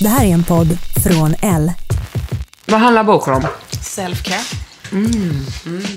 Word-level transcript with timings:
Det 0.00 0.08
här 0.08 0.24
är 0.24 0.28
en 0.28 0.44
podd 0.44 0.78
från 1.04 1.34
L. 1.40 1.72
Vad 2.66 2.80
handlar 2.80 3.04
boken 3.04 3.34
om? 3.34 3.46
Self-care. 3.70 4.56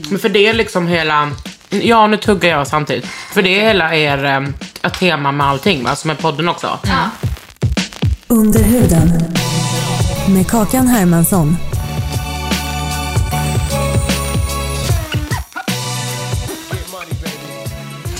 Men 0.09 0.19
för 0.19 0.29
det 0.29 0.47
är 0.47 0.53
liksom 0.53 0.87
hela... 0.87 1.31
Ja, 1.69 2.07
nu 2.07 2.17
tuggar 2.17 2.49
jag 2.49 2.67
samtidigt. 2.67 3.05
För 3.05 3.41
det 3.41 3.59
är 3.59 3.67
hela 3.67 3.95
er 3.95 4.25
eh, 4.83 4.91
tema 4.91 5.31
med 5.31 5.47
allting, 5.47 5.83
va? 5.83 5.95
Som 5.95 6.09
är 6.09 6.15
podden 6.15 6.49
också. 6.49 6.79
Under 8.27 8.63
huden. 8.63 9.09
Med 10.29 10.47
Kakan 10.47 10.87
Hermansson. 10.87 11.57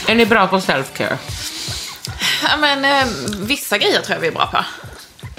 Är 0.08 0.16
ni 0.16 0.26
bra 0.26 0.48
på 0.48 0.60
self-care? 0.60 1.18
Ja, 2.44 2.58
men, 2.58 2.86
eh, 2.86 3.08
vissa 3.38 3.78
grejer 3.78 4.02
tror 4.02 4.16
jag 4.16 4.22
vi 4.22 4.28
är 4.28 4.32
bra 4.32 4.46
på. 4.48 4.66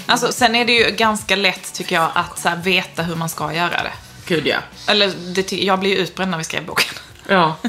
Alltså, 0.07 0.33
sen 0.33 0.55
är 0.55 0.65
det 0.65 0.73
ju 0.73 0.91
ganska 0.91 1.37
lätt, 1.37 1.73
tycker 1.75 1.95
jag, 1.97 2.11
att 2.15 2.39
så 2.39 2.49
här, 2.49 2.57
veta 2.57 3.03
hur 3.03 3.15
man 3.17 3.29
ska 3.29 3.53
göra 3.55 3.83
det. 3.83 3.93
Gud, 4.27 4.47
ja. 4.47 4.59
Eller, 4.87 5.09
det, 5.09 5.53
jag 5.53 5.81
blir 5.81 5.91
ju 5.91 5.97
utbränd 5.97 6.31
när 6.31 6.39
vi 6.39 6.45
skrev 6.45 6.67
boken. 6.67 6.95
Ja. 7.29 7.57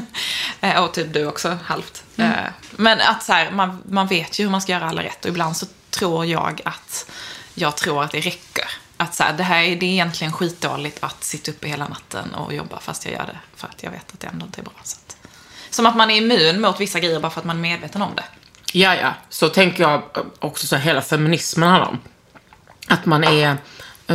Eh, 0.62 0.84
och 0.84 0.92
typ 0.92 1.12
du 1.12 1.26
också, 1.26 1.58
halvt. 1.64 2.02
Eh, 2.16 2.30
Men 2.70 3.00
att 3.00 3.22
så 3.22 3.32
här, 3.32 3.50
man, 3.50 3.82
man 3.88 4.06
vet 4.06 4.38
ju 4.38 4.44
hur 4.44 4.50
man 4.50 4.62
ska 4.62 4.72
göra 4.72 4.88
alla 4.88 5.02
rätt. 5.02 5.24
Och 5.24 5.30
ibland 5.30 5.56
så 5.56 5.66
tror 5.90 6.26
jag 6.26 6.60
att 6.64 7.10
jag 7.54 7.76
tror 7.76 8.04
att 8.04 8.10
det 8.10 8.20
räcker. 8.20 8.64
Att 8.96 9.14
så 9.14 9.22
här, 9.22 9.32
det 9.32 9.42
här 9.42 9.62
är, 9.62 9.76
det 9.76 9.86
är 9.86 9.90
egentligen 9.90 10.32
skitdåligt 10.32 10.98
att 11.04 11.24
sitta 11.24 11.50
uppe 11.50 11.68
hela 11.68 11.88
natten 11.88 12.34
och 12.34 12.54
jobba 12.54 12.80
fast 12.80 13.04
jag 13.04 13.14
gör 13.14 13.26
det. 13.26 13.38
För 13.56 13.68
att 13.68 13.82
jag 13.82 13.90
vet 13.90 14.12
att 14.12 14.20
det 14.20 14.26
ändå 14.26 14.46
inte 14.46 14.60
är 14.60 14.62
bra. 14.62 14.72
Så 14.82 14.96
som 15.70 15.86
att 15.86 15.96
man 15.96 16.10
är 16.10 16.16
immun 16.16 16.60
mot 16.60 16.80
vissa 16.80 17.00
grejer 17.00 17.20
bara 17.20 17.30
för 17.30 17.40
att 17.40 17.46
man 17.46 17.56
är 17.56 17.60
medveten 17.60 18.02
om 18.02 18.14
det. 18.16 18.24
Ja, 18.72 18.94
ja. 18.94 19.14
Så 19.28 19.48
tänker 19.48 19.82
jag 19.82 20.02
också 20.38 20.66
så 20.66 20.76
hela 20.76 21.02
feminismen 21.02 21.68
handlar 21.68 21.88
om. 21.88 21.98
Att 22.88 23.06
man 23.06 23.24
är 23.24 23.56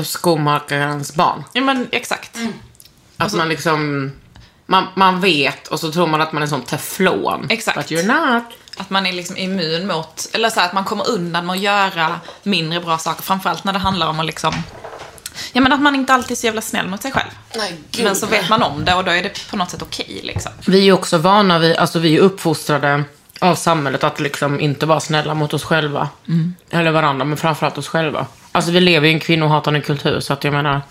skomakarens 0.03 1.15
barn. 1.15 1.43
Ja 1.53 1.61
men 1.61 1.87
exakt. 1.91 2.37
Att 3.17 3.33
man 3.33 3.49
liksom... 3.49 4.11
Man, 4.67 4.87
man 4.95 5.21
vet 5.21 5.67
och 5.67 5.79
så 5.79 5.91
tror 5.91 6.07
man 6.07 6.21
att 6.21 6.31
man 6.31 6.43
är 6.43 6.47
sån 6.47 6.61
teflon. 6.61 7.47
Exakt. 7.49 7.77
But 7.77 7.91
you're 7.91 8.35
not. 8.35 8.43
Att 8.77 8.89
man 8.89 9.05
är 9.05 9.13
liksom 9.13 9.37
immun 9.37 9.87
mot, 9.87 10.29
eller 10.33 10.49
så 10.49 10.59
här, 10.59 10.67
att 10.67 10.73
man 10.73 10.83
kommer 10.83 11.09
undan 11.09 11.45
med 11.45 11.53
att 11.53 11.59
göra 11.59 12.19
mindre 12.43 12.79
bra 12.79 12.97
saker. 12.97 13.23
Framförallt 13.23 13.63
när 13.63 13.73
det 13.73 13.79
handlar 13.79 14.07
om 14.07 14.19
att 14.19 14.25
liksom, 14.25 14.53
ja 15.53 15.61
men 15.61 15.73
att 15.73 15.81
man 15.81 15.95
inte 15.95 16.13
alltid 16.13 16.31
är 16.31 16.35
så 16.35 16.45
jävla 16.45 16.61
snäll 16.61 16.87
mot 16.87 17.01
sig 17.01 17.11
själv. 17.11 17.29
men 18.03 18.15
så 18.15 18.25
vet 18.25 18.49
man 18.49 18.63
om 18.63 18.85
det 18.85 18.93
och 18.93 19.03
då 19.03 19.11
är 19.11 19.23
det 19.23 19.49
på 19.49 19.57
något 19.57 19.69
sätt 19.69 19.81
okej 19.81 20.19
liksom. 20.23 20.51
Vi 20.65 20.87
är 20.87 20.91
också 20.91 21.17
vana 21.17 21.59
vid, 21.59 21.75
alltså 21.75 21.99
vi 21.99 22.15
är 22.15 22.19
uppfostrade 22.19 23.03
av 23.39 23.55
samhället 23.55 24.03
att 24.03 24.19
liksom 24.19 24.59
inte 24.59 24.85
vara 24.85 24.99
snälla 24.99 25.33
mot 25.33 25.53
oss 25.53 25.63
själva. 25.63 26.09
Eller 26.69 26.91
varandra, 26.91 27.25
men 27.25 27.37
framförallt 27.37 27.77
oss 27.77 27.87
själva. 27.87 28.25
Alltså 28.51 28.71
vi 28.71 28.79
lever 28.79 29.07
i 29.07 29.13
en 29.13 29.19
kvinnohatande 29.19 29.81
kultur 29.81 30.19
så 30.19 30.33
att 30.33 30.43
jag 30.43 30.53
menar, 30.53 30.81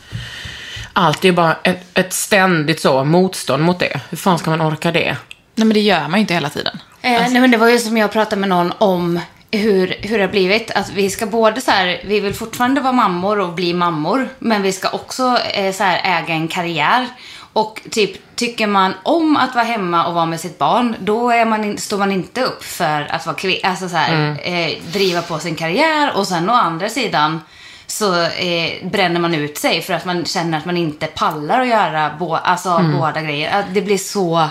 allt 0.93 1.25
är 1.25 1.33
bara 1.33 1.57
ett, 1.63 1.99
ett 1.99 2.13
ständigt 2.13 2.81
så 2.81 3.05
motstånd 3.05 3.63
mot 3.63 3.79
det. 3.79 4.01
Hur 4.11 4.17
fan 4.17 4.39
ska 4.39 4.51
man 4.51 4.61
orka 4.61 4.93
det? 4.93 5.17
Nej 5.55 5.67
men 5.67 5.75
det 5.75 5.81
gör 5.81 6.09
man 6.09 6.15
ju 6.15 6.21
inte 6.21 6.35
hela 6.35 6.51
tiden. 6.51 6.79
Eh, 7.03 7.11
nej, 7.11 7.41
men 7.41 7.51
det 7.51 7.57
var 7.57 7.69
ju 7.69 7.79
som 7.79 7.97
jag 7.97 8.13
pratade 8.13 8.41
med 8.41 8.49
någon 8.49 8.73
om 8.79 9.21
hur, 9.57 9.95
hur 10.01 10.19
det 10.19 10.25
har 10.25 10.31
blivit. 10.31 10.71
Att 10.71 10.91
vi 10.91 11.11
ska 11.11 11.27
både 11.27 11.61
så 11.61 11.71
här, 11.71 12.01
vi 12.05 12.21
vill 12.21 12.35
fortfarande 12.35 12.81
vara 12.81 12.93
mammor 12.93 13.41
och 13.41 13.53
bli 13.53 13.75
mammor. 13.75 14.29
Men 14.39 14.63
vi 14.63 14.73
ska 14.73 14.89
också 14.89 15.39
eh, 15.53 15.73
så 15.73 15.85
här, 15.85 16.23
äga 16.23 16.35
en 16.35 16.49
karriär. 16.49 17.09
Och 17.53 17.81
typ, 17.91 18.37
tycker 18.37 18.67
man 18.67 18.95
om 19.03 19.37
att 19.37 19.55
vara 19.55 19.65
hemma 19.65 20.07
och 20.07 20.15
vara 20.15 20.27
med 20.27 20.41
sitt 20.41 20.59
barn, 20.59 20.97
då 21.01 21.31
är 21.31 21.45
man 21.45 21.65
in, 21.65 21.79
står 21.79 21.99
man 21.99 22.13
inte 22.13 22.43
upp 22.43 22.65
för 22.65 23.07
att 23.11 23.27
vara. 23.27 23.37
Alltså 23.63 23.89
så 23.89 23.97
här, 23.97 24.37
eh, 24.45 24.71
driva 24.93 25.23
på 25.23 25.39
sin 25.39 25.55
karriär. 25.55 26.17
Och 26.17 26.27
sen 26.27 26.51
å 26.51 26.53
andra 26.53 26.89
sidan 26.89 27.41
så 27.87 28.23
eh, 28.23 28.89
bränner 28.91 29.21
man 29.21 29.35
ut 29.35 29.59
sig 29.59 29.83
för 29.83 29.95
att 29.95 30.05
man 30.05 30.25
känner 30.25 30.59
att 30.59 30.65
man 30.65 30.77
inte 30.77 31.07
pallar 31.07 31.61
att 31.61 31.69
göra 31.69 32.17
bo, 32.19 32.35
alltså, 32.35 32.81
båda 32.99 33.23
grejer. 33.23 33.59
Att 33.59 33.75
Det 33.75 33.83
blir 33.83 33.99
så... 33.99 34.49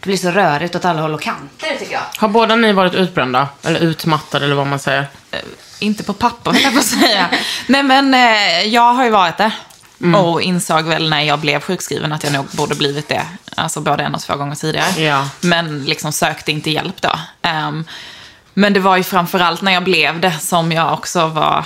Det 0.00 0.06
blir 0.06 0.16
så 0.16 0.30
rörigt 0.30 0.74
åt 0.74 0.84
alla 0.84 1.02
håll 1.02 1.14
och 1.14 1.22
kanter 1.22 1.76
tycker 1.78 1.92
jag. 1.92 2.02
Har 2.16 2.28
båda 2.28 2.56
ni 2.56 2.72
varit 2.72 2.94
utbrända? 2.94 3.48
Eller 3.62 3.80
utmattade 3.80 4.44
eller 4.44 4.54
vad 4.54 4.66
man 4.66 4.78
säger? 4.78 5.06
Inte 5.78 6.02
på 6.02 6.12
papper 6.12 6.50
höll 6.52 6.62
jag 6.62 6.72
på 6.72 6.78
att 6.78 6.84
säga. 6.84 7.30
Nej 7.66 7.82
men 7.82 8.14
eh, 8.14 8.62
jag 8.66 8.92
har 8.92 9.04
ju 9.04 9.10
varit 9.10 9.36
det. 9.36 9.52
Och 10.16 10.42
insåg 10.42 10.84
väl 10.84 11.10
när 11.10 11.20
jag 11.22 11.38
blev 11.38 11.60
sjukskriven 11.60 12.12
att 12.12 12.24
jag 12.24 12.32
nog 12.32 12.46
borde 12.46 12.74
blivit 12.74 13.08
det. 13.08 13.26
Alltså 13.54 13.80
både 13.80 14.04
en 14.04 14.14
och 14.14 14.20
två 14.20 14.36
gånger 14.36 14.54
tidigare. 14.54 15.02
Ja. 15.02 15.28
Men 15.40 15.84
liksom 15.84 16.12
sökte 16.12 16.52
inte 16.52 16.70
hjälp 16.70 17.02
då. 17.02 17.12
Ehm, 17.42 17.84
men 18.54 18.72
det 18.72 18.80
var 18.80 18.96
ju 18.96 19.02
framförallt 19.02 19.62
när 19.62 19.72
jag 19.72 19.84
blev 19.84 20.20
det 20.20 20.32
som 20.32 20.72
jag 20.72 20.92
också 20.92 21.26
var 21.26 21.64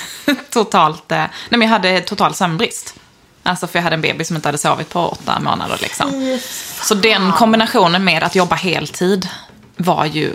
totalt... 0.50 1.12
Eh, 1.12 1.18
nej 1.18 1.28
men 1.48 1.60
jag 1.60 1.68
hade 1.68 2.00
total 2.00 2.34
sömnbrist. 2.34 2.94
Alltså 3.46 3.66
för 3.66 3.78
jag 3.78 3.82
hade 3.82 3.94
en 3.94 4.00
bebis 4.00 4.26
som 4.26 4.36
inte 4.36 4.48
hade 4.48 4.58
sovit 4.58 4.88
på 4.90 5.08
åtta 5.08 5.40
månader 5.40 5.78
liksom. 5.82 6.38
Så 6.82 6.94
den 6.94 7.32
kombinationen 7.32 8.04
med 8.04 8.22
att 8.22 8.34
jobba 8.34 8.56
heltid 8.56 9.28
var 9.76 10.04
ju 10.04 10.30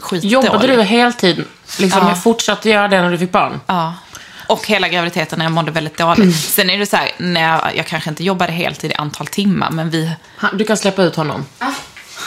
skitdålig. 0.00 0.32
Jobbade 0.32 0.66
du 0.66 0.82
heltid? 0.82 1.44
Liksom 1.78 2.08
Ja. 2.08 2.14
fortsatte 2.14 2.68
göra 2.70 2.88
det 2.88 3.02
när 3.02 3.10
du 3.10 3.18
fick 3.18 3.32
barn? 3.32 3.60
Ja. 3.66 3.94
Och 4.46 4.66
hela 4.66 4.88
graviditeten 4.88 5.38
när 5.38 5.46
jag 5.46 5.52
mådde 5.52 5.70
väldigt 5.70 5.98
dåligt. 5.98 6.36
Sen 6.44 6.70
är 6.70 6.78
det 6.78 6.86
så 6.86 6.96
här, 6.96 7.10
när 7.18 7.40
jag, 7.42 7.76
jag 7.76 7.86
kanske 7.86 8.10
inte 8.10 8.24
jobbade 8.24 8.52
heltid 8.52 8.90
i 8.90 8.94
antal 8.94 9.26
timmar, 9.26 9.70
men 9.70 9.90
vi, 9.90 10.12
Han, 10.36 10.56
du 10.58 10.64
kan 10.64 10.76
släppa 10.76 11.02
ut 11.02 11.16
honom. 11.16 11.46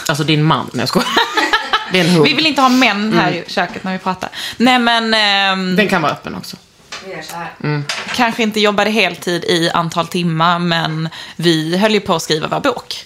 Alltså 0.08 0.24
din 0.24 0.44
man. 0.44 0.70
Nej, 0.74 0.82
jag 0.82 0.90
skojar. 0.90 1.10
Det 1.92 2.00
är 2.00 2.04
en 2.06 2.10
hund. 2.10 2.26
vi 2.26 2.34
vill 2.34 2.46
inte 2.46 2.62
ha 2.62 2.70
män 2.70 3.14
här 3.20 3.32
i 3.32 3.44
köket 3.48 3.84
när 3.84 3.92
vi 3.94 3.98
pratar. 4.00 4.30
Nej 4.58 4.80
men, 4.80 5.14
ehm, 5.14 5.76
Den 5.76 5.88
kan 5.90 6.02
vara 6.02 6.12
öppen 6.12 6.36
också. 6.36 6.58
Vi 7.06 7.12
gör 7.12 7.22
så 7.22 7.36
här. 7.36 7.84
kanske 8.16 8.44
inte 8.44 8.60
jobbade 8.60 8.90
heltid 8.90 9.44
i 9.44 9.70
antal 9.74 10.08
timmar, 10.08 10.60
men 10.60 11.10
vi 11.36 11.78
höll 11.78 11.94
ju 11.94 12.00
på 12.00 12.16
att 12.16 12.22
skriva 12.22 12.48
vår 12.48 12.60
bok. 12.60 13.06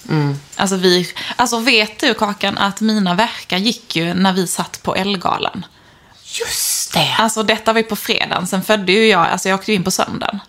Alltså, 0.56 0.76
vi, 0.76 1.08
alltså 1.36 1.60
vet 1.60 2.00
du 2.00 2.14
Kakan, 2.14 2.58
att 2.58 2.82
mina 2.82 3.14
verkar 3.16 3.58
gick 3.58 3.96
ju 3.96 4.14
när 4.14 4.34
vi 4.34 4.48
satt 4.48 4.84
på 4.84 4.96
Ellegalan. 4.96 5.66
Just 6.24 6.94
det. 6.94 7.16
Alltså 7.20 7.44
detta 7.44 7.74
var 7.74 7.80
ju 7.80 7.84
på 7.88 7.96
fredagen, 7.96 8.48
sen 8.48 8.64
födde 8.64 8.92
ju 8.92 9.08
jag, 9.08 9.28
alltså 9.28 9.50
jag 9.50 9.60
åkte 9.60 9.72
ju 9.72 9.76
in 9.78 9.84
på 9.84 9.92
söndagen. 9.92 10.40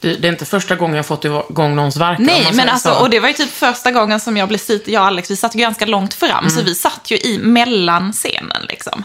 Det, 0.00 0.14
det 0.14 0.28
är 0.28 0.32
inte 0.32 0.44
första 0.44 0.76
gången 0.76 0.96
jag 0.96 1.06
fått 1.06 1.24
igång 1.24 1.74
någons 1.76 1.96
verk. 1.96 2.18
Nej, 2.18 2.48
men 2.52 2.68
alltså, 2.68 2.94
så. 2.94 3.00
och 3.00 3.10
det 3.10 3.20
var 3.20 3.28
ju 3.28 3.34
typ 3.34 3.50
första 3.52 3.90
gången 3.90 4.20
som 4.20 4.36
jag 4.36 4.48
blev 4.48 4.58
sit, 4.58 4.88
jag 4.88 5.00
och 5.00 5.06
Alex, 5.06 5.30
vi 5.30 5.36
satt 5.36 5.54
ju 5.54 5.58
ganska 5.58 5.86
långt 5.86 6.14
fram, 6.14 6.38
Mm. 6.38 6.50
så 6.50 6.62
vi 6.62 6.74
satt 6.74 7.10
ju 7.10 7.16
i 7.18 7.38
mellan 7.38 8.12
scenen 8.12 8.62
liksom. 8.68 9.04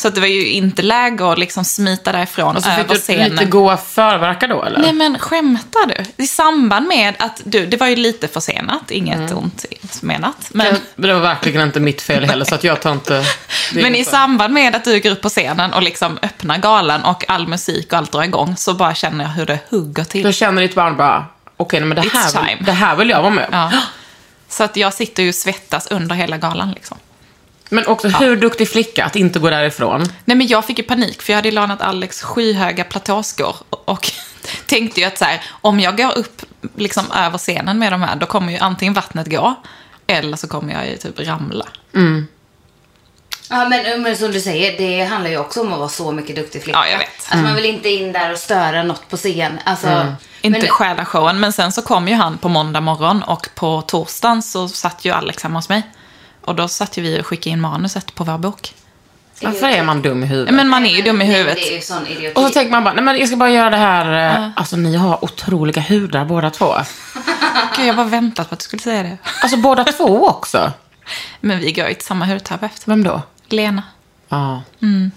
Så 0.00 0.10
det 0.10 0.20
var 0.20 0.26
ju 0.26 0.46
inte 0.48 0.82
läge 0.82 1.32
att 1.32 1.38
liksom 1.38 1.64
smita 1.64 2.12
därifrån 2.12 2.56
Och 2.56 2.62
så 2.62 2.70
över 2.70 2.94
fick 2.94 3.06
du 3.06 3.28
lite 3.30 3.44
goa 3.44 3.76
förverkar 3.76 4.48
då 4.48 4.62
eller? 4.62 4.78
Nej 4.78 4.92
men 4.92 5.18
skämtar 5.18 5.86
du? 5.86 6.24
I 6.24 6.26
samband 6.26 6.88
med 6.88 7.14
att 7.18 7.40
du, 7.44 7.66
det 7.66 7.76
var 7.76 7.86
ju 7.86 7.96
lite 7.96 8.28
försenat, 8.28 8.90
inget 8.90 9.18
Mm. 9.18 9.38
ont 9.38 9.64
menat. 10.02 10.48
Men, 10.50 10.76
Det 10.96 11.12
var 11.14 11.20
verkligen 11.20 11.62
inte 11.62 11.80
mitt 11.80 12.02
fel 12.02 12.24
heller 12.24 12.44
så 12.44 12.54
att 12.54 12.64
jag 12.64 12.80
tar 12.80 12.92
inte... 12.92 13.24
men 13.74 13.94
i 13.94 14.04
samband 14.04 14.54
med 14.54 14.74
att 14.76 14.84
du 14.84 15.00
går 15.00 15.10
upp 15.10 15.20
på 15.20 15.28
scenen 15.28 15.72
och 15.72 15.82
liksom 15.82 16.18
öppnar 16.22 16.58
galan 16.58 17.04
och 17.04 17.24
all 17.30 17.48
musik 17.48 17.92
och 17.92 17.98
allt 17.98 18.12
drar 18.12 18.22
igång 18.22 18.56
så 18.56 18.74
bara 18.74 18.94
känner 18.94 19.24
jag 19.24 19.30
hur 19.30 19.46
det 19.46 19.58
hugger 19.70 20.04
till. 20.04 20.22
Då 20.22 20.32
känner 20.32 20.62
ditt 20.62 20.74
barn 20.74 20.96
bara, 20.96 21.26
okej 21.56 21.80
men 21.80 21.96
det 21.96 22.08
här, 22.12 22.46
vill, 22.46 22.66
det 22.66 22.72
här 22.72 22.96
vill 22.96 23.10
jag 23.10 23.22
vara 23.22 23.30
med 23.34 23.44
om. 23.44 23.50
Ja. 23.52 23.72
Så 24.48 24.64
att 24.64 24.76
jag 24.76 24.94
sitter 24.94 25.22
ju 25.22 25.28
och 25.28 25.34
svettas 25.34 25.86
under 25.86 26.14
hela 26.14 26.36
galan 26.36 26.70
liksom. 26.70 26.98
Men 27.68 27.86
också 27.86 28.08
hur 28.08 28.36
duktig 28.36 28.68
flicka 28.68 29.04
att 29.04 29.16
inte 29.16 29.38
gå 29.38 29.50
därifrån. 29.50 30.00
Nej 30.24 30.36
men 30.36 30.46
jag 30.46 30.64
fick 30.64 30.78
ju 30.78 30.84
panik 30.84 31.22
för 31.22 31.32
jag 31.32 31.36
hade 31.38 31.50
lånat 31.50 31.82
Alex 31.82 32.22
skyhöga 32.22 32.84
platåskor 32.84 33.56
och, 33.70 33.88
och 33.88 34.10
tänkte 34.66 35.00
ju 35.00 35.06
att 35.06 35.18
så 35.18 35.24
här, 35.24 35.42
om 35.50 35.80
jag 35.80 35.96
går 35.96 36.18
upp 36.18 36.42
liksom 36.76 37.04
över 37.12 37.38
scenen 37.38 37.78
med 37.78 37.92
de 37.92 38.02
här 38.02 38.16
då 38.16 38.26
kommer 38.26 38.52
ju 38.52 38.58
antingen 38.58 38.94
vattnet 38.94 39.26
gå 39.26 39.54
eller 40.06 40.36
så 40.36 40.48
kommer 40.48 40.72
jag 40.74 40.88
ju 40.88 40.96
typ 40.96 41.20
ramla. 41.20 41.66
Ja, 43.50 43.68
men, 43.68 44.02
men 44.02 44.16
som 44.16 44.32
du 44.32 44.40
säger, 44.40 44.78
det 44.78 45.04
handlar 45.04 45.30
ju 45.30 45.38
också 45.38 45.60
om 45.60 45.72
att 45.72 45.78
vara 45.78 45.88
så 45.88 46.12
mycket 46.12 46.36
duktig 46.36 46.62
flicka. 46.62 46.78
Ja, 46.78 46.88
jag 46.88 46.98
vet. 46.98 47.08
Alltså 47.28 47.44
man 47.44 47.54
vill 47.54 47.64
inte 47.64 47.88
in 47.88 48.12
där 48.12 48.32
och 48.32 48.38
störa 48.38 48.82
något 48.82 49.08
på 49.10 49.16
scen. 49.16 49.58
Alltså, 49.64 50.14
Inte 50.40 50.58
men, 50.58 50.68
stjäla 50.68 51.04
showen, 51.04 51.40
men 51.40 51.52
sen 51.52 51.72
så 51.72 51.82
kom 51.82 52.08
ju 52.08 52.14
han 52.14 52.38
på 52.38 52.48
måndag 52.48 52.80
morgon 52.80 53.22
och 53.22 53.48
på 53.54 53.82
torsdagen 53.82 54.42
så 54.42 54.68
satt 54.68 55.04
ju 55.04 55.10
Alex 55.10 55.42
hemma 55.42 55.58
hos 55.58 55.68
mig. 55.68 55.82
Och 56.48 56.54
då 56.54 56.68
satt 56.68 56.96
ju 56.98 57.02
vi 57.02 57.20
och 57.20 57.26
skickade 57.26 57.50
in 57.50 57.60
manuset 57.60 58.14
på 58.14 58.24
vår 58.24 58.38
bok. 58.38 58.74
Varför 59.42 59.66
är 59.68 59.82
man 59.82 60.02
dum 60.02 60.22
i 60.22 60.26
huvudet? 60.26 60.54
Men 60.54 60.68
man 60.68 60.86
är 60.86 60.96
ju 60.96 61.02
dum 61.02 61.22
i 61.22 61.24
huvudet. 61.24 61.54
Det 61.56 61.68
är 61.72 61.74
ju 61.74 61.80
sån 61.80 62.06
idioti. 62.06 62.32
Och 62.40 62.42
så 62.42 62.50
tänker 62.50 62.70
man 62.70 62.84
bara, 62.84 62.94
nej 62.94 63.04
men 63.04 63.18
jag 63.18 63.28
ska 63.28 63.36
bara 63.36 63.50
göra 63.50 63.70
det 63.70 63.76
här. 63.76 64.36
eh, 64.44 64.50
Alltså 64.56 64.76
ni 64.76 64.96
har 64.96 65.24
otroliga 65.24 65.82
hudar 65.82 66.24
båda 66.24 66.50
två. 66.50 66.74
Gud, 67.76 67.86
jag 67.86 67.94
har 67.94 68.04
bara 68.04 68.06
väntat 68.06 68.48
på 68.48 68.52
att 68.54 68.58
du 68.60 68.64
skulle 68.64 68.82
säga 68.82 69.02
det. 69.02 69.18
Alltså 69.42 69.56
båda 69.58 69.84
två 69.84 70.26
också. 70.28 70.72
Men 71.40 71.58
vi 71.60 71.72
går 71.72 71.88
ju 71.88 71.94
till 71.94 72.04
samma 72.06 72.24
hudterapeut. 72.26 72.82
Vem 72.84 73.04
då? 73.04 73.22
Lena. 73.48 73.82
Ja. 74.28 74.62
Mm. 74.82 75.10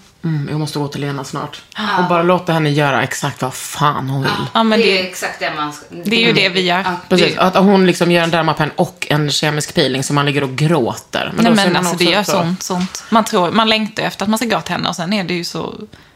Jag 0.50 0.60
måste 0.60 0.78
gå 0.78 0.88
till 0.88 1.00
Lena 1.00 1.24
snart. 1.24 1.62
Och 1.98 2.04
bara 2.08 2.22
låta 2.22 2.52
henne 2.52 2.70
göra 2.70 3.02
exakt 3.02 3.42
vad 3.42 3.54
fan 3.54 4.10
hon 4.10 4.22
vill. 4.22 4.30
Ja, 4.54 4.62
men 4.62 4.78
det 4.80 4.84
är 4.86 4.92
det, 4.92 5.00
ju 5.02 5.06
exakt 5.08 5.40
det 5.40 5.52
man 5.56 5.72
ska... 5.72 5.86
det 6.04 6.16
är 6.16 6.26
ju 6.26 6.32
det 6.32 6.48
vi 6.48 6.60
gör. 6.60 6.78
Ja. 6.78 6.96
Precis, 7.08 7.38
att 7.38 7.54
hon 7.54 7.86
liksom 7.86 8.10
gör 8.10 8.22
en 8.22 8.30
dermapen 8.30 8.70
och 8.76 9.06
en 9.10 9.30
kemisk 9.30 9.74
peeling 9.74 10.02
så 10.02 10.14
man 10.14 10.26
ligger 10.26 10.42
och 10.42 10.56
gråter. 10.56 11.32
Nej 11.36 11.50
då 11.50 11.56
ser 11.56 11.66
men 11.66 11.76
alltså 11.76 11.96
det 11.96 12.04
gör 12.04 12.22
sånt, 12.22 12.62
sånt. 12.62 13.04
Man, 13.10 13.24
tror, 13.24 13.50
man 13.50 13.68
längtar 13.68 14.02
efter 14.02 14.24
att 14.24 14.28
man 14.28 14.38
ska 14.38 14.46
gå 14.46 14.60
till 14.60 14.72
henne 14.72 14.88
och 14.88 14.96
sen 14.96 15.12
är 15.12 15.24
det 15.24 15.34
ju 15.34 15.44
så... 15.44 15.74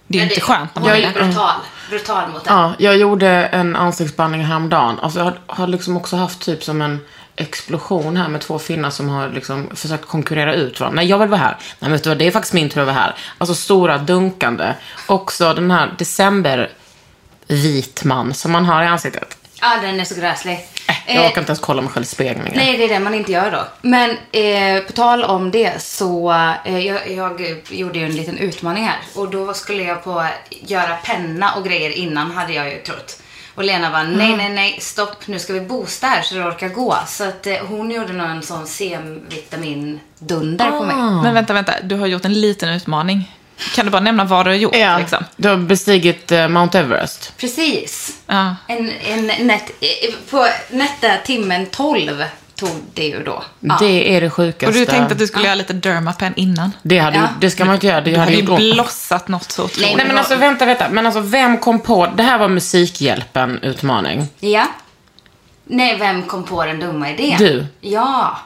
Det 0.09 0.19
är 0.19 0.23
ju 0.23 0.27
Men 0.27 0.29
inte 0.29 0.41
skönt 0.41 0.75
när 0.75 0.83
man 0.83 0.91
Jag 0.91 0.99
är 0.99 1.11
är 1.11 1.15
där. 1.15 1.23
brutal. 1.25 1.51
Brutal 1.91 2.29
mot 2.29 2.47
henne. 2.47 2.61
Ja, 2.61 2.75
jag 2.79 2.97
gjorde 2.97 3.29
en 3.29 3.77
ansiktsbehandling 3.77 4.45
häromdagen. 4.45 4.99
Alltså 5.03 5.19
jag 5.19 5.25
har, 5.25 5.39
har 5.47 5.67
liksom 5.67 5.97
också 5.97 6.17
haft 6.17 6.41
typ 6.41 6.65
som 6.65 6.83
en 6.83 7.01
explosion 7.37 8.17
här 8.17 8.29
med 8.29 8.41
två 8.41 8.59
finnar 8.59 8.91
som 8.91 9.09
har 9.09 9.29
liksom 9.29 9.71
försökt 9.75 10.05
konkurrera 10.07 10.55
ut 10.55 10.81
varandra. 10.81 10.97
Nej, 10.97 11.11
jag 11.11 11.19
vill 11.19 11.29
vara 11.29 11.41
här. 11.41 11.57
Nej, 11.59 11.77
men 11.79 11.93
vet 11.93 12.03
du 12.03 12.09
vad, 12.11 12.19
det 12.19 12.27
är 12.27 12.31
faktiskt 12.31 12.55
min 12.55 12.69
tur 12.69 12.81
att 12.81 12.87
vara 12.87 12.97
här. 12.97 13.15
Alltså 13.39 13.55
stora 13.55 13.99
dunkande. 13.99 14.75
Också 15.07 15.55
den 15.55 15.71
här 15.71 15.95
december 15.99 16.71
vitman 17.47 18.35
som 18.35 18.53
man 18.53 18.65
har 18.65 18.83
i 18.83 18.87
ansiktet. 18.87 19.37
Ja, 19.61 19.79
den 19.83 20.01
är 20.01 20.05
så 20.05 20.15
gräslig. 20.15 20.67
Jag 21.07 21.17
Eh, 21.17 21.27
orkar 21.27 21.41
inte 21.41 21.51
ens 21.51 21.61
kolla 21.61 21.83
mig 21.83 21.91
själv 21.91 22.05
i 22.05 22.07
spegeln. 22.07 22.49
Nej, 22.55 22.77
det 22.79 22.85
är 22.85 22.89
det 22.89 22.99
man 22.99 23.15
inte 23.15 23.33
gör 23.33 23.51
då. 23.51 23.65
Men 23.83 24.11
eh, 24.33 24.83
på 24.83 24.93
tal 24.93 25.25
om 25.25 25.51
det 25.51 25.83
så, 25.83 26.33
eh, 26.65 26.79
jag, 26.79 27.11
jag 27.11 27.63
gjorde 27.69 27.99
ju 27.99 28.05
en 28.05 28.17
liten 28.17 28.39
utmaning 28.39 28.85
här. 28.85 28.99
Och 29.15 29.31
då 29.31 29.55
skulle 29.55 29.83
jag 29.83 30.05
på 30.05 30.27
göra 30.51 30.97
penna 30.97 31.55
och 31.55 31.65
grejer 31.65 31.91
innan 31.91 32.31
hade 32.31 32.53
jag 32.53 32.73
ju 32.73 32.79
trott. 32.79 33.19
Och 33.57 33.65
Lena 33.65 33.91
var 33.91 34.05
nej, 34.05 34.37
nej, 34.37 34.49
nej, 34.49 34.79
stopp, 34.81 35.27
nu 35.27 35.39
ska 35.39 35.53
vi 35.53 35.61
boosta 35.61 36.07
här 36.07 36.23
så 36.23 36.35
det 36.35 36.45
orkar 36.45 36.69
gå. 36.69 36.97
Så 37.07 37.25
att 37.25 37.47
eh, 37.47 37.55
hon 37.69 37.91
gjorde 37.91 38.13
nog 38.13 38.27
en 38.27 38.43
sån 38.43 38.67
C-vitamin-dunder 38.67 40.71
på 40.71 40.85
mig. 40.85 40.97
Men 40.97 41.35
vänta, 41.35 41.53
vänta. 41.53 41.73
Du 41.83 41.95
har 41.95 42.07
gjort 42.07 42.25
en 42.25 42.41
liten 42.41 42.69
utmaning. 42.69 43.33
Kan 43.75 43.85
du 43.85 43.91
bara 43.91 44.03
nämna 44.03 44.25
vad 44.25 44.47
du 44.47 44.51
har 44.51 44.57
gjort? 44.57 44.77
Ja, 44.77 44.99
Liksom? 44.99 45.25
du 45.37 45.49
har 45.49 45.57
bestigit 45.57 46.33
eh, 46.33 46.49
Mount 46.49 46.79
Everest. 46.79 47.33
Precis. 47.37 48.17
Ja. 48.27 48.57
En, 48.69 48.91
en 48.91 49.27
net, 49.27 49.71
eh, 49.81 50.15
på 50.31 50.49
nätta 50.71 51.17
timmen 51.25 51.67
12 51.67 52.25
tog 52.57 52.71
det 52.95 53.05
ju 53.07 53.23
då. 53.23 53.43
Ja. 53.61 53.77
Det 53.81 54.17
är 54.17 54.21
det 54.21 54.31
sjukaste. 54.31 54.67
Och 54.67 54.73
du 54.73 54.85
tänkte 54.85 55.13
att 55.13 55.19
du 55.19 55.27
skulle 55.27 55.45
göra 55.45 55.55
lite 55.55 55.73
dermapen 55.73 56.33
innan? 56.37 56.73
Det, 56.83 56.99
hade, 56.99 57.17
Ja. 57.17 57.29
det 57.41 57.51
ska 57.51 57.65
man 57.65 57.75
inte 57.75 57.87
göra. 57.87 58.01
Det 58.01 58.11
Du 58.11 58.17
hade 58.17 58.37
hade 58.47 58.63
ju 58.67 58.73
blossat 58.75 59.29
något 59.29 59.53
så 59.53 59.65
otroligt. 59.65 59.81
Nej, 59.87 59.97
Nej 59.97 60.07
men 60.07 60.19
alltså 60.19 60.37
vänta, 60.37 60.67
vänta. 60.67 60.89
Men 60.91 61.07
alltså 61.07 61.21
vem 61.21 61.59
kom 61.59 61.81
på, 61.81 62.07
det 62.17 62.23
här 62.23 62.39
var 62.39 62.49
Musikhjälpen-utmaning. 62.49 64.27
Ja. 64.41 64.67
Nej, 65.65 65.97
vem 65.99 66.23
kom 66.23 66.45
på 66.45 66.65
den 66.65 66.81
dumma 66.81 67.11
idén? 67.11 67.39
Du. 67.39 67.67
Ja. 67.81 68.39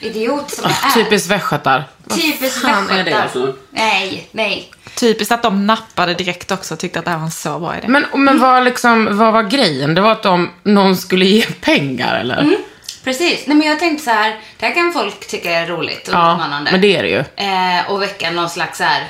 Idiot 0.00 0.50
som 0.50 0.70
jag 0.70 0.90
är. 0.90 0.94
Typiskt 1.04 1.30
västgötar. 1.30 1.84
Typiskt 2.08 2.62
det 2.66 2.72
västgötar. 2.72 3.22
alltså? 3.22 3.54
Nej, 3.70 4.28
nej. 4.32 4.70
Typiskt 4.94 5.32
att 5.32 5.42
de 5.42 5.66
nappade 5.66 6.14
direkt 6.14 6.50
också 6.52 6.74
och 6.74 6.80
tyckte 6.80 6.98
att 6.98 7.04
det 7.04 7.10
här 7.10 7.18
var 7.18 7.24
en 7.24 7.30
så 7.30 7.58
bra 7.58 7.76
idé. 7.76 7.88
Men, 7.88 8.04
men 8.14 8.38
vad, 8.38 8.64
liksom, 8.64 9.18
vad 9.18 9.32
var 9.32 9.42
grejen? 9.42 9.94
Det 9.94 10.00
var 10.00 10.12
att 10.12 10.22
de, 10.22 10.50
någon 10.62 10.96
skulle 10.96 11.24
ge 11.24 11.42
pengar 11.42 12.20
eller? 12.20 12.38
Mm. 12.40 12.56
Precis. 13.04 13.46
Nej, 13.46 13.56
men 13.56 13.66
jag 13.68 13.78
tänkte 13.78 14.04
så 14.04 14.10
här. 14.10 14.40
Det 14.58 14.66
här 14.66 14.74
kan 14.74 14.92
folk 14.92 15.26
tycka 15.28 15.50
är 15.50 15.66
roligt 15.66 16.08
och 16.08 16.14
Ja, 16.14 16.32
utmanande. 16.34 16.70
men 16.72 16.80
det 16.80 16.96
är 16.96 17.02
det 17.02 17.08
ju. 17.08 17.24
Eh, 17.36 17.90
och 17.90 18.02
väcka 18.02 18.30
någon 18.30 18.50
slags 18.50 18.78
så 18.78 18.84
här 18.84 19.06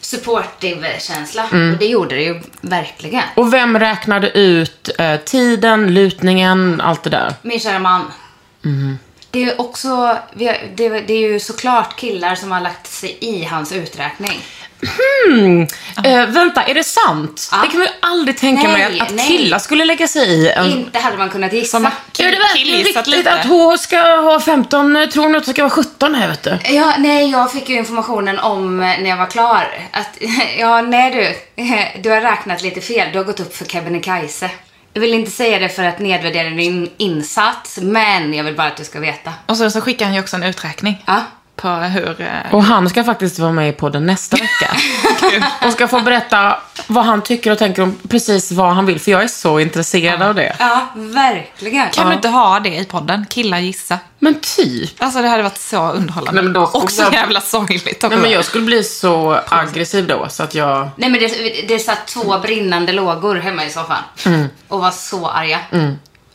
supportive 0.00 1.00
känsla. 1.00 1.48
Mm. 1.52 1.72
Och 1.72 1.78
det 1.78 1.86
gjorde 1.86 2.14
det 2.14 2.22
ju 2.22 2.40
verkligen. 2.60 3.22
Och 3.36 3.52
vem 3.52 3.78
räknade 3.78 4.30
ut 4.30 4.90
eh, 4.98 5.16
tiden, 5.16 5.94
lutningen, 5.94 6.80
allt 6.80 7.02
det 7.02 7.10
där? 7.10 7.34
Min 7.42 7.60
kära 7.60 7.78
man. 7.78 8.12
Mhm. 8.62 8.98
Det 9.30 9.44
är 9.44 9.60
också, 9.60 10.18
det 10.34 10.84
är 10.86 11.18
ju 11.30 11.40
såklart 11.40 11.96
killar 11.96 12.34
som 12.34 12.52
har 12.52 12.60
lagt 12.60 12.86
sig 12.86 13.18
i 13.20 13.44
hans 13.44 13.72
uträkning. 13.72 14.40
Eh, 16.04 16.26
vänta, 16.26 16.62
är 16.62 16.74
det 16.74 16.84
sant? 16.84 17.48
Ja. 17.52 17.58
Det 17.62 17.68
kan 17.68 17.78
man 17.78 17.86
ju 17.88 17.92
aldrig 18.00 18.38
tänka 18.38 18.62
Nej, 18.62 18.72
mig 18.90 19.00
att, 19.00 19.12
att 19.12 19.26
killar 19.28 19.58
skulle 19.58 19.84
lägga 19.84 20.08
sig 20.08 20.28
i. 20.28 20.50
En... 20.52 20.66
Inte 20.66 20.98
hade 20.98 21.16
man 21.16 21.30
kunnat 21.30 21.52
gissa. 21.52 21.70
Som- 21.76 21.84
Är 21.86 22.30
det 22.30 22.38
verkligen 22.38 22.84
viktigt 22.84 23.06
lite. 23.06 23.32
att 23.32 23.46
hon 23.46 23.78
ska 23.78 24.00
ha 24.00 24.40
15? 24.40 24.96
eh, 24.96 25.08
Tror 25.08 25.22
hon 25.22 25.34
att 25.34 25.44
det 25.44 25.50
ska 25.52 25.62
vara 25.62 25.70
17 25.70 26.14
här 26.14 26.28
vet 26.28 26.42
du? 26.42 26.58
Ja, 26.74 26.94
nej, 26.98 27.30
jag 27.30 27.52
fick 27.52 27.68
ju 27.68 27.76
informationen 27.76 28.38
om 28.38 28.80
eh, 28.80 28.86
när 28.86 29.10
jag 29.10 29.16
var 29.16 29.26
klar 29.30 29.66
att, 29.92 30.18
ja, 30.58 30.82
nej 30.82 31.10
du, 31.56 31.62
du 32.02 32.10
har 32.10 32.20
räknat 32.20 32.62
lite 32.62 32.80
fel. 32.80 33.08
Du 33.12 33.18
har 33.18 33.24
gått 33.24 33.40
upp 33.40 33.56
för 33.56 33.64
Kebnekaise. 33.64 34.50
Jag 34.92 35.00
vill 35.00 35.14
inte 35.14 35.30
säga 35.30 35.58
det 35.58 35.68
för 35.68 35.84
att 35.84 35.98
nedvärdera 35.98 36.50
din 36.50 36.90
insats, 36.96 37.78
men 37.82 38.34
jag 38.34 38.44
vill 38.44 38.54
bara 38.56 38.66
att 38.66 38.76
du 38.76 38.84
ska 38.84 39.00
veta. 39.00 39.32
Och 39.46 39.56
så, 39.56 39.70
så 39.70 39.80
skickade 39.80 40.04
han 40.04 40.14
ju 40.14 40.20
också 40.20 40.36
en 40.36 40.42
uträkning 40.42 41.02
Ja. 41.06 41.22
På 41.56 41.68
hur... 41.68 42.20
eh, 42.20 42.54
Och 42.54 42.64
han 42.64 42.88
ska 42.88 43.04
faktiskt 43.04 43.38
vara 43.38 43.52
med 43.52 43.68
i 43.68 43.72
podden 43.72 44.06
nästa 44.06 44.36
vecka. 44.36 44.76
och 45.66 45.72
ska 45.72 45.88
få 45.88 46.00
berätta 46.00 46.56
vad 46.86 47.04
han 47.04 47.22
tycker 47.22 47.50
och 47.50 47.58
tänker 47.58 47.82
om 47.82 47.98
precis 48.08 48.52
vad 48.52 48.74
han 48.74 48.86
vill. 48.86 49.00
För 49.00 49.10
jag 49.10 49.22
är 49.22 49.28
så 49.28 49.60
intresserad 49.60 50.22
av 50.22 50.34
det. 50.34 50.56
Ja, 50.58 50.86
verkligen. 50.94 51.90
Kan 51.90 52.08
du 52.08 52.14
inte 52.14 52.28
ha 52.28 52.60
det 52.60 52.76
i 52.78 52.84
podden? 52.84 53.26
Killar 53.30 53.58
gissa. 53.58 53.98
Men 54.18 54.34
typ. 54.40 55.02
Alltså 55.02 55.22
det 55.22 55.28
hade 55.28 55.42
varit 55.42 55.58
så 55.58 55.90
underhållande. 55.92 56.32
Nej, 56.32 56.44
men 56.44 56.52
då 56.52 56.62
och 56.62 56.90
så 56.90 57.02
jag- 57.02 57.12
jävla 57.12 57.40
sorgligt 57.40 57.86
också. 58.04 58.08
Nej, 58.08 58.18
men 58.18 58.30
jag 58.30 58.44
skulle 58.44 58.64
bli 58.64 58.84
så 58.84 59.40
aggressiv 59.48 60.06
då 60.06 60.26
så 60.30 60.42
att 60.42 60.54
jag... 60.54 60.88
Nej 60.96 61.10
men 61.10 61.20
det, 61.20 61.28
det 61.68 61.78
satt 61.78 62.06
två 62.06 62.38
brinnande 62.38 62.92
lågor 62.92 63.36
hemma 63.36 63.64
i 63.64 63.70
soffan. 63.70 64.02
Mm. 64.26 64.46
Och 64.68 64.80
var 64.80 64.90
så 64.90 65.28
arga. 65.28 65.58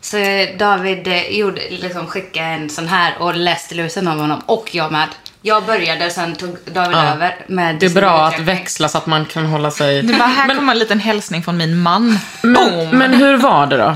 Så 0.01 0.17
David 0.59 1.07
eh, 1.07 1.29
gjorde, 1.37 1.61
liksom 1.69 2.07
skickade 2.07 2.45
en 2.47 2.69
sån 2.69 2.87
här 2.87 3.13
och 3.19 3.35
läste 3.35 3.75
lusen 3.75 4.07
av 4.07 4.19
honom. 4.19 4.41
Och 4.45 4.75
jag 4.75 4.91
med. 4.91 5.07
Jag 5.41 5.65
började, 5.65 6.09
sen 6.09 6.35
tog 6.35 6.57
David 6.73 6.97
Ja. 6.97 7.03
över 7.13 7.35
med 7.47 7.75
Det 7.75 7.85
är 7.85 7.89
bra 7.89 8.25
att 8.27 8.39
växla 8.39 8.89
så 8.89 8.97
att 8.97 9.05
man 9.05 9.25
kan 9.25 9.45
hålla 9.45 9.71
sig... 9.71 10.01
Det 10.01 10.13
bara, 10.13 10.27
här 10.27 10.55
kommer 10.55 10.73
en 10.73 10.79
liten 10.79 10.99
hälsning 10.99 11.43
från 11.43 11.57
min 11.57 11.79
man. 11.81 12.19
Men, 12.41 12.89
men 12.97 13.13
hur 13.13 13.37
var 13.37 13.67
det 13.67 13.77
då? 13.77 13.95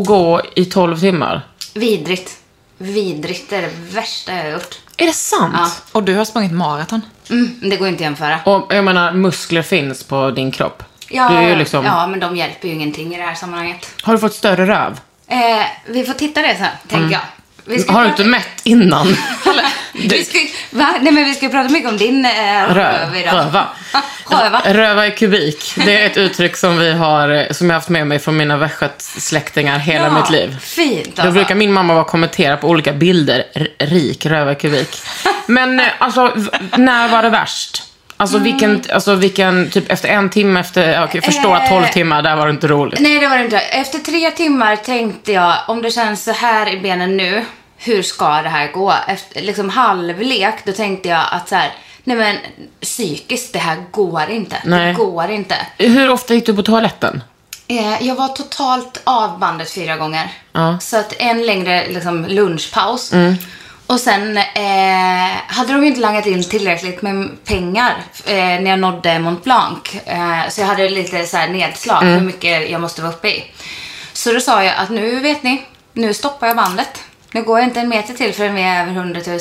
Att 0.00 0.06
gå 0.06 0.40
i 0.56 0.64
12 0.64 1.00
timmar? 1.00 1.42
Vidrigt. 1.74 2.36
Vidrigt. 2.78 3.50
Det 3.50 3.56
är 3.56 3.62
det 3.62 3.70
värsta 3.90 4.34
jag 4.34 4.44
har 4.44 4.50
gjort. 4.50 4.78
Är 4.96 5.06
det 5.06 5.12
sant? 5.12 5.54
Ja. 5.58 5.70
Och 5.92 6.02
du 6.02 6.14
har 6.14 6.24
sprungit 6.24 6.52
maraton. 6.52 7.00
Mm, 7.30 7.56
men 7.60 7.70
det 7.70 7.76
går 7.76 7.88
inte 7.88 7.96
att 7.98 8.04
jämföra. 8.04 8.40
Och 8.44 8.74
jag 8.74 8.84
menar, 8.84 9.12
muskler 9.12 9.62
finns 9.62 10.04
på 10.04 10.30
din 10.30 10.50
kropp. 10.50 10.82
Ja, 11.08 11.28
Du 11.28 11.36
är 11.36 11.48
ju 11.48 11.56
liksom... 11.56 11.84
ja, 11.84 12.06
men 12.06 12.20
de 12.20 12.36
hjälper 12.36 12.68
ju 12.68 12.74
ingenting 12.74 13.14
i 13.14 13.18
det 13.18 13.22
här 13.24 13.34
sammanhanget. 13.34 13.90
Har 14.02 14.12
du 14.12 14.18
fått 14.18 14.34
större 14.34 14.66
röv? 14.66 15.00
Eh, 15.30 15.66
vi 15.86 16.04
får 16.04 16.12
titta 16.14 16.42
det 16.42 16.56
sen, 16.56 16.66
tänker 16.88 17.12
jag. 17.12 17.20
Mm. 17.76 17.94
Har 17.94 18.02
du 18.02 18.08
inte 18.08 18.24
mätt 18.24 18.48
innan? 18.62 19.16
Vi 19.92 20.24
ska, 20.24 20.38
va? 20.70 20.94
Nej 21.00 21.12
men 21.12 21.24
vi 21.24 21.34
ska 21.34 21.48
prata 21.48 21.68
mycket 21.68 21.90
om 21.90 21.96
din 21.96 22.24
eh, 22.24 22.30
röv 22.68 22.74
Röv, 22.74 23.16
idag. 23.16 23.34
röva. 23.34 23.66
Röva. 24.30 24.62
Röva 24.64 25.06
i 25.06 25.10
kubik. 25.10 25.72
Det 25.84 26.00
är 26.02 26.06
ett 26.06 26.16
uttryck 26.16 26.56
som 26.56 26.78
vi 26.78 26.92
har, 26.92 27.52
som 27.52 27.66
jag 27.70 27.74
har 27.74 27.80
haft 27.80 27.88
med 27.88 28.06
mig 28.06 28.18
från 28.18 28.36
mina 28.36 28.56
västgötsläktingar 28.56 29.78
hela 29.78 30.04
Ja, 30.06 30.10
mitt 30.12 30.30
liv. 30.30 30.56
Fint 30.60 31.16
Då 31.16 31.22
alltså. 31.22 31.32
brukar 31.32 31.54
min 31.54 31.72
mamma 31.72 31.92
vara 31.94 32.04
och 32.04 32.10
kommentera 32.10 32.56
på 32.56 32.68
olika 32.68 32.92
bilder. 32.92 33.44
R- 33.54 33.68
rik, 33.78 34.26
röva 34.26 34.52
i 34.52 34.54
kubik. 34.54 34.96
Men 35.46 35.80
eh, 35.80 35.86
alltså, 35.98 36.32
v- 36.36 36.50
när 36.76 37.08
var 37.08 37.22
det 37.22 37.30
värst? 37.30 37.82
Alltså 38.20 38.38
vilken, 38.38 38.82
alltså 38.92 39.14
vilken, 39.14 39.70
typ 39.70 39.90
efter 39.92 40.08
en 40.08 40.30
timme 40.30 40.60
efter, 40.60 41.08
jag 41.14 41.24
förstår 41.24 41.56
att 41.56 41.68
12 41.68 41.84
Eh. 41.84 41.90
timmar, 41.90 42.22
där 42.22 42.36
var 42.36 42.46
det 42.46 42.50
inte 42.50 42.68
roligt. 42.68 43.00
Nej, 43.00 43.18
det 43.20 43.28
var 43.28 43.38
det 43.38 43.44
inte. 43.44 43.58
Efter 43.58 43.98
tre 43.98 44.30
timmar 44.30 44.76
tänkte 44.76 45.32
jag, 45.32 45.54
om 45.66 45.82
det 45.82 45.90
känns 45.90 46.24
så 46.24 46.32
här 46.32 46.72
i 46.72 46.80
benen 46.80 47.16
nu, 47.16 47.44
hur 47.76 48.02
ska 48.02 48.28
det 48.42 48.48
här 48.48 48.72
gå? 48.72 48.94
Efter 49.06 49.42
liksom 49.42 49.68
halvlek, 49.70 50.54
då 50.64 50.72
tänkte 50.72 51.08
jag 51.08 51.24
att 51.30 51.48
så 51.48 51.54
här, 51.54 51.72
nej 52.04 52.16
men 52.16 52.36
psykiskt, 52.80 53.52
det 53.52 53.58
här 53.58 53.76
går 53.90 54.30
inte. 54.30 54.56
Nej. 54.64 54.86
Det 54.86 54.92
går 54.92 55.30
inte. 55.30 55.54
Hur 55.78 56.10
ofta 56.10 56.34
gick 56.34 56.46
du 56.46 56.54
på 56.56 56.62
toaletten? 56.62 57.22
Eh, 57.68 58.02
jag 58.06 58.14
var 58.14 58.28
totalt 58.28 59.00
av 59.04 59.38
bandet 59.38 59.70
fyra 59.70 59.96
gånger. 59.96 60.30
Ja. 60.52 60.78
Så 60.80 60.96
att 60.96 61.12
en 61.18 61.46
längre 61.46 61.88
liksom, 61.88 62.26
lunchpaus. 62.28 63.12
Och 63.88 64.00
sen 64.00 64.36
eh, 64.36 65.28
hade 65.46 65.72
de 65.72 65.82
ju 65.82 65.88
inte 65.88 66.00
langat 66.00 66.26
in 66.26 66.44
tillräckligt 66.44 67.02
med 67.02 67.44
pengar 67.44 67.96
eh, 68.24 68.34
när 68.34 68.70
jag 68.70 68.78
nådde 68.78 69.18
Mont 69.18 69.44
Blanc. 69.44 69.94
Eh, 70.06 70.48
så 70.50 70.60
jag 70.60 70.66
hade 70.66 70.88
lite 70.88 71.26
så 71.26 71.36
nedslag 71.46 72.02
hur 72.02 72.20
mycket 72.20 72.70
jag 72.70 72.80
måste 72.80 73.02
vara 73.02 73.12
uppe 73.12 73.28
i. 73.28 73.44
Så 74.12 74.32
då 74.32 74.40
sa 74.40 74.64
jag 74.64 74.76
att 74.76 74.90
nu 74.90 75.20
vet 75.20 75.42
ni, 75.42 75.62
nu 75.92 76.14
stoppar 76.14 76.46
jag 76.46 76.56
bandet. 76.56 77.04
Nu 77.32 77.42
går 77.42 77.58
jag 77.58 77.68
inte 77.68 77.80
en 77.80 77.88
meter 77.88 78.14
till 78.14 78.34
förrän 78.34 78.54
vi 78.54 78.62
är 78.62 78.82
över 78.82 78.92
100 78.92 79.20
000. 79.26 79.40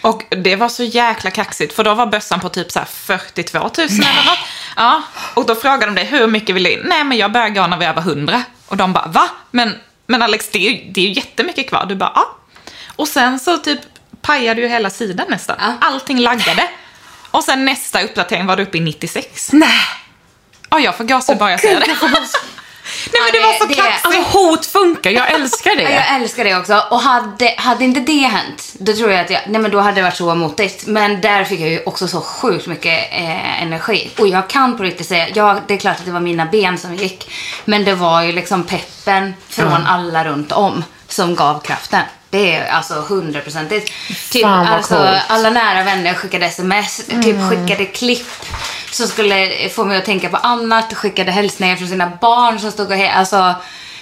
Och 0.00 0.22
det 0.28 0.56
var 0.56 0.68
så 0.68 0.84
jäkla 0.84 1.30
kaxigt, 1.30 1.72
för 1.72 1.84
då 1.84 1.94
var 1.94 2.06
bössan 2.06 2.40
på 2.40 2.48
typ 2.48 2.72
så 2.72 2.78
här 2.78 2.86
42 2.86 3.58
000 3.58 3.68
eller 3.78 3.86
något. 4.24 4.38
Ja, 4.76 5.02
och 5.34 5.46
då 5.46 5.54
frågade 5.54 5.86
de 5.86 5.94
dig, 5.94 6.04
hur 6.04 6.26
mycket 6.26 6.56
vill 6.56 6.62
du 6.64 6.70
in? 6.70 6.82
Nej, 6.84 7.04
men 7.04 7.18
jag 7.18 7.32
börjar 7.32 7.48
gå 7.48 7.66
när 7.66 7.76
vi 7.76 7.84
är 7.84 7.90
över 7.90 8.00
100. 8.00 8.42
Och 8.68 8.76
de 8.76 8.92
bara, 8.92 9.06
va? 9.06 9.28
Men, 9.50 9.74
men 10.06 10.22
Alex, 10.22 10.48
det 10.50 10.58
är, 10.58 10.70
ju, 10.70 10.92
det 10.92 11.00
är 11.00 11.04
ju 11.04 11.12
jättemycket 11.12 11.68
kvar. 11.68 11.86
Du 11.86 11.94
bara, 11.94 12.12
ja. 12.14 12.36
Och 12.96 13.08
sen 13.08 13.38
så 13.38 13.58
typ 13.58 13.80
pajade 14.22 14.60
ju 14.60 14.68
hela 14.68 14.90
sidan 14.90 15.26
nästan. 15.28 15.56
Ja. 15.60 15.74
Allting 15.80 16.18
laggade. 16.18 16.68
Och 17.30 17.44
sen 17.44 17.64
nästa 17.64 18.02
uppdatering 18.02 18.46
var 18.46 18.56
du 18.56 18.62
uppe 18.62 18.78
i 18.78 18.80
96. 18.80 19.52
Nej! 19.52 19.68
Ja, 20.70 20.78
jag 20.78 20.96
får 20.96 21.04
gåshud 21.04 21.38
bara 21.38 21.50
jag 21.50 21.60
säger 21.60 21.80
det. 21.80 21.86
Nej, 23.12 23.22
men 23.22 23.32
det 23.40 23.46
var 23.46 23.52
så 23.58 23.64
det- 23.66 23.74
kaxigt. 23.74 24.06
Alltså 24.06 24.38
hot 24.38 24.66
funkar, 24.66 25.10
jag 25.10 25.30
älskar 25.32 25.76
det. 25.76 25.82
Jag 25.96 26.14
älskar 26.14 26.44
det 26.44 26.56
också. 26.56 26.82
Och 26.90 27.00
hade, 27.00 27.54
hade 27.56 27.84
inte 27.84 28.00
det 28.00 28.18
hänt, 28.26 28.72
då 28.78 28.92
tror 28.92 29.10
jag 29.10 29.20
att 29.20 29.30
jag, 29.30 29.40
nej 29.48 29.60
men 29.60 29.70
då 29.70 29.80
hade 29.80 29.96
det 29.96 30.02
varit 30.02 30.16
så 30.16 30.34
motigt. 30.34 30.86
Men 30.86 31.20
där 31.20 31.44
fick 31.44 31.60
jag 31.60 31.68
ju 31.68 31.82
också 31.86 32.08
så 32.08 32.20
sjukt 32.20 32.66
mycket 32.66 33.12
eh, 33.12 33.62
energi. 33.62 34.10
Och 34.18 34.28
jag 34.28 34.48
kan 34.48 34.76
på 34.76 34.82
riktigt 34.82 35.06
säga, 35.06 35.28
ja 35.34 35.58
det 35.66 35.74
är 35.74 35.78
klart 35.78 35.98
att 35.98 36.04
det 36.04 36.10
var 36.10 36.20
mina 36.20 36.46
ben 36.46 36.78
som 36.78 36.94
gick. 36.94 37.30
Men 37.64 37.84
det 37.84 37.94
var 37.94 38.22
ju 38.22 38.32
liksom 38.32 38.62
peppen 38.64 39.34
från 39.48 39.86
alla 39.86 40.24
runt 40.24 40.52
om 40.52 40.84
som 41.08 41.34
gav 41.34 41.60
kraften. 41.60 42.02
Det 42.30 42.56
är 42.56 42.66
alltså 42.70 42.94
hundraprocentigt. 42.94 43.92
Typ, 44.32 44.44
alltså, 44.46 44.94
coolt. 44.94 45.22
alla 45.28 45.50
nära 45.50 45.84
vänner 45.84 46.14
skickade 46.14 46.46
sms, 46.46 47.06
typ 47.06 47.36
skickade 47.50 47.84
klipp 47.84 48.28
som 48.96 49.08
skulle 49.08 49.68
få 49.68 49.84
mig 49.84 49.98
att 49.98 50.04
tänka 50.04 50.28
på 50.28 50.36
annat, 50.36 50.94
skickade 50.94 51.32
hälsningar 51.32 51.76
från 51.76 51.88
sina 51.88 52.12
barn 52.20 52.58
som 52.60 52.72
stod 52.72 52.86
och 52.86 52.96
he- 52.96 53.12
alltså 53.14 53.54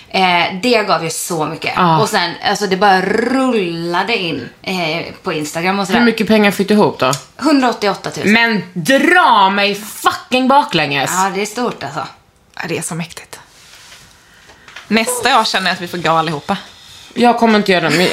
eh, 0.08 0.60
Det 0.62 0.82
gav 0.86 1.04
ju 1.04 1.10
så 1.10 1.46
mycket. 1.46 1.72
Ja. 1.76 2.00
Och 2.00 2.08
sen, 2.08 2.32
alltså 2.44 2.66
det 2.66 2.76
bara 2.76 3.00
rullade 3.02 4.16
in 4.16 4.48
eh, 4.62 5.04
på 5.22 5.32
Instagram 5.32 5.78
och 5.78 5.86
sådär. 5.86 5.98
Hur 5.98 6.06
mycket 6.06 6.26
pengar 6.26 6.50
fick 6.50 6.68
du 6.68 6.74
ihop 6.74 6.98
då? 6.98 7.12
188 7.40 8.10
000. 8.16 8.26
Men 8.28 8.62
dra 8.72 9.50
mig 9.50 9.74
fucking 9.74 10.48
baklänges! 10.48 11.10
Ja, 11.14 11.30
det 11.34 11.42
är 11.42 11.46
stort 11.46 11.82
alltså. 11.84 12.06
Ja, 12.54 12.62
det 12.68 12.78
är 12.78 12.82
så 12.82 12.94
mäktigt. 12.94 13.40
Nästa 14.88 15.40
år 15.40 15.44
känner 15.44 15.66
jag 15.66 15.74
att 15.74 15.80
vi 15.80 15.88
får 15.88 15.98
gå 15.98 16.10
allihopa. 16.10 16.56
Jag 17.14 17.38
kommer 17.38 17.56
inte 17.58 17.72
göra 17.72 17.90
det. 17.90 18.10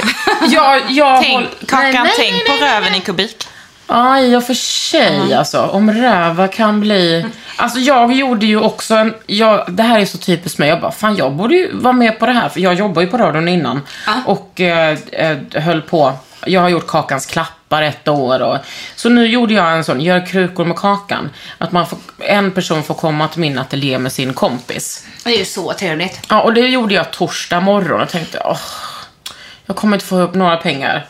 Jag, 0.48 0.82
jag 0.92 1.22
Tänk, 1.24 1.34
håll- 1.36 1.68
Kakan, 1.68 1.92
Nej, 1.92 1.94
nej, 2.04 2.12
tänk 2.18 2.32
nej, 2.34 2.46
på 2.46 2.52
nej, 2.52 2.74
röven 2.74 2.92
nej. 2.92 3.02
i 3.02 3.04
kubik. 3.04 3.48
Ja, 3.92 4.20
i 4.20 4.36
och 4.36 4.44
för 4.44 4.54
sig 4.54 5.34
alltså. 5.34 5.62
Om 5.62 5.92
röva 5.92 6.48
kan 6.48 6.80
bli... 6.80 7.26
Alltså 7.56 7.80
jag 7.80 8.14
gjorde 8.14 8.46
ju 8.46 8.60
också 8.60 8.96
en... 8.96 9.14
Jag, 9.26 9.66
det 9.68 9.84
här 9.84 10.00
är 10.00 10.06
så 10.06 10.18
typiskt 10.18 10.60
mig. 10.60 10.70
Jag 10.70 10.82
bara, 10.82 10.92
fan 10.92 11.16
jag 11.16 11.34
borde 11.34 11.56
ju 11.56 11.78
vara 11.78 11.94
med 11.94 12.20
på 12.20 12.26
det 12.26 12.32
här. 12.32 12.50
För 12.50 12.60
jag 12.60 12.74
jobbar 12.74 13.02
ju 13.02 13.08
på 13.08 13.18
radion 13.18 13.48
innan. 13.48 13.82
Och 14.26 14.62
eh, 14.62 14.98
eh, 15.12 15.38
höll 15.54 15.82
på. 15.82 16.14
Jag 16.46 16.62
har 16.62 16.70
gjort 16.70 16.88
Kakans 16.88 17.26
klappar 17.26 17.82
ett 17.82 18.08
år. 18.08 18.42
Och, 18.42 18.58
så 18.96 19.10
nu 19.10 19.28
gjorde 19.28 19.54
jag 19.54 19.74
en 19.74 19.84
sån, 19.84 20.02
gör 20.02 20.26
krukor 20.26 20.66
med 20.66 20.78
Kakan. 20.78 21.30
Att 21.58 21.72
man 21.72 21.88
får, 21.88 22.00
en 22.20 22.52
person 22.52 22.84
får 22.84 22.94
komma 22.94 23.28
till 23.28 23.42
min 23.42 23.58
ateljé 23.58 24.00
med 24.00 24.12
sin 24.12 24.34
kompis. 24.34 25.06
Det 25.24 25.30
är 25.36 25.40
ju 25.40 25.46
så 25.46 25.74
trevligt. 25.74 26.20
Ja, 26.30 26.42
och 26.42 26.54
det 26.54 26.62
gjorde 26.62 26.94
jag 26.94 27.12
torsdag 27.12 27.60
morgon 27.60 28.02
och 28.02 28.10
tänkte, 28.10 28.42
åh, 28.46 28.60
jag 29.66 29.76
kommer 29.76 29.96
inte 29.96 30.06
få 30.06 30.20
ihop 30.20 30.34
några 30.34 30.58
pengar. 30.58 31.06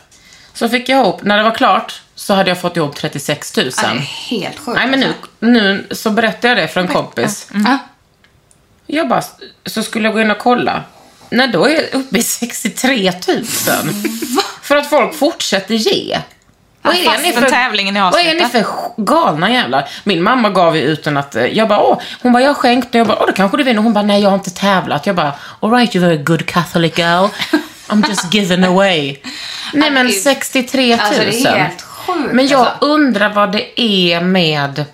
Så 0.54 0.68
fick 0.68 0.88
jag 0.88 1.00
ihop, 1.00 1.22
när 1.22 1.36
det 1.36 1.42
var 1.42 1.54
klart 1.54 2.01
så 2.14 2.34
hade 2.34 2.50
jag 2.50 2.60
fått 2.60 2.76
ihop 2.76 2.96
36 2.96 3.56
000. 3.56 3.66
Ja, 3.66 3.82
det 3.82 3.88
är 3.88 3.98
helt 4.30 4.58
sjukt. 4.58 4.78
Nej 4.78 4.86
men 4.86 5.00
nu, 5.00 5.06
alltså. 5.06 5.26
nu 5.40 5.86
så 5.90 6.10
berättade 6.10 6.48
jag 6.48 6.56
det 6.56 6.68
för 6.68 6.80
en 6.80 6.88
kompis. 6.88 7.48
Ja. 7.64 7.78
Jag 8.86 9.08
bara, 9.08 9.22
så 9.66 9.82
skulle 9.82 10.04
jag 10.04 10.14
gå 10.14 10.20
in 10.20 10.30
och 10.30 10.38
kolla. 10.38 10.82
Nej, 11.30 11.48
då 11.48 11.64
är 11.66 11.74
jag 11.74 11.94
uppe 12.00 12.18
i 12.18 12.22
63 12.22 13.12
000. 13.28 13.44
för 14.62 14.76
att 14.76 14.90
folk 14.90 15.14
fortsätter 15.14 15.74
ge. 15.74 16.18
Vad 16.82 16.94
är, 16.94 17.22
ni 17.22 17.32
den 17.32 17.50
tävlingen 17.50 17.96
är 17.96 18.00
vad 18.10 18.20
är 18.20 18.34
ni 18.34 18.44
för 18.48 18.64
galna 18.96 19.50
jävlar? 19.50 19.88
Min 20.04 20.22
mamma 20.22 20.50
gav 20.50 20.76
ju 20.76 20.82
utan 20.82 21.16
att... 21.16 21.34
eh, 21.34 21.44
Jag 21.46 21.68
bara, 21.68 21.80
åh. 21.82 21.98
Hon 22.22 22.32
bara, 22.32 22.42
jag 22.42 22.48
har 22.50 22.54
skänkt. 22.54 22.88
Och 22.88 22.94
jag 22.94 23.06
bara, 23.06 23.18
åh, 23.20 23.26
då 23.26 23.32
kanske 23.32 23.56
du 23.56 23.64
vinner. 23.64 23.82
Hon 23.82 23.92
bara, 23.92 24.04
nej, 24.04 24.22
jag 24.22 24.30
har 24.30 24.34
inte 24.34 24.50
tävlat. 24.50 25.06
Jag 25.06 25.16
bara, 25.16 25.32
all 25.60 25.70
right, 25.70 25.94
you're 25.94 26.14
a 26.20 26.22
good 26.24 26.46
Catholic 26.46 26.98
girl. 26.98 27.26
I'm 27.88 28.08
just 28.08 28.34
giving 28.34 28.64
away. 28.64 29.16
nej, 29.72 29.90
men 29.90 30.06
gud. 30.06 30.14
63 30.22 30.96
000. 30.96 31.00
Alltså, 31.00 31.22
det 31.22 31.42
är 31.44 31.58
helt 31.58 31.82
sjukt, 32.06 32.32
Men 32.32 32.46
jag 32.46 32.60
alltså. 32.60 32.86
undrar 32.86 33.32
vad 33.34 33.52
det 33.52 33.80
är 33.80 34.20
med 34.20 34.84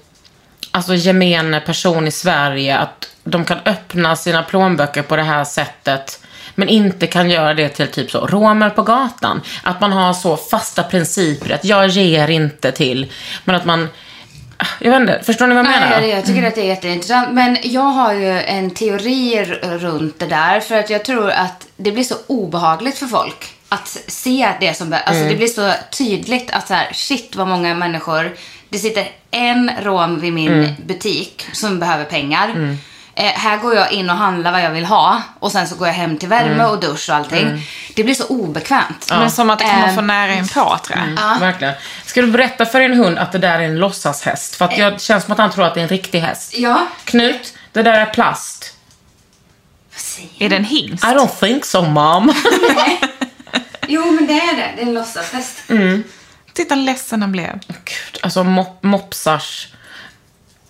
alltså 0.71 0.95
gemene 0.95 1.61
person 1.61 2.07
i 2.07 2.11
Sverige 2.11 2.79
att 2.79 3.09
de 3.25 3.45
kan 3.45 3.59
öppna 3.65 4.17
sina 4.17 4.43
plånböcker 4.43 5.03
på 5.03 5.17
det 5.17 5.23
här 5.23 5.45
sättet 5.45 6.21
men 6.55 6.69
inte 6.69 7.07
kan 7.07 7.31
göra 7.31 7.55
det 7.55 7.69
till 7.69 7.89
typ 7.89 8.11
så 8.11 8.27
romer 8.27 8.71
på 8.71 8.83
gatan. 8.83 9.41
Att 9.63 9.81
man 9.81 9.93
har 9.93 10.13
så 10.13 10.37
fasta 10.37 10.83
principer 10.83 11.55
att 11.55 11.65
jag 11.65 11.89
ger 11.89 12.31
inte 12.31 12.73
till, 12.73 13.13
men 13.45 13.55
att 13.57 13.65
man 13.65 13.89
jag 14.81 14.91
vet 14.91 15.01
inte, 15.01 15.21
förstår 15.25 15.47
ni 15.47 15.55
vad 15.55 15.65
jag 15.65 15.71
menar? 15.71 16.01
Nej, 16.01 16.11
jag 16.11 16.27
tycker 16.27 16.47
att 16.47 16.55
det 16.55 16.61
är 16.61 16.67
jätteintressant. 16.67 17.33
Men 17.33 17.59
jag 17.63 17.81
har 17.81 18.13
ju 18.13 18.41
en 18.41 18.71
teori 18.71 19.45
runt 19.63 20.19
det 20.19 20.27
där. 20.27 20.61
För 20.61 20.79
att 20.79 20.91
jag 20.91 21.05
tror 21.05 21.31
att 21.31 21.67
det 21.77 21.93
blir 21.93 22.05
så 22.05 22.15
obehagligt 22.27 22.99
för 22.99 23.07
folk 23.07 23.58
att 23.69 23.97
se 24.09 24.53
det 24.61 24.75
som... 24.75 24.91
be- 24.91 25.01
Alltså 25.01 25.25
det 25.25 25.35
blir 25.37 25.49
så 25.49 25.73
tydligt 25.91 26.51
att 26.51 26.69
så 26.69 26.75
här, 26.75 26.89
shit 26.93 27.37
vad 27.37 27.49
många 27.49 27.75
människor... 27.75 28.37
Det 28.71 28.79
sitter 28.79 29.09
en 29.31 29.71
rom 29.83 30.21
vid 30.21 30.33
min 30.33 30.75
butik 30.87 31.47
som 31.53 31.79
behöver 31.81 32.05
pengar. 32.05 32.77
Eh, 33.15 33.25
här 33.25 33.57
går 33.57 33.75
jag 33.75 33.93
in 33.93 34.11
och 34.11 34.17
handlar 34.17 34.53
vad 34.53 34.63
jag 34.63 34.71
vill 34.71 34.85
ha. 34.85 35.23
Och 35.41 35.53
sen 35.53 35.69
så 35.69 35.75
går 35.77 35.87
jag 35.87 35.95
hem 35.95 36.19
till 36.19 36.29
värme 36.29 36.65
och 36.65 36.81
dusch 36.81 37.09
och 37.11 37.17
allting. 37.17 37.63
Det 37.95 38.05
blir 38.05 38.15
så 38.15 38.25
obekvämt. 38.27 39.07
Men 39.11 39.31
som 39.31 39.51
att 39.51 39.59
det 39.59 39.65
kommer 39.65 39.89
Ehm, 39.89 39.95
få 39.95 40.01
nära 40.01 40.35
in 40.35 40.49
på, 40.49 40.79
tror 40.87 40.99
jag. 40.99 41.41
Verkligen. 41.41 41.75
Ska 42.05 42.21
du 42.23 42.27
berätta 42.27 42.67
för 42.67 42.81
din 42.81 42.95
hund 42.95 43.19
att 43.19 43.33
det 43.33 43.39
där 43.39 43.59
är 43.59 43.63
en 43.65 43.79
låtsashäst? 43.79 44.55
För 44.55 44.65
att 44.65 44.79
jag 44.79 45.01
känns 45.01 45.25
som 45.25 45.33
att 45.33 45.39
han 45.39 45.51
tror 45.51 45.65
att 45.65 45.75
det 45.75 45.81
är 45.81 45.83
en 45.83 45.89
riktig 45.89 46.21
häst. 46.21 46.55
Ja. 46.59 46.87
Knut, 47.05 47.55
det 47.73 47.83
där 47.83 48.01
är 48.01 48.07
plast. 48.07 48.75
Vad 49.93 50.01
säger 50.01 50.29
Är 50.47 50.49
det 50.49 50.57
en 50.57 50.65
hingst? 50.65 51.05
I 51.05 51.07
don't 51.09 51.41
think 51.41 51.65
so 51.65 51.83
mom. 51.83 52.35
Jo, 53.89 54.11
men 54.11 54.27
det 54.27 54.33
är 54.33 54.57
det. 54.57 54.73
Det 54.77 54.83
är 54.83 54.87
en 54.87 54.95
låtsashäst. 54.95 55.63
Titta 56.53 56.75
ledsen 56.75 57.23
han 57.23 57.33
blev. 57.33 57.53
Gud, 57.67 58.19
alltså 58.23 58.45
mop 58.45 58.83
mopsars 58.83 59.69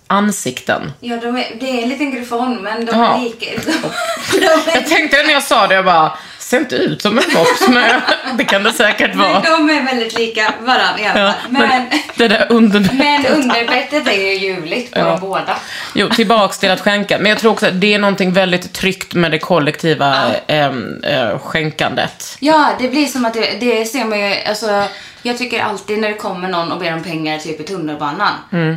ansikten. 0.07 0.93
Ja, 1.01 1.17
de 1.17 1.37
är, 1.37 1.57
det 1.61 1.71
är 1.79 1.83
en 1.83 1.89
liten 1.89 2.11
griffon, 2.11 2.57
men 2.63 2.87
de 2.87 2.99
Ja. 2.99 3.17
är 3.17 3.21
lika. 3.23 3.47
De, 3.67 3.73
de 4.41 4.47
är, 4.47 4.75
Jag 4.75 4.87
tänkte 4.87 5.23
när 5.23 5.33
jag 5.33 5.43
sa 5.43 5.67
det, 5.67 5.75
jag 5.75 5.85
bara, 5.85 6.19
ser 6.49 6.59
inte 6.59 6.77
ut 6.77 7.03
som 7.03 7.19
en 7.19 7.25
mops, 7.35 7.69
men 7.69 8.01
det 8.39 8.45
kan 8.45 8.63
det 8.63 8.73
säkert 8.73 9.15
men 9.15 9.33
vara. 9.33 9.41
de 9.41 9.71
är 9.71 9.83
väldigt 9.85 10.19
lika 10.19 10.53
varandra 10.61 11.01
i 11.01 11.07
alla 11.07 11.21
Ja, 11.21 11.33
fall. 11.33 11.51
Men, 11.51 11.83
det 12.17 12.29
där 12.29 12.47
under... 12.51 12.81
men 12.95 13.27
underbettet 13.27 14.09
är 14.09 14.13
ju 14.27 14.35
ljuvligt 14.35 14.93
på 14.95 14.99
Ja. 14.99 15.05
dem 15.05 15.21
båda. 15.21 15.57
Jo, 15.95 16.09
tillbaks 16.09 16.59
till 16.59 16.71
att 16.71 16.81
skänka. 16.81 17.19
Men 17.19 17.27
jag 17.31 17.39
tror 17.39 17.53
också 17.53 17.67
att 17.67 17.81
det 17.81 17.95
är 17.95 17.99
någonting 17.99 18.33
väldigt 18.33 18.73
tryggt 18.73 19.15
med 19.15 19.31
det 19.31 19.39
kollektiva 19.39 20.35
äm, 20.47 21.03
äh, 21.05 21.39
skänkandet. 21.39 22.37
Ja, 22.41 22.69
det 22.79 22.89
blir 22.89 23.07
som 23.07 23.25
att 23.25 23.35
det, 23.35 23.57
det 23.61 23.85
ser 23.85 24.05
man 24.05 24.21
ju, 24.21 24.35
alltså, 24.49 24.85
jag 25.23 25.39
tycker 25.39 25.63
alltid 25.63 25.99
när 25.99 26.09
det 26.09 26.15
kommer 26.15 26.49
någon 26.49 26.73
och 26.73 26.81
ber 26.81 26.95
om 26.95 27.03
pengar 27.03 27.39
typ 27.39 27.61
i 27.61 27.65
tunnelbanan. 27.65 28.33
Mm. 28.53 28.77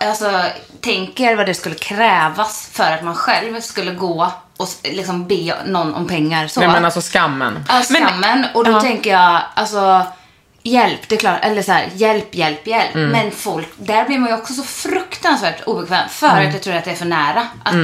Alltså, 0.00 0.40
tänk 0.80 1.20
er 1.20 1.36
vad 1.36 1.46
det 1.46 1.54
skulle 1.54 1.74
krävas 1.74 2.70
för 2.72 2.84
att 2.84 3.04
man 3.04 3.14
själv 3.14 3.60
skulle 3.60 3.90
gå 3.90 4.32
och 4.58 4.68
liksom 4.84 5.26
be 5.28 5.54
någon 5.66 5.94
om 5.94 6.06
pengar 6.06 6.48
så. 6.48 6.60
Nej 6.60 6.68
men 6.68 6.84
alltså 6.84 7.00
skammen. 7.00 7.64
Ja, 7.68 7.82
skammen. 7.82 8.46
och 8.54 8.64
då 8.64 8.70
ja. 8.70 8.80
tänker 8.80 9.10
jag, 9.10 9.40
alltså 9.54 10.06
hjälp, 10.62 11.08
det 11.08 11.14
är 11.14 11.18
klart, 11.18 11.38
eller 11.42 11.62
så 11.62 11.72
här, 11.72 11.88
hjälp, 11.94 12.34
hjälp, 12.34 12.66
hjälp. 12.66 12.94
Mm. 12.94 13.08
Men 13.10 13.30
folk, 13.30 13.68
där 13.76 14.04
blir 14.04 14.18
man 14.18 14.28
ju 14.28 14.34
också 14.34 14.52
så 14.52 14.62
fruktansvärt 14.62 15.62
obekväm 15.66 16.08
för 16.08 16.28
Mm. 16.28 16.46
att 16.48 16.52
jag 16.54 16.62
tror 16.62 16.74
att 16.74 16.84
det 16.84 16.90
är 16.90 16.94
för 16.94 17.04
nära. 17.04 17.46
Att, 17.64 17.74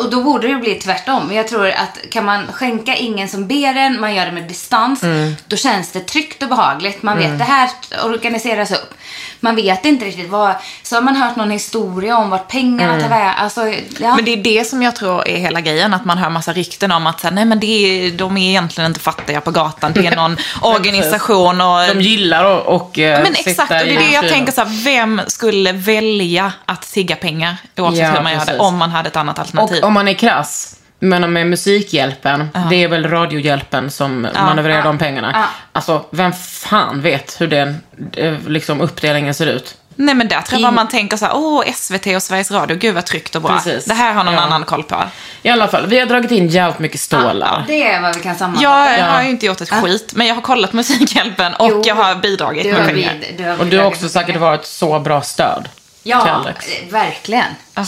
Och 0.00 0.10
då 0.10 0.22
borde 0.22 0.48
det 0.48 0.54
bli 0.56 0.74
tvärtom. 0.74 1.26
Men 1.26 1.36
jag 1.36 1.48
tror 1.48 1.66
att 1.68 1.98
kan 2.10 2.24
man 2.24 2.46
skänka 2.52 2.94
ingen 2.94 3.28
som 3.28 3.46
ber 3.48 3.74
en, 3.76 4.00
man 4.00 4.14
gör 4.14 4.26
det 4.26 4.32
med 4.32 4.42
distans, 4.48 5.02
Mm. 5.02 5.34
då 5.46 5.56
känns 5.56 5.92
det 5.92 6.00
tryggt 6.00 6.42
och 6.42 6.48
behagligt. 6.48 7.02
Man 7.02 7.18
vet 7.18 7.38
det 7.38 7.44
här 7.44 7.70
organiseras 8.04 8.70
upp. 8.72 8.94
Man 9.42 9.56
vet 9.56 9.84
inte 9.84 10.04
riktigt 10.04 10.30
vad, 10.30 10.54
så 10.82 10.96
har 10.96 11.02
man 11.02 11.16
hört 11.16 11.36
någon 11.36 11.50
historia 11.50 12.16
om 12.16 12.30
vart 12.30 12.48
pengarna 12.48 12.92
Mm. 12.92 13.02
tar 13.02 13.08
vägen. 13.08 13.32
Alltså, 13.36 13.60
ja. 13.98 14.16
Men 14.16 14.24
det 14.24 14.32
är 14.32 14.36
det 14.36 14.64
som 14.66 14.82
jag 14.82 14.96
tror 14.96 15.28
är 15.28 15.36
hela 15.38 15.60
grejen, 15.60 15.94
att 15.94 16.04
man 16.04 16.18
hör 16.18 16.30
massa 16.30 16.52
rykten 16.52 16.92
om 16.92 17.06
att 17.06 17.20
så 17.20 17.26
här, 17.26 17.34
nej 17.34 17.44
men 17.44 17.60
det 17.60 17.66
är, 17.66 18.10
de 18.12 18.36
är 18.36 18.48
egentligen 18.48 18.90
inte 18.90 19.00
fattiga 19.00 19.40
på 19.40 19.50
gatan, 19.50 19.92
det 19.92 20.06
är 20.06 20.16
någon 20.16 20.36
organisation 20.62 21.60
och... 21.60 21.94
De 21.94 22.00
gillar 22.00 22.44
att 22.58 22.66
och, 22.66 22.98
eh, 22.98 23.22
Men 23.22 23.34
sitta 23.34 23.50
exakt, 23.50 23.70
och 23.70 23.76
det 23.76 23.94
är 23.94 23.98
det 23.98 24.12
jag 24.12 24.28
tänker 24.28 24.52
så 24.52 24.60
här, 24.60 24.84
vem 24.84 25.20
skulle 25.26 25.72
välja 25.72 26.52
att 26.66 26.82
tigga 26.82 27.16
pengar, 27.16 27.56
oavsett 27.76 28.00
Ja, 28.02 28.10
hur 28.10 28.22
man 28.22 28.32
gör 28.32 28.46
det, 28.46 28.58
om 28.58 28.76
man 28.76 28.90
hade 28.90 29.08
ett 29.08 29.16
annat 29.16 29.38
alternativ? 29.38 29.82
Och 29.82 29.86
om 29.88 29.92
man 29.94 30.08
är 30.08 30.14
krass, 30.14 30.76
men 31.00 31.32
med 31.32 31.46
Musikhjälpen, 31.46 32.48
det 32.70 32.82
är 32.84 32.88
väl 32.88 33.08
Radiohjälpen 33.10 33.90
som 33.90 34.28
manövrerar 34.34 34.82
de 34.84 34.98
pengarna. 34.98 35.30
Ja. 35.34 35.44
Alltså, 35.72 36.04
vem 36.10 36.32
fan 36.32 37.00
vet 37.00 37.40
hur 37.40 37.46
den 37.46 37.76
eh, 38.16 38.34
liksom, 38.46 38.80
uppdelningen 38.80 39.34
ser 39.34 39.46
ut? 39.46 39.76
Nej 39.96 40.14
men 40.14 40.28
där 40.28 40.40
tror 40.40 40.60
jag 40.60 40.68
In- 40.70 40.74
man 40.74 40.88
tänker 40.88 41.16
så 41.16 41.24
här, 41.24 41.32
åh 41.36 41.62
SVT 41.74 42.06
och 42.16 42.22
Sveriges 42.22 42.50
Radio, 42.50 42.76
gud 42.76 42.94
vad 42.94 43.06
tryggt 43.06 43.36
och 43.36 43.42
bra. 43.42 43.50
Precis. 43.56 43.84
Det 43.84 43.94
här 43.94 44.14
har 44.14 44.24
någon 44.24 44.34
Ja. 44.34 44.40
annan 44.40 44.64
koll 44.64 44.82
på. 44.82 44.96
I 45.42 45.48
alla 45.48 45.68
fall, 45.68 45.86
vi 45.86 45.98
har 45.98 46.06
dragit 46.06 46.30
in 46.30 46.48
jävligt 46.48 46.78
mycket 46.78 47.00
stålar. 47.00 47.64
Det 47.66 47.82
är 47.88 48.00
vad 48.02 48.16
vi 48.16 48.22
kan 48.22 48.36
sammanfatta. 48.36 48.64
Jag 48.90 48.98
Ja. 48.98 49.04
har 49.12 49.22
ju 49.22 49.30
inte 49.30 49.46
gjort 49.46 49.60
ett 49.60 49.70
skit, 49.70 50.12
men 50.16 50.26
jag 50.26 50.34
har 50.34 50.42
kollat 50.42 50.72
Musikhjälpen 50.72 51.54
och 51.54 51.68
Jo, 51.70 51.82
jag 51.86 51.94
har 51.94 52.14
bidragit 52.14 52.62
Du 52.62 52.72
med 52.72 52.86
pengar. 52.86 53.14
vid, 53.20 53.34
du 53.38 53.44
har 53.44 53.58
Och 53.60 53.66
du 53.66 53.78
har 53.78 53.84
också 53.86 54.08
säkert 54.08 54.36
varit 54.36 54.64
så 54.66 54.98
bra 54.98 55.20
stöd 55.22 55.68
Ja, 56.02 56.44
eh, 56.48 56.92
verkligen. 56.92 57.44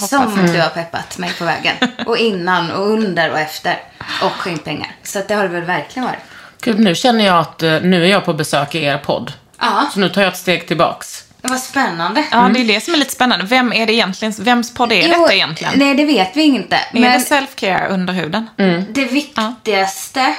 Som 0.09 0.37
det. 0.47 0.53
du 0.53 0.61
har 0.61 0.69
peppat 0.69 1.19
mig 1.19 1.33
på 1.39 1.45
vägen. 1.45 1.77
Och 2.07 2.17
innan 2.17 2.71
och 2.71 2.87
under 2.91 3.31
och 3.31 3.39
efter. 3.39 3.81
Och 4.23 4.33
skänkt 4.33 4.65
pengar. 4.65 4.91
Så 5.03 5.19
att 5.19 5.29
det 5.29 5.35
har 5.35 5.43
det 5.43 5.49
väl 5.49 5.63
verkligen 5.63 6.07
varit. 6.09 6.19
Gud, 6.61 6.79
nu 6.81 6.95
känner 6.95 7.25
jag 7.27 7.39
att 7.39 7.63
eh, 7.63 7.81
nu 7.81 8.05
är 8.05 8.09
jag 8.11 8.25
på 8.25 8.33
besök 8.35 8.75
i 8.75 8.85
er 8.85 8.99
podd. 8.99 9.33
Ja, 9.61 9.91
Så 9.95 10.01
nu 10.01 10.09
tar 10.09 10.23
jag 10.23 10.33
ett 10.33 10.39
steg 10.39 10.69
tillbaks. 10.69 11.25
vad 11.43 11.61
spännande. 11.61 12.25
Ja, 12.31 12.51
det 12.55 12.61
är 12.61 12.65
det 12.65 12.81
som 12.81 12.95
är 12.95 12.99
lite 12.99 13.13
spännande. 13.13 13.45
Vem 13.45 13.73
är 13.73 13.87
det 13.87 13.93
egentligen? 13.93 14.35
Vems 14.39 14.75
podd 14.75 14.93
är 14.93 15.03
Jo, 15.03 15.21
detta 15.21 15.35
egentligen? 15.35 15.73
Nej, 15.77 15.95
det 15.95 16.05
vet 16.05 16.37
vi 16.37 16.43
inte. 16.43 16.77
är 16.77 16.81
Men 16.93 17.03
det 17.03 17.19
self-care 17.19 17.89
under 17.89 18.13
huden? 18.13 18.49
det 18.91 19.05
viktigaste 19.05 20.35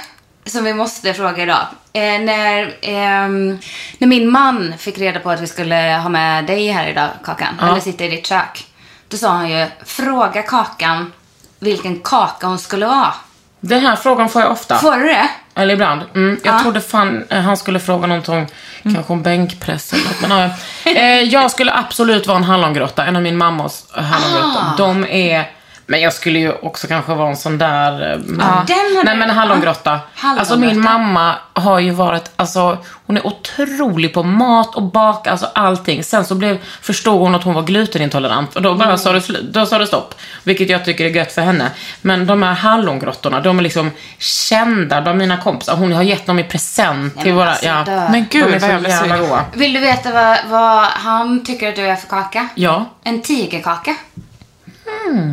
som 0.45 0.63
vi 0.63 0.73
måste 0.73 1.13
fråga 1.13 1.43
idag. 1.43 1.65
är 1.93 2.19
när, 2.19 2.73
ehm, 2.81 3.59
när 3.97 4.07
min 4.07 4.29
man 4.31 4.73
fick 4.77 4.97
reda 4.97 5.19
på 5.19 5.29
att 5.31 5.41
vi 5.41 5.47
skulle 5.47 5.99
ha 6.03 6.09
med 6.09 6.45
dig 6.45 6.67
här 6.67 6.87
idag, 6.87 7.09
Kakan. 7.25 7.59
Eller 7.61 7.79
sitta 7.79 8.03
i 8.03 8.09
ditt 8.09 8.27
kök. 8.27 8.65
Då 9.07 9.17
sa 9.17 9.29
han 9.29 9.49
ju, 9.49 9.67
fråga 9.85 10.41
Kakan 10.41 11.11
vilken 11.59 11.99
kaka 11.99 12.47
hon 12.47 12.59
skulle 12.59 12.85
vara. 12.85 13.13
Den 13.59 13.79
här 13.85 13.95
frågan 13.95 14.29
får 14.29 14.41
jag 14.41 14.51
ofta. 14.51 14.77
Får 14.77 14.97
du 14.97 15.03
det? 15.07 15.27
Eller 15.55 15.73
ibland. 15.73 16.01
Mm, 16.15 16.39
jag 16.43 16.55
Ja. 16.55 16.59
trodde 16.59 16.81
fan 16.81 17.25
eh, 17.29 17.41
han 17.41 17.57
skulle 17.57 17.79
fråga 17.79 18.07
någonting, 18.07 18.47
kanske 18.83 19.13
om 19.13 19.23
bänkpress 19.23 19.93
eller 19.93 20.03
något. 20.03 20.21
Men, 20.21 20.51
ja. 20.85 20.91
eh, 21.01 21.21
jag 21.21 21.51
skulle 21.51 21.73
absolut 21.73 22.27
vara 22.27 22.37
en 22.37 22.43
hallongrotta, 22.43 23.05
en 23.05 23.15
av 23.15 23.21
min 23.21 23.37
mammas 23.37 23.85
eh, 23.97 24.03
hallongrottor. 24.03 24.61
Ah. 24.61 24.75
De 24.77 25.05
är, 25.05 25.51
men 25.85 26.01
jag 26.01 26.13
skulle 26.13 26.39
ju 26.39 26.51
också 26.51 26.87
kanske 26.87 27.13
vara 27.13 27.29
en 27.29 27.37
sån 27.37 27.57
där... 27.57 28.11
eh, 28.11 28.17
Den 28.17 28.41
har 28.41 29.03
Nej 29.03 29.15
men 29.17 29.29
hallongrotta. 29.29 29.99
Hallongrotta. 30.15 30.39
Alltså 30.39 30.57
min 30.59 30.81
mamma 30.81 31.35
har 31.53 31.79
ju 31.79 31.91
varit, 31.91 32.31
alltså 32.35 32.77
hon 33.05 33.17
är 33.17 33.27
otrolig 33.27 34.13
på 34.13 34.23
mat 34.23 34.75
och 34.75 34.83
baka, 34.83 35.31
alltså 35.31 35.47
allting. 35.55 36.03
Sen 36.03 36.25
så 36.25 36.35
blev, 36.35 36.57
förstod 36.81 37.19
hon 37.21 37.35
att 37.35 37.43
hon 37.43 37.53
var 37.53 37.61
glutenintolerant 37.61 38.55
och 38.55 38.61
då 38.61 38.75
bara 38.75 38.97
sa, 38.97 39.11
det, 39.11 39.41
då 39.41 39.65
sa 39.65 39.77
det 39.77 39.87
stopp. 39.87 40.15
Vilket 40.43 40.69
jag 40.69 40.85
tycker 40.85 41.05
är 41.05 41.09
gött 41.09 41.31
för 41.31 41.41
henne. 41.41 41.71
Men 42.01 42.25
de 42.25 42.43
här 42.43 42.53
hallongrottorna, 42.53 43.39
de 43.39 43.59
är 43.59 43.63
liksom 43.63 43.91
kända 44.17 45.01
bland 45.01 45.17
mina 45.17 45.37
kompisar. 45.37 45.75
Hon 45.75 45.91
har 45.93 46.03
gett 46.03 46.25
dem 46.25 46.39
i 46.39 46.43
present 46.43 47.15
till 47.15 47.25
men 47.25 47.35
våra, 47.35 47.49
alltså, 47.49 47.65
ja. 47.65 47.83
dö. 47.83 48.07
Men 48.11 48.25
gud 48.29 48.45
de 48.47 48.53
är 48.53 48.59
vad 48.59 48.69
jag 48.69 48.79
blir 48.81 48.89
jävla 48.89 49.17
sugen. 49.17 49.39
Vill 49.53 49.73
du 49.73 49.79
veta 49.79 50.11
vad, 50.11 50.37
vad 50.49 50.85
han 50.85 51.45
tycker 51.45 51.69
att 51.69 51.75
du 51.75 51.81
är 51.81 51.95
för 51.95 52.07
kaka? 52.07 52.47
Ja. 52.55 52.85
En 53.03 53.21
tigerkaka. 53.21 53.95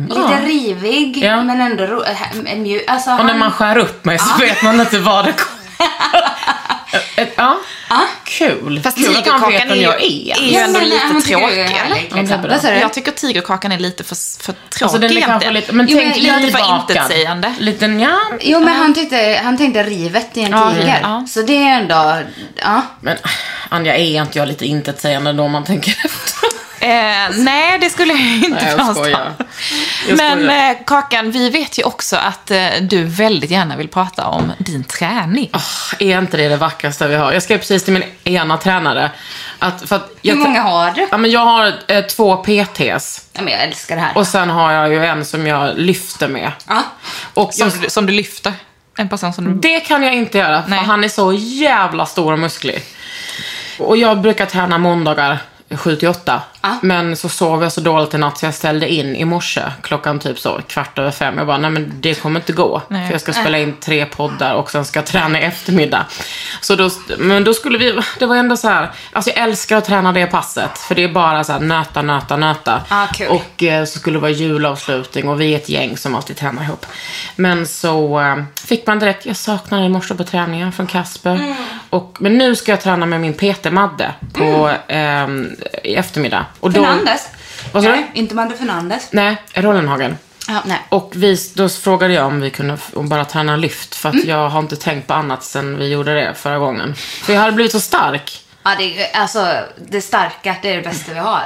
Lite 0.09 0.41
rivig, 0.45 1.17
Mm. 1.17 1.29
Ja. 1.29 1.43
men 1.43 1.61
ändå 1.61 1.83
ro- 1.85 2.03
äh, 2.45 2.55
mjuk. 2.55 2.83
Alltså, 2.87 3.09
Och 3.11 3.17
när 3.17 3.25
han- 3.25 3.39
man 3.39 3.51
skär 3.51 3.77
upp 3.77 4.05
mig 4.05 4.19
så 4.19 4.37
vet 4.39 4.63
man 4.63 4.79
inte 4.79 4.99
vad 4.99 5.25
det 5.25 5.33
kommer. 5.33 5.61
Ett- 7.15 7.33
ja. 7.37 7.57
Kul. 8.23 8.81
Fast 8.83 8.97
Kul 8.97 9.05
att 9.09 9.15
han 9.15 9.23
tigerkakan 9.23 9.51
vet 9.51 9.61
är 9.61 9.67
vem 9.67 9.77
ju, 9.77 9.83
jag 9.83 9.95
är 10.01 10.39
är. 10.41 10.51
ju 10.51 10.57
ändå 10.57 10.79
lite 10.79 11.07
tråkig. 11.29 11.31
Ja, 12.11 12.69
du? 12.71 12.77
Jag 12.79 12.93
tycker 12.93 13.11
tigerkakan 13.11 13.71
är 13.71 13.79
lite 13.79 14.03
för, 14.03 14.15
för 14.43 14.53
tråkig 14.53 14.83
Alltså 14.83 14.97
den 14.97 15.11
är 15.17 15.21
kanske 15.21 15.29
egentligen. 15.47 15.53
lite, 15.53 15.73
men 15.73 15.87
Jo, 15.89 15.97
tänk 15.97 16.23
men 16.27 16.41
lite 16.41 16.57
för 16.57 16.75
intetsägande. 16.75 17.53
Liten, 17.59 17.99
ja. 17.99 18.17
Jo, 18.41 18.59
men 18.59 18.75
han, 18.75 18.93
tyckte, 18.93 19.41
han 19.43 19.57
tänkte 19.57 19.83
rivet 19.83 20.37
i 20.37 20.41
en 20.41 20.51
Ja, 20.51 20.71
tiger. 20.73 20.99
ja. 21.03 21.25
Så 21.29 21.41
det 21.41 21.57
är 21.67 21.77
ändå, 21.81 22.17
ja. 22.55 22.81
Men 22.99 23.17
Anja, 23.69 23.95
är 23.97 24.21
inte 24.21 24.37
jag 24.39 24.47
lite 24.47 24.65
intetsägande 24.65 25.33
då 25.33 25.43
om 25.43 25.51
man 25.51 25.63
tänker 25.63 25.91
efter? 26.05 26.40
Eh, 26.81 27.35
nej, 27.37 27.79
det 27.79 27.89
skulle 27.89 28.13
jag 28.13 28.21
inte 28.35 28.49
Nej, 28.65 28.73
jag 28.77 28.95
skojar. 28.95 29.33
Jag 30.07 30.17
Men 30.17 30.37
skojar. 30.39 30.69
eh, 30.71 30.77
Kakan, 30.85 31.31
vi 31.31 31.49
vet 31.49 31.79
ju 31.79 31.83
också 31.83 32.15
att 32.15 32.51
eh, 32.51 32.67
du 32.81 33.03
väldigt 33.03 33.51
gärna 33.51 33.75
vill 33.77 33.87
prata 33.87 34.25
om 34.27 34.51
din 34.57 34.83
träning. 34.83 35.49
Ah, 35.53 35.59
är 35.99 36.17
inte 36.19 36.37
det 36.37 36.49
det 36.49 36.57
vackraste 36.57 37.07
vi 37.07 37.15
har? 37.15 37.31
Jag 37.33 37.43
skrev 37.43 37.57
precis 37.57 37.83
till 37.83 37.93
min 37.93 38.03
ena 38.23 38.57
tränare. 38.57 39.11
Att, 39.59 39.89
för 39.89 39.95
att 39.95 40.11
jag, 40.21 40.35
Hur 40.35 40.41
många 40.41 40.61
har 40.61 40.91
du? 40.91 41.07
Ja, 41.11 41.17
men 41.17 41.31
jag 41.31 41.45
har 41.45 41.73
eh, 41.87 42.01
två 42.05 42.37
PTs. 42.37 43.25
Ja, 43.33 43.41
men 43.41 43.53
jag 43.53 43.63
älskar 43.63 43.95
det 43.95 44.01
här. 44.01 44.17
Och 44.17 44.27
sen 44.27 44.49
har 44.49 44.71
jag 44.71 44.91
ju 44.93 45.05
en 45.05 45.25
som 45.25 45.47
jag 45.47 45.77
lyfter 45.77 46.27
med. 46.27 46.51
ja. 46.67 46.83
Och 47.33 47.53
Som, 47.53 47.67
jag, 47.69 47.81
du, 47.81 47.89
som 47.89 48.05
du 48.05 48.13
lyfter. 48.13 48.53
En 48.97 49.09
person 49.09 49.33
som 49.33 49.45
du... 49.45 49.53
det 49.69 49.79
kan 49.79 50.03
jag 50.03 50.13
inte 50.13 50.37
göra, 50.37 50.63
för 50.63 50.69
Nej. 50.69 50.79
han 50.79 51.03
är 51.03 51.09
så 51.09 51.33
jävla 51.33 52.05
stor 52.05 52.33
och 52.33 52.39
musklig. 52.39 52.83
Och 53.79 53.97
jag 53.97 54.21
brukar 54.21 54.45
träna 54.45 54.77
måndagar 54.77 55.39
7 55.77 55.95
till 55.95 56.07
8. 56.07 56.41
Ja. 56.61 56.77
Men 56.81 57.15
så 57.17 57.29
sov 57.29 57.63
jag 57.63 57.71
så 57.71 57.81
dåligt 57.81 58.13
i 58.13 58.17
natt 58.17 58.37
så 58.37 58.45
jag 58.45 58.53
ställde 58.53 58.89
in 58.93 59.15
i 59.15 59.25
morse 59.25 59.61
klockan 59.81 60.19
typ 60.19 60.39
så 60.39 60.61
kvart 60.67 60.99
över 60.99 61.11
fem. 61.11 61.37
Jag 61.37 61.47
bara, 61.47 61.57
nej 61.57 61.69
men 61.71 61.93
det 61.99 62.21
kommer 62.21 62.39
inte 62.39 62.53
gå. 62.53 62.81
Nej. 62.87 63.05
För 63.07 63.13
jag 63.13 63.21
ska 63.21 63.33
spela 63.33 63.59
in 63.59 63.75
tre 63.79 64.05
poddar 64.05 64.53
och 64.53 64.71
sen 64.71 64.85
ska 64.85 64.99
jag 64.99 65.05
träna 65.05 65.41
i 65.41 65.43
eftermiddag. 65.43 66.05
Så 66.61 66.75
då, 66.75 66.89
men 67.17 67.43
då 67.43 67.53
skulle 67.53 67.77
vi, 67.77 67.99
det 68.19 68.25
var 68.25 68.35
ändå 68.35 68.57
så 68.57 68.67
här, 68.67 68.91
alltså 69.13 69.31
jag 69.35 69.43
älskar 69.43 69.77
att 69.77 69.85
träna 69.85 70.11
det 70.11 70.25
passet. 70.25 70.77
För 70.77 70.95
det 70.95 71.03
är 71.03 71.07
bara 71.09 71.43
så 71.43 71.51
här 71.51 71.59
nöta, 71.59 72.01
nöta, 72.01 72.37
nöta. 72.37 72.81
Ja, 72.89 73.07
kul. 73.13 73.27
Och 73.27 73.63
eh, 73.63 73.85
så 73.85 73.99
skulle 73.99 74.15
det 74.17 74.21
vara 74.21 74.31
julavslutning 74.31 75.29
och 75.29 75.41
vi 75.41 75.53
är 75.53 75.57
ett 75.57 75.69
gäng 75.69 75.97
som 75.97 76.15
alltid 76.15 76.37
tränar 76.37 76.63
ihop. 76.63 76.85
Men 77.35 77.67
så 77.67 78.19
eh, 78.21 78.35
fick 78.65 78.87
man 78.87 78.99
direkt, 78.99 79.25
jag 79.25 79.35
saknade 79.35 79.85
i 79.85 79.89
morse 79.89 80.15
på 80.15 80.23
träningen 80.23 80.71
från 80.71 80.87
Kasper. 80.87 81.35
Mm. 81.35 81.55
Och, 81.89 82.17
men 82.19 82.37
nu 82.37 82.55
ska 82.55 82.71
jag 82.71 82.81
träna 82.81 83.05
med 83.05 83.21
min 83.21 83.33
PT 83.33 83.71
Madde 83.71 84.13
på 84.33 84.71
Mm. 84.87 85.55
eh, 85.83 85.91
i 85.91 85.95
eftermiddag. 85.95 86.45
Och 86.59 86.71
då, 86.71 86.83
Fernandes? 86.83 87.27
Vad 87.71 87.83
sa 87.83 87.89
du? 87.89 87.95
Nej, 87.95 88.11
inte 88.13 88.35
Madde 88.35 88.57
Fernandes. 88.57 89.07
Nej, 89.11 89.35
Rollenhagen. 89.53 90.17
Ja, 90.47 90.61
nej. 90.65 90.79
Och 90.89 91.11
vi, 91.15 91.37
då 91.55 91.69
frågade 91.69 92.13
jag 92.13 92.25
om 92.25 92.41
vi 92.41 92.49
kunde 92.49 92.73
f- 92.73 92.89
bara 92.95 93.25
träna 93.25 93.55
lyft. 93.55 93.95
För 93.95 94.09
att 94.09 94.15
Mm. 94.15 94.29
jag 94.29 94.49
har 94.49 94.59
inte 94.59 94.75
tänkt 94.75 95.07
på 95.07 95.13
annat 95.13 95.43
sen 95.43 95.77
vi 95.77 95.87
gjorde 95.87 96.13
det 96.13 96.33
förra 96.35 96.57
gången. 96.57 96.95
För 96.95 97.33
jag 97.33 97.39
hade 97.39 97.51
blivit 97.53 97.71
så 97.71 97.79
stark. 97.79 98.43
Ja, 98.63 98.75
det, 98.79 99.11
alltså, 99.13 99.53
det 99.77 100.01
starka, 100.01 100.55
det 100.61 100.69
är 100.71 100.75
det 100.75 100.81
bästa 100.81 101.13
vi 101.13 101.19
har. 101.19 101.41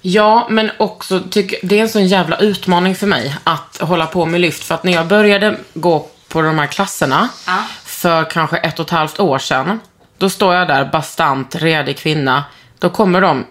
Ja, 0.00 0.46
men 0.50 0.70
också 0.78 1.20
tycker 1.30 1.58
det 1.62 1.78
är 1.78 1.82
en 1.82 1.88
sån 1.88 2.06
jävla 2.06 2.36
utmaning 2.36 2.96
för 2.96 3.06
mig 3.06 3.34
att 3.44 3.78
hålla 3.80 4.06
på 4.06 4.26
med 4.26 4.40
lyft. 4.40 4.64
För 4.64 4.74
att 4.74 4.84
när 4.84 4.92
jag 4.92 5.06
började 5.06 5.56
gå 5.74 6.08
på 6.28 6.42
de 6.42 6.58
här 6.58 6.66
klasserna 6.66 7.28
Ja. 7.46 7.56
för 7.84 8.30
kanske 8.30 8.56
ett 8.56 8.78
och 8.78 8.86
ett 8.86 8.90
halvt 8.90 9.20
år 9.20 9.38
sedan. 9.38 9.80
Då 10.18 10.30
står 10.30 10.54
jag 10.54 10.68
där, 10.68 10.84
bastant, 10.84 11.54
redig 11.54 11.98
kvinna. 11.98 12.44
Då 12.78 12.90
kommer 12.90 13.20
de 13.20 13.46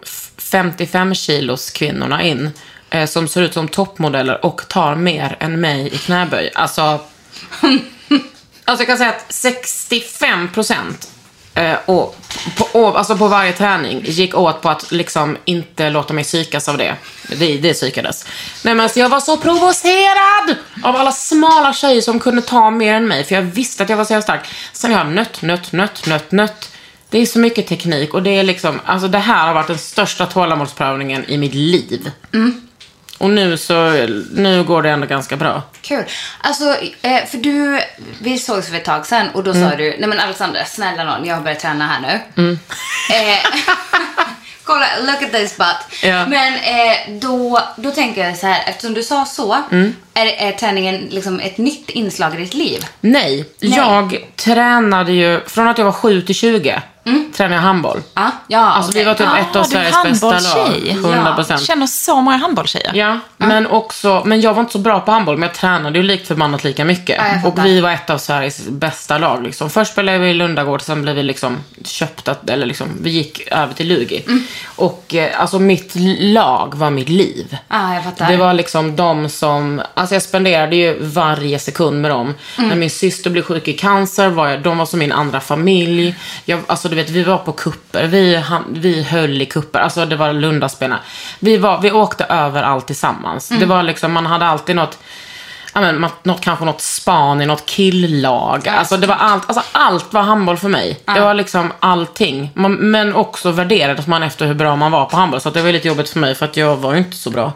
55 0.56 1.16
kilos 1.16 1.72
kvinnorna 1.72 2.24
in. 2.24 2.52
Eh, 2.90 3.06
som 3.06 3.28
ser 3.28 3.42
ut 3.42 3.54
som 3.54 3.68
toppmodeller 3.68 4.46
och 4.46 4.68
tar 4.68 4.96
mer 4.96 5.38
än 5.40 5.62
mig 5.62 5.94
i 5.94 5.98
knäböj. 5.98 6.52
Alltså, 6.56 6.82
alltså 8.66 8.82
jag 8.82 8.88
kan 8.88 8.98
säga 8.98 9.10
att 9.10 9.26
65 9.30 10.52
procent 10.52 11.12
Eh, 11.56 11.78
och 11.86 12.16
på, 12.58 12.80
och, 12.80 12.98
alltså 12.98 13.18
på 13.18 13.28
varje 13.28 13.54
träning 13.54 14.02
gick 14.06 14.36
åt 14.36 14.62
på 14.62 14.70
att 14.70 14.92
liksom 14.92 15.38
inte 15.46 15.90
låta 15.90 16.14
mig 16.14 16.24
psykas 16.24 16.70
av 16.70 16.78
det. 16.78 16.96
Det, 17.30 17.58
det 17.58 17.74
psykades. 17.74 18.26
Nej 18.64 18.76
men 18.76 18.84
alltså 18.84 19.00
jag 19.00 19.10
var 19.10 19.20
så 19.20 19.38
provocerad 19.38 20.56
av 20.84 20.96
alla 20.96 21.12
smala 21.12 21.74
tjejer 21.74 22.02
som 22.02 22.20
kunde 22.20 22.42
ta 22.42 22.70
mer 22.70 22.94
än 22.94 23.08
mig. 23.08 23.24
För 23.24 23.36
jag 23.36 23.42
visste 23.42 23.84
att 23.84 23.90
jag 23.90 23.98
var 23.98 24.06
så 24.06 24.14
jävla 24.14 24.24
stark. 24.24 24.48
Sen 24.74 24.92
har 24.92 25.00
jag 25.00 25.12
nött, 25.12 25.42
nött, 25.42 25.72
nött, 25.72 26.06
nött, 26.08 26.32
nött. 26.32 26.70
Det 27.16 27.22
är 27.22 27.26
så 27.26 27.40
mycket 27.40 27.68
teknik 27.68 28.14
och 28.14 28.24
det 28.24 28.30
är 28.30 28.44
liksom, 28.44 28.80
alltså 28.86 29.08
det 29.08 29.18
här 29.18 29.48
har 29.48 29.54
varit 29.54 29.68
den 29.68 29.78
största 29.78 30.26
tålamodsprövningen 30.26 31.26
i 31.28 31.38
mitt 31.38 31.54
liv. 31.54 32.12
Och 33.18 33.30
nu 33.30 33.58
så, 33.58 33.92
nu 34.32 34.64
går 34.64 34.82
det 34.82 34.90
ändå 34.90 35.08
ganska 35.08 35.36
bra. 35.38 35.62
Kul. 35.82 36.04
Alltså, 36.42 36.76
eh, 37.02 37.26
för 37.26 37.38
du, 37.38 37.80
vi 38.22 38.38
sågs 38.38 38.70
för 38.70 38.76
ett 38.76 38.86
tag 38.86 39.06
sedan 39.06 39.28
och 39.34 39.44
då 39.44 39.54
sa 39.54 39.76
du, 39.76 39.96
nej 40.00 40.10
men 40.10 40.20
Alexandra, 40.20 40.66
snälla 40.66 41.04
nån, 41.04 41.26
jag 41.26 41.36
har 41.36 41.42
börjat 41.44 41.60
träna 41.60 41.88
här 41.88 42.02
nu. 42.36 42.52
Eh, 43.16 43.38
Kolla, 44.64 44.86
look 45.02 45.22
at 45.24 45.32
this 45.32 45.58
butt. 45.58 46.02
Ja. 46.04 46.26
Men 46.28 46.54
eh, 46.54 47.20
då, 47.22 47.62
då 47.78 47.92
tänker 47.92 48.28
jag 48.28 48.38
så 48.38 48.48
här, 48.48 48.64
eftersom 48.70 48.94
du 48.94 49.04
sa 49.04 49.26
så, 49.26 49.58
Mm. 49.72 49.96
är, 50.14 50.26
är 50.26 50.52
träningen 50.52 51.08
liksom 51.12 51.40
ett 51.40 51.58
nytt 51.58 51.90
inslag 51.90 52.34
i 52.34 52.38
ditt 52.38 52.54
liv? 52.54 52.86
Nej, 53.02 53.46
jag 53.60 54.18
tränade 54.36 55.12
ju, 55.12 55.40
från 55.48 55.68
att 55.68 55.78
jag 55.78 55.86
var 55.86 55.92
7 55.92 56.22
till 56.22 56.36
20, 56.36 56.82
tränade 57.34 57.56
jag 57.56 57.62
handboll. 57.62 58.02
Ja, 58.14 58.32
ja 58.48 58.60
Alltså 58.60 58.92
okej. 58.92 59.02
vi 59.02 59.08
var 59.08 59.14
typ 59.16 59.28
Ah, 59.28 59.38
ett 59.38 59.56
av 59.56 59.64
Sveriges 59.64 60.04
bästa 60.04 60.30
lag. 60.30 60.34
handbollstjej. 60.40 60.92
100 60.92 61.36
procent. 61.36 61.62
Känner 61.62 61.88
så 61.88 62.22
många 62.22 62.38
handbollstjejer. 62.38 62.92
Ja, 62.96 63.20
men 63.38 63.68
också, 63.68 64.22
men 64.26 64.42
jag 64.42 64.54
var 64.54 64.60
inte 64.62 64.72
så 64.72 64.80
bra 64.80 65.00
på 65.00 65.12
handboll, 65.12 65.38
men 65.38 65.48
jag 65.50 65.56
tränade 65.56 66.00
ju 66.00 66.04
likt 66.04 66.28
förbannat 66.28 66.64
lika 66.64 66.86
mycket. 66.86 67.16
Ja, 67.18 67.24
fattar. 67.42 67.48
och 67.62 67.66
vi 67.66 67.82
var 67.82 67.92
ett 67.92 68.10
av 68.10 68.18
Sveriges 68.18 68.68
bästa 68.68 69.18
lag 69.18 69.44
liksom. 69.44 69.70
Först 69.70 69.92
spelade 69.92 70.18
vi 70.18 70.30
i 70.30 70.34
Lundagård, 70.34 70.82
sen 70.82 71.02
blev 71.02 71.16
vi 71.16 71.24
liksom 71.24 71.58
köpta, 71.84 72.36
eller 72.48 72.66
liksom, 72.66 72.88
vi 73.02 73.10
gick 73.10 73.42
över 73.52 73.74
till 73.74 73.88
Lugi. 73.88 74.24
Mm. 74.28 74.44
Och 74.76 75.16
eh, 75.16 75.42
alltså 75.42 75.60
mitt 75.60 75.92
lag 76.20 76.76
var 76.76 76.90
mitt 76.90 77.10
liv. 77.10 77.58
Ja, 77.68 77.94
jag 77.96 78.04
fattar. 78.04 78.28
Det 78.32 78.38
var 78.38 78.54
liksom 78.54 78.96
de 78.96 79.30
som, 79.30 79.82
alltså 79.94 80.16
jag 80.16 80.22
spenderade 80.22 80.76
ju 80.76 80.98
varje 81.02 81.60
sekund 81.60 82.02
med 82.02 82.12
dem. 82.12 82.34
Mm. 82.58 82.70
När 82.70 82.76
min 82.76 82.90
syster 82.90 83.30
blev 83.30 83.42
sjuk 83.44 83.68
i 83.68 83.74
cancer, 83.74 84.30
var 84.30 84.48
jag, 84.48 84.62
de 84.62 84.78
var 84.78 84.86
som 84.86 85.00
min 85.00 85.12
andra 85.12 85.40
familj. 85.40 86.16
Jag, 86.46 86.60
alltså 86.68 86.90
du 86.96 87.02
vet, 87.02 87.10
vi 87.10 87.24
var 87.24 87.38
på 87.38 87.52
kupper, 87.52 88.08
vi, 88.08 88.44
vi 88.70 89.04
höll 89.04 89.42
i 89.42 89.46
kupper, 89.46 89.80
alltså 89.80 90.06
det 90.06 90.16
var 90.16 90.34
Lundaspelarna. 90.34 91.02
Vi, 91.40 91.58
var, 91.58 91.82
vi 91.82 91.92
åkte 91.92 92.24
överallt 92.24 92.88
tillsammans. 92.88 93.52
Mm. 93.52 93.60
Det 93.60 93.66
var 93.66 93.84
liksom, 93.84 94.14
man 94.14 94.26
hade 94.26 94.46
alltid 94.46 94.76
något, 94.76 94.98
ja 95.74 95.82
men, 95.82 96.08
något, 96.24 96.42
kanske 96.42 96.66
något 96.66 96.82
span 96.82 97.42
i 97.42 97.46
något 97.46 97.70
killag. 97.70 98.68
Alltså 98.68 98.98
det 98.98 99.08
var 99.08 99.16
allt, 99.16 99.44
alltså 99.50 99.64
allt 99.72 100.14
var 100.14 100.22
handboll 100.22 100.58
för 100.58 100.70
mig. 100.70 101.00
Det 101.06 101.20
var 101.20 101.34
liksom 101.34 101.74
allting. 101.80 102.52
Man, 102.54 102.74
men 102.74 103.16
också 103.16 103.52
värderades 103.52 104.08
man 104.08 104.24
efter 104.24 104.46
hur 104.46 104.54
bra 104.54 104.76
man 104.76 104.92
var 104.92 105.06
på 105.06 105.18
handboll. 105.18 105.42
Så 105.42 105.50
det 105.50 105.62
var 105.62 105.72
lite 105.72 105.88
jobbigt 105.88 106.10
för 106.10 106.20
mig 106.20 106.36
för 106.36 106.46
att 106.46 106.58
jag 106.58 106.76
var 106.76 106.92
ju 106.92 106.98
inte 106.98 107.18
så 107.18 107.30
bra. 107.30 107.52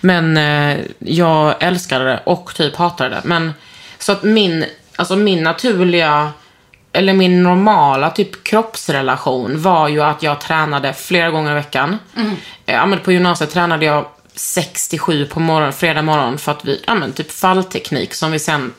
Men 0.00 0.36
eh, 0.36 0.78
jag 0.98 1.54
älskade 1.60 2.04
det 2.04 2.20
och 2.24 2.54
typ 2.54 2.76
hatade 2.76 3.10
det. 3.10 3.20
Men 3.24 3.54
så 3.98 4.12
att 4.12 4.22
min, 4.22 4.64
alltså 4.96 5.16
min 5.16 5.42
naturliga 5.42 6.32
eller 6.94 7.12
min 7.12 7.42
normala 7.42 8.10
typ 8.10 8.44
kroppsrelation 8.44 9.62
var 9.62 9.88
ju 9.88 10.02
att 10.02 10.22
jag 10.22 10.40
tränade 10.40 10.92
flera 10.92 11.30
gånger 11.30 11.50
i 11.50 11.54
veckan. 11.54 11.98
Mm. 12.16 12.30
Eh, 12.66 12.74
Ja, 12.74 12.86
men 12.86 13.00
på 13.00 13.12
gymnasiet 13.12 13.50
tränade 13.50 13.84
jag 13.86 14.06
67 14.34 15.26
på 15.26 15.40
morgon, 15.40 15.72
fredag 15.72 16.02
morgon 16.02 16.38
för 16.38 16.52
att 16.52 16.64
vi, 16.64 16.82
ja 16.86 16.94
men 16.94 17.12
typ 17.12 17.32
fallteknik 17.32 18.14
som 18.14 18.32
vi 18.32 18.38
sen 18.38 18.72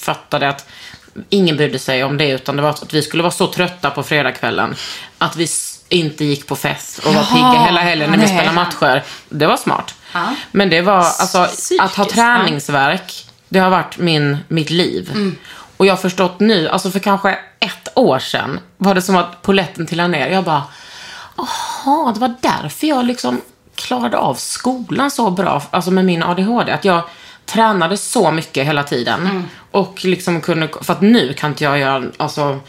fattade 0.00 0.48
att 0.48 0.66
ingen 1.28 1.56
brydde 1.56 1.78
sig 1.78 2.04
om 2.04 2.16
det 2.16 2.28
utan 2.28 2.56
det 2.56 2.62
var 2.62 2.70
att 2.70 2.94
vi 2.94 3.02
skulle 3.02 3.22
vara 3.22 3.32
så 3.32 3.46
trötta 3.46 3.90
på 3.90 4.02
fredagskvällen 4.02 4.74
att 5.18 5.36
vi 5.36 5.48
inte 5.88 6.24
gick 6.24 6.46
på 6.46 6.56
fest 6.56 6.98
och 6.98 7.14
var 7.14 7.24
pigga 7.24 7.64
hela 7.64 7.80
helgen 7.80 8.10
när 8.10 8.18
vi 8.18 8.26
spelade 8.26 8.52
matcher. 8.52 9.02
Det 9.28 9.46
var 9.46 9.56
smart. 9.56 9.94
Ja. 10.12 10.34
Men 10.52 10.70
det 10.70 10.80
var, 10.80 10.96
alltså 10.96 11.44
Psykiskt, 11.44 11.80
att 11.82 11.94
ha 11.94 12.04
träningsverk, 12.04 13.26
det 13.48 13.58
har 13.58 13.70
varit 13.70 13.98
min, 13.98 14.38
mitt 14.48 14.70
liv. 14.70 15.10
Mm. 15.14 15.36
Och 15.76 15.86
jag 15.86 15.92
har 15.92 15.98
förstått 15.98 16.40
nu, 16.40 16.68
alltså 16.68 16.90
för 16.90 16.98
kanske 16.98 17.38
ett 17.60 17.88
år 17.94 18.18
sedan 18.18 18.60
var 18.76 18.94
det 18.94 19.02
som 19.02 19.16
att 19.16 19.42
poletten 19.42 19.86
trillade 19.86 20.08
ner. 20.08 20.28
Jag 20.28 20.44
bara, 20.44 20.62
jaha, 21.36 22.12
det 22.12 22.20
var 22.20 22.34
därför 22.40 22.86
jag 22.86 23.04
liksom 23.04 23.40
klarade 23.74 24.16
av 24.16 24.34
skolan 24.34 25.10
så 25.10 25.30
bra, 25.30 25.62
alltså 25.70 25.90
med 25.90 26.04
min 26.04 26.22
ADHD. 26.22 26.72
Att 26.72 26.84
jag 26.84 27.02
tränade 27.46 27.96
så 27.96 28.30
mycket 28.30 28.66
hela 28.66 28.82
tiden. 28.82 29.48
Och 29.70 30.04
liksom 30.04 30.40
kunde, 30.40 30.68
för 30.80 30.92
att 30.92 31.00
nu 31.00 31.32
kan 31.32 31.50
inte 31.50 31.64
jag 31.64 31.78
göra, 31.78 32.04
alltså 32.16 32.60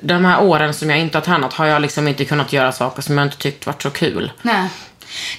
de 0.00 0.24
här 0.24 0.42
åren 0.42 0.74
som 0.74 0.90
jag 0.90 0.98
inte 0.98 1.18
har 1.18 1.22
tränat 1.22 1.52
har 1.52 1.66
jag 1.66 1.82
liksom 1.82 2.08
inte 2.08 2.24
kunnat 2.24 2.52
göra 2.52 2.72
saker 2.72 3.02
som 3.02 3.18
jag 3.18 3.26
inte 3.26 3.36
tyckt 3.36 3.66
varit 3.66 3.82
så 3.82 3.90
kul. 3.90 4.32
Nej. 4.42 4.68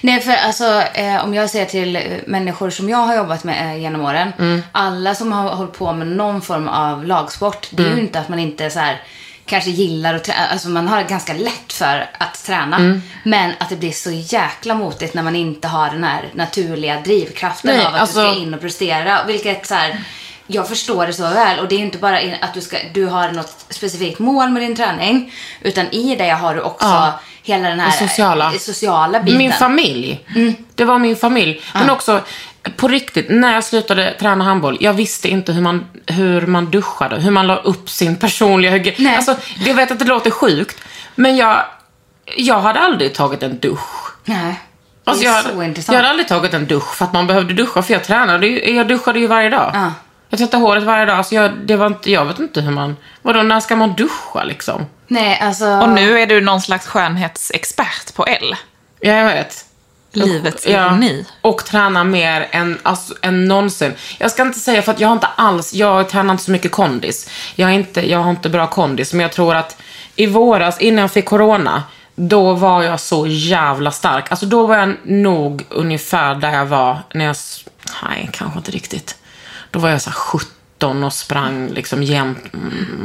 Nej, 0.00 0.20
för 0.20 0.32
alltså 0.32 0.82
eh, 0.94 1.24
om 1.24 1.34
jag 1.34 1.50
ser 1.50 1.64
till 1.64 1.96
eh, 1.96 2.02
människor 2.26 2.70
som 2.70 2.88
jag 2.88 2.98
har 2.98 3.16
jobbat 3.16 3.44
med 3.44 3.70
eh, 3.74 3.82
genom 3.82 4.00
åren. 4.04 4.32
Mm. 4.38 4.62
Alla 4.72 5.14
som 5.14 5.32
har 5.32 5.48
hållit 5.50 5.72
på 5.78 5.92
med 5.92 6.06
någon 6.06 6.42
form 6.42 6.68
av 6.68 7.04
lagsport. 7.04 7.66
Det 7.70 7.82
är 7.82 7.86
Mm. 7.86 7.98
ju 7.98 8.04
inte 8.04 8.20
att 8.20 8.28
man 8.28 8.38
inte 8.38 8.70
så 8.70 8.78
här, 8.78 9.02
kanske 9.46 9.70
gillar 9.70 10.14
att 10.14 10.24
träna. 10.24 10.46
Alltså 10.46 10.68
man 10.68 10.88
har 10.88 11.02
ganska 11.02 11.32
lätt 11.32 11.72
för 11.72 12.10
att 12.18 12.44
träna. 12.44 12.76
Mm. 12.76 13.02
Men 13.24 13.52
att 13.60 13.68
det 13.68 13.76
blir 13.76 13.92
så 13.92 14.10
jäkla 14.10 14.74
motigt 14.74 15.14
när 15.14 15.22
man 15.22 15.36
inte 15.36 15.68
har 15.68 15.90
den 15.90 16.04
här 16.04 16.28
naturliga 16.34 17.00
drivkraften 17.00 17.76
Nej, 17.76 17.86
av 17.86 17.94
att 17.94 18.00
alltså- 18.00 18.22
du 18.24 18.30
ska 18.32 18.40
in 18.40 18.54
och 18.54 18.60
prestera. 18.60 19.24
Vilket 19.26 19.66
så 19.66 19.74
här, 19.74 20.00
jag 20.46 20.68
förstår 20.68 21.06
det 21.06 21.12
så 21.12 21.22
väl 21.22 21.58
och 21.58 21.68
det 21.68 21.74
är 21.74 21.78
ju 21.78 21.84
inte 21.84 21.98
bara 21.98 22.18
att 22.40 22.54
du, 22.54 22.60
ska, 22.60 22.76
du 22.94 23.06
har 23.06 23.30
något 23.30 23.64
specifikt 23.70 24.18
mål 24.18 24.48
med 24.50 24.62
din 24.62 24.76
träning. 24.76 25.32
Utan 25.60 25.86
i 25.90 26.16
det 26.16 26.30
har 26.30 26.54
du 26.54 26.60
också 26.60 26.86
Ja. 26.86 27.20
Hela 27.48 27.68
den 27.68 27.80
här 27.80 27.90
sociala. 27.90 28.52
sociala 28.52 29.20
biten. 29.20 29.38
Min 29.38 29.52
familj. 29.52 30.24
Det 30.74 30.84
var 30.84 30.98
min 30.98 31.16
familj. 31.16 31.60
Men 31.74 31.90
också, 31.90 32.20
på 32.76 32.88
riktigt, 32.88 33.26
när 33.28 33.54
jag 33.54 33.64
slutade 33.64 34.14
träna 34.20 34.44
handboll, 34.44 34.76
jag 34.80 34.92
visste 34.92 35.28
inte 35.28 35.52
hur 35.52 35.62
man, 35.62 35.86
hur 36.06 36.46
man 36.46 36.70
duschade, 36.70 37.20
hur 37.20 37.30
man 37.30 37.46
la 37.46 37.56
upp 37.56 37.90
sin 37.90 38.16
personliga 38.16 38.70
hygien. 38.70 39.14
Alltså, 39.16 39.36
jag 39.66 39.74
vet 39.74 39.90
att 39.90 39.98
det 39.98 40.04
låter 40.04 40.30
sjukt, 40.30 40.82
men 41.14 41.36
jag, 41.36 41.64
jag 42.36 42.60
hade 42.60 42.80
aldrig 42.80 43.14
tagit 43.14 43.42
en 43.42 43.58
dusch. 43.58 44.12
Nej. 44.24 44.60
Alltså, 45.04 45.24
jag, 45.24 45.44
jag 45.88 45.94
hade 45.94 46.08
aldrig 46.08 46.28
tagit 46.28 46.54
en 46.54 46.66
dusch 46.66 46.94
för 46.94 47.04
att 47.04 47.12
man 47.12 47.26
behövde 47.26 47.54
duscha, 47.54 47.82
för 47.82 47.92
jag 47.92 48.04
tränade 48.04 48.46
ju, 48.46 48.74
jag 48.74 48.88
duschade 48.88 49.18
ju 49.18 49.26
varje 49.26 49.48
dag. 49.48 49.70
Ja. 49.74 49.92
Jag 50.30 50.38
tvättade 50.38 50.62
håret 50.62 50.84
varje 50.84 51.04
dag, 51.06 51.26
så 51.26 51.34
jag, 51.34 51.50
det 51.64 51.76
var 51.76 51.86
inte, 51.86 52.10
jag 52.10 52.24
vet 52.24 52.38
inte 52.38 52.60
hur 52.60 52.72
man, 52.72 52.96
vadå, 53.22 53.42
när 53.42 53.60
ska 53.60 53.76
man 53.76 53.94
duscha 53.94 54.44
liksom? 54.44 54.86
Nej, 55.08 55.38
alltså... 55.40 55.66
Och 55.70 55.88
nu 55.88 56.18
är 56.20 56.26
du 56.26 56.40
någon 56.40 56.60
slags 56.60 56.86
skönhetsexpert 56.86 58.14
på 58.14 58.26
L. 58.26 58.56
Ja, 59.00 59.12
jag 59.12 59.24
vet. 59.24 59.64
Livets 60.12 60.66
Ja, 60.66 60.86
ironi. 60.86 61.26
och 61.42 61.64
träna 61.64 62.04
mer 62.04 62.48
än, 62.50 62.78
alltså, 62.82 63.14
än 63.22 63.44
någonsin. 63.44 63.94
Jag 64.18 64.30
ska 64.30 64.42
inte 64.42 64.58
säga 64.58 64.82
för 64.82 64.92
att 64.92 65.00
jag 65.00 65.08
har 65.08 65.12
inte 65.14 65.26
alls, 65.26 65.74
jag 65.74 66.08
tränar 66.08 66.32
inte 66.34 66.44
så 66.44 66.50
mycket 66.50 66.72
kondis. 66.72 67.30
Jag, 67.54 67.70
är 67.70 67.74
inte, 67.74 68.10
jag 68.10 68.18
har 68.18 68.30
inte 68.30 68.48
bra 68.48 68.66
kondis, 68.66 69.12
men 69.12 69.20
jag 69.20 69.32
tror 69.32 69.54
att 69.54 69.76
i 70.16 70.26
våras, 70.26 70.80
innan 70.80 71.02
jag 71.02 71.12
fick 71.12 71.24
corona, 71.24 71.82
då 72.14 72.52
var 72.52 72.82
jag 72.82 73.00
så 73.00 73.26
jävla 73.26 73.90
stark. 73.90 74.30
Alltså 74.30 74.46
då 74.46 74.66
var 74.66 74.76
jag 74.78 74.96
nog 75.04 75.64
ungefär 75.68 76.34
där 76.34 76.52
jag 76.52 76.66
var 76.66 76.98
när 77.14 77.24
jag, 77.24 77.36
nej 78.02 78.30
kanske 78.32 78.58
inte 78.58 78.70
riktigt. 78.70 79.16
Då 79.70 79.78
var 79.78 79.88
jag 79.88 80.02
så 80.02 80.10
här 80.10 80.16
17 80.78 81.04
och 81.04 81.12
sprang 81.12 81.68
liksom 81.68 82.02
jämt, 82.02 82.38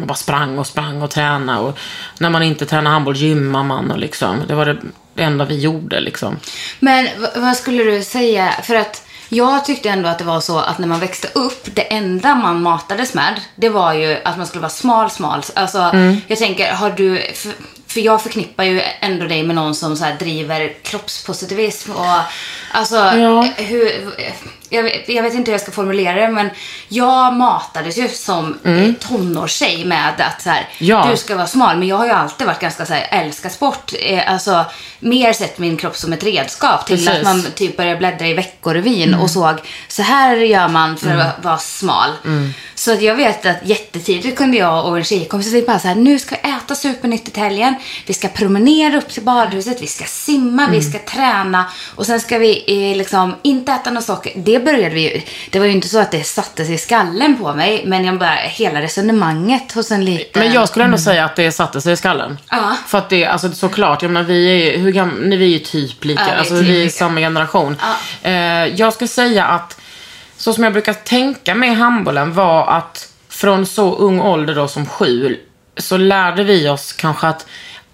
och 0.02 0.08
bara 0.08 0.14
sprang 0.16 0.58
och 0.60 0.68
sprang 0.68 1.02
och 1.02 1.10
tränade. 1.12 1.60
Och 1.60 1.80
när 2.20 2.30
man 2.30 2.44
inte 2.44 2.66
tränar 2.66 2.92
handboll 2.92 3.16
gymmar 3.16 3.64
man 3.64 3.92
och 3.92 3.98
liksom, 3.98 4.44
det 4.48 4.56
var 4.56 4.66
det, 4.66 4.78
enda 5.24 5.46
vi 5.46 5.60
gjorde 5.60 6.00
liksom. 6.00 6.38
Men 6.80 7.08
vad 7.36 7.58
skulle 7.58 7.84
du 7.84 8.04
säga? 8.04 8.52
För 8.64 8.76
att 8.76 9.04
jag 9.30 9.66
tyckte 9.66 9.90
ändå 9.90 10.10
att 10.10 10.18
det 10.18 10.24
var 10.24 10.40
så 10.40 10.60
att 10.60 10.80
när 10.80 10.88
man 10.88 11.00
växte 11.00 11.28
upp, 11.34 11.68
det 11.76 11.82
enda 11.94 12.36
man 12.36 12.62
matades 12.62 13.14
med, 13.14 13.42
det 13.56 13.70
var 13.70 13.94
ju 13.94 14.18
att 14.26 14.38
man 14.38 14.48
skulle 14.48 14.62
vara 14.62 14.70
smal, 14.70 15.12
smal. 15.12 15.42
Alltså, 15.56 15.78
Mm. 15.78 16.18
jag 16.28 16.38
tänker, 16.38 16.74
har 16.74 16.90
du... 16.92 17.22
För, 17.36 17.52
för 17.88 18.02
jag 18.02 18.22
förknippar 18.22 18.64
ju 18.64 18.82
ändå 19.00 19.26
dig 19.26 19.44
med 19.44 19.56
någon 19.56 19.76
som 19.76 19.96
så 19.98 20.06
driver 20.20 20.74
kroppspositivism 20.84 21.92
och 21.92 22.06
alltså 22.72 22.96
Ja. 22.96 23.48
hur... 23.58 23.92
Jag 24.70 24.84
vet, 24.84 25.10
jag 25.10 25.24
vet 25.24 25.34
inte 25.34 25.52
hur 25.52 25.54
jag 25.54 25.62
ska 25.62 25.72
formulera 25.72 26.22
det, 26.22 26.28
men 26.28 26.50
jag 26.88 27.34
matades 27.34 27.98
ju 27.98 28.10
som 28.10 28.58
mm. 28.66 28.96
tonårstjej 28.96 29.86
med 29.86 30.14
att 30.20 30.42
så 30.42 30.50
här, 30.50 30.70
Ja. 30.78 31.08
du 31.12 31.18
ska 31.18 31.36
vara 31.36 31.48
smal. 31.48 31.78
Men 31.78 31.88
jag 31.88 31.98
har 31.98 32.06
ju 32.06 32.12
alltid 32.12 32.48
varit 32.48 32.60
ganska 32.60 32.86
så 32.86 32.94
här, 32.94 33.08
älskar 33.12 33.50
sport. 33.50 33.94
Eh, 34.00 34.32
Alltså, 34.34 34.66
mer 35.00 35.34
sett 35.34 35.58
min 35.60 35.78
kropp 35.78 35.96
som 35.96 36.14
ett 36.14 36.24
redskap 36.24 36.86
till 36.86 36.96
Precis. 36.96 37.10
att 37.10 37.24
man 37.24 37.46
typ 37.56 37.78
började 37.78 37.98
bläddra 37.98 38.28
i 38.28 38.34
Veckorevyn 38.34 39.14
och 39.14 39.30
såg 39.30 39.56
så 39.88 40.02
här 40.02 40.36
gör 40.36 40.68
man 40.68 40.98
för 40.98 41.18
att 41.18 41.44
vara 41.44 41.58
smal. 41.58 42.10
Så 42.76 42.94
att 42.94 43.02
jag 43.02 43.16
vet 43.16 43.46
att 43.46 43.58
jättetidigt 43.64 44.38
kunde 44.38 44.58
jag 44.58 44.86
och 44.86 44.98
en 44.98 45.04
tjejkompis 45.04 45.54
vi 45.54 45.62
bara 45.62 45.80
så 45.80 45.88
här, 45.88 45.96
nu 45.96 46.20
ska 46.20 46.36
vi 46.44 46.50
äta 46.50 46.76
supernyttigt 46.76 47.38
helgen. 47.38 47.76
Vi 48.06 48.14
ska 48.14 48.28
promenera 48.28 48.98
upp 48.98 49.10
till 49.10 49.24
badhuset, 49.24 49.82
vi 49.82 49.88
ska 49.88 50.04
simma, 50.06 50.68
vi 50.72 50.82
ska 50.82 51.00
träna 51.00 51.66
och 51.96 52.06
sen 52.06 52.20
ska 52.20 52.38
vi 52.38 52.64
eh, 52.92 52.98
liksom 52.98 53.36
inte 53.42 53.72
äta 53.72 53.92
något 53.92 54.04
socker. 54.04 54.32
Det 54.36 54.60
började 54.64 54.96
vi 54.96 55.02
ju, 55.02 55.22
det 55.50 55.60
var 55.60 55.66
ju 55.66 55.72
inte 55.72 55.88
så 55.88 56.00
att 56.00 56.12
det 56.12 56.24
satte 56.24 56.66
sig 56.66 56.76
i 56.76 56.78
skallen 56.78 57.38
på 57.38 57.54
mig, 57.54 57.84
men 57.86 58.06
jag 58.06 58.20
bara, 58.20 58.36
hela 58.36 58.82
resonemanget 58.82 59.72
hos 59.72 59.92
en 59.92 60.06
liten... 60.06 60.44
Men 60.44 60.54
jag 60.54 60.70
skulle 60.70 60.86
ändå 60.86 60.98
säga 60.98 61.26
att 61.26 61.36
det 61.36 61.52
satte 61.52 61.82
sig 61.82 61.94
i 61.94 61.98
skallen. 61.98 62.38
Ja. 62.50 62.78
För 62.88 62.98
att 62.98 63.10
det, 63.10 63.26
alltså 63.26 63.52
såklart, 63.52 64.02
jag 64.02 64.12
menar, 64.12 64.28
vi 64.28 64.50
är 64.52 64.56
ju, 64.56 64.78
hur 64.78 64.92
gamla, 64.92 65.36
vi 65.36 65.46
är 65.46 65.50
ju 65.50 65.60
typ 65.60 66.06
lika, 66.06 66.22
Ja, 66.22 66.32
vi 66.32 66.40
alltså 66.40 66.54
typ 66.56 66.68
vi 66.68 66.80
är 66.82 66.86
lika. 66.86 66.98
samma 66.98 67.20
generation. 67.20 67.78
Eh, 68.24 68.34
jag 68.66 68.94
skulle 68.94 69.08
säga 69.08 69.46
att, 69.46 69.80
så 70.38 70.54
som 70.54 70.64
jag 70.64 70.74
brukar 70.74 70.94
tänka 70.94 71.56
med 71.56 71.78
handbollen 71.78 72.34
var 72.34 72.68
att 72.68 73.10
från 73.30 73.66
så 73.66 73.96
ung 73.96 74.20
ålder 74.22 74.56
då 74.56 74.68
som 74.68 74.86
sju, 74.86 75.40
så 75.78 75.98
lärde 75.98 76.44
vi 76.44 76.70
oss 76.70 76.94
kanske 76.94 77.28
att 77.28 77.46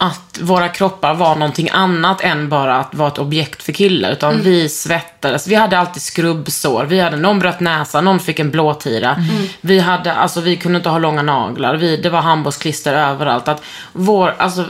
att 0.01 0.39
våra 0.41 0.69
kroppar 0.69 1.13
var 1.13 1.35
någonting 1.35 1.69
annat 1.73 2.21
än 2.21 2.49
bara 2.49 2.75
att 2.75 2.95
vara 2.95 3.07
ett 3.07 3.17
objekt 3.17 3.63
för 3.63 3.71
killar. 3.71 4.11
Utan 4.11 4.31
Mm. 4.31 4.43
vi 4.43 4.69
svettades. 4.69 5.47
Vi 5.47 5.55
hade 5.55 5.79
alltid 5.79 6.01
skrubbsår. 6.01 6.85
Vi 6.85 6.99
hade, 6.99 7.17
någon 7.17 7.39
bröt 7.39 7.59
näsan, 7.59 8.05
någon 8.05 8.19
fick 8.19 8.39
en 8.39 8.51
blåtira. 8.51 9.11
Mm. 9.15 9.47
Vi 9.61 9.79
hade, 9.79 10.13
alltså 10.13 10.41
vi 10.41 10.55
kunde 10.55 10.77
inte 10.77 10.89
ha 10.89 10.97
långa 10.97 11.21
naglar. 11.21 11.75
Vi, 11.75 11.97
det 11.97 12.09
var 12.09 12.21
handbollsklister 12.21 12.93
överallt. 12.93 13.47
Att 13.47 13.61
vår, 13.93 14.35
alltså, 14.37 14.65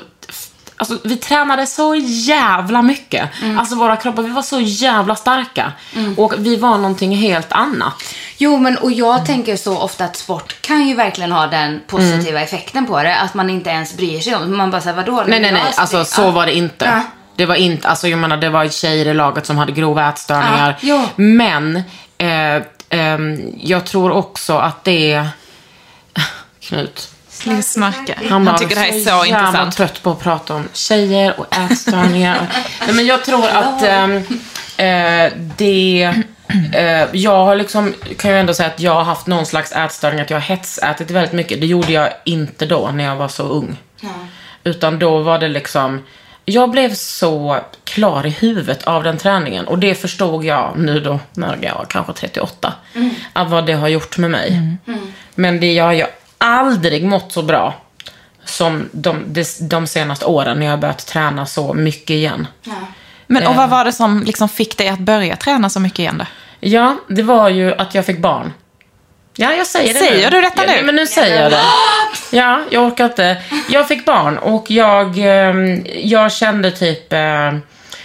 alltså, 0.80 0.98
vi 1.04 1.16
tränade 1.16 1.66
så 1.66 1.96
jävla 2.06 2.82
mycket. 2.82 3.30
Alltså 3.60 3.76
våra 3.76 3.96
kroppar, 3.96 4.24
vi 4.24 4.30
var 4.30 4.42
så 4.42 4.60
jävla 4.60 5.16
starka. 5.16 5.72
Och 6.18 6.34
vi 6.38 6.56
var 6.56 6.78
någonting 6.78 7.16
helt 7.16 7.52
annat. 7.52 7.94
Jo, 8.38 8.58
men 8.58 8.78
och 8.78 8.92
jag 8.92 9.26
tänker 9.26 9.56
så 9.56 9.78
ofta 9.78 10.06
att 10.06 10.16
sport 10.16 10.62
kan 10.62 10.88
ju 10.88 10.96
verkligen 10.96 11.32
ha 11.32 11.48
den 11.48 11.82
positiva 11.88 12.42
effekten 12.42 12.86
på 12.86 13.04
det. 13.04 13.16
Att 13.16 13.34
man 13.34 13.50
inte 13.50 13.70
ens 13.70 13.98
bryr 13.98 14.20
sig 14.20 14.36
om 14.36 14.58
Man 14.58 14.72
bara 14.72 14.82
säger 14.82 14.96
vadå? 14.96 15.24
Nej, 15.28 15.40
nej, 15.40 15.52
nej. 15.52 15.74
Alltså 15.76 16.06
så 16.06 16.32
var 16.32 16.46
det 16.46 16.54
inte. 16.54 16.86
Ja. 16.86 17.02
Det 17.36 17.46
var 17.46 17.56
inte, 17.56 17.88
alltså 17.88 18.08
jag 18.08 18.20
menar 18.20 18.38
det 18.38 18.50
var 18.50 18.68
tjejer 18.68 19.06
i 19.06 19.14
laget 19.14 19.46
som 19.46 19.58
hade 19.58 19.72
grova 19.72 20.10
ätstörningar. 20.10 20.78
Ja. 20.82 21.06
Men 21.16 21.76
eh, 22.18 22.64
ehm, 22.90 23.54
jag 23.58 23.86
tror 23.86 24.12
också 24.12 24.58
att 24.58 24.84
det. 24.84 25.28
Knut. 26.62 27.10
Snarkar. 27.64 28.30
Han, 28.30 28.46
bara, 28.46 28.58
tycker 28.58 28.76
det 28.76 28.82
här 28.82 28.88
är 28.88 29.00
så 29.00 29.10
jävla 29.10 29.26
intressant. 29.26 29.76
trött 29.76 30.04
på 30.04 30.12
att 30.12 30.20
prata 30.20 30.56
om 30.56 30.68
tjejer 30.74 31.40
och 31.40 31.58
ätstörningar. 31.58 32.48
Nej, 32.86 32.96
men 32.96 33.06
jag 33.06 33.26
tror 33.26 33.48
att 33.48 33.84
eh, 34.78 35.38
det... 35.58 36.14
Eh, 36.74 37.06
jag 37.12 37.46
har 37.46 37.56
liksom, 37.56 37.94
kan 38.18 38.32
ju 38.32 38.40
ändå 38.40 38.54
säga 38.54 38.70
att 38.70 38.80
jag 38.80 38.94
har 38.94 39.04
haft 39.04 39.28
någon 39.28 39.46
slags 39.46 39.72
ätstörning, 39.72 40.20
att 40.20 40.30
jag 40.30 40.38
har 40.38 40.42
hetsätit 40.42 41.12
väldigt 41.12 41.34
mycket. 41.34 41.62
Det 41.62 41.68
gjorde 41.68 41.94
jag 41.94 42.10
inte 42.26 42.66
då, 42.66 42.90
när 42.94 43.04
jag 43.04 43.16
var 43.16 43.28
så 43.28 43.44
ung. 43.44 43.78
Utan 44.64 45.00
då 45.00 45.20
var 45.20 45.40
det 45.40 45.48
liksom, 45.48 46.04
jag 46.46 46.72
blev 46.72 46.94
så 46.94 47.60
klar 47.84 48.26
i 48.26 48.30
huvudet 48.30 48.84
av 48.84 49.04
den 49.04 49.18
träningen. 49.18 49.68
Och 49.68 49.80
det 49.80 49.96
förstod 49.96 50.46
jag 50.46 50.74
nu 50.78 51.00
då, 51.00 51.20
när 51.34 51.58
jag 51.62 51.76
var 51.76 51.86
kanske 51.90 52.14
38. 52.14 52.74
Att 53.34 53.50
vad 53.50 53.66
det 53.66 53.74
har 53.74 53.88
gjort 53.88 54.18
med 54.18 54.32
mig. 54.32 54.62
Men 55.36 55.60
det, 55.60 55.74
jag 55.74 55.84
har 55.84 55.94
ju 55.94 56.06
aldrig 56.40 57.06
mått 57.06 57.32
så 57.32 57.42
bra 57.42 57.74
som 58.46 58.90
de, 58.92 59.24
de, 59.28 59.44
de 59.62 59.88
senaste 59.88 60.26
åren 60.26 60.60
när 60.60 60.66
jag 60.66 60.74
har 60.74 60.78
börjat 60.78 61.08
träna 61.08 61.46
så 61.46 61.74
mycket 61.74 62.10
igen. 62.10 62.48
Men 63.28 63.48
och 63.48 63.56
vad 63.56 63.70
var 63.70 63.86
det 63.86 63.92
som 63.92 64.24
liksom 64.24 64.50
fick 64.50 64.78
dig 64.78 64.88
att 64.88 65.00
börja 65.00 65.36
träna 65.36 65.70
så 65.70 65.80
mycket 65.80 66.00
igen 66.00 66.18
då? 66.18 66.26
Ja, 66.60 66.98
det 67.08 67.24
var 67.24 67.50
ju 67.50 67.74
att 67.76 67.96
jag 67.96 68.06
fick 68.06 68.20
barn. 68.20 68.54
Ja, 69.36 69.54
jag 69.54 69.68
säger 69.68 69.94
det 69.94 70.00
Säger 70.00 70.32
nu. 70.32 70.38
du 70.38 70.42
detta 70.42 70.66
ja, 70.66 70.72
nu? 70.76 70.84
Men 70.86 70.96
nu 70.96 71.08
säger 71.08 71.44
jag 71.44 71.52
det. 71.52 71.62
Ja, 72.32 72.62
jag 72.70 72.84
orkar 72.84 73.06
inte. 73.06 73.38
Jag 73.70 73.88
fick 73.88 74.06
barn 74.06 74.38
och 74.38 74.72
jag, 74.72 75.18
ehm, 75.18 75.86
jag 76.04 76.32
kände 76.32 76.72
typ 76.72 77.14
eh, 77.14 77.54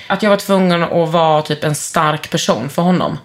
att 0.07 0.23
jag 0.23 0.31
var 0.31 0.37
tvungen 0.37 0.83
att 0.83 1.09
vara 1.09 1.43
typ 1.43 1.65
en 1.65 1.75
stark 1.75 2.31
person 2.31 2.69
för 2.69 2.83
honom. 2.83 3.19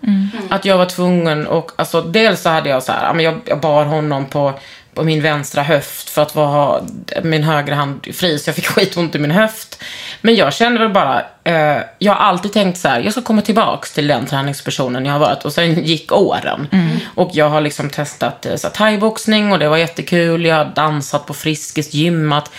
Att 0.49 0.65
jag 0.65 0.77
var 0.77 0.85
tvungen 0.85 1.47
och, 1.47 1.71
alltså 1.75 2.01
dels 2.01 2.41
så 2.41 2.49
hade 2.49 2.69
jag 2.69 2.83
så 2.83 2.91
här, 2.91 3.21
ja, 3.21 3.33
jag 3.45 3.59
bar 3.59 3.85
honom 3.85 4.25
på, 4.25 4.59
på 4.99 5.05
min 5.05 5.21
vänstra 5.21 5.63
höft 5.63 6.09
för 6.09 6.21
att 6.21 6.31
ha 6.31 6.81
min 7.23 7.43
högra 7.43 7.75
hand 7.75 8.07
fri 8.13 8.39
så 8.39 8.49
jag 8.49 8.55
fick 8.55 8.65
skitont 8.75 9.15
i 9.15 9.19
min 9.19 9.31
höft. 9.31 9.83
Men 10.21 10.35
jag 10.35 10.53
kände 10.53 10.79
väl 10.79 10.89
bara, 10.89 11.25
eh, 11.43 11.83
jag 11.99 12.13
har 12.13 12.19
alltid 12.19 12.53
tänkt 12.53 12.77
så 12.77 12.87
här, 12.87 12.99
jag 12.99 13.11
ska 13.11 13.21
komma 13.21 13.41
tillbaks 13.41 13.91
till 13.91 14.07
den 14.07 14.25
träningspersonen 14.25 15.05
jag 15.05 15.13
har 15.13 15.19
varit. 15.19 15.45
Och 15.45 15.53
sen 15.53 15.83
gick 15.83 16.11
åren. 16.11 16.67
Och 17.15 17.29
jag 17.33 17.49
har 17.49 17.61
liksom 17.61 17.89
testat 17.89 18.45
eh, 18.45 18.55
så 18.55 18.67
här, 18.67 18.73
thaiboxning 18.73 19.51
och 19.51 19.59
det 19.59 19.69
var 19.69 19.77
jättekul. 19.77 20.45
Jag 20.45 20.55
har 20.55 20.65
dansat 20.75 21.25
på 21.25 21.33
Friskis, 21.33 21.93
gymmat. 21.93 22.51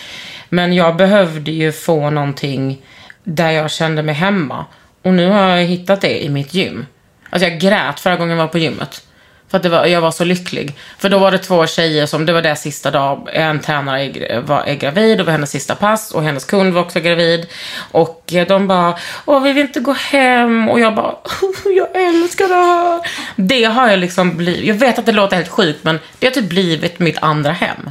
Men 0.49 0.73
jag 0.73 0.95
behövde 0.95 1.51
ju 1.51 1.71
få 1.71 2.09
någonting 2.09 2.81
där 3.23 3.51
jag 3.51 3.71
kände 3.71 4.03
mig 4.03 4.15
hemma. 4.15 4.65
Och 5.03 5.13
nu 5.13 5.29
har 5.29 5.47
jag 5.47 5.65
hittat 5.65 6.01
det 6.01 6.23
i 6.23 6.29
mitt 6.29 6.53
gym. 6.53 6.85
Alltså 7.29 7.47
jag 7.47 7.59
grät 7.59 7.99
förra 7.99 8.15
gången 8.15 8.37
jag 8.37 8.43
var 8.43 8.51
på 8.51 8.57
gymmet. 8.57 9.03
För 9.51 9.57
att 9.57 9.65
var, 9.65 9.85
jag 9.85 10.01
var 10.01 10.11
så 10.11 10.23
lycklig. 10.23 10.75
För 10.97 11.09
då 11.09 11.19
var 11.19 11.31
det 11.31 11.37
två 11.37 11.67
tjejer 11.67 12.05
som, 12.05 12.25
det 12.25 12.33
var 12.33 12.41
deras 12.41 12.61
sista 12.61 12.91
dag, 12.91 13.29
en 13.33 13.59
tränare 13.59 14.03
är, 14.03 14.41
var, 14.41 14.63
är 14.63 14.75
gravid, 14.75 15.19
och 15.19 15.25
var 15.25 15.31
hennes 15.31 15.51
sista 15.51 15.75
pass 15.75 16.11
och 16.11 16.23
hennes 16.23 16.45
kund 16.45 16.73
var 16.73 16.81
också 16.81 16.99
gravid. 16.99 17.47
Och 17.91 18.33
eh, 18.33 18.47
de 18.47 18.67
bara, 18.67 18.97
åh 19.25 19.43
vi 19.43 19.53
vill 19.53 19.65
inte 19.65 19.79
gå 19.79 19.91
hem. 19.91 20.69
Och 20.69 20.79
jag 20.79 20.95
bara, 20.95 21.15
jag 21.75 22.01
älskar 22.07 22.47
det 22.47 22.55
här. 22.55 23.01
Det 23.35 23.63
har 23.63 23.89
jag 23.89 23.99
liksom 23.99 24.37
blivit, 24.37 24.65
jag 24.65 24.75
vet 24.75 24.99
att 24.99 25.05
det 25.05 25.11
låter 25.11 25.35
helt 25.35 25.49
sjukt 25.49 25.83
men 25.83 25.99
det 26.19 26.27
har 26.27 26.31
typ 26.31 26.49
blivit 26.49 26.99
mitt 26.99 27.17
andra 27.21 27.51
hem. 27.51 27.89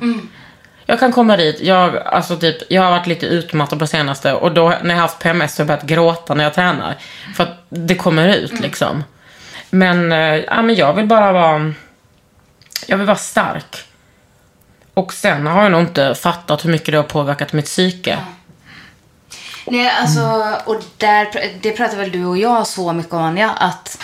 Jag 0.87 1.01
kan 1.01 1.13
komma 1.13 1.37
dit, 1.37 1.61
jag, 1.61 1.97
alltså 1.97 2.37
typ, 2.37 2.57
jag 2.69 2.83
har 2.83 2.91
varit 2.91 3.07
lite 3.07 3.27
utmattad 3.27 3.79
på 3.79 3.87
senaste 3.87 4.33
och 4.33 4.53
då 4.53 4.69
när 4.69 4.91
jag 4.91 4.95
har 4.95 5.01
haft 5.01 5.19
PMS 5.19 5.55
så 5.55 5.63
har 5.63 5.65
jag 5.65 5.67
börjat 5.67 5.87
gråta 5.87 6.35
när 6.35 6.45
jag 6.45 6.55
tränar. 6.55 6.97
För 7.37 7.45
att 7.45 7.67
det 7.69 7.95
kommer 7.95 8.37
ut 8.37 8.61
liksom. 8.61 9.05
Men, 9.71 10.13
eh, 10.13 10.37
ja, 10.37 10.63
men 10.63 10.75
jag 10.75 10.95
vill 10.95 11.07
bara 11.07 11.33
vara, 11.33 11.75
jag 12.87 12.97
vill 12.97 13.07
vara 13.07 13.17
stark. 13.17 13.77
Och 14.95 15.13
sen 15.13 15.47
har 15.47 15.63
jag 15.63 15.73
nog 15.73 15.81
inte 15.81 16.15
fattat 16.15 16.65
hur 16.65 16.71
mycket 16.71 16.93
det 16.93 16.97
har 16.97 17.05
påverkat 17.05 17.53
mitt 17.53 17.65
psyke. 17.65 18.19
Nej, 19.67 19.91
alltså, 20.01 20.57
och 20.65 20.83
där, 20.97 21.29
det 21.61 21.73
pratar 21.73 21.97
väl 21.97 22.11
du 22.11 22.25
och 22.25 22.39
jag 22.39 22.67
så 22.67 22.93
mycket 22.93 23.13
om, 23.13 23.23
Anja, 23.23 23.51
att 23.51 23.99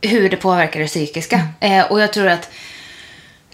hur 0.00 0.30
det 0.30 0.36
påverkar 0.36 0.80
det 0.80 0.86
psykiska. 0.86 1.48
Eh, 1.60 1.84
och 1.84 2.00
jag 2.00 2.12
tror 2.12 2.28
att, 2.28 2.50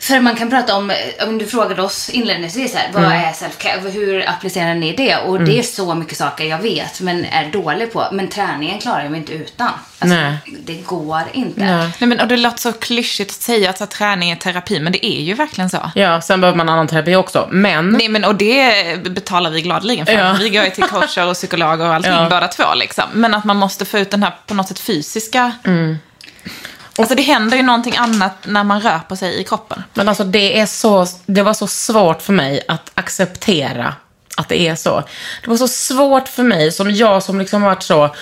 för 0.00 0.20
man 0.20 0.37
kan 0.37 0.50
prata 0.50 0.76
om, 0.76 0.90
eh, 0.90 1.28
om 1.28 1.38
du 1.38 1.46
frågade 1.46 1.82
oss 1.82 2.11
inledningsvis 2.11 2.74
här, 2.74 2.90
vad 2.92 3.04
är 3.04 3.32
self-care, 3.32 3.90
hur 3.90 4.28
applicerar 4.28 4.74
ni 4.74 4.92
det? 4.92 5.16
Och 5.16 5.40
det 5.40 5.58
är 5.58 5.62
så 5.62 5.94
mycket 5.94 6.18
saker 6.18 6.44
jag 6.44 6.58
vet, 6.58 7.00
men 7.00 7.24
är 7.24 7.50
dålig 7.50 7.92
på. 7.92 8.06
Men 8.12 8.28
träningen 8.28 8.78
klarar 8.78 9.02
jag 9.02 9.11
mig 9.11 9.20
inte 9.20 9.32
utan. 9.32 9.70
Alltså, 9.98 10.16
Nej. 10.16 10.37
Det 10.64 10.74
går 10.74 11.22
inte. 11.32 11.61
Nej. 11.61 11.90
Nej, 11.98 12.08
men, 12.08 12.20
och 12.20 12.28
det 12.28 12.37
låter 12.37 12.58
så 12.58 12.72
klyschigt 12.72 13.30
att 13.30 13.42
säga 13.42 13.70
att 13.70 13.80
här, 13.80 13.87
träning 13.87 14.30
är 14.30 14.37
terapi, 14.37 14.80
men 14.80 14.92
det 14.92 15.06
är 15.06 15.20
ju 15.22 15.34
verkligen 15.34 15.70
så. 15.70 15.90
Ja, 15.94 16.20
sen 16.20 16.40
behöver 16.40 16.56
man 16.56 16.68
annan 16.68 16.87
terapi 16.87 17.14
också. 17.14 17.48
Men, 17.50 17.90
Nej, 17.90 18.08
men 18.08 18.24
och 18.24 18.34
det 18.34 19.02
betalar 19.02 19.50
vi 19.50 19.62
gladeligen 19.62 20.06
för. 20.06 20.12
Ja. 20.12 20.37
Vi 20.38 20.50
går 20.50 20.64
ju 20.64 20.70
till 20.70 20.84
coacher 20.84 21.26
och 21.26 21.34
psykologer 21.34 21.87
och 21.87 21.94
allting 21.94 22.12
Ja. 22.18 22.28
båda 22.30 22.48
två 22.48 22.74
liksom. 22.74 23.04
Men 23.12 23.34
att 23.34 23.44
man 23.44 23.56
måste 23.56 23.84
få 23.84 23.98
ut 23.98 24.11
den 24.11 24.22
här 24.22 24.34
på 24.46 24.54
något 24.54 24.68
sätt 24.68 24.78
fysiska... 24.78 25.52
Mm. 25.64 25.98
Alltså 26.98 27.14
det 27.14 27.22
händer 27.22 27.56
ju 27.56 27.62
någonting 27.62 27.96
annat 27.96 28.34
när 28.44 28.64
man 28.64 28.80
rör 28.80 28.98
på 29.08 29.16
sig 29.16 29.40
i 29.40 29.44
kroppen. 29.44 29.82
men 29.94 30.08
alltså 30.08 30.24
det 30.24 30.61
är 30.61 30.66
så, 30.66 31.06
det 31.26 31.42
var 31.42 31.54
så 31.54 31.66
svårt 31.66 32.22
för 32.22 32.32
mig 32.32 32.62
att 32.68 32.90
acceptera 32.94 33.94
att 34.37 34.48
det 34.48 34.61
är 34.61 34.74
så. 34.74 35.02
Det 35.44 35.50
var 35.50 35.56
så 35.56 35.68
svårt 35.68 36.28
för 36.28 36.42
mig, 36.42 36.72
som 36.72 36.90
jag 36.90 37.22
som 37.22 37.38
liksom 37.38 37.62
varit 37.62 37.82
så 37.82 38.14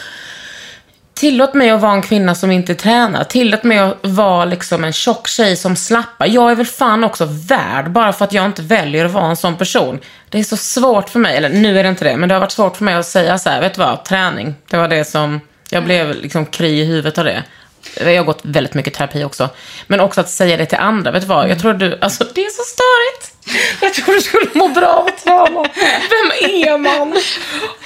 Tillåt 1.17 1.55
mig 1.55 1.71
att 1.71 1.81
vara 1.81 1.93
en 1.93 2.03
kvinna 2.03 2.35
som 2.35 2.51
inte 2.51 2.75
tränar. 2.75 3.25
Tillåt 3.25 3.65
mig 3.65 3.79
att 3.79 3.97
vara 4.03 4.45
liksom 4.45 4.85
en 4.85 4.93
tjock 4.93 5.29
tjej 5.29 5.57
som 5.57 5.77
slappar. 5.77 6.27
Jag 6.27 6.51
är 6.51 6.55
väl 6.55 6.67
fan 6.67 7.05
också 7.05 7.25
värd 7.49 7.91
bara 7.91 8.13
för 8.13 8.25
att 8.25 8.33
jag 8.33 8.47
inte 8.47 8.63
väljer 8.63 9.05
att 9.05 9.13
vara 9.13 9.27
en 9.27 9.37
sån 9.37 9.57
person. 9.57 10.01
Det 10.29 10.39
är 10.39 10.45
så 10.45 10.57
svårt 10.57 11.09
för 11.09 11.19
mig, 11.19 11.37
eller 11.37 11.49
nu 11.49 11.79
är 11.79 11.83
det 11.83 11.89
inte 11.89 12.05
det, 12.05 12.17
men 12.17 12.29
det 12.29 12.35
har 12.35 12.41
varit 12.41 12.53
svårt 12.53 12.77
för 12.77 12.85
mig 12.85 12.95
att 12.95 13.07
säga 13.07 13.39
så 13.39 13.51
här, 13.51 13.61
vet 13.61 13.75
du 13.75 13.81
vad, 13.81 14.05
träning. 14.05 14.55
Det 14.71 14.77
var 14.77 14.89
det 14.89 15.05
som, 15.05 15.41
jag 15.71 15.85
blev 15.85 16.15
liksom 16.15 16.47
kry 16.47 16.81
i 16.81 16.85
huvudet 16.85 17.19
av 17.19 17.25
det. 17.25 17.43
Jag 18.01 18.17
har 18.17 18.25
gått 18.25 18.41
väldigt 18.43 18.75
mycket 18.75 18.95
terapi 18.95 19.25
också. 19.25 19.49
Men 19.87 20.01
också 20.01 20.21
att 20.21 20.31
säga 20.31 20.57
det 20.57 20.67
till 20.67 20.79
andra. 20.79 21.11
Vet 21.11 21.23
du 21.23 21.29
vad? 21.29 21.51
Jag 21.51 21.61
tror 21.61 21.75
du, 21.75 21.99
alltså 22.01 22.25
det 22.35 22.45
är 22.45 22.51
så 22.51 22.63
störigt. 22.63 23.33
Jag 23.81 23.95
tror 23.95 24.15
du 24.15 24.21
skulle 24.21 24.51
må 24.55 24.69
bra 24.69 24.87
av 24.89 25.07
att 25.07 25.25
träna. 25.25 25.63
Vem 26.11 26.51
är 26.51 26.79
man? 26.79 27.17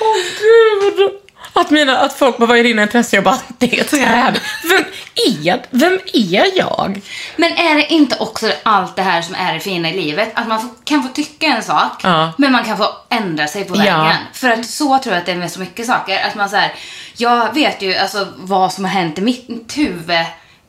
Åh 0.00 0.16
gud. 0.40 1.19
Att, 1.52 1.70
mina, 1.70 1.98
att 1.98 2.12
folk 2.12 2.38
bara, 2.38 2.46
vad 2.46 2.58
är 2.58 2.64
dina 2.64 2.82
intressen? 2.82 3.16
Jag 3.16 3.24
bara, 3.24 3.38
det 3.58 3.78
är 3.80 3.84
träning. 3.84 4.40
Vem 4.68 4.84
är, 5.14 5.62
vem 5.70 5.98
är 6.12 6.58
jag? 6.58 7.00
Men 7.36 7.52
är 7.52 7.74
det 7.74 7.86
inte 7.92 8.16
också 8.18 8.52
allt 8.62 8.96
det 8.96 9.02
här 9.02 9.22
som 9.22 9.34
är 9.34 9.54
det 9.54 9.60
fina 9.60 9.90
i 9.90 9.96
livet? 9.96 10.30
Att 10.34 10.48
man 10.48 10.70
kan 10.84 11.02
få 11.02 11.08
tycka 11.08 11.46
en 11.46 11.62
sak, 11.62 12.00
Ja. 12.02 12.32
men 12.38 12.52
man 12.52 12.64
kan 12.64 12.76
få 12.76 12.86
ändra 13.08 13.46
sig 13.46 13.64
på 13.64 13.76
Ja. 13.76 13.78
vägen. 13.82 14.16
För 14.32 14.50
att 14.50 14.66
så 14.66 14.98
tror 14.98 15.14
jag 15.14 15.20
att 15.20 15.26
det 15.26 15.32
är 15.32 15.36
med 15.36 15.52
så 15.52 15.60
mycket 15.60 15.86
saker. 15.86 16.26
Att 16.26 16.34
man 16.34 16.50
så 16.50 16.56
här, 16.56 16.72
jag 17.16 17.54
vet 17.54 17.82
ju 17.82 17.94
alltså 17.96 18.26
vad 18.36 18.72
som 18.72 18.84
har 18.84 18.92
hänt 18.92 19.18
i 19.18 19.20
mitt 19.20 19.72
huvud 19.76 20.16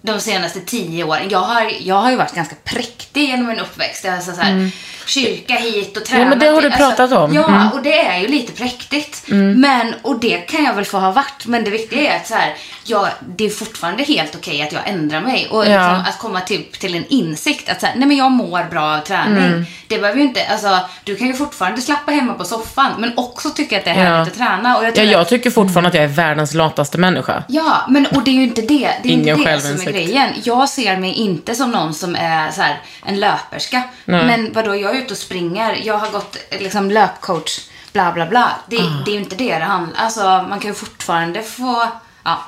de 0.01 0.19
senaste 0.19 0.59
tio 0.59 1.03
åren. 1.03 1.27
Jag 1.29 1.39
har, 1.39 1.71
jag 1.81 1.95
har 1.95 2.09
ju 2.11 2.15
varit 2.17 2.35
ganska 2.35 2.55
präktig 2.63 3.21
genom 3.29 3.45
min 3.47 3.59
uppväxt. 3.59 4.05
Alltså 4.05 4.31
så 4.31 4.41
här, 4.41 4.71
Kyrka 5.07 5.53
hit 5.53 5.97
och 5.97 6.05
tränat. 6.05 6.21
Mm. 6.25 6.29
men 6.29 6.39
det 6.39 6.55
har 6.55 6.61
du 6.61 6.67
Alltså, 6.67 6.79
pratat 6.79 7.11
om. 7.11 7.33
Ja, 7.33 7.47
Mm. 7.47 7.67
och 7.71 7.81
det 7.83 7.99
är 8.05 8.19
ju 8.19 8.27
lite 8.27 8.51
präktigt. 8.51 9.23
Men, 9.55 9.93
och 10.01 10.19
det 10.19 10.37
kan 10.37 10.63
jag 10.65 10.73
väl 10.73 10.85
få 10.85 10.97
ha 10.97 11.11
varit. 11.11 11.45
Men 11.45 11.63
det 11.63 11.71
viktiga 11.71 12.13
är 12.13 12.17
att 12.17 12.27
så 12.27 12.33
här, 12.35 12.53
jag, 12.85 13.07
det 13.37 13.45
är 13.45 13.49
fortfarande 13.49 14.03
helt 14.03 14.35
okej 14.35 14.61
att 14.61 14.71
jag 14.71 14.81
ändrar 14.89 15.21
mig. 15.21 15.47
Och 15.51 15.65
Ja. 15.65 15.69
liksom, 15.69 16.03
att 16.09 16.19
komma 16.19 16.41
till, 16.41 16.63
till 16.79 16.95
en 16.95 17.05
insikt 17.07 17.69
att 17.69 17.79
så 17.81 17.85
här, 17.85 17.95
nej 17.95 18.07
men 18.07 18.17
jag 18.17 18.31
mår 18.31 18.63
bra 18.69 18.81
av 18.83 18.99
träning. 18.99 19.43
Mm. 19.43 19.65
Det 19.87 19.99
behöver 19.99 20.19
ju 20.19 20.25
inte, 20.25 20.45
alltså 20.47 20.79
du 21.03 21.15
kan 21.15 21.27
ju 21.27 21.33
fortfarande 21.33 21.81
slappa 21.81 22.11
hemma 22.11 22.33
på 22.33 22.43
soffan 22.43 22.91
men 22.97 23.17
också 23.17 23.49
tycka 23.49 23.77
att 23.77 23.83
det 23.85 23.91
är 23.91 23.95
Ja. 23.95 24.01
härligt 24.03 24.31
att 24.31 24.37
träna. 24.37 24.77
Och 24.77 24.85
jag 24.85 24.97
Ja, 24.97 25.03
jag 25.03 25.29
tycker 25.29 25.51
fortfarande 25.51 25.87
att 25.87 25.93
jag 25.95 26.03
är 26.03 26.07
världens 26.07 26.53
lataste 26.53 26.97
människa. 26.97 27.43
ja, 27.47 27.85
men 27.89 28.05
och 28.05 28.23
det 28.23 28.31
är 28.31 28.35
ju 28.35 28.43
inte 28.43 28.61
det. 28.61 28.89
Det 29.03 29.09
är 29.09 29.13
Ingen 29.13 29.37
inte 29.37 29.49
det. 29.90 29.90
Grejen. 29.91 30.29
Jag 30.43 30.69
ser 30.69 30.97
mig 30.97 31.13
inte 31.13 31.55
som 31.55 31.71
någon 31.71 31.93
som 31.93 32.15
är 32.15 32.51
så 32.51 32.61
här, 32.61 32.81
en 33.05 33.19
löperska. 33.19 33.83
Men 34.05 34.53
vadå, 34.53 34.75
jag 34.75 34.95
är 34.95 34.99
ute 34.99 35.13
och 35.13 35.17
springer. 35.17 35.79
Jag 35.83 35.97
har 35.97 36.09
gått 36.11 36.37
liksom 36.59 36.91
löpcoach, 36.91 37.59
bla 37.93 38.11
bla 38.11 38.25
bla. 38.25 38.51
Det, 38.67 38.77
Ah. 38.79 39.01
det 39.05 39.11
är 39.11 39.13
ju 39.15 39.19
inte 39.19 39.35
det 39.35 39.59
det 39.59 39.65
handlar 39.65 39.99
Alltså 40.03 40.21
man 40.49 40.59
kan 40.59 40.69
ju 40.71 40.73
fortfarande 40.73 41.41
få, 41.43 41.87
ja. 42.23 42.41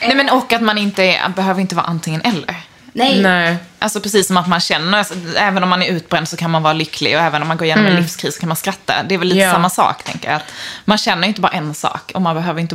Nej, 0.00 0.14
men 0.16 0.30
och 0.30 0.52
att 0.52 0.62
man 0.62 0.78
inte 0.78 1.20
behöver 1.36 1.60
inte 1.60 1.74
vara 1.74 1.86
antingen 1.86 2.20
eller. 2.22 2.56
Nej. 2.94 3.22
Nej. 3.22 3.56
Alltså 3.78 4.00
precis 4.00 4.26
som 4.26 4.36
att 4.36 4.48
man 4.48 4.60
känner, 4.60 4.98
alltså, 4.98 5.14
även 5.36 5.62
om 5.62 5.68
man 5.68 5.82
är 5.82 5.86
utbränd 5.92 6.28
så 6.28 6.36
kan 6.36 6.50
man 6.50 6.62
vara 6.62 6.72
lycklig 6.72 7.16
och 7.16 7.22
även 7.22 7.42
om 7.42 7.48
man 7.48 7.56
går 7.56 7.64
igenom 7.66 7.86
en 7.86 7.96
livskris 7.96 8.34
så 8.34 8.40
kan 8.40 8.48
man 8.48 8.56
skratta. 8.56 9.02
Det 9.08 9.14
är 9.14 9.18
väl 9.18 9.28
lite 9.28 9.38
Mm. 9.40 9.48
Ja. 9.48 9.54
samma 9.54 9.70
sak, 9.70 10.02
tänker 10.02 10.28
jag. 10.28 10.36
Att 10.36 10.52
man 10.84 10.98
känner 10.98 11.22
ju 11.22 11.28
inte 11.28 11.40
bara 11.40 11.52
en 11.52 11.74
sak 11.74 12.12
och 12.14 12.22
man 12.22 12.34
behöver 12.34 12.60
inte 12.60 12.74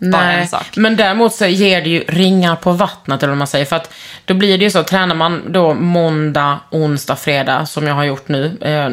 vara 0.00 0.12
bara 0.12 0.32
en 0.32 0.48
sak. 0.48 0.76
Men 0.76 0.96
däremot 0.96 1.34
så 1.34 1.46
ger 1.46 1.82
det 1.82 1.90
ju 1.90 2.04
ringar 2.08 2.56
på 2.56 2.72
vattnet, 2.72 3.22
eller 3.22 3.30
vad 3.30 3.38
man 3.38 3.46
säger. 3.46 3.64
För 3.64 3.76
att 3.76 3.92
då 4.24 4.34
blir 4.34 4.58
det 4.58 4.64
ju 4.64 4.70
så, 4.70 4.82
tränar 4.82 5.14
man 5.14 5.52
då 5.52 5.74
måndag, 5.74 6.60
onsdag, 6.70 7.16
fredag, 7.16 7.66
som 7.66 7.86
jag 7.86 7.94
har 7.94 8.04
gjort 8.04 8.28
nu 8.28 8.58
eh, 8.60 8.88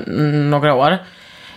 några 0.50 0.74
år. 0.74 0.98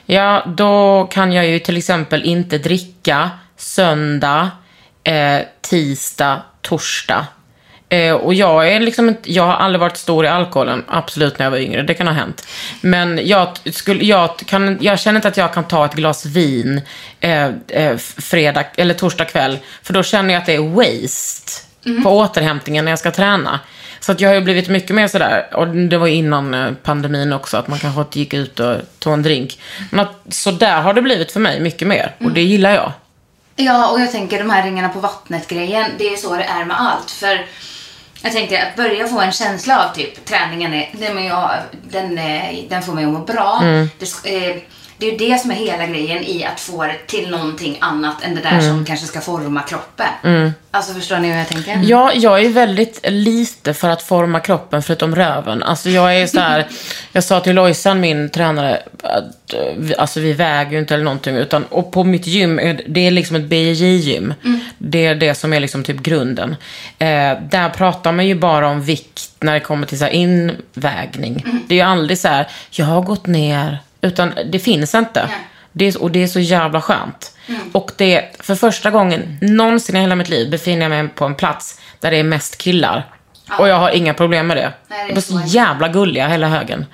Ja, 0.06 0.44
då 0.46 1.06
kan 1.10 1.32
jag 1.32 1.46
ju 1.46 1.58
till 1.58 1.76
exempel 1.76 2.22
inte 2.22 2.58
dricka 2.58 3.30
söndag, 3.56 4.50
eh, 5.04 5.40
tisdag, 5.60 6.42
torsdag. 6.62 7.26
Eh, 7.92 8.14
och 8.14 8.34
jag 8.34 8.68
är 8.68 8.80
liksom 8.80 9.08
inte, 9.08 9.32
jag 9.32 9.42
har 9.42 9.52
aldrig 9.54 9.80
varit 9.80 9.96
stor 9.96 10.24
i 10.24 10.28
alkoholen, 10.28 10.84
absolut 10.88 11.38
när 11.38 11.46
jag 11.46 11.50
var 11.50 11.58
yngre, 11.58 11.82
det 11.82 11.94
kan 11.94 12.06
ha 12.06 12.14
hänt. 12.14 12.46
Men 12.80 13.20
jag, 13.22 13.48
skulle, 13.72 14.04
jag, 14.04 14.36
kan, 14.38 14.78
jag 14.80 15.00
känner 15.00 15.18
inte 15.18 15.28
att 15.28 15.36
jag 15.36 15.54
kan 15.54 15.64
ta 15.64 15.84
ett 15.84 15.94
glas 15.94 16.26
vin 16.26 16.80
eh, 17.20 17.50
eh, 17.68 17.96
fredag 17.96 18.64
eller 18.76 18.94
torsdag 18.94 19.24
kväll, 19.24 19.58
för 19.82 19.92
då 19.92 20.02
känner 20.02 20.34
jag 20.34 20.40
att 20.40 20.46
det 20.46 20.54
är 20.54 20.60
waste 20.60 21.52
på 22.02 22.18
återhämtningen 22.18 22.84
när 22.84 22.92
jag 22.92 22.98
ska 22.98 23.10
träna. 23.10 23.60
Så 24.00 24.12
att 24.12 24.20
jag 24.20 24.28
har 24.28 24.34
ju 24.34 24.40
blivit 24.40 24.68
mycket 24.68 24.96
mer 24.96 25.08
sådär, 25.08 25.46
och 25.54 25.68
det 25.68 25.98
var 25.98 26.06
innan 26.06 26.54
eh, 26.54 26.72
pandemin 26.82 27.32
också, 27.32 27.56
att 27.56 27.68
man 27.68 27.78
kanske 27.78 28.00
inte 28.00 28.18
gick 28.18 28.34
ut 28.34 28.60
och 28.60 28.76
tog 28.98 29.12
en 29.12 29.22
drink. 29.22 29.60
Men 29.90 30.00
att, 30.00 30.34
så 30.34 30.50
där 30.50 30.80
har 30.80 30.94
det 30.94 31.02
blivit 31.02 31.32
för 31.32 31.40
mig, 31.40 31.60
mycket 31.60 31.88
mer. 31.88 32.16
Och 32.18 32.30
det 32.30 32.42
gillar 32.42 32.70
jag. 32.70 32.92
Ja, 33.56 33.90
och 33.90 34.00
jag 34.00 34.12
tänker 34.12 34.38
de 34.38 34.50
här 34.50 34.64
ringarna 34.64 34.88
på 34.88 35.00
vattnet-grejen, 35.00 35.90
det 35.98 36.12
är 36.12 36.16
så 36.16 36.36
det 36.36 36.44
är 36.44 36.64
med 36.64 36.80
allt. 36.80 37.10
För 37.10 37.46
jag 38.22 38.32
tänker 38.32 38.62
att 38.66 38.76
börja 38.76 39.06
få 39.06 39.20
en 39.20 39.32
känsla 39.32 39.84
av 39.88 39.94
typ 39.94 40.24
träningen, 40.24 40.74
är, 40.74 40.88
den, 40.92 41.18
är 41.18 41.28
jag, 41.28 41.50
den, 41.90 42.18
är- 42.18 42.66
den 42.68 42.82
får 42.82 42.92
mig 42.92 43.04
att 43.04 43.10
må 43.12 43.18
bra. 43.18 43.58
Det, 43.98 44.04
sk- 44.04 44.48
eh, 44.50 44.56
det 45.00 45.06
är 45.06 45.10
ju 45.10 45.16
det 45.30 45.38
som 45.40 45.50
är 45.50 45.54
hela 45.54 45.86
grejen 45.86 46.24
i 46.24 46.44
att 46.44 46.60
få 46.60 46.84
det 46.84 46.96
till 47.06 47.30
någonting 47.30 47.78
annat 47.80 48.22
än 48.24 48.34
det 48.34 48.40
där 48.40 48.60
som 48.60 48.84
kanske 48.84 49.06
ska 49.06 49.20
forma 49.20 49.62
kroppen. 49.62 50.52
Alltså 50.70 50.94
förstår 50.94 51.18
ni 51.18 51.28
hur 51.30 51.38
jag 51.38 51.48
tänker? 51.48 51.80
Ja, 51.84 52.12
jag 52.14 52.44
är 52.44 52.48
väldigt 52.48 53.00
lite 53.08 53.74
för 53.74 53.88
att 53.88 54.02
forma 54.02 54.40
kroppen 54.40 54.82
förutom 54.82 55.14
röven. 55.14 55.62
Alltså 55.62 55.90
jag 55.90 56.16
är 56.16 56.26
så 56.26 56.40
här, 56.40 56.66
jag 57.12 57.24
sa 57.24 57.40
till 57.40 57.54
Lojsan, 57.54 58.00
min 58.00 58.30
tränare, 58.30 58.82
att 59.02 59.54
eh, 59.54 59.60
vi- 59.78 59.96
alltså 59.96 60.20
vi 60.20 60.32
väger 60.32 60.72
ju 60.72 60.78
inte 60.78 60.94
eller 60.94 61.04
någonting. 61.04 61.36
Utan, 61.36 61.64
och 61.64 61.92
på 61.92 62.04
mitt 62.04 62.26
gym, 62.26 62.56
det- 62.88 63.00
är 63.06 63.10
liksom 63.10 63.36
ett 63.36 63.44
BJJ-gym. 63.44 64.34
Det 64.78 65.06
är 65.06 65.14
det 65.14 65.34
som 65.34 65.52
är 65.52 65.60
liksom 65.60 65.84
typ 65.84 66.00
grunden. 66.00 66.56
Eh, 66.98 67.06
där 67.50 67.68
pratar 67.68 68.12
man 68.12 68.26
ju 68.26 68.34
bara 68.34 68.68
om 68.68 68.82
vikt 68.82 69.30
när 69.40 69.54
det 69.54 69.60
kommer 69.60 69.86
till 69.86 69.98
så 69.98 70.08
invägning. 70.08 71.44
Det 71.68 71.74
är 71.74 71.76
ju 71.76 71.82
aldrig 71.84 72.18
så 72.18 72.28
här, 72.28 72.46
jag 72.70 72.86
har 72.86 73.02
gått 73.02 73.26
ner, 73.26 73.78
utan 74.00 74.34
det 74.52 74.58
finns 74.58 74.94
inte. 74.94 75.28
Det 75.72 75.84
är, 75.84 76.02
och 76.02 76.10
det 76.10 76.22
är 76.22 76.26
så 76.26 76.40
jävla 76.40 76.80
skönt. 76.80 77.36
Och 77.72 77.90
det, 77.96 78.36
för 78.40 78.54
första 78.54 78.90
gången 78.90 79.38
någonsin 79.40 79.96
i 79.96 80.00
hela 80.00 80.14
mitt 80.14 80.28
liv 80.28 80.50
befinner 80.50 80.82
jag 80.82 80.90
mig 80.90 81.08
på 81.08 81.24
en 81.24 81.34
plats 81.34 81.80
där 82.00 82.10
det 82.10 82.16
är 82.16 82.24
mest 82.24 82.58
killar. 82.58 83.06
Och 83.58 83.68
jag 83.68 83.76
har 83.76 83.90
inga 83.90 84.14
problem 84.14 84.46
med 84.46 84.56
det. 84.56 84.72
Nej, 84.88 84.98
det 85.06 85.12
är 85.12 85.14
de 85.14 85.16
är 85.16 85.20
så 85.20 85.38
så 85.38 85.46
jävla 85.46 85.88
gulliga 85.88 86.28
hela 86.28 86.48
högen. 86.48 86.86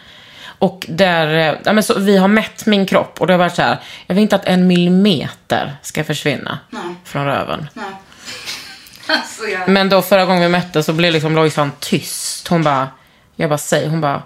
Och 0.59 0.87
där, 0.89 1.35
eh, 1.35 1.59
ja, 1.65 1.73
men 1.73 1.83
så, 1.83 1.99
vi 1.99 2.17
har 2.17 2.29
mätt 2.29 2.67
min 2.67 2.87
kropp 2.87 3.21
och 3.21 3.27
det 3.27 3.33
har 3.33 3.39
varit 3.39 3.55
så 3.55 3.63
här, 3.63 3.79
jag 4.07 4.15
vill 4.15 4.23
inte 4.23 4.37
att 4.37 4.45
en 4.45 4.67
millimeter 4.67 5.77
ska 5.83 6.05
försvinna 6.05 6.59
från 7.05 7.25
röven. 7.25 7.69
Nej. 7.75 7.85
Alltså, 9.09 9.45
jag... 9.45 9.69
Men 9.69 9.89
då 9.89 10.03
förra 10.03 10.25
gången 10.25 10.43
vi 10.43 10.49
mätte 10.49 10.83
så 10.83 10.93
blev 10.93 11.13
liksom 11.13 11.35
Lojsan 11.35 11.73
tyst. 11.81 12.49
Hon 12.49 12.63
bara, 12.63 12.89
jag 13.37 13.51
bara 13.51 13.59
säger, 13.59 13.89
hon 13.89 14.01
bara, 14.01 14.23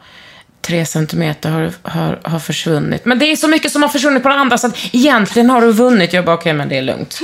tre 0.60 0.86
centimeter 0.86 1.50
har, 1.50 1.72
har, 1.82 2.20
har 2.22 2.38
försvunnit. 2.38 3.04
Men 3.04 3.18
det 3.18 3.32
är 3.32 3.36
så 3.36 3.48
mycket 3.48 3.72
som 3.72 3.82
har 3.82 3.88
försvunnit 3.88 4.22
på 4.22 4.28
det 4.28 4.34
andra 4.34 4.58
så 4.58 4.66
att 4.66 4.76
egentligen 4.92 5.50
har 5.50 5.60
du 5.60 5.72
vunnit. 5.72 6.12
Jag 6.12 6.24
bara, 6.24 6.36
okej 6.36 6.52
men 6.52 6.68
det 6.68 6.78
är 6.78 6.82
lugnt. 6.82 7.20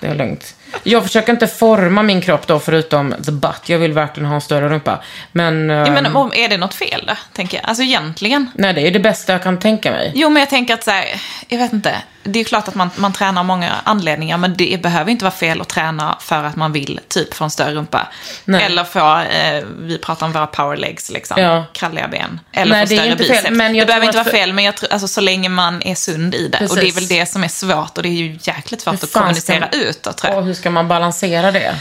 Det 0.00 0.06
är 0.06 0.14
lugnt. 0.14 0.54
Jag 0.82 1.02
försöker 1.02 1.32
inte 1.32 1.46
forma 1.46 2.02
min 2.02 2.20
kropp 2.20 2.46
då 2.46 2.60
förutom 2.60 3.14
the 3.24 3.32
butt. 3.32 3.62
Jag 3.68 3.78
vill 3.78 3.92
verkligen 3.92 4.26
ha 4.28 4.34
en 4.34 4.40
större 4.40 4.68
rumpa. 4.68 5.02
Men, 5.32 5.68
Ja, 5.68 5.90
men 5.90 6.06
ehm, 6.06 6.16
om- 6.16 6.32
är 6.34 6.48
det 6.48 6.56
något 6.56 6.74
fel 6.74 7.04
där, 7.06 7.18
tänker 7.32 7.56
jag? 7.58 7.66
Alltså 7.68 7.82
egentligen. 7.82 8.50
nej 8.54 8.72
det 8.74 8.80
är 8.86 8.90
det 8.90 8.98
bästa 9.00 9.32
jag 9.32 9.42
kan 9.42 9.58
tänka 9.58 9.90
mig. 9.90 10.12
Jo, 10.14 10.28
men 10.30 10.40
jag 10.40 10.50
tänker 10.50 10.74
att 10.74 10.84
så 10.84 10.90
här, 10.90 11.04
jag 11.48 11.58
vet 11.58 11.72
inte. 11.72 11.96
Det 12.22 12.40
är 12.40 12.44
klart 12.44 12.68
att 12.68 12.74
man, 12.74 12.90
man 12.96 13.12
tränar 13.12 13.40
av 13.40 13.44
många 13.46 13.72
anledningar, 13.84 14.38
men 14.38 14.56
det 14.56 14.82
behöver 14.82 15.10
inte 15.10 15.24
vara 15.24 15.34
fel 15.34 15.60
att 15.60 15.68
träna 15.68 16.16
för 16.20 16.44
att 16.44 16.56
man 16.56 16.72
vill 16.72 17.00
typ 17.08 17.34
få 17.34 17.44
en 17.44 17.50
större 17.50 17.74
rumpa. 17.74 18.06
Nej. 18.44 18.64
Eller 18.64 18.84
få, 18.84 19.18
eh, 19.20 19.64
vi 19.78 19.98
pratar 19.98 20.26
om 20.26 20.32
våra 20.32 20.46
power 20.46 20.76
legs, 20.76 21.10
liksom. 21.10 21.42
Ja. 21.42 21.64
Kralliga 21.72 22.08
ben. 22.08 22.40
Eller 22.52 22.72
Nej, 22.72 22.86
få 22.86 22.88
det 22.88 22.94
är 22.94 22.98
större 22.98 23.12
inte 23.12 23.24
fel, 23.24 23.32
biceps. 23.36 23.50
men 23.56 23.72
det 23.72 23.86
behöver 23.86 24.06
inte 24.06 24.18
vara 24.18 24.28
fel, 24.30 24.52
men 24.52 24.64
jag 24.64 24.74
tror, 24.76 24.92
alltså, 24.92 25.08
så 25.08 25.20
länge 25.20 25.48
man 25.48 25.82
är 25.82 25.94
sund 25.94 26.34
i 26.34 26.48
det. 26.48 26.66
Och 26.68 26.74
det 26.76 26.80
är 26.80 26.84
Precis. 26.84 26.96
väl 27.10 27.18
det 27.18 27.26
som 27.26 27.44
är 27.44 27.48
svårt, 27.48 27.96
och 27.96 28.02
det 28.02 28.08
är 28.08 28.12
ju 28.12 28.38
jäkligt 28.42 28.80
svårt 28.80 28.94
att 29.02 29.12
kommunicera 29.12 29.68
ska- 29.68 29.78
utåt, 29.86 30.16
tror 30.16 30.32
jag. 30.32 30.38
Och 30.38 30.46
hur 30.46 30.54
ska 30.54 30.70
man 30.70 30.88
balansera 30.88 31.52
det? 31.52 31.76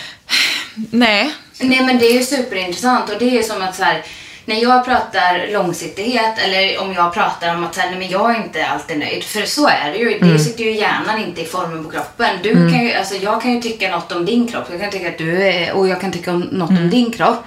Nej. 0.92 1.34
Nej 1.60 1.82
men 1.82 2.00
det 2.00 2.06
är 2.06 2.14
ju 2.14 2.24
superintressant 2.24 3.10
och 3.10 3.20
det 3.20 3.26
är 3.26 3.32
ju 3.32 3.44
som 3.44 3.62
att 3.62 3.76
så 3.76 3.84
här, 3.84 4.04
när 4.46 4.62
jag 4.62 4.86
pratar 4.86 5.52
långsiktighet 5.54 6.40
eller 6.46 6.82
om 6.82 6.94
jag 6.94 7.14
pratar 7.14 7.56
om 7.56 7.64
att 7.64 7.76
så 7.76 7.82
här, 7.82 7.90
nej, 7.90 8.00
men 8.00 8.10
jag 8.10 8.36
är 8.36 8.36
inte 8.36 8.68
alltid 8.68 9.00
nöjd. 9.00 9.24
För 9.24 9.42
så 9.42 9.68
är 9.68 9.92
det 9.92 9.98
ju. 9.98 10.20
Det 10.20 10.40
sitter 10.40 10.64
ju 10.64 10.72
hjärnan 10.72 11.24
inte 11.28 11.42
i 11.42 11.46
formen 11.46 11.84
på 11.84 11.90
kroppen. 11.90 12.30
Du 12.44 12.54
kan 12.54 12.86
ju, 12.86 12.94
alltså, 12.94 13.16
jag 13.16 13.42
kan 13.42 13.54
ju 13.54 13.62
tycka 13.62 13.92
något 13.92 14.12
om 14.12 14.26
din 14.26 14.48
kropp. 14.48 14.68
Jag 14.72 14.82
kan 14.82 14.92
tycka 14.92 15.10
att 15.10 15.18
du 15.18 15.44
är, 15.44 15.74
och 15.74 15.88
jag 15.88 16.02
kan 16.02 16.12
tycka 16.12 16.32
om 16.32 16.42
något 16.42 16.70
om 16.70 16.90
din 16.90 17.12
kropp. 17.12 17.44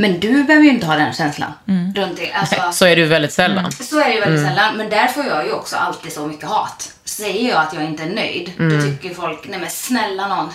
Men 0.00 0.20
du 0.20 0.44
behöver 0.44 0.64
ju 0.64 0.70
inte 0.70 0.86
ha 0.86 0.96
den 0.96 1.12
känslan 1.12 1.52
runt 1.96 2.16
det. 2.16 2.32
Alltså, 2.32 2.56
Så 2.72 2.86
är 2.86 2.96
det 2.96 3.02
ju 3.02 3.08
väldigt 3.08 3.32
sällan. 3.32 3.72
så 3.72 4.00
är 4.00 4.04
det 4.04 4.14
ju 4.14 4.20
väldigt 4.20 4.46
sällan. 4.46 4.76
Men 4.76 4.90
där 4.90 5.06
får 5.06 5.24
jag 5.24 5.46
ju 5.46 5.52
också 5.52 5.76
alltid 5.76 6.12
så 6.12 6.26
mycket 6.26 6.48
hat. 6.48 6.92
Säger 7.04 7.50
jag 7.50 7.58
att 7.60 7.74
jag 7.74 7.84
inte 7.84 8.02
är 8.02 8.10
nöjd, 8.10 8.52
då 8.58 8.82
tycker 8.82 9.14
folk, 9.14 9.48
nej 9.48 9.60
men 9.60 9.70
snälla 9.70 10.28
någon, 10.28 10.50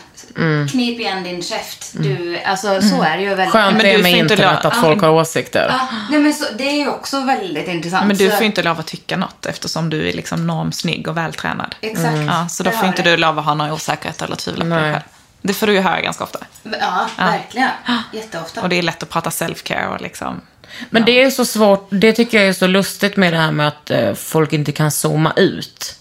knip 0.67 0.99
igen 0.99 1.23
din 1.23 1.43
käft. 1.43 1.93
Du, 1.93 2.39
alltså 2.45 2.81
så 2.81 3.01
är 3.01 3.17
det 3.17 3.23
ju 3.23 3.29
väldigt. 3.29 3.49
Skönt 3.49 3.77
Men 3.77 3.86
det 3.86 3.91
du 3.91 3.99
är 3.99 4.03
med 4.03 4.12
får 4.12 4.19
inte 4.19 4.34
internet 4.34 4.65
att 4.65 4.75
folk 4.75 5.01
har 5.01 5.10
åsikter. 5.10 5.67
Ja, 5.69 5.88
nej 6.12 6.19
men 6.19 6.34
så, 6.34 6.45
det 6.58 6.69
är 6.69 6.75
ju 6.75 6.89
också 6.89 7.21
väldigt 7.21 7.67
intressant. 7.67 8.08
Men 8.08 8.17
du 8.17 8.25
så, 8.25 8.31
får 8.31 8.39
ju 8.39 8.45
inte 8.45 8.63
lov 8.63 8.79
att 8.79 8.88
tycka 8.88 9.17
något 9.17 9.45
eftersom 9.45 9.89
du 9.89 10.10
är 10.10 10.13
liksom 10.13 10.47
normsnygg 10.47 11.08
och 11.08 11.17
vältränad. 11.17 11.75
Exakt. 11.81 12.17
Ja, 12.27 12.47
så 12.47 12.63
då 12.63 12.71
får 12.71 12.88
inte 12.88 13.01
det. 13.01 13.10
du 13.12 13.17
lov 13.17 13.39
att 13.39 13.45
ha 13.45 13.53
några 13.53 13.73
osäkerheter 13.73 14.25
eller 14.25 14.36
tvivla 14.36 14.63
på 14.63 14.69
dig 14.69 14.81
Nej. 14.81 14.93
själv. 14.93 15.03
Det 15.45 15.53
får 15.53 15.67
du 15.67 15.73
ju 15.73 15.79
höra 15.79 16.01
ganska 16.01 16.23
ofta. 16.23 16.39
Ja, 16.63 17.10
verkligen. 17.17 17.69
Jätteofta. 18.13 18.62
Och 18.62 18.69
det 18.69 18.75
är 18.75 18.81
lätt 18.81 19.03
att 19.03 19.10
prata 19.10 19.29
self-care 19.29 19.88
och 19.88 20.01
liksom... 20.01 20.41
Men 20.89 21.05
det 21.05 21.23
är 21.23 21.29
så 21.29 21.45
svårt, 21.45 21.88
det 21.89 22.13
tycker 22.13 22.38
jag 22.38 22.47
är 22.47 22.53
så 22.53 22.67
lustigt 22.67 23.17
med 23.17 23.34
det 23.34 23.38
här 23.38 23.51
med 23.51 23.67
att 23.67 23.91
eh, 23.91 24.13
folk 24.13 24.53
inte 24.53 24.71
kan 24.71 24.91
zooma 24.91 25.34
ut. 25.36 25.95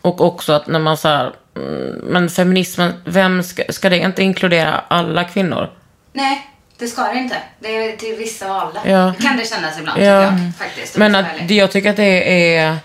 Och 0.00 0.20
också 0.20 0.52
att 0.52 0.66
när 0.66 0.78
man 0.78 0.96
så 0.96 1.08
här, 1.08 1.32
mm, 1.56 2.00
men 2.04 2.30
feminismen, 2.30 2.92
vem 3.04 3.42
ska, 3.42 3.62
ska 3.70 3.88
det 3.88 3.98
inte 3.98 4.22
inkludera 4.22 4.82
alla 4.88 5.24
kvinnor? 5.24 5.70
Nej, 6.12 6.50
det 6.78 6.86
ska 6.86 7.02
det 7.02 7.18
inte. 7.18 7.36
Det 7.58 7.68
är 7.68 7.96
till 7.96 8.14
vissa 8.16 8.48
valda. 8.48 8.80
Ja. 8.84 9.14
Det 9.18 9.22
kan 9.22 9.36
det 9.36 9.48
kännas 9.48 9.78
ibland 9.78 10.02
Ja. 10.02 10.04
jag. 10.04 10.32
Faktiskt. 10.58 10.96
Men 10.96 11.14
att, 11.14 11.26
jag 11.38 11.48
det, 11.48 11.68
tycker 11.68 11.90
att 11.90 11.96
det 11.96 12.54
är... 12.56 12.76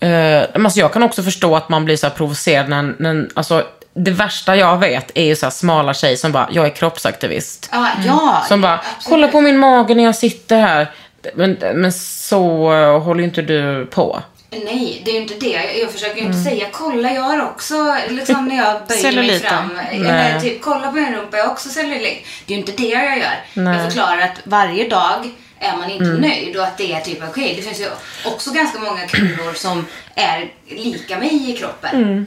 Eh, 0.00 0.64
alltså 0.64 0.80
jag 0.80 0.92
kan 0.92 1.02
också 1.02 1.22
förstå 1.22 1.56
att 1.56 1.68
man 1.68 1.84
blir 1.84 1.96
så 1.96 2.06
här 2.06 2.14
provocerad 2.14 2.68
när, 2.68 2.94
när 2.98 3.28
alltså, 3.34 3.64
det 3.96 4.10
värsta 4.10 4.56
jag 4.56 4.78
vet 4.78 5.10
är 5.14 5.24
ju 5.24 5.36
så 5.36 5.50
smala 5.50 5.94
tjejer 5.94 6.16
som 6.16 6.32
bara, 6.32 6.48
jag 6.52 6.66
är 6.66 6.70
kroppsaktivist. 6.70 7.68
ärlig. 7.72 8.08
Ja, 8.08 8.20
ja. 8.40 8.44
Som 8.48 8.60
bara, 8.60 8.74
absolut. 8.74 9.04
kolla 9.08 9.28
på 9.28 9.40
min 9.40 9.58
mage 9.58 9.94
när 9.94 10.04
jag 10.04 10.16
sitter 10.16 10.60
här. 10.60 10.90
Men, 11.34 11.52
men 11.74 11.92
så 11.92 12.72
eh, 12.74 13.00
håller 13.02 13.20
ju 13.20 13.26
inte 13.26 13.42
du 13.42 13.86
på. 13.86 14.22
Nej, 14.50 15.02
det 15.04 15.10
är 15.10 15.14
ju 15.14 15.20
inte 15.22 15.34
det. 15.34 15.78
Jag, 15.80 15.90
försöker 15.92 16.14
ju 16.16 16.20
Mm. 16.20 16.32
inte 16.38 16.50
säga 16.50 16.66
kolla 16.72 17.12
jag 17.12 17.22
har 17.22 17.42
också, 17.42 17.96
liksom 18.08 18.44
när 18.48 18.56
jag 18.56 18.86
böjer 18.88 19.12
mig 19.16 19.40
fram. 19.40 19.70
Eller 19.92 20.40
typ 20.40 20.62
kolla 20.62 20.86
på 20.86 20.92
min 20.96 21.14
rumpa, 21.14 21.36
jag 21.36 21.44
har 21.44 21.52
också 21.52 21.68
cellulit. 21.68 22.26
Det 22.46 22.52
är 22.54 22.56
ju 22.56 22.60
inte 22.60 22.72
det 22.82 22.88
jag 22.88 23.18
gör. 23.18 23.44
Nej. 23.54 23.76
Jag 23.76 23.84
förklarar 23.92 24.18
att 24.20 24.40
varje 24.44 24.88
dag 24.88 25.30
är 25.60 25.76
man 25.76 25.90
inte 25.90 26.04
Mm. 26.04 26.20
nöjd 26.20 26.56
och 26.56 26.62
att 26.64 26.78
det 26.78 26.92
är 26.92 27.00
typ 27.00 27.18
okej. 27.30 27.54
Det 27.56 27.62
finns 27.62 27.80
ju 27.80 27.86
också 28.26 28.50
ganska 28.50 28.78
många 28.78 29.06
kvinnor 29.06 29.54
som 29.54 29.86
är 30.14 30.50
lika 30.68 31.18
mig 31.18 31.50
i 31.50 31.56
kroppen. 31.56 32.02
Mm. 32.02 32.26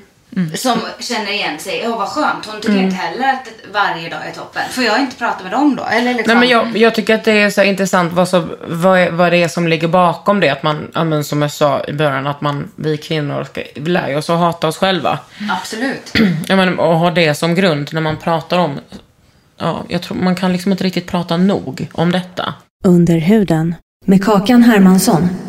Som 0.56 0.80
känner 1.00 1.32
igen 1.32 1.60
sig. 1.60 1.82
Ja, 1.84 1.96
vad 1.96 2.08
skönt. 2.08 2.46
Hon 2.46 2.62
tycker 2.62 2.78
inte 2.78 2.96
heller 2.96 3.34
att 3.34 3.48
varje 3.74 4.10
dag 4.10 4.28
är 4.28 4.32
toppen. 4.32 4.62
Får 4.72 4.84
jag 4.84 5.00
inte 5.00 5.16
prata 5.16 5.44
med 5.44 5.52
dem 5.52 5.76
då? 5.76 5.84
Eller 5.84 6.14
liksom... 6.14 6.34
Nej, 6.34 6.40
men 6.40 6.50
jag, 6.50 6.78
jag 6.78 6.96
tycker 6.96 7.16
att 7.16 7.24
det 7.24 7.32
är 7.32 7.50
så 7.50 7.64
intressant 7.64 8.14
vad, 8.14 8.30
så, 8.30 8.48
vad, 8.68 9.00
är, 9.00 9.12
vad 9.12 9.32
det 9.32 9.44
är 9.44 9.48
som 9.48 9.68
ligger 9.68 9.88
bakom 9.88 10.40
det. 10.40 10.50
Att 10.50 10.64
man, 10.64 10.92
men 10.94 11.24
som 11.24 11.42
jag 11.42 11.52
sa 11.52 11.84
i 11.88 11.94
början, 11.94 12.28
att 12.28 12.42
man, 12.42 12.72
vi 12.76 12.98
kvinnor 12.98 13.44
ska, 13.44 13.62
vi 13.76 13.90
lär 13.90 14.18
oss 14.18 14.30
att 14.30 14.40
hata 14.40 14.68
oss 14.68 14.78
själva. 14.78 15.20
Absolut. 15.50 16.14
Ja, 16.48 16.56
men, 16.56 16.80
och 16.80 16.98
ha 16.98 17.12
det 17.12 17.36
som 17.36 17.56
grund 17.56 17.90
när 17.94 18.02
man 18.02 18.18
pratar 18.18 18.58
om... 18.58 18.80
Ja, 19.58 19.84
jag 19.88 20.02
tror 20.02 20.18
man 20.18 20.36
kan 20.36 20.54
liksom 20.54 20.72
inte 20.72 20.84
riktigt 20.84 21.08
prata 21.08 21.38
nog 21.38 21.88
om 21.92 22.12
detta. 22.12 22.54
Under 22.86 23.18
huden 23.18 23.76
med 24.06 24.26
Kakan 24.26 24.64
Hermansson. 24.64 25.49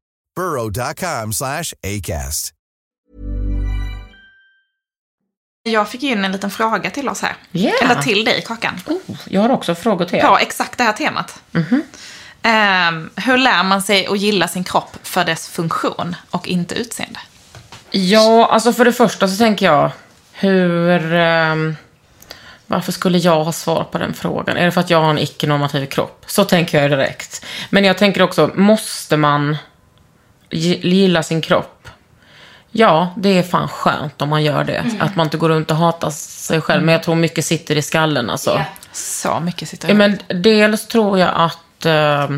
burrow.com 0.35 1.33
slash 1.33 1.73
ACAST. 1.83 2.53
Jag 5.63 5.89
fick 5.89 6.03
in 6.03 6.25
en 6.25 6.31
liten 6.31 6.51
fråga 6.51 6.89
till 6.89 7.09
oss 7.09 7.21
här. 7.21 7.35
Yeah. 7.53 7.91
Eller 7.91 8.01
till 8.01 8.25
dig, 8.25 8.41
Kakan. 8.41 8.81
Oh, 8.85 9.15
jag 9.29 9.41
har 9.41 9.49
också 9.49 9.75
frågor 9.75 10.05
till 10.05 10.17
er. 10.17 10.21
På 10.21 10.37
exakt 10.37 10.77
det 10.77 10.83
här 10.83 10.93
temat. 10.93 11.41
Ehm, 12.41 13.09
hur 13.15 13.37
lär 13.37 13.63
man 13.63 13.81
sig 13.81 14.07
att 14.07 14.19
gilla 14.19 14.47
sin 14.47 14.63
kropp 14.63 14.97
för 15.03 15.25
dess 15.25 15.47
funktion 15.49 16.15
och 16.29 16.47
inte 16.47 16.75
utseende? 16.75 17.19
Ja, 17.91 18.49
alltså 18.51 18.73
för 18.73 18.85
det 18.85 18.93
första 18.93 19.27
så 19.27 19.37
tänker 19.37 19.65
jag, 19.65 19.91
hur... 20.31 21.13
ehm, 21.13 21.75
varför 22.67 22.91
skulle 22.91 23.17
jag 23.17 23.43
ha 23.43 23.51
svar 23.51 23.83
på 23.83 23.97
den 23.97 24.13
frågan? 24.13 24.57
Är 24.57 24.65
det 24.65 24.71
för 24.71 24.81
att 24.81 24.89
jag 24.89 25.01
har 25.01 25.09
en 25.09 25.17
icke-normativ 25.17 25.85
kropp? 25.85 26.23
Så 26.27 26.43
tänker 26.43 26.81
jag 26.81 26.91
direkt. 26.91 27.45
Men 27.69 27.83
jag 27.85 27.97
tänker 27.97 28.21
också, 28.21 28.51
måste 28.55 29.17
man 29.17 29.57
gilla 30.51 31.23
sin 31.23 31.41
kropp? 31.41 31.87
Ja, 32.71 33.13
det 33.17 33.37
är 33.37 33.43
fan 33.43 33.67
skönt 33.67 34.21
om 34.21 34.29
man 34.29 34.43
gör 34.43 34.63
det. 34.63 34.85
Att 34.99 35.15
man 35.15 35.25
inte 35.27 35.37
går 35.37 35.49
runt 35.49 35.71
och 35.71 35.77
hatar 35.77 36.09
sig 36.09 36.61
själv. 36.61 36.83
Men 36.83 36.93
jag 36.93 37.03
tror 37.03 37.15
mycket 37.15 37.45
sitter 37.45 37.77
i 37.77 37.81
skallen 37.81 38.29
alltså. 38.29 38.61
Så 38.91 39.39
mycket 39.39 39.69
sitter 39.69 39.87
Ja, 39.87 39.93
i 39.93 39.97
men 39.97 40.19
dels 40.27 40.87
tror 40.87 41.19
jag 41.19 41.29
att, 41.35 41.85
eh, 41.85 42.29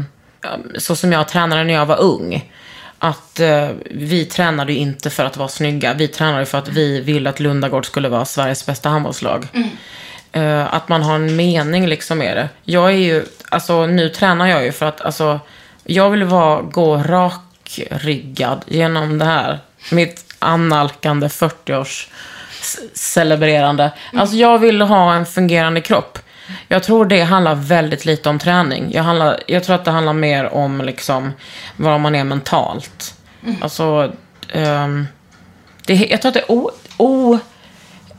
så 0.78 0.96
som 0.96 1.12
jag 1.12 1.28
tränade 1.28 1.64
när 1.64 1.74
jag 1.74 1.86
var 1.86 2.00
ung, 2.00 2.52
att 3.00 3.40
eh, 3.40 3.70
vi 3.92 4.26
tränade 4.26 4.74
ju 4.74 4.80
inte 4.80 5.10
för 5.10 5.26
att 5.26 5.38
vara 5.38 5.48
snygga. 5.48 5.94
Vi 5.94 6.08
tränade 6.08 6.46
för 6.46 6.58
att 6.58 6.68
vi 6.68 7.02
ville 7.02 7.30
att 7.30 7.40
Lundagård 7.40 7.86
skulle 7.86 8.10
vara 8.10 8.26
Sveriges 8.26 8.66
bästa 8.66 8.90
handbollslag. 8.90 9.48
Eh, 10.32 10.74
att 10.74 10.90
man 10.90 11.04
har 11.04 11.16
en 11.16 11.36
mening 11.36 11.88
liksom 11.88 12.18
med 12.18 12.38
det. 12.38 12.50
Jag 12.64 12.90
är 12.90 12.98
ju, 12.98 13.26
alltså 13.50 13.86
nu 13.86 14.10
tränar 14.10 14.48
jag 14.48 14.64
ju 14.66 14.72
för 14.72 14.86
att, 14.86 15.02
alltså, 15.02 15.40
jag 15.84 16.10
vill 16.10 16.24
vara, 16.24 16.62
gå 16.62 16.98
rakryggad 17.80 18.62
genom 18.68 19.18
det 19.18 19.26
här. 19.26 19.60
Mitt 19.92 20.26
annalkande 20.40 21.28
40-års 21.28 22.08
c- 22.62 22.82
celebrerande. 22.94 23.92
Alltså 24.14 24.36
jag 24.36 24.60
vill 24.60 24.82
ha 24.82 25.14
en 25.14 25.26
fungerande 25.26 25.82
kropp. 25.82 26.20
Jag 26.68 26.84
tror 26.84 27.06
det 27.06 27.22
handlar 27.22 27.56
väldigt 27.56 28.06
lite 28.06 28.30
om 28.30 28.40
träning. 28.40 28.92
Jag, 28.94 29.04
handlar, 29.04 29.40
jag 29.48 29.64
tror 29.64 29.76
att 29.76 29.86
det 29.86 29.92
handlar 29.92 30.14
mer 30.14 30.54
om 30.54 30.82
liksom 30.82 31.32
vad 31.78 32.00
man 32.00 32.16
är 32.16 32.24
mentalt. 32.24 33.16
Alltså, 33.62 34.14
ehm, 34.54 35.08
det, 35.86 35.94
jag 35.94 36.22
tror 36.22 36.30
att 36.30 36.34
det 36.34 36.40
är 36.40 36.52
o, 36.52 36.72
o, 36.98 37.40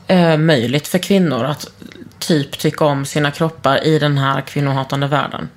eh, 0.07 0.37
möjligt 0.37 0.87
för 0.87 0.97
kvinnor 0.99 1.43
att 1.45 1.67
typ 2.19 2.57
tycka 2.59 2.85
om 2.85 3.05
sina 3.05 3.31
kroppar 3.31 3.83
i 3.83 3.99
den 3.99 4.17
här 4.17 4.41
kvinnohatande 4.41 5.07
världen. 5.07 5.49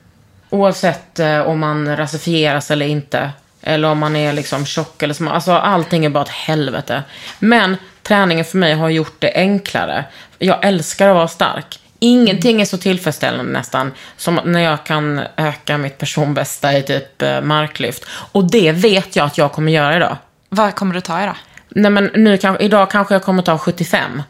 Oavsett 0.50 1.18
eh, 1.18 1.40
om 1.40 1.58
man 1.58 1.96
rasifieras 1.96 2.70
eller 2.70 2.86
inte. 2.86 3.30
Eller 3.68 3.88
om 3.88 3.98
man 3.98 4.16
är 4.16 4.32
liksom 4.32 4.66
tjock 4.66 5.02
eller 5.02 5.14
smal. 5.14 5.34
Alltså 5.34 5.52
allting 5.52 6.04
är 6.04 6.08
bara 6.08 6.22
ett 6.22 6.28
helvete. 6.28 7.02
Men 7.38 7.76
träningen 8.02 8.44
för 8.44 8.58
mig 8.58 8.74
har 8.74 8.88
gjort 8.88 9.16
det 9.18 9.32
enklare. 9.34 10.04
Jag 10.38 10.64
älskar 10.64 11.08
att 11.08 11.14
vara 11.14 11.28
stark. 11.28 11.80
Ingenting 11.98 12.60
är 12.60 12.64
så 12.64 12.78
tillfredsställande 12.78 13.52
nästan 13.52 13.92
som 14.16 14.40
när 14.44 14.60
jag 14.60 14.84
kan 14.84 15.20
öka 15.36 15.78
mitt 15.78 15.98
personbästa 15.98 16.78
i 16.78 16.82
typ 16.82 17.22
eh, 17.22 17.40
marklyft. 17.40 18.04
Och 18.08 18.50
det 18.50 18.72
vet 18.72 19.16
jag 19.16 19.26
att 19.26 19.38
jag 19.38 19.52
kommer 19.52 19.72
göra 19.72 19.96
idag. 19.96 20.16
Vad 20.48 20.74
kommer 20.74 20.94
du 20.94 21.00
ta 21.00 21.22
idag? 21.22 21.36
Nej 21.68 21.90
men 21.90 22.10
nu 22.14 22.38
idag 22.60 22.90
kanske 22.90 23.14
jag 23.14 23.22
kommer 23.22 23.42
ta 23.42 23.58
75. 23.58 24.22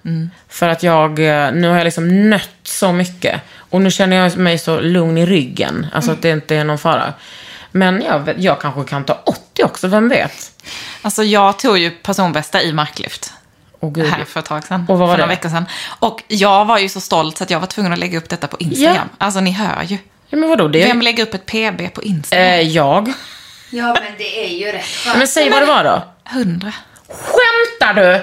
För 0.49 0.68
att 0.68 0.82
jag, 0.82 1.11
eh, 1.11 1.53
nu 1.53 1.68
har 1.68 1.76
jag 1.76 1.84
liksom 1.84 2.30
nött 2.30 2.51
så 2.62 2.93
mycket. 2.93 3.41
Och 3.70 3.80
nu 3.80 3.91
känner 3.91 4.16
jag 4.16 4.36
mig 4.36 4.59
så 4.59 4.80
lugn 4.80 5.18
i 5.18 5.26
ryggen. 5.26 5.86
Alltså 5.93 6.12
att 6.12 6.22
det 6.22 6.30
inte 6.30 6.57
är 6.57 6.64
någon 6.64 6.78
fara. 6.78 7.12
Men 7.73 8.03
jag, 8.03 8.35
jag 8.39 8.61
kanske 8.61 8.85
kan 8.85 9.05
ta 9.05 9.19
80 9.25 9.64
också, 9.64 9.89
vem 9.89 10.09
vet? 10.09 10.53
Alltså 11.03 11.25
jag 11.25 11.59
tog 11.59 11.79
ju 11.79 11.91
personbästa 11.91 12.62
i 12.62 12.73
marklyft. 12.73 13.33
Gud. 13.81 14.07
här 14.07 14.25
för 14.25 14.41
ett 14.41 14.47
tag 14.47 14.64
sedan. 14.64 14.87
Och 14.89 14.99
vad 14.99 15.09
var 15.09 15.14
för 15.14 15.19
några 15.19 15.29
veckor 15.29 15.49
sedan. 15.49 15.64
Och 15.99 16.23
jag 16.29 16.64
var 16.64 16.79
ju 16.79 16.89
så 16.89 17.01
stolt 17.01 17.39
så 17.39 17.45
att 17.45 17.51
jag 17.51 17.61
var 17.61 17.66
tvungen 17.66 17.93
att 17.93 17.99
lägga 17.99 18.19
upp 18.19 18.29
detta 18.29 18.47
på 18.47 18.57
Instagram. 18.61 19.09
Alltså 19.19 19.41
ni 19.41 19.51
hör 19.53 19.83
ju. 19.83 19.99
Ja, 20.29 20.39
men 20.39 20.49
vadå? 20.49 20.69
Det 20.69 20.85
Vem 20.85 21.03
lägger 21.03 21.23
upp 21.23 21.35
ett 21.35 21.47
PB 21.47 21.95
på 21.95 22.03
Instagram? 22.03 22.45
eh, 22.47 22.61
jag. 22.61 23.12
Ja, 23.71 23.97
men 24.03 24.12
det 24.19 24.45
är 24.47 24.59
ju 24.59 24.73
rätt 24.73 24.85
Ja, 25.07 25.12
Men 25.19 25.29
säg 25.29 25.51
vad 25.51 25.62
det 25.62 25.66
var 25.66 25.85
då. 25.85 26.03
Hundra. 26.31 26.73
Skämtar 27.09 27.95
du? 27.95 28.23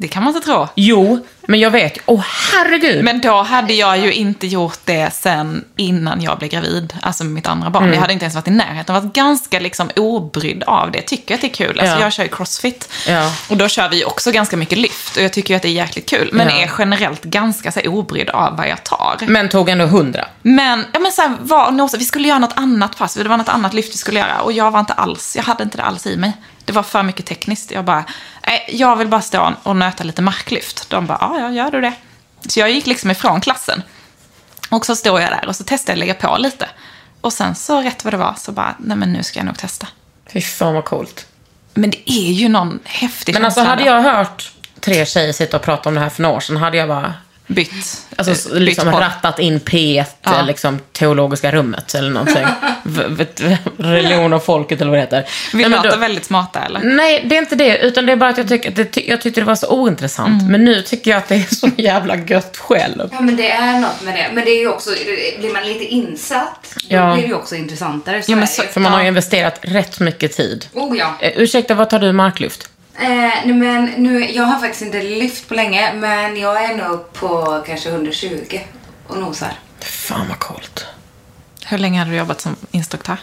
Det 0.00 0.08
kan 0.08 0.22
man 0.24 0.34
inte 0.34 0.46
tro. 0.46 0.68
Jo, 0.74 1.26
men 1.46 1.60
jag 1.60 1.70
vet. 1.70 1.98
Åh 2.06 2.24
herregud. 2.52 3.04
Men 3.04 3.20
då 3.20 3.42
hade 3.42 3.72
jag 3.74 3.98
ju 3.98 4.12
inte 4.12 4.46
gjort 4.46 4.78
det 4.84 5.10
sen 5.14 5.64
innan 5.76 6.22
jag 6.22 6.38
blev 6.38 6.50
gravid. 6.50 6.94
Alltså 7.02 7.24
med 7.24 7.32
mitt 7.32 7.46
andra 7.46 7.70
barn. 7.70 7.82
Mm. 7.82 7.94
Jag 7.94 8.00
hade 8.00 8.12
inte 8.12 8.24
ens 8.24 8.34
varit 8.34 8.48
i 8.48 8.50
närheten. 8.50 8.94
Jag 8.94 9.02
var 9.02 9.10
ganska 9.10 9.60
liksom 9.60 9.90
obrydd 9.96 10.62
av 10.62 10.90
det. 10.92 11.00
Tycker 11.02 11.34
att 11.34 11.40
det 11.40 11.46
är 11.46 11.54
kul. 11.54 11.80
Alltså 11.80 11.96
Ja. 11.96 12.00
jag 12.02 12.12
kör 12.12 12.22
ju 12.22 12.28
crossfit. 12.28 12.88
Ja. 13.08 13.32
Och 13.48 13.56
då 13.56 13.68
kör 13.68 13.88
vi 13.88 14.04
också 14.04 14.30
ganska 14.32 14.56
mycket 14.56 14.78
lyft. 14.78 15.16
Och 15.16 15.22
jag 15.22 15.32
tycker 15.32 15.54
ju 15.54 15.56
att 15.56 15.62
det 15.62 15.68
är 15.68 15.72
jäkligt 15.72 16.08
kul. 16.10 16.30
Men 16.32 16.48
Ja. 16.48 16.54
är 16.54 16.70
generellt 16.78 17.24
ganska 17.24 17.72
så 17.72 17.80
obrydd 17.80 18.30
av 18.30 18.56
vad 18.56 18.68
jag 18.68 18.84
tar. 18.84 19.16
Men 19.26 19.48
tog 19.48 19.68
ändå 19.68 19.84
100. 19.84 20.26
Men, 20.42 20.84
ja 20.92 20.98
men 20.98 21.12
så 21.12 21.22
här, 21.22 21.36
var, 21.40 21.98
vi 21.98 22.04
skulle 22.04 22.28
göra 22.28 22.38
något 22.38 22.56
annat 22.56 22.96
pass, 22.98 23.14
det 23.14 23.28
var 23.28 23.36
något 23.36 23.48
annat 23.48 23.74
lyft 23.74 23.92
vi 23.94 23.98
skulle 23.98 24.20
göra. 24.20 24.40
Och 24.40 24.52
jag 24.52 24.70
var 24.70 24.80
inte 24.80 24.92
alls, 24.92 25.36
jag 25.36 25.42
hade 25.42 25.62
inte 25.62 25.76
det 25.76 25.82
alls 25.84 26.06
i 26.06 26.16
mig. 26.16 26.32
Det 26.68 26.72
var 26.72 26.82
för 26.82 27.02
mycket 27.02 27.26
tekniskt. 27.26 27.70
Jag 27.70 27.84
bara, 27.84 28.04
nej, 28.46 28.64
jag 28.72 28.96
vill 28.96 29.08
bara 29.08 29.20
stå 29.20 29.54
och 29.62 29.76
nöta 29.76 30.04
lite 30.04 30.22
marklyft. 30.22 30.90
De 30.90 31.06
bara, 31.06 31.18
ja, 31.20 31.40
ja, 31.40 31.50
gör 31.50 31.70
du 31.70 31.80
det. 31.80 31.92
Så 32.48 32.60
jag 32.60 32.70
gick 32.70 32.86
liksom 32.86 33.10
ifrån 33.10 33.40
klassen. 33.40 33.82
Och 34.68 34.86
så 34.86 34.96
står 34.96 35.20
jag 35.20 35.30
där 35.30 35.48
och 35.48 35.56
så 35.56 35.64
testar 35.66 35.92
jag 35.92 35.94
att 35.94 35.98
lägga 35.98 36.14
på 36.14 36.36
lite. 36.38 36.68
Och 37.20 37.32
sen 37.32 37.54
så 37.54 37.82
rätt 37.82 38.04
vad 38.04 38.12
det 38.12 38.16
var 38.16 38.34
så 38.38 38.52
bara, 38.52 38.74
nej 38.78 38.96
men 38.96 39.12
nu 39.12 39.22
ska 39.22 39.38
jag 39.38 39.46
nog 39.46 39.58
testa. 39.58 39.88
Fy 40.32 40.40
fan 40.40 40.74
vad 40.74 40.84
coolt. 40.84 41.26
Men 41.74 41.90
det 41.90 42.10
är 42.10 42.32
ju 42.32 42.48
någon 42.48 42.78
häftig 42.84 43.34
Men 43.34 43.44
alltså 43.44 43.60
hade 43.60 43.84
jag 43.84 44.02
hört 44.02 44.52
tre 44.80 45.06
tjejer 45.06 45.32
sitta 45.32 45.56
och 45.56 45.62
prata 45.62 45.88
om 45.88 45.94
det 45.94 46.00
här 46.00 46.08
för 46.08 46.22
några 46.22 46.36
år 46.36 46.40
sedan 46.40 46.56
hade 46.56 46.76
jag 46.76 46.88
bara 46.88 47.14
bytt. 47.48 48.06
Alltså 48.16 48.32
s- 48.32 48.48
bytt 48.52 48.62
liksom 48.62 48.92
podd. 48.92 49.02
rattat 49.02 49.38
in 49.38 49.60
P1, 49.60 50.04
Ja. 50.22 50.38
eh, 50.38 50.46
liksom 50.46 50.78
teologiska 50.92 51.50
rummet 51.52 51.94
eller 51.94 52.10
någonting. 52.10 52.46
Religion 53.78 54.32
och 54.32 54.44
folket 54.44 54.80
eller 54.80 54.90
vad 54.90 54.98
det 54.98 55.02
heter. 55.02 55.24
Vi 55.52 55.62
Nej, 55.62 55.70
låter 55.70 55.90
då- 55.90 55.96
väldigt 55.96 56.24
smarta 56.24 56.60
eller? 56.60 56.80
Nej, 56.80 57.22
det 57.26 57.34
är 57.36 57.38
inte 57.38 57.54
det. 57.56 57.78
Utan 57.78 58.06
det 58.06 58.12
är 58.12 58.16
bara 58.16 58.30
att 58.30 58.38
jag, 58.38 58.48
tycker, 58.48 58.68
att 58.68 58.76
det, 58.76 58.84
ty- 58.84 59.04
jag 59.08 59.20
tyckte 59.20 59.40
det 59.40 59.44
var 59.44 59.54
så 59.54 59.68
ointressant. 59.68 60.42
Mm. 60.42 60.52
Men 60.52 60.64
nu 60.64 60.82
tycker 60.82 61.10
jag 61.10 61.18
att 61.18 61.28
det 61.28 61.34
är 61.34 61.54
så 61.54 61.70
jävla 61.76 62.16
gött 62.16 62.56
själv. 62.56 63.08
Ja, 63.12 63.20
men 63.20 63.36
det 63.36 63.50
är 63.50 63.78
något 63.80 64.02
med 64.02 64.14
det. 64.14 64.26
Men 64.34 64.44
det 64.44 64.50
är 64.50 64.60
ju 64.60 64.68
också, 64.68 64.90
blir 65.38 65.52
man 65.52 65.66
lite 65.66 65.84
insatt, 65.84 66.74
då 66.74 66.96
Ja. 66.96 67.12
blir 67.12 67.22
det 67.22 67.28
ju 67.28 67.34
också 67.34 67.54
intressantare. 67.56 68.22
Så 68.22 68.32
Ja, 68.32 68.36
men 68.36 68.48
så-. 68.48 68.62
För 68.62 68.80
man 68.80 68.92
har 68.92 69.02
ju 69.02 69.08
investerat 69.08 69.58
rätt 69.62 70.00
mycket 70.00 70.36
tid. 70.36 70.66
Oh 70.72 70.98
ja. 70.98 71.14
Eh, 71.20 71.32
ursäkta, 71.36 71.74
vad 71.74 71.90
tar 71.90 71.98
du 71.98 72.06
i 72.06 72.12
marklyft? 72.12 72.67
Eh, 73.00 73.06
nej, 73.44 73.54
men 73.54 73.84
nu, 73.84 74.30
jag 74.30 74.44
har 74.44 74.60
faktiskt 74.60 74.82
inte 74.82 75.02
lyft 75.02 75.48
på 75.48 75.54
länge, 75.54 75.92
men 75.92 76.36
jag 76.36 76.64
är 76.64 76.76
nog 76.76 77.12
på 77.12 77.62
kanske 77.66 77.88
120 77.88 78.60
och 79.06 79.18
nosar. 79.18 79.52
Fan 79.80 80.28
vad 80.28 80.38
coolt. 80.38 80.86
Hur 81.66 81.78
länge 81.78 81.98
hade 81.98 82.10
du 82.10 82.16
jobbat 82.16 82.40
som 82.40 82.56
instruktör? 82.70 83.16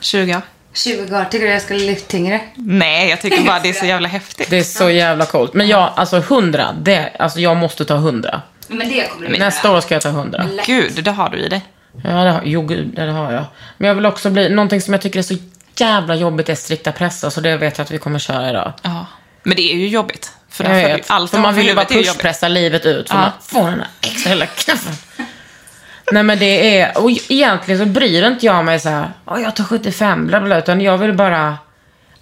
20 0.00 0.36
år? 0.36 0.42
20 0.74 1.16
år. 1.16 1.24
Tycker 1.24 1.46
du 1.46 1.52
jag 1.52 1.62
skulle 1.62 1.84
lyft 1.84 2.08
tyngre? 2.08 2.40
Nej, 2.54 3.10
jag 3.10 3.20
tycker 3.20 3.42
bara 3.42 3.60
det 3.60 3.68
är 3.68 3.72
så 3.72 3.86
jävla 3.86 4.08
häftigt. 4.08 4.50
Det 4.50 4.58
är 4.58 4.62
så 4.62 4.90
jävla 4.90 5.26
coolt. 5.26 5.54
Men 5.54 5.68
jag, 5.68 5.92
alltså 5.96 6.16
100, 6.16 6.76
det, 6.80 7.12
alltså 7.18 7.40
jag 7.40 7.56
måste 7.56 7.84
ta 7.84 7.94
100. 7.94 8.42
Men 8.68 8.88
det 8.88 9.08
kommer 9.10 9.28
du 9.28 9.38
Nästa 9.38 9.72
år 9.72 9.80
ska 9.80 9.94
jag 9.94 10.02
ta 10.02 10.08
100. 10.08 10.46
Gud, 10.66 11.04
det 11.04 11.10
har 11.10 11.28
du 11.28 11.38
i 11.38 11.48
dig. 11.48 11.62
Ja, 12.04 12.10
det 12.10 12.30
har, 12.30 12.42
jo 12.44 12.62
gud, 12.62 12.94
det 12.94 13.10
har 13.10 13.32
jag. 13.32 13.44
Men 13.78 13.88
jag 13.88 13.94
vill 13.94 14.06
också 14.06 14.30
bli, 14.30 14.48
någonting 14.48 14.80
som 14.80 14.94
jag 14.94 15.02
tycker 15.02 15.18
är 15.18 15.22
så 15.22 15.34
jävla 15.76 16.14
jobbigt 16.14 16.48
är 16.48 16.54
strikta 16.54 16.92
pressar, 16.92 17.30
så 17.30 17.40
det 17.40 17.56
vet 17.56 17.78
jag 17.78 17.84
att 17.84 17.90
vi 17.90 17.98
kommer 17.98 18.18
köra 18.18 18.50
idag. 18.50 18.72
Ja. 18.82 19.06
Men 19.42 19.56
det 19.56 19.72
är 19.72 19.76
ju 19.76 19.88
jobbigt. 19.88 20.32
För, 20.50 20.64
Jag 20.64 20.96
vet. 20.96 21.10
allt 21.10 21.30
för 21.30 21.38
man 21.38 21.54
vill 21.54 21.66
ju 21.66 21.74
bara 21.74 21.84
pushpressa 21.84 22.48
livet 22.48 22.86
ut. 22.86 23.08
För 23.08 23.16
Ja. 23.16 23.20
man 23.20 23.30
får 23.40 23.70
den 23.70 23.78
där 23.78 23.88
extra 24.00 24.32
lilla 24.34 24.46
knuffen. 24.46 24.92
Nej 26.12 26.22
men 26.22 26.38
det 26.38 26.80
är, 26.80 26.98
och 26.98 27.10
egentligen 27.28 27.80
så 27.80 27.86
bryr 27.86 28.26
inte 28.26 28.46
jag 28.46 28.64
mig 28.64 28.80
så 28.80 28.88
här, 28.88 29.12
"Åh, 29.26 29.42
jag 29.42 29.56
tar 29.56 29.64
75, 29.64 30.26
bla 30.26 30.40
bla, 30.40 30.58
utan 30.58 30.80
jag 30.80 30.98
vill 30.98 31.12
bara, 31.12 31.58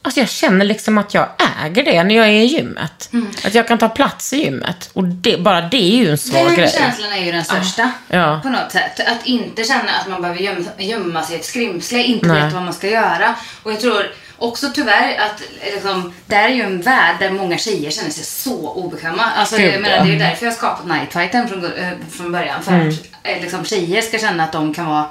alltså 0.02 0.20
jag 0.20 0.28
känner 0.28 0.64
liksom 0.64 0.98
att 0.98 1.14
jag 1.14 1.28
äger 1.64 1.84
det 1.84 2.04
när 2.04 2.14
jag 2.16 2.26
är 2.26 2.30
i 2.32 2.44
gymmet. 2.44 3.08
Mm. 3.12 3.30
Att 3.46 3.54
jag 3.54 3.68
kan 3.68 3.78
ta 3.78 3.88
plats 3.88 4.32
i 4.32 4.36
gymmet. 4.44 4.90
Och 4.92 5.04
det, 5.04 5.36
bara 5.40 5.60
det 5.60 5.76
är 5.76 5.96
ju 6.04 6.10
en 6.10 6.18
svår 6.18 6.44
Den 6.44 6.54
grej. 6.56 6.70
känslan 6.78 7.12
är 7.12 7.24
ju 7.24 7.32
den 7.32 7.44
största. 7.44 7.90
Ja. 8.08 8.40
På 8.42 8.48
något 8.48 8.72
sätt. 8.72 9.00
Att 9.00 9.26
inte 9.26 9.64
känna 9.64 9.92
att 10.00 10.08
man 10.08 10.22
behöver 10.22 10.40
gömma, 10.40 10.64
gömma 10.78 11.22
sig 11.22 11.36
i 11.36 11.38
ett 11.38 11.44
skrimsle, 11.44 12.02
inte 12.02 12.26
Nej. 12.26 12.42
veta 12.42 12.54
vad 12.54 12.64
man 12.64 12.74
ska 12.74 12.88
göra. 12.88 13.34
Och 13.62 13.72
jag 13.72 13.80
tror 13.80 14.06
också 14.40 14.70
tyvärr 14.74 15.18
att 15.18 15.42
liksom, 15.74 16.12
där 16.26 16.44
är 16.44 16.48
ju 16.48 16.62
en 16.62 16.80
värld 16.80 17.16
där 17.20 17.30
många 17.30 17.58
tjejer 17.58 17.90
känner 17.90 18.10
sig 18.10 18.24
så 18.24 18.70
obekväma. 18.72 19.22
Alltså, 19.22 19.56
Gud, 19.56 19.74
jag 19.74 19.82
menar, 19.82 19.96
ja. 19.96 20.02
det 20.02 20.08
är 20.08 20.12
ju 20.12 20.18
därför 20.18 20.46
jag 20.46 20.52
har 20.52 20.56
skapat 20.56 20.86
Nightfighten 20.86 21.48
från, 21.48 21.64
eh, 21.64 21.88
från 22.10 22.32
början. 22.32 22.62
För 22.62 22.72
Mm. 22.72 22.88
att 22.88 22.94
eh, 23.22 23.40
liksom, 23.42 23.64
tjejer 23.64 24.02
ska 24.02 24.18
känna 24.18 24.44
att 24.44 24.52
de 24.52 24.74
kan 24.74 24.86
vara 24.86 25.06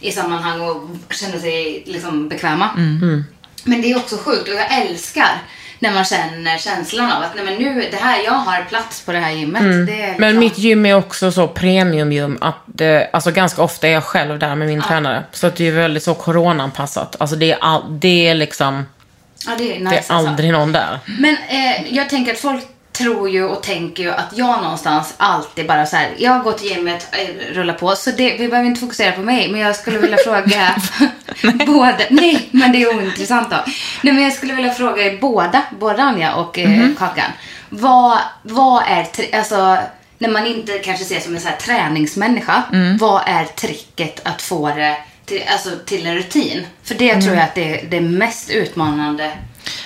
i 0.00 0.12
sammanhang 0.12 0.60
och 0.60 0.90
känna 1.10 1.38
sig 1.38 1.82
liksom, 1.86 2.28
bekväma. 2.28 2.70
Mm. 2.76 3.24
Men 3.64 3.82
det 3.82 3.92
är 3.92 3.96
också 3.96 4.16
sjukt 4.16 4.48
och 4.48 4.54
jag 4.54 4.82
älskar 4.82 5.42
när 5.82 5.92
man 5.92 6.04
känner 6.04 6.58
känslan 6.58 7.12
av 7.12 7.22
att 7.22 7.34
nej 7.34 7.44
men 7.44 7.54
nu, 7.54 7.88
det 7.90 7.96
här, 7.96 8.24
jag 8.24 8.32
har 8.32 8.62
plats 8.64 9.02
på 9.04 9.12
det 9.12 9.18
här 9.18 9.30
gymmet. 9.32 9.62
Det 9.62 9.68
är 9.68 9.78
liksom, 9.78 10.00
Mm. 10.00 10.20
Men 10.20 10.38
mitt 10.38 10.58
gym 10.58 10.86
är 10.86 10.94
också 10.94 11.32
så 11.32 11.48
premiumgym 11.48 12.38
att 12.40 12.80
eh, 12.80 13.00
alltså 13.12 13.30
ganska 13.30 13.62
ofta 13.62 13.88
är 13.88 13.92
jag 13.92 14.04
själv 14.04 14.38
där 14.38 14.54
med 14.54 14.68
min 14.68 14.82
tränare. 14.82 15.24
Så 15.32 15.46
att 15.46 15.56
det 15.56 15.68
är 15.68 15.72
väldigt 15.72 16.02
så 16.02 16.14
coronaanpassat. 16.14 17.16
Alltså 17.18 17.36
det 17.36 17.52
är, 17.52 17.58
all, 17.60 17.82
det 18.00 18.28
är 18.28 18.34
liksom, 18.34 18.86
ja, 19.46 19.52
det 19.58 19.76
är 19.76 19.78
nice 19.80 19.90
det 19.90 19.94
är 19.96 19.98
alltså. 19.98 20.12
aldrig 20.12 20.52
någon 20.52 20.72
där. 20.72 20.98
Men 21.18 21.36
eh, 21.48 21.94
jag 21.94 22.08
tänker 22.08 22.32
att 22.32 22.38
folk 22.38 22.64
tror 23.00 23.30
ju 23.30 23.44
och 23.44 23.62
tänker 23.62 24.02
ju 24.02 24.10
att 24.10 24.28
jag 24.36 24.62
någonstans 24.62 25.14
alltid 25.16 25.66
bara 25.66 25.86
så 25.86 25.96
här, 25.96 26.08
jag 26.18 26.42
går 26.42 26.52
till 26.52 26.68
gymmet, 26.70 27.08
eh, 27.12 27.54
rullar 27.54 27.74
på. 27.74 27.96
Så 27.96 28.10
det, 28.10 28.36
vi 28.38 28.48
behöver 28.48 28.68
inte 28.68 28.80
fokusera 28.80 29.12
på 29.12 29.20
mig. 29.20 29.48
Men 29.52 29.60
jag 29.60 29.76
skulle 29.76 29.98
vilja 29.98 30.16
fråga 30.24 30.74
både, 31.66 32.06
nej 32.10 32.48
men 32.50 32.72
det 32.72 32.82
är 32.82 32.96
ointressant 32.96 33.50
då. 33.50 33.56
Nej 34.02 34.14
men 34.14 34.22
jag 34.24 34.32
skulle 34.32 34.54
vilja 34.54 34.74
fråga 34.74 35.02
er 35.02 35.18
båda, 35.20 35.62
både 35.80 36.02
Anja 36.02 36.34
och 36.34 36.58
eh, 36.58 36.68
Mhm. 36.70 36.96
Kakan. 36.98 37.30
Vad, 37.68 38.18
vad 38.42 38.82
är, 38.86 39.06
alltså 39.38 39.78
när 40.18 40.28
man 40.28 40.46
inte 40.46 40.78
kanske 40.78 41.04
ses 41.04 41.24
som 41.24 41.34
en 41.34 41.40
så 41.40 41.48
här 41.48 41.56
träningsmänniska. 41.56 42.62
Mm. 42.72 42.96
Vad 42.98 43.22
är 43.26 43.44
tricket 43.44 44.26
att 44.26 44.42
få 44.42 44.68
det 44.68 44.96
till, 45.26 45.42
alltså, 45.52 45.70
till 45.86 46.06
en 46.06 46.14
rutin? 46.14 46.66
För 46.84 46.94
det 46.94 47.10
Mm. 47.10 47.22
tror 47.22 47.34
jag 47.34 47.44
att 47.44 47.54
det 47.54 47.80
är 47.80 47.86
det 47.86 48.00
mest 48.00 48.50
utmanande. 48.50 49.30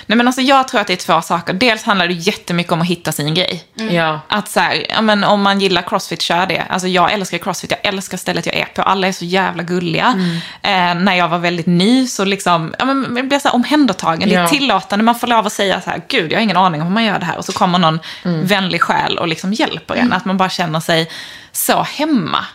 Nej, 0.07 0.17
men 0.17 0.27
alltså, 0.27 0.41
jag 0.41 0.67
tror 0.67 0.81
att 0.81 0.87
det 0.87 0.93
är 0.93 0.97
två 0.97 1.21
saker. 1.21 1.53
Dels 1.53 1.83
handlar 1.83 2.07
det 2.07 2.13
jättemycket 2.13 2.71
om 2.71 2.81
att 2.81 2.87
hitta 2.87 3.11
sin 3.11 3.33
grej. 3.33 3.63
Ja. 3.91 4.19
Att 4.27 4.49
så 4.49 4.59
här, 4.59 4.85
ja, 4.89 5.01
men 5.01 5.23
om 5.23 5.41
man 5.41 5.59
gillar 5.61 5.81
crossfit, 5.81 6.21
kör 6.21 6.45
det. 6.45 6.63
Alltså 6.69 6.87
jag 6.87 7.11
älskar 7.11 7.37
crossfit, 7.37 7.71
jag 7.71 7.93
älskar 7.93 8.17
stället 8.17 8.45
jag 8.45 8.55
är 8.55 8.65
på. 8.65 8.81
Alla 8.81 9.07
är 9.07 9.11
så 9.11 9.25
jävla 9.25 9.63
gulliga. 9.63 10.13
Eh, 10.61 10.93
när 10.95 11.13
jag 11.15 11.27
var 11.27 11.37
väldigt 11.37 11.65
ny 11.65 12.07
så 12.07 12.25
liksom, 12.25 12.75
ja, 12.79 12.85
men 12.85 13.15
jag 13.17 13.27
blev 13.27 13.39
så 13.39 13.47
här 13.47 13.55
omhändertagen. 13.55 14.29
Det 14.29 14.35
är 14.35 14.41
Ja. 14.41 14.47
tillåtande, 14.47 15.05
man 15.05 15.15
får 15.19 15.27
lov 15.27 15.45
att 15.45 15.53
säga 15.53 15.81
så 15.81 15.89
här, 15.89 16.01
gud 16.07 16.31
jag 16.31 16.37
har 16.37 16.43
ingen 16.43 16.57
aning 16.57 16.81
om 16.81 16.87
hur 16.87 16.93
man 16.93 17.03
gör 17.03 17.19
det 17.19 17.25
här. 17.25 17.37
Och 17.37 17.45
så 17.45 17.51
kommer 17.51 17.79
någon 17.79 17.99
vänlig 18.23 18.81
själ 18.81 19.17
och 19.17 19.27
liksom 19.27 19.53
hjälper 19.53 19.95
en. 19.95 20.13
Att 20.13 20.25
man 20.25 20.37
bara 20.37 20.49
känner 20.49 20.79
sig 20.79 21.09
så 21.55 21.81
hemma 21.83 22.45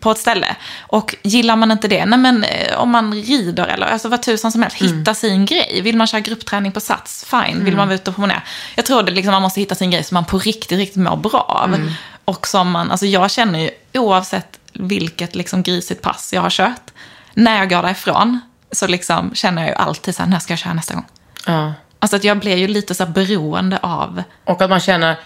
på 0.00 0.10
ett 0.10 0.18
ställe. 0.18 0.56
Och 0.80 1.14
gillar 1.22 1.56
man 1.56 1.70
inte 1.70 1.88
det, 1.88 2.06
nej 2.06 2.18
men 2.18 2.44
eh, 2.44 2.78
om 2.78 2.90
man 2.90 3.14
rider 3.14 3.66
eller 3.66 3.86
alltså 3.86 4.08
vad 4.08 4.22
tusan 4.22 4.52
som 4.52 4.62
helst, 4.62 4.76
hitta 4.76 5.14
sin 5.14 5.46
grej. 5.46 5.80
Vill 5.82 5.96
man 5.96 6.06
köra 6.06 6.20
gruppträning 6.20 6.72
på 6.72 6.80
Sats, 6.80 7.24
fine. 7.24 7.64
Vill 7.64 7.76
man 7.76 7.88
vara 7.88 7.94
ute 7.94 8.10
och 8.10 8.14
promenera. 8.16 8.42
Jag 8.74 8.86
tror 8.86 9.02
det 9.02 9.12
liksom, 9.12 9.32
man 9.32 9.42
måste 9.42 9.60
hitta 9.60 9.74
sin 9.74 9.90
grej 9.90 10.04
som 10.04 10.14
man 10.14 10.24
på 10.24 10.38
riktigt, 10.38 10.78
riktigt 10.78 11.02
mår 11.02 11.16
bra 11.16 11.40
av. 11.40 11.90
Och 12.24 12.46
som 12.46 12.70
man, 12.70 12.90
alltså 12.90 13.06
jag 13.06 13.30
känner 13.30 13.58
ju 13.58 13.70
oavsett 13.94 14.58
vilket 14.72 15.34
liksom 15.34 15.62
grisigt 15.62 16.02
pass 16.02 16.32
jag 16.32 16.42
har 16.42 16.50
kört, 16.50 16.90
när 17.34 17.58
jag 17.58 17.70
går 17.70 17.82
därifrån 17.82 18.40
så 18.72 18.86
liksom 18.86 19.34
känner 19.34 19.62
jag 19.62 19.68
ju 19.70 19.74
alltid 19.76 20.16
så 20.16 20.22
här, 20.22 20.30
när 20.30 20.38
ska 20.38 20.52
jag 20.52 20.58
köra 20.58 20.74
nästa 20.74 20.94
gång? 20.94 21.04
ja. 21.46 21.72
Alltså 21.98 22.16
att 22.16 22.24
jag 22.24 22.38
blir 22.38 22.56
ju 22.56 22.68
lite 22.68 22.94
så 22.94 23.04
här 23.04 23.12
beroende 23.12 23.78
av, 23.82 24.22
Och 24.44 24.62
att 24.62 24.70
man 24.70 24.80
känner, 24.80 25.16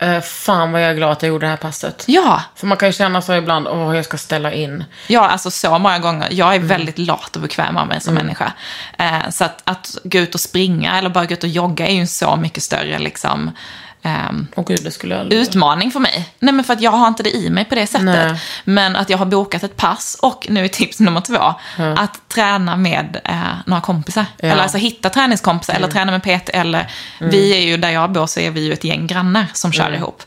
eh, 0.00 0.20
fan 0.20 0.72
vad 0.72 0.82
jag 0.82 0.90
är 0.90 0.94
glad 0.94 1.12
att 1.12 1.22
jag 1.22 1.28
gjorde 1.28 1.46
det 1.46 1.50
här 1.50 1.56
passet. 1.56 2.04
ja, 2.06 2.42
För 2.56 2.66
man 2.66 2.78
kan 2.78 2.88
ju 2.88 2.92
känna 2.92 3.22
så 3.22 3.34
ibland, 3.34 3.68
åh 3.68 3.96
jag 3.96 4.04
ska 4.04 4.18
ställa 4.18 4.52
in. 4.52 4.84
Ja, 5.06 5.28
alltså 5.28 5.50
så 5.50 5.78
många 5.78 5.98
gånger. 5.98 6.28
Jag 6.30 6.54
är 6.54 6.58
väldigt 6.58 6.98
lat 6.98 7.36
och 7.36 7.42
bekväm 7.42 7.76
av 7.76 7.86
mig 7.86 8.00
som 8.00 8.14
människa. 8.14 8.52
Eh, 8.98 9.30
så 9.30 9.44
att, 9.44 9.62
att 9.64 9.98
gå 10.04 10.18
ut 10.18 10.34
och 10.34 10.40
springa 10.40 10.98
eller 10.98 11.08
bara 11.10 11.24
gå 11.26 11.32
ut 11.32 11.44
och 11.44 11.48
jogga 11.48 11.86
är 11.86 11.94
ju 11.94 12.00
en 12.00 12.06
så 12.08 12.36
mycket 12.36 12.62
större 12.62 12.98
liksom, 12.98 13.50
ehm, 14.02 14.46
Åh 14.56 14.64
gud, 14.66 15.12
aldrig 15.12 15.40
utmaning 15.40 15.90
för 15.90 16.00
mig. 16.00 16.28
Nej, 16.38 16.54
men 16.54 16.64
för 16.64 16.72
att 16.72 16.80
jag 16.80 16.90
har 16.90 17.08
inte 17.08 17.22
det 17.22 17.36
i 17.36 17.50
mig 17.50 17.64
på 17.64 17.74
det 17.74 17.86
sättet. 17.86 18.04
Nej. 18.04 18.40
Men 18.64 18.96
att 18.96 19.10
jag 19.10 19.18
har 19.18 19.26
bokat 19.26 19.62
ett 19.62 19.76
pass 19.76 20.16
och 20.22 20.46
nu 20.50 20.64
är 20.64 20.68
tips 20.68 21.00
nummer 21.00 21.20
två, 21.20 21.54
att 21.96 22.28
träna 22.28 22.76
med 22.76 23.20
eh, 23.24 23.34
några 23.66 23.80
kompisar. 23.80 24.26
Eller 24.38 24.62
alltså 24.62 24.78
hitta 24.78 25.10
träningskompisar 25.10 25.74
eller 25.74 25.88
träna 25.88 26.12
med 26.12 26.22
PT 26.22 26.48
eller 26.48 26.92
vi 27.18 27.56
är 27.56 27.60
ju, 27.60 27.76
där 27.76 27.90
jag 27.90 28.12
bor 28.12 28.26
så 28.26 28.40
är 28.40 28.50
vi 28.50 28.60
ju 28.60 28.72
ett 28.72 28.84
gäng 28.84 29.06
grannar 29.06 29.46
som 29.52 29.72
kör 29.72 29.94
ihop. 29.94 30.22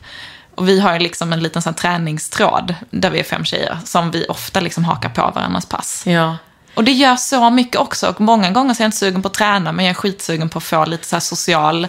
Och 0.54 0.68
vi 0.68 0.80
har 0.80 0.98
liksom 0.98 1.32
en 1.32 1.40
liten 1.40 1.62
sån 1.62 1.74
träningstråd 1.74 2.74
där 2.90 3.10
vi 3.10 3.18
är 3.20 3.24
fem 3.24 3.44
tjejer 3.44 3.78
som 3.84 4.10
vi 4.10 4.26
ofta 4.28 4.60
liksom 4.60 4.84
hakar 4.84 5.08
på 5.08 5.32
varandras 5.34 5.66
pass. 5.66 6.06
Ja. 6.06 6.36
Och 6.74 6.84
det 6.84 6.92
gör 6.92 7.16
så 7.16 7.50
mycket 7.50 7.76
också. 7.80 8.08
Och 8.08 8.20
många 8.20 8.50
gånger 8.50 8.74
så 8.74 8.82
är 8.82 8.84
jag 8.84 8.88
inte 8.88 8.96
sugen 8.98 9.22
på 9.22 9.28
att 9.28 9.34
träna, 9.34 9.72
men 9.72 9.84
jag 9.84 9.90
är 9.90 9.94
skitsugen 9.94 10.48
på 10.48 10.58
att 10.58 10.64
få 10.64 10.84
lite 10.84 11.06
så 11.08 11.20
social, 11.20 11.86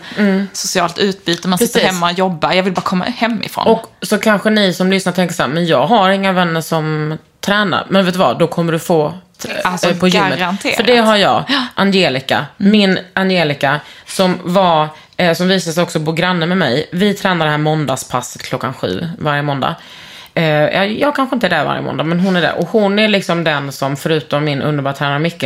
socialt 0.53 0.97
utbyte. 0.97 1.47
Man 1.47 1.59
sitter 1.59 1.73
Precis. 1.79 1.91
hemma 1.95 2.05
och 2.11 2.17
jobbar. 2.17 2.51
Jag 2.53 2.63
vill 2.63 2.73
bara 2.73 2.81
komma 2.81 3.05
hemifrån. 3.05 3.67
Och 3.67 3.85
så 4.01 4.17
kanske 4.17 4.49
ni 4.49 4.73
som 4.73 4.91
lyssnar 4.91 5.13
tänker 5.13 5.35
så 5.35 5.41
här, 5.43 5.49
men 5.49 5.65
jag 5.65 5.87
har 5.87 6.09
inga 6.09 6.31
vänner 6.33 6.61
som 6.61 7.17
tränar. 7.41 7.85
Men 7.89 8.05
vet 8.05 8.13
du 8.13 8.19
vad, 8.19 8.39
då 8.39 8.47
kommer 8.47 8.71
du 8.73 8.79
få 8.79 9.13
t- 9.43 9.49
Alltså, 9.63 9.89
eh, 9.89 9.97
på 9.97 10.07
gymmet. 10.07 10.39
garanterat. 10.39 10.75
För 10.75 10.83
det 10.83 10.97
har 10.97 11.15
jag. 11.15 11.43
Angelica, 11.75 12.45
min 12.57 12.99
Angelica, 13.13 13.79
som 14.05 14.39
var, 14.43 14.87
eh, 15.17 15.33
som 15.33 15.47
visade 15.47 15.73
sig 15.73 15.83
också 15.83 15.99
bo 15.99 16.11
granne 16.11 16.45
med 16.45 16.57
mig. 16.57 16.89
Vi 16.91 17.13
tränar 17.13 17.45
det 17.45 17.51
här 17.51 17.57
måndagspasset 17.57 18.41
klockan 18.43 18.73
sju 18.73 19.09
varje 19.19 19.41
måndag. 19.41 19.75
Eh, 20.35 20.45
jag, 20.45 20.91
jag 20.91 21.15
kanske 21.15 21.35
inte 21.35 21.47
är 21.47 21.49
där 21.49 21.65
varje 21.65 21.81
måndag, 21.81 22.03
men 22.03 22.19
hon 22.19 22.35
är 22.35 22.41
där. 22.41 22.57
Och 22.57 22.67
hon 22.67 22.99
är 22.99 23.07
liksom 23.07 23.43
den 23.43 23.71
som, 23.71 23.97
förutom 23.97 24.43
min 24.43 24.61
underbara 24.61 24.93
tränare 24.93 25.19
Micke, 25.19 25.45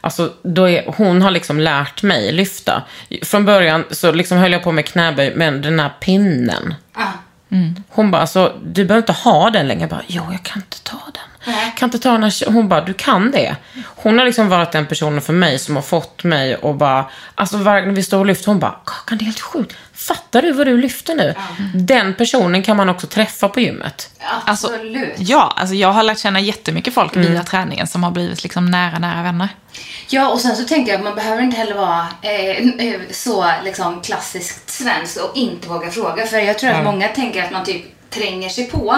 alltså 0.00 0.32
då 0.42 0.68
är, 0.68 0.84
hon 0.86 1.22
har 1.22 1.30
liksom 1.30 1.60
lärt 1.60 2.02
mig 2.02 2.32
lyfta. 2.32 2.82
Från 3.22 3.44
början 3.44 3.84
så 3.90 4.12
liksom 4.12 4.38
höll 4.38 4.52
jag 4.52 4.62
på 4.62 4.72
med 4.72 4.86
knäböj, 4.86 5.32
men 5.36 5.62
den 5.62 5.80
här 5.80 5.90
pinnen. 6.00 6.74
Hon 7.88 8.10
bara, 8.10 8.20
alltså, 8.20 8.54
du 8.64 8.84
behöver 8.84 9.02
inte 9.02 9.12
ha 9.12 9.50
den 9.50 9.68
längre. 9.68 9.80
Jag 9.80 9.90
bara, 9.90 10.02
jo, 10.06 10.22
jag 10.30 10.42
kan 10.42 10.62
inte 10.62 10.80
ta 10.82 10.98
Jag 11.44 11.76
kan 11.76 11.86
inte 11.86 11.98
ta 11.98 12.12
den 12.12 12.22
här... 12.22 12.52
Hon 12.52 12.68
bara, 12.68 12.80
du 12.80 12.94
kan 12.94 13.30
det. 13.30 13.56
Hon 13.84 14.18
har 14.18 14.26
liksom 14.26 14.48
varit 14.48 14.72
den 14.72 14.86
personen 14.86 15.20
för 15.20 15.32
mig 15.32 15.58
som 15.58 15.76
har 15.76 15.82
fått 15.82 16.24
mig 16.24 16.56
och 16.56 16.74
bara, 16.74 17.10
alltså 17.34 17.56
varje 17.56 17.84
gång 17.84 17.94
vi 17.94 18.02
står 18.02 18.18
och 18.18 18.26
lyfter, 18.26 18.46
hon 18.46 18.58
bara, 18.58 18.76
Kakan, 18.84 19.18
det 19.18 19.22
är 19.22 19.26
helt 19.26 19.40
sjukt. 19.40 19.76
Fattar 19.94 20.42
du 20.42 20.52
vad 20.52 20.66
du 20.66 20.76
lyfter 20.76 21.14
nu? 21.14 21.34
Den 21.74 22.14
personen 22.14 22.62
kan 22.62 22.76
man 22.76 22.88
också 22.88 23.06
träffa 23.06 23.48
på 23.48 23.60
gymmet. 23.60 24.10
Alltså, 24.44 24.66
Absolut. 24.66 25.14
Ja, 25.18 25.54
alltså 25.56 25.74
jag 25.74 25.88
har 25.92 26.02
lärt 26.02 26.18
känna 26.18 26.40
jättemycket 26.40 26.94
folk 26.94 27.16
via 27.16 27.42
träningen 27.42 27.86
som 27.86 28.04
har 28.04 28.10
blivit 28.10 28.42
liksom 28.42 28.66
nära, 28.70 28.98
nära 28.98 29.22
vänner. 29.22 29.48
Ja, 30.08 30.28
och 30.28 30.40
sen 30.40 30.56
så 30.56 30.64
tänker 30.64 30.92
jag 30.92 30.98
att 30.98 31.04
man 31.04 31.14
behöver 31.14 31.42
inte 31.42 31.56
heller 31.56 31.74
vara 31.74 32.06
eh, 32.22 32.86
eh, 32.86 33.00
så 33.10 33.52
liksom 33.64 34.00
klassiskt 34.00 34.70
svensk 34.70 35.16
och 35.16 35.36
inte 35.36 35.68
våga 35.68 35.90
fråga. 35.90 36.26
För 36.26 36.38
jag 36.38 36.58
tror 36.58 36.70
att 36.70 36.84
många 36.84 37.08
tänker 37.08 37.44
att 37.44 37.50
man 37.50 37.64
typ 37.64 38.10
tränger 38.10 38.48
sig 38.48 38.70
på. 38.70 38.92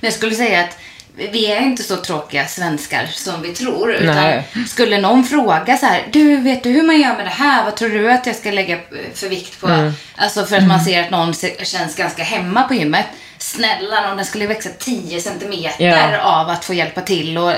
Men 0.00 0.08
jag 0.08 0.12
skulle 0.12 0.34
säga 0.34 0.60
att 0.64 0.78
vi 1.16 1.46
är 1.52 1.60
inte 1.60 1.82
så 1.82 1.96
tråkiga 1.96 2.46
svenskar 2.46 3.06
som 3.12 3.42
vi 3.42 3.48
tror. 3.54 3.94
Utan 3.94 4.14
Nej. 4.14 4.48
skulle 4.68 5.00
någon 5.00 5.24
fråga 5.24 5.76
så 5.76 5.86
här, 5.86 6.02
du 6.12 6.36
vet 6.36 6.62
du 6.62 6.70
hur 6.70 6.82
man 6.82 7.00
gör 7.00 7.16
med 7.16 7.26
det 7.26 7.30
här? 7.30 7.64
Vad 7.64 7.76
tror 7.76 7.88
du 7.88 8.12
att 8.12 8.26
jag 8.26 8.36
ska 8.36 8.50
lägga 8.50 8.74
eh, 8.74 8.80
för 9.14 9.28
vikt 9.28 9.60
på? 9.60 9.92
Alltså 10.16 10.44
för 10.46 10.56
att 10.56 10.66
man 10.66 10.80
ser 10.84 11.02
att 11.04 11.10
någon 11.10 11.34
känns 11.62 11.96
ganska 11.96 12.22
hemma 12.22 12.62
på 12.62 12.74
gymmet. 12.74 13.06
Snälla 13.38 14.00
någon, 14.06 14.16
den 14.16 14.26
skulle 14.26 14.46
växa 14.46 14.68
10 14.78 15.20
centimeter 15.20 15.84
Ja. 15.84 16.20
av 16.20 16.48
att 16.48 16.64
få 16.64 16.74
hjälpa 16.74 17.00
till 17.00 17.38
och 17.38 17.52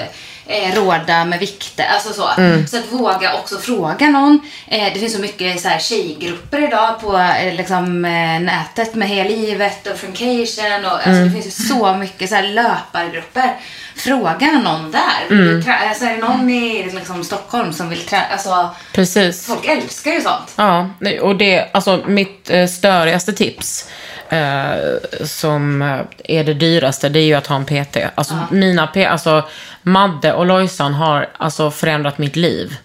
eh, 0.47 0.75
råda 0.75 1.25
med 1.25 1.39
vikter. 1.39 1.87
Alltså 1.95 2.13
så. 2.13 2.29
Så 2.71 2.77
att 2.79 2.93
våga 2.93 3.35
också 3.35 3.59
fråga 3.59 4.07
någon. 4.09 4.41
Eh, 4.69 4.93
det 4.95 5.01
finns 5.01 5.15
så 5.15 5.21
mycket 5.21 5.61
så 5.61 5.69
här, 5.69 5.79
tjejgrupper 5.79 6.69
idag 6.69 7.01
på 7.01 7.17
eh, 7.19 7.55
liksom, 7.55 8.05
eh, 8.05 8.41
nätet 8.41 8.95
med 8.95 9.09
Heja 9.09 9.25
Livet 9.25 9.87
och 9.87 9.99
Funcation. 9.99 10.85
Och, 10.85 10.93
alltså, 10.93 11.11
Det 11.25 11.31
finns 11.31 11.47
ju 11.47 11.51
så 11.51 11.95
mycket 11.95 12.29
så 12.29 12.35
här, 12.35 12.43
löpargrupper. 12.43 13.55
Fråga 13.97 14.47
någon 14.47 14.91
där. 14.93 15.29
Trä- 15.63 15.89
alltså, 15.89 16.05
är 16.05 16.11
det 16.11 16.29
någon 16.29 16.51
i 16.51 16.91
liksom, 16.95 17.25
Stockholm 17.25 17.73
som 17.73 17.89
vill 17.89 18.01
träna? 18.01 18.25
Alltså, 18.33 18.71
Precis. 18.93 19.47
folk 19.47 19.65
älskar 19.67 20.11
ju 20.13 20.21
sånt. 20.21 20.53
Ja, 20.57 20.91
och 21.23 21.37
det, 21.37 21.69
alltså 21.75 22.03
mitt 22.07 22.51
eh, 22.51 22.67
störigaste 22.67 23.33
tips 23.33 23.89
eh, 24.35 25.25
som 25.25 25.83
eh, 25.83 26.01
är 26.25 26.45
det 26.45 26.55
dyraste, 26.55 27.09
det 27.09 27.19
är 27.19 27.27
ju 27.27 27.35
att 27.35 27.47
ha 27.47 27.57
en 27.57 27.65
PT. 27.65 27.97
Alltså 28.15 28.39
mina 28.51 28.87
P, 28.87 29.07
alltså 29.07 29.49
Madde 29.83 30.33
och 30.33 30.47
Lojsan 30.47 30.95
har 30.95 31.29
alltså 31.37 31.71
förändrat 31.71 32.19
mitt 32.19 32.37
liv. 32.37 32.77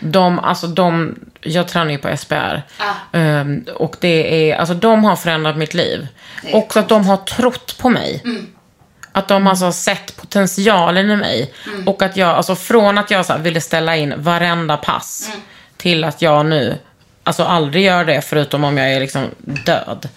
De, 0.00 0.38
alltså 0.38 0.66
de 0.66 1.14
jag 1.44 1.68
tränar 1.68 1.90
ju 1.90 1.98
på 1.98 2.16
SPR. 2.16 2.62
Ah. 2.78 3.18
Ehm, 3.18 3.64
och 3.74 3.96
det 4.00 4.50
är, 4.50 4.56
alltså 4.56 4.74
de 4.74 5.04
har 5.04 5.16
förändrat 5.16 5.56
mitt 5.56 5.74
liv. 5.74 6.08
Också 6.52 6.78
att 6.78 6.88
de 6.88 7.06
har 7.06 7.16
trott 7.16 7.78
på 7.78 7.88
mig. 7.88 8.20
Mm. 8.24 8.46
Att 9.12 9.28
de 9.28 9.46
alltså 9.46 9.64
har 9.64 9.72
sett 9.72 10.16
potentialen 10.16 11.10
i 11.10 11.16
mig. 11.16 11.52
Mm. 11.66 11.88
Och 11.88 12.02
att 12.02 12.16
jag, 12.16 12.28
alltså 12.28 12.56
från 12.56 12.98
att 12.98 13.10
jag 13.10 13.26
så 13.26 13.36
ville 13.38 13.60
ställa 13.60 13.96
in 13.96 14.14
varenda 14.16 14.76
pass. 14.76 15.28
Mm. 15.28 15.40
Till 15.76 16.04
att 16.04 16.22
jag 16.22 16.46
nu, 16.46 16.78
alltså 17.24 17.44
aldrig 17.44 17.84
gör 17.84 18.04
det 18.04 18.20
förutom 18.22 18.64
om 18.64 18.78
jag 18.78 18.92
är 18.92 19.00
liksom 19.00 19.30
död. 19.38 20.08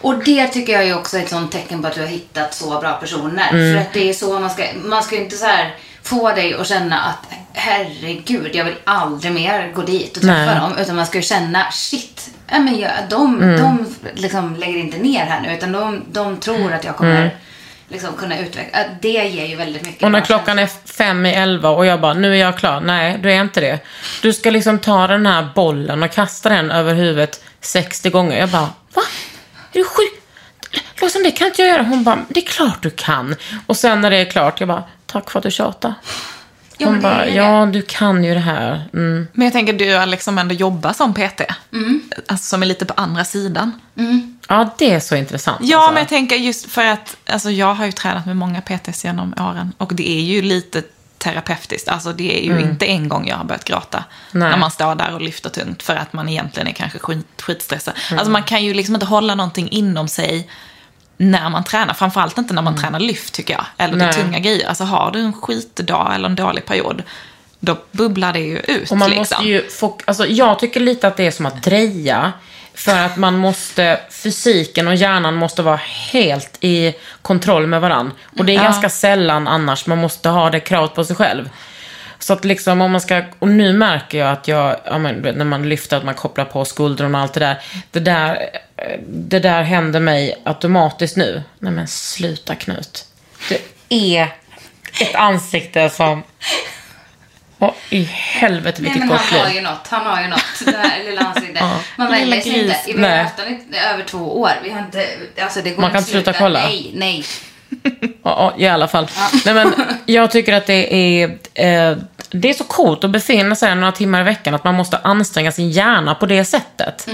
Och 0.00 0.24
det 0.24 0.46
tycker 0.48 0.72
jag 0.72 0.84
är 0.88 0.98
också 0.98 1.18
ett 1.18 1.28
sånt 1.28 1.52
tecken 1.52 1.82
på 1.82 1.88
att 1.88 1.94
du 1.94 2.00
har 2.00 2.08
hittat 2.08 2.54
så 2.54 2.80
bra 2.80 2.92
personer. 2.92 3.50
Mm. 3.50 3.74
För 3.74 3.80
att 3.82 3.92
det 3.92 4.08
är 4.10 4.14
så 4.14 4.40
man 4.40 4.50
ska, 4.50 4.64
man 4.84 5.02
ska 5.02 5.14
ju 5.16 5.22
inte 5.22 5.36
så 5.36 5.46
här 5.46 5.74
få 6.02 6.32
dig 6.32 6.54
att 6.54 6.66
känna 6.66 7.00
att 7.00 7.18
herregud, 7.52 8.50
jag 8.54 8.64
vill 8.64 8.74
aldrig 8.84 9.32
mer 9.32 9.72
gå 9.74 9.82
dit 9.82 10.16
och 10.16 10.22
träffa 10.22 10.44
Nej. 10.44 10.54
dem. 10.60 10.72
Utan 10.78 10.96
man 10.96 11.06
ska 11.06 11.18
ju 11.18 11.22
känna, 11.22 11.70
shit, 11.70 12.30
ja, 12.50 12.58
men 12.58 12.78
jag, 12.78 12.90
de, 13.10 13.42
Mm. 13.42 13.62
de 13.62 13.94
liksom 14.14 14.56
lägger 14.56 14.78
inte 14.78 14.98
ner 14.98 15.24
här 15.26 15.40
nu. 15.40 15.54
Utan 15.54 15.72
de, 15.72 16.02
de 16.12 16.36
tror 16.36 16.72
att 16.72 16.84
jag 16.84 16.96
kommer 16.96 17.36
liksom 17.88 18.12
kunna 18.18 18.38
utveckla. 18.38 18.78
Det 19.00 19.08
ger 19.08 19.46
ju 19.46 19.56
väldigt 19.56 19.82
mycket. 19.82 20.02
Mm. 20.02 20.14
Och 20.14 20.20
när 20.20 20.26
klockan 20.26 20.58
är 20.58 20.68
fem 20.86 21.26
i 21.26 21.32
elva 21.34 21.68
och 21.70 21.86
jag 21.86 22.00
bara, 22.00 22.14
nu 22.14 22.32
är 22.32 22.40
jag 22.40 22.58
klar. 22.58 22.80
Nej, 22.80 23.18
du 23.22 23.32
är 23.32 23.40
inte 23.40 23.60
det. 23.60 23.78
Du 24.22 24.32
ska 24.32 24.50
liksom 24.50 24.78
ta 24.78 25.06
den 25.06 25.26
här 25.26 25.48
bollen 25.54 26.02
och 26.02 26.10
kasta 26.12 26.48
den 26.48 26.70
över 26.70 26.94
huvudet 26.94 27.44
60 27.60 28.10
gånger. 28.10 28.38
Jag 28.38 28.48
bara, 28.48 28.68
va? 28.94 29.02
Är 29.76 29.80
du 29.80 29.84
sjuk? 29.84 30.22
Liksom, 31.00 31.22
det 31.22 31.30
kan 31.30 31.46
inte 31.46 31.62
jag 31.62 31.68
göra. 31.68 31.82
Hon 31.82 32.04
bara, 32.04 32.24
det 32.28 32.40
är 32.40 32.46
klart 32.46 32.82
du 32.82 32.90
kan. 32.90 33.36
Och 33.66 33.76
sen 33.76 34.00
när 34.00 34.10
det 34.10 34.16
är 34.16 34.24
klart, 34.24 34.60
jag 34.60 34.68
bara, 34.68 34.84
tack 35.06 35.30
för 35.30 35.38
att 35.38 35.42
du 35.42 35.50
tjatade. 35.50 35.94
Ja, 36.78 36.86
Hon 36.86 36.96
är 36.96 37.00
bara, 37.00 37.28
ja 37.28 37.66
du 37.66 37.82
kan 37.82 38.24
ju 38.24 38.34
det 38.34 38.40
här. 38.40 38.88
Mm. 38.92 39.28
Men 39.32 39.44
jag 39.44 39.52
tänker, 39.52 39.72
du 39.72 39.94
Alex 39.94 40.24
som 40.24 40.38
ändå 40.38 40.54
jobbar 40.54 40.92
som 40.92 41.14
PT. 41.14 41.40
Alltså 42.26 42.44
som 42.44 42.62
är 42.62 42.66
lite 42.66 42.86
på 42.86 42.94
andra 42.96 43.24
sidan. 43.24 43.72
Ja, 44.48 44.74
det 44.78 44.92
är 44.94 45.00
så 45.00 45.16
intressant. 45.16 45.58
Ja, 45.62 45.78
alltså. 45.78 45.92
men 45.92 46.00
jag 46.00 46.08
tänker 46.08 46.36
just 46.36 46.70
för 46.70 46.84
att 46.84 47.16
alltså, 47.26 47.50
jag 47.50 47.74
har 47.74 47.86
ju 47.86 47.92
tränat 47.92 48.26
med 48.26 48.36
många 48.36 48.60
PTs 48.60 49.04
genom 49.04 49.34
åren. 49.38 49.72
Och 49.78 49.94
det 49.94 50.08
är 50.10 50.22
ju 50.22 50.42
lite 50.42 50.82
terapeutiskt. 51.18 51.88
Alltså 51.88 52.12
det 52.12 52.38
är 52.38 52.44
ju 52.44 52.60
inte 52.60 52.86
en 52.86 53.08
gång 53.08 53.28
jag 53.28 53.36
har 53.36 53.44
börjat 53.44 53.64
gråta. 53.64 54.04
Nej. 54.32 54.50
När 54.50 54.56
man 54.56 54.70
står 54.70 54.94
där 54.94 55.14
och 55.14 55.20
lyfter 55.20 55.50
tungt 55.50 55.82
för 55.82 55.96
att 55.96 56.12
man 56.12 56.28
egentligen 56.28 56.68
är 56.68 56.72
kanske 56.72 56.98
skit, 56.98 57.26
skitstressad. 57.42 57.94
Alltså 58.10 58.30
man 58.30 58.42
kan 58.42 58.64
ju 58.64 58.74
liksom 58.74 58.94
inte 58.94 59.06
hålla 59.06 59.34
någonting 59.34 59.68
inom 59.68 60.08
sig 60.08 60.50
när 61.16 61.50
man 61.50 61.64
tränar. 61.64 61.94
Framförallt 61.94 62.38
inte 62.38 62.54
när 62.54 62.62
man 62.62 62.76
tränar 62.76 63.00
lyft 63.00 63.34
tycker 63.34 63.54
jag. 63.54 63.64
Eller 63.76 63.96
det 63.96 64.04
Nej. 64.04 64.14
tunga 64.14 64.38
grejer. 64.38 64.68
Alltså 64.68 64.84
har 64.84 65.10
du 65.10 65.20
en 65.20 65.32
skitdag 65.32 66.14
eller 66.14 66.28
en 66.28 66.36
dålig 66.36 66.66
period. 66.66 67.02
Då 67.60 67.78
bubblar 67.92 68.32
det 68.32 68.40
ju 68.40 68.58
ut. 68.58 68.90
Och 68.90 68.96
man 68.96 69.10
liksom. 69.10 69.20
måste 69.20 69.48
ju 69.48 69.68
få, 69.68 69.98
alltså 70.04 70.26
jag 70.26 70.58
tycker 70.58 70.80
lite 70.80 71.08
att 71.08 71.16
det 71.16 71.26
är 71.26 71.30
som 71.30 71.46
att 71.46 71.62
dreja. 71.62 72.32
För 72.76 72.98
att 72.98 73.16
man 73.16 73.36
måste, 73.38 74.00
fysiken 74.10 74.88
och 74.88 74.94
hjärnan 74.94 75.34
måste 75.34 75.62
vara 75.62 75.80
helt 76.12 76.58
i 76.60 76.94
kontroll 77.22 77.66
med 77.66 77.80
varann. 77.80 78.12
Och 78.38 78.44
det 78.44 78.52
är 78.52 78.56
Ja. 78.56 78.62
ganska 78.62 78.88
sällan 78.88 79.48
annars 79.48 79.86
man 79.86 79.98
måste 79.98 80.28
ha 80.28 80.50
det 80.50 80.60
kravet 80.60 80.94
på 80.94 81.04
sig 81.04 81.16
själv. 81.16 81.50
Så 82.18 82.32
att 82.32 82.44
liksom 82.44 82.80
om 82.80 82.90
man 82.92 83.00
ska, 83.00 83.22
och 83.38 83.48
nu 83.48 83.72
märker 83.72 84.18
jag 84.18 84.28
att 84.32 84.48
jag, 84.48 84.76
ja 84.84 84.98
men, 84.98 85.22
du 85.22 85.32
när 85.32 85.44
man 85.44 85.68
lyfter, 85.68 85.96
att 85.96 86.04
man 86.04 86.14
kopplar 86.14 86.44
på 86.44 86.64
skuldrorna 86.64 87.18
och 87.18 87.22
allt 87.22 87.32
det 87.34 87.40
där. 87.40 87.58
Det 87.90 88.00
där, 88.00 88.48
eh, 88.76 89.00
det 89.08 89.38
där 89.38 89.62
händer 89.62 90.00
mig 90.00 90.42
automatiskt 90.44 91.16
nu. 91.16 91.42
Nej 91.58 91.72
men 91.72 91.88
sluta 91.88 92.54
Knut. 92.54 93.04
Det 93.48 93.60
är 93.88 94.22
ett 95.00 95.14
ansikte 95.14 95.90
som, 95.90 96.22
Åh, 97.58 97.72
i 97.90 98.02
helvete 98.02 98.82
Nej, 98.82 98.92
vilket 98.92 98.98
men 98.98 99.08
gott 99.08 99.20
han 99.20 99.38
har 99.40 99.46
liv. 99.46 99.56
ju 99.56 99.62
något. 99.62 99.88
Han 99.88 100.06
har 100.06 100.22
ju 100.22 100.28
något. 100.28 100.44
Det 100.64 100.76
här 100.76 101.04
lilla 101.10 101.20
ansiktet. 101.20 101.62
Man 101.96 102.12
Lilla 102.12 102.36
vänjer 102.36 102.42
sig 102.42 102.60
inte. 102.60 102.76
Vi 102.86 102.92
har 102.92 103.00
Nej. 103.00 103.22
haft 103.22 103.38
honom 103.38 103.54
i 103.72 103.78
över 103.92 104.04
två 104.04 104.40
år. 104.40 104.50
Vi 104.62 104.70
har 104.70 104.80
inte, 104.80 105.06
alltså 105.40 105.62
det 105.62 105.70
går 105.70 105.80
Man 105.82 105.90
kan 105.90 105.98
att 105.98 106.08
sluta 106.08 106.32
kolla. 106.32 106.60
Nej, 106.60 106.90
nej. 106.94 107.24
Ja, 108.22 108.54
ja, 108.56 108.66
i 108.66 108.68
alla 108.68 108.88
fall. 108.88 109.08
Nej, 109.44 109.54
men 109.54 109.74
jag 110.06 110.30
tycker 110.30 110.52
att 110.52 110.66
det 110.66 110.94
är, 110.94 111.28
eh, 111.54 111.96
det 112.30 112.50
är 112.50 112.54
så 112.54 112.64
coolt 112.64 113.04
att 113.04 113.10
befinna 113.10 113.56
sig 113.56 113.74
några 113.74 113.92
timmar 113.92 114.20
i 114.20 114.24
veckan. 114.24 114.54
Att 114.54 114.64
man 114.64 114.74
måste 114.74 114.98
anstränga 114.98 115.52
sin 115.52 115.70
hjärna 115.70 116.14
på 116.14 116.26
det 116.26 116.44
sättet. 116.44 117.08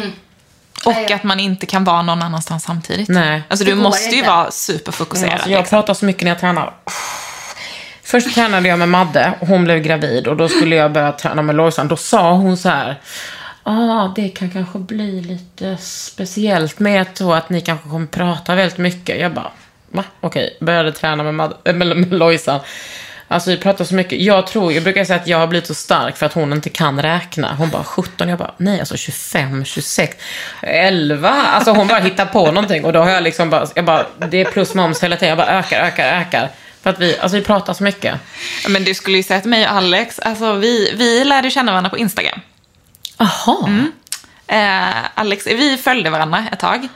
Och 0.84 1.10
att 1.10 1.22
man 1.24 1.40
inte 1.40 1.66
kan 1.66 1.84
vara 1.84 2.02
någon 2.02 2.22
annanstans 2.22 2.64
samtidigt. 2.64 3.08
Nej. 3.08 3.42
Alltså 3.48 3.64
du 3.66 3.74
måste 3.74 4.10
ju 4.10 4.16
inte. 4.16 4.30
vara 4.30 4.50
superfokuserad. 4.50 5.32
Alltså, 5.32 5.50
jag 5.50 5.58
liksom. 5.58 5.76
pratar 5.76 5.94
så 5.94 6.04
mycket 6.04 6.22
när 6.22 6.30
jag 6.30 6.40
tränar. 6.40 6.72
Först 8.12 8.34
tränade 8.34 8.68
jag 8.68 8.78
med 8.78 8.88
Madde 8.88 9.32
och 9.40 9.46
hon 9.46 9.64
blev 9.64 9.78
gravid 9.78 10.26
och 10.26 10.36
då 10.36 10.48
skulle 10.48 10.76
jag 10.76 10.92
börja 10.92 11.12
träna 11.12 11.42
med 11.42 11.54
Lojsan. 11.54 11.88
Då 11.88 11.96
sa 11.96 12.32
hon 12.32 12.56
så 12.56 12.68
här. 12.68 13.00
Ja, 13.64 13.72
ah, 13.72 14.12
det 14.16 14.28
kan 14.28 14.50
kanske 14.50 14.78
bli 14.78 15.20
lite 15.20 15.76
speciellt 15.80 16.78
med 16.78 17.06
så 17.14 17.32
att 17.32 17.50
ni 17.50 17.60
kanske 17.60 17.88
kommer 17.88 18.06
prata 18.06 18.54
väldigt 18.54 18.78
mycket. 18.78 19.20
Jag 19.20 19.32
bara, 19.34 19.50
va? 19.90 20.04
Okej, 20.20 20.56
började 20.60 20.92
träna 20.92 21.22
med, 21.22 21.34
Mad- 21.34 21.54
äh, 21.64 21.70
eh, 21.70 21.76
med, 21.76 21.96
med 21.96 22.12
Lojsan. 22.12 22.60
Alltså 23.28 23.50
vi 23.50 23.56
pratar 23.56 23.84
så 23.84 23.94
mycket. 23.94 24.20
Jag 24.20 24.46
tror, 24.46 24.72
jag 24.72 24.82
brukar 24.82 25.04
säga 25.04 25.20
att 25.20 25.26
jag 25.26 25.38
har 25.38 25.46
blivit 25.46 25.66
så 25.66 25.74
stark 25.74 26.16
för 26.16 26.26
att 26.26 26.32
hon 26.32 26.52
inte 26.52 26.70
kan 26.70 27.02
räkna. 27.02 27.54
Hon 27.54 27.70
bara 27.70 27.84
17, 27.84 28.28
jag 28.28 28.38
bara 28.38 28.54
nej 28.56 28.80
alltså 28.80 28.96
25, 28.96 29.64
26, 29.64 30.16
11. 30.62 31.28
Alltså 31.28 31.70
hon 31.70 31.86
bara 31.86 32.00
hittar 32.00 32.26
på 32.26 32.46
någonting 32.46 32.84
och 32.84 32.92
då 32.92 33.00
har 33.00 33.10
jag 33.10 33.22
liksom 33.22 33.50
bara, 33.50 33.66
jag 33.74 33.84
bara, 33.84 34.06
det 34.30 34.40
är 34.40 34.44
plus 34.44 34.74
moms 34.74 35.02
hela 35.02 35.16
tiden. 35.16 35.28
Jag 35.28 35.38
bara 35.38 35.58
ökar, 35.58 35.80
ökar, 35.80 36.20
ökar. 36.20 36.50
För 36.82 36.90
att 36.90 36.98
vi, 37.00 37.18
alltså 37.18 37.36
vi 37.38 37.44
pratar 37.44 37.74
så 37.74 37.82
mycket. 37.84 38.14
Men 38.68 38.84
du 38.84 38.94
skulle 38.94 39.16
ju 39.16 39.22
säga 39.22 39.40
till 39.40 39.50
mig 39.50 39.64
och 39.68 39.72
Alex, 39.72 40.18
alltså 40.18 40.54
vi, 40.54 40.92
vi 40.96 41.24
lärde 41.24 41.50
känna 41.50 41.72
varandra 41.72 41.90
på 41.90 41.98
Instagram. 41.98 42.40
Aha. 43.16 43.68
Eh, 44.46 44.88
Alex, 45.14 45.46
vi 45.46 45.76
följde 45.76 46.10
varandra 46.10 46.44
ett 46.52 46.58
tag. 46.60 46.88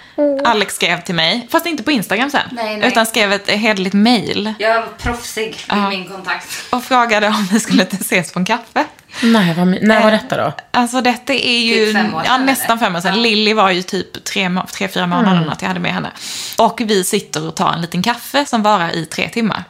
Alex 0.45 0.75
skrev 0.75 1.01
till 1.01 1.15
mig, 1.15 1.49
fast 1.51 1.67
inte 1.67 1.83
på 1.83 1.91
Instagram 1.91 2.31
sen. 2.31 2.49
Nej, 2.53 2.77
nej. 2.77 2.89
Utan 2.89 3.07
skrev 3.07 3.33
ett 3.33 3.51
hederligt 3.51 3.95
mail. 3.95 4.55
Jag 4.59 4.75
var 4.81 4.87
proffsig 4.99 5.43
i 5.49 5.57
Ja. 5.69 5.89
min 5.89 6.09
kontakt. 6.09 6.47
Och 6.71 6.85
frågade 6.85 7.27
om 7.29 7.49
vi 7.53 7.61
skulle 7.61 7.83
ses 7.83 8.33
på 8.33 8.39
en 8.39 8.45
kaffe. 8.45 8.85
Nej, 9.23 9.55
vad, 9.55 9.67
när 9.83 10.03
var 10.03 10.11
detta 10.11 10.37
då? 10.37 10.53
Alltså 10.71 11.01
detta 11.01 11.33
är 11.35 11.59
ju 11.59 11.87
Typ 11.87 11.95
fem 11.97 12.15
år 12.15 12.23
ja, 12.27 12.31
sedan, 12.33 12.47
nästan 12.47 12.79
fem 12.79 12.97
år 12.97 13.01
sedan. 13.01 13.13
eller? 13.13 13.23
Lilly 13.23 13.53
var 13.55 13.71
ju 13.71 13.83
typ 13.83 14.25
tre, 14.25 14.51
tre 14.73 14.89
fyra 14.89 15.07
månader 15.07 15.51
att 15.53 15.63
jag 15.63 15.69
hade 15.69 15.81
med 15.81 15.95
henne. 15.95 16.11
Och 16.59 16.81
vi 16.85 17.05
sitter 17.05 17.47
och 17.49 17.57
tar 17.57 17.73
en 17.73 17.81
liten 17.81 18.03
kaffe 18.03 18.47
som 18.47 18.63
varar 18.63 18.91
i 18.97 19.07
tre 19.07 19.29
timmar. 19.29 19.65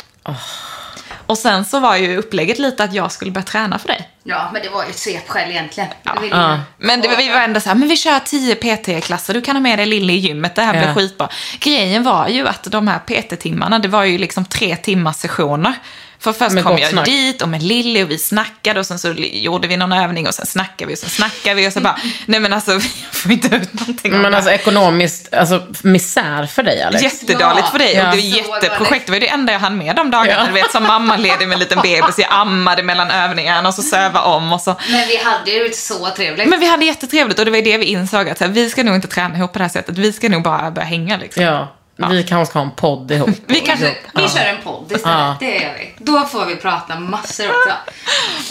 Och 1.27 1.39
sen 1.39 1.65
så 1.65 1.81
var 1.81 1.97
ju 1.97 2.17
upplägget 2.17 2.59
lite 2.59 2.85
att 2.85 2.93
jag 2.95 3.13
skulle 3.13 3.31
börja 3.31 3.45
träna 3.45 3.79
för 3.79 3.89
dig. 3.89 4.09
Ja, 4.25 4.51
men 4.53 4.63
det 4.63 4.69
var 4.69 4.85
ju 4.85 4.91
ett 4.91 4.99
svepskäl 4.99 5.51
egentligen. 5.51 5.89
Jag 6.03 6.21
ville 6.21 6.37
Ja. 6.37 6.61
Men 6.79 7.01
det, 7.01 7.09
var- 7.09 7.17
vi 7.17 7.29
var 7.29 7.41
ändå 7.41 7.61
så 7.61 7.69
här, 7.69 7.77
men 7.77 7.89
vi 7.89 7.97
kör 7.97 8.19
10 8.19 8.55
PT-klasser, 8.55 9.35
du 9.35 9.41
kan 9.41 9.57
ha 9.57 9.61
med 9.61 9.79
dig 9.79 9.87
Lilly 9.87 10.13
i 10.13 10.17
gymmet, 10.17 10.55
det 10.55 10.63
här 10.63 10.73
blir 10.73 10.87
Ja. 10.89 10.95
skitbra. 10.95 11.29
Grejen 11.61 12.03
var 12.05 12.29
ju 12.29 12.49
att 12.49 12.63
de 12.65 12.89
här 12.89 12.99
PT-timmarna, 12.99 13.79
det 13.79 13.89
var 13.89 14.05
ju 14.05 14.19
liksom 14.19 14.45
tre 14.45 14.77
timmars 14.77 15.17
sessioner. 15.17 15.75
För 16.19 16.33
först 16.33 16.53
Med 16.53 16.65
kom 16.65 16.79
jag 16.79 16.91
snack. 16.91 17.05
dit 17.05 17.43
och 17.43 17.49
med 17.49 17.63
Lilly 17.63 18.03
och 18.05 18.11
vi 18.11 18.19
snackade 18.19 18.81
och 18.81 18.87
sen 18.87 18.99
så 18.99 19.15
gjorde 19.19 19.69
vi 19.69 19.77
någon 19.77 19.93
övning 19.93 20.27
och 20.27 20.35
sen 20.35 20.47
snackade 20.47 20.89
vi 20.89 20.95
och 20.95 20.99
sen 20.99 21.11
snackade 21.11 21.55
vi 21.55 21.69
och 21.69 21.73
så 21.73 21.81
bara, 21.81 21.97
nej 22.27 22.41
men 22.41 22.53
alltså 22.53 22.75
vi 22.79 22.89
får 23.13 23.33
inte 23.33 23.57
ut 23.57 23.81
någonting 23.81 24.13
Men 24.13 24.35
alltså 24.35 24.51
ekonomiskt, 24.51 25.35
alltså 25.35 25.63
misär 25.83 26.47
för 26.47 26.63
dig 26.63 26.83
Alex. 26.83 27.03
Jättedåligt 27.03 27.69
för 27.69 27.79
dig. 27.79 27.95
Ja. 27.95 28.11
Och 28.11 28.17
det 28.17 28.23
var 28.23 28.37
jätteprojekt. 28.37 29.07
Det 29.07 29.13
var 29.13 29.21
det 29.21 29.29
enda 29.29 29.53
jag 29.53 29.61
hann 29.61 29.79
med 29.79 29.97
de 29.97 30.11
dagarna. 30.11 30.43
Ja. 30.43 30.47
Du 30.47 30.53
vet, 30.53 30.71
som 30.73 30.83
mammaledig 30.83 31.49
med 31.49 31.53
en 31.53 31.59
liten 31.59 31.79
bebis. 31.83 32.19
Jag 32.19 32.29
ammade 32.31 32.83
mellan 32.83 33.11
övningarna 33.11 33.69
och 33.69 33.75
så 33.75 33.83
söva 33.83 34.21
om 34.21 34.53
och 34.53 34.61
så. 34.61 34.77
Men 34.91 35.09
vi 35.09 35.17
hade 35.17 35.51
ju 35.51 35.73
så 35.73 36.11
trevligt. 36.17 36.49
Men 36.49 36.61
vi 36.61 36.67
hade 36.67 36.85
jättetrevligt 36.85 37.39
och 37.39 37.45
det 37.45 37.51
var 37.51 37.63
det 37.63 37.79
vi 37.79 37.85
insåg 37.85 38.29
att 38.29 38.39
så 38.39 38.45
här, 38.45 38.51
vi 38.53 38.71
ska 38.71 38.83
nog 38.85 38.95
inte 38.95 39.09
träna 39.09 39.37
ihop 39.37 39.53
på 39.53 39.59
det 39.59 39.65
här 39.65 39.71
sättet. 39.71 39.99
Vi 39.99 40.13
ska 40.13 40.29
nog 40.29 40.43
bara 40.43 40.71
börja 40.71 40.87
hänga 40.89 41.17
liksom. 41.17 41.43
Ja, 41.43 41.73
vi 41.97 42.23
kanske 42.23 42.51
ska 42.51 42.59
ha 42.59 42.67
en 42.67 42.73
podd 42.73 43.11
ihop. 43.11 43.31
Vi 43.47 43.61
kanske... 43.61 43.95
Vi 44.15 44.29
kör 44.29 44.45
en 44.45 44.63
podd 44.65 44.93
istället. 44.93 45.19
Ja. 45.19 45.37
Det 45.41 45.55
gör 45.55 45.75
vi. 45.79 45.95
Då 45.99 46.25
får 46.25 46.47
vi 46.47 46.57
prata 46.57 47.01
massor 47.01 47.47
också. 47.49 47.71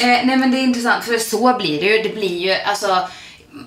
Eh, 0.04 0.08
nej 0.08 0.38
men 0.38 0.52
det 0.52 0.58
är 0.58 0.64
intressant 0.64 1.04
för 1.04 1.18
så 1.18 1.58
blir 1.58 1.82
det 1.82 1.88
ju. 1.88 2.04
Det 2.04 2.16
blir 2.16 2.38
ju 2.38 2.54
alltså 2.54 3.08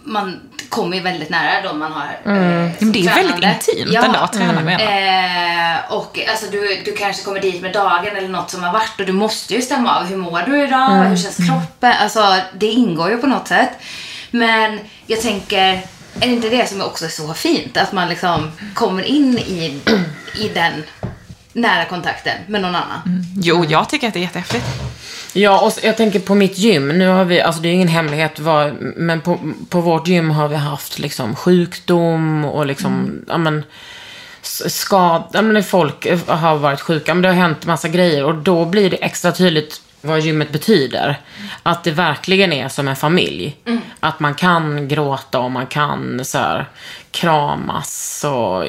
man 0.04 0.40
kommer 0.68 0.96
ju 0.96 1.02
väldigt 1.02 1.30
nära 1.30 1.62
de 1.62 1.78
man 1.78 1.92
har 1.92 2.04
eh, 2.04 2.32
Men 2.32 2.72
som 2.78 2.92
det 2.92 2.98
är 2.98 3.14
väldigt 3.14 3.26
tränande. 3.26 3.58
intimt 3.68 3.92
ja. 3.92 4.04
ändå 4.04 4.18
att 4.18 4.32
träna 4.32 4.60
med 4.60 4.80
en. 4.80 5.76
Eh, 5.76 5.92
och 5.92 6.18
alltså 6.30 6.46
du, 6.50 6.82
du 6.84 6.92
kanske 6.96 7.24
kommer 7.24 7.40
dit 7.40 7.62
med 7.62 7.72
dagen 7.72 8.16
eller 8.16 8.28
något 8.28 8.50
som 8.50 8.62
har 8.62 8.72
varit 8.72 9.00
och 9.00 9.06
du 9.06 9.12
måste 9.12 9.54
ju 9.54 9.62
stämma 9.62 9.98
av. 9.98 10.04
Hur 10.04 10.16
mår 10.16 10.42
du 10.46 10.64
idag? 10.64 10.88
Hur 10.88 11.16
känns 11.16 11.36
kroppen? 11.36 11.92
Alltså 12.02 12.36
det 12.58 12.66
ingår 12.66 13.10
ju 13.10 13.16
på 13.16 13.26
något 13.26 13.48
sätt. 13.48 13.70
Men 14.30 14.80
jag 15.06 15.20
tänker, 15.20 15.80
är 16.20 16.26
det 16.28 16.32
inte 16.34 16.48
det 16.48 16.68
som 16.68 16.80
också 16.80 17.04
är 17.04 17.08
så 17.08 17.34
fint? 17.34 17.76
Att 17.76 17.92
man 17.92 18.08
liksom 18.08 18.50
kommer 18.74 19.02
in 19.02 19.38
i, 19.38 19.80
i 20.38 20.48
den 20.54 20.72
nära 21.52 21.84
kontakten 21.84 22.38
med 22.46 22.60
någon 22.62 22.74
annan. 22.74 23.00
Jo, 23.42 23.64
jag 23.68 23.88
tycker 23.88 24.08
att 24.08 24.14
det 24.14 24.20
är 24.20 24.22
jättehäftigt. 24.22 24.64
Ja, 25.32 25.60
och 25.60 25.72
jag 25.82 25.96
tänker 25.96 26.20
på 26.20 26.34
mitt 26.34 26.58
gym. 26.58 26.88
Nu 26.88 27.08
har 27.08 27.24
vi, 27.24 27.40
alltså 27.40 27.62
det 27.62 27.68
är 27.68 27.72
ingen 27.72 27.88
hemlighet, 27.88 28.38
vad, 28.40 28.72
men 28.96 29.20
på, 29.20 29.38
på 29.68 29.80
vårt 29.80 30.08
gym 30.08 30.30
har 30.30 30.48
vi 30.48 30.56
haft 30.56 30.98
liksom 30.98 31.36
sjukdom 31.36 32.44
och 32.44 32.66
liksom, 32.66 33.20
ja 33.28 33.38
men, 33.38 33.64
s- 34.42 34.78
skad, 34.80 35.22
ja 35.32 35.42
men 35.42 35.64
folk 35.64 36.06
har 36.26 36.56
varit 36.56 36.80
sjuka, 36.80 37.14
men 37.14 37.22
det 37.22 37.28
har 37.28 37.34
hänt 37.34 37.66
massa 37.66 37.88
grejer 37.88 38.24
och 38.24 38.34
då 38.34 38.64
blir 38.64 38.90
det 38.90 38.96
extra 38.96 39.32
tydligt 39.32 39.80
vad 40.00 40.20
gymmet 40.20 40.52
betyder. 40.52 41.20
Att 41.62 41.84
det 41.84 41.90
verkligen 41.90 42.52
är 42.52 42.68
som 42.68 42.88
en 42.88 42.96
familj. 42.96 43.56
Att 44.00 44.20
man 44.20 44.34
kan 44.34 44.88
gråta 44.88 45.38
och 45.38 45.50
man 45.50 45.66
kan 45.66 46.24
så 46.24 46.38
här, 46.38 46.68
kramas 47.10 48.24
och 48.28 48.64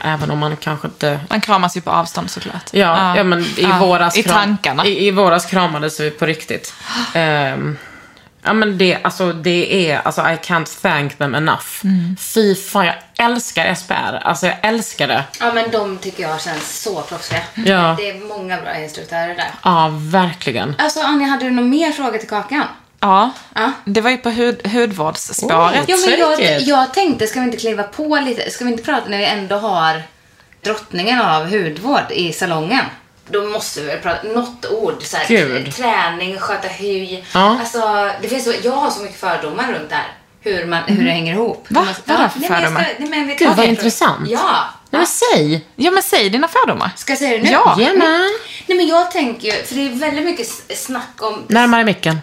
även 0.00 0.30
om 0.30 0.38
man 0.38 0.56
kanske 0.56 0.86
inte 0.86 1.20
Man 1.30 1.40
kramas 1.40 1.76
ju 1.76 1.80
på 1.80 1.90
avstånd 1.90 2.30
såklart. 2.30 2.70
Ja, 2.72 3.16
ja. 3.16 3.24
men 3.24 3.40
i 3.40 3.54
Ja, 3.58 3.78
våras 3.78 4.18
I 4.18 4.22
tankarna. 4.22 4.86
I, 4.86 5.06
I 5.06 5.10
våras 5.10 5.46
kramades 5.46 6.00
vi 6.00 6.10
på 6.10 6.26
riktigt. 6.26 6.74
Ehm, 7.14 7.76
ja 8.44 8.52
men 8.52 8.78
det, 8.78 8.98
alltså 9.02 9.32
det 9.32 9.90
är, 9.90 10.00
alltså 10.04 10.20
I 10.20 10.24
can't 10.24 10.82
thank 10.82 11.18
them 11.18 11.34
enough. 11.34 11.66
Mm. 11.84 12.16
Fy 12.20 12.54
fan, 12.54 12.86
jag 12.86 12.94
älskar 13.16 13.74
SPR. 13.74 14.16
Alltså 14.22 14.46
jag 14.46 14.56
älskar 14.62 15.08
det. 15.08 15.24
Ja, 15.40 15.52
men 15.54 15.70
de 15.70 15.98
tycker 15.98 16.22
jag 16.22 16.40
känns 16.40 16.82
så 16.82 17.02
proffsiga. 17.02 17.40
Ja. 17.54 17.94
Det 17.98 18.10
är 18.10 18.28
många 18.28 18.60
bra 18.60 18.78
instruktörer 18.78 19.34
där. 19.34 19.50
Ja, 19.64 19.90
verkligen. 19.94 20.74
Alltså 20.78 21.00
Anja, 21.00 21.26
hade 21.26 21.44
du 21.44 21.50
någon 21.50 21.70
mer 21.70 21.92
fråga 21.92 22.18
till 22.18 22.28
Kakan? 22.28 22.64
Ja, 23.00 23.30
Ja. 23.54 23.72
det 23.84 24.00
var 24.00 24.10
ju 24.10 24.16
på 24.16 24.30
hud, 24.30 24.66
hudvårdsspåret. 24.66 25.84
Ja, 25.88 25.96
men 26.08 26.18
jag, 26.18 26.60
jag 26.60 26.94
tänkte, 26.94 27.26
ska 27.26 27.40
vi 27.40 27.46
inte 27.46 27.56
kliva 27.58 27.82
på 27.82 28.16
lite? 28.16 28.50
Ska 28.50 28.64
vi 28.64 28.70
inte 28.70 28.82
prata 28.84 29.08
när 29.08 29.18
vi 29.18 29.24
ändå 29.24 29.56
har 29.56 30.02
drottningen 30.64 31.20
av 31.20 31.50
hudvård 31.50 32.10
i 32.10 32.32
salongen? 32.32 32.84
Då 33.28 33.42
måste 33.42 33.80
vi 33.80 33.86
väl 33.86 33.98
prata, 33.98 34.28
något 34.28 34.66
ord. 34.70 35.02
Så 35.02 35.16
här, 35.16 35.26
Gud. 35.28 35.74
Träning, 35.74 36.38
sköta 36.38 36.68
hy. 36.68 37.22
Ja. 37.34 37.58
Alltså, 37.60 38.10
det 38.22 38.28
finns 38.28 38.44
så, 38.44 38.52
jag 38.62 38.72
har 38.72 38.90
så 38.90 39.02
mycket 39.02 39.20
fördomar 39.20 39.72
runt 39.72 39.88
det 39.88 39.94
här. 39.94 40.12
Hur, 40.40 40.66
man, 40.66 40.82
hur 40.86 41.04
det 41.04 41.10
hänger 41.10 41.32
ihop. 41.32 41.66
Va? 41.68 41.80
Man- 41.84 41.94
Vad 42.04 42.16
är 42.18 42.22
det 42.22 42.28
för 42.30 42.40
fördomar? 42.40 42.88
Nej, 42.98 43.08
men 43.08 43.36
Gud, 43.36 43.48
vad 43.56 43.66
intressant. 43.66 44.28
Ja. 44.30 44.64
Nej 44.90 44.98
men 44.98 45.06
säg! 45.06 45.66
Ja, 45.76 45.90
men 45.90 46.02
säg 46.02 46.30
dina 46.30 46.48
fördomar. 46.48 46.90
Ska 46.96 47.12
jag 47.12 47.18
säga 47.18 47.30
det 47.38 47.42
nu? 47.42 47.50
Ja. 47.50 47.76
Gärna. 47.80 48.04
Nej, 48.66 48.76
men 48.76 48.86
jag 48.86 49.10
tänker 49.10 49.46
ju, 49.48 49.62
för 49.64 49.74
det 49.74 49.80
är 49.86 49.90
väldigt 49.94 50.24
mycket 50.24 50.48
snack 50.78 51.10
om 51.20 51.42
Närmare 51.48 51.84
micken. 51.84 52.18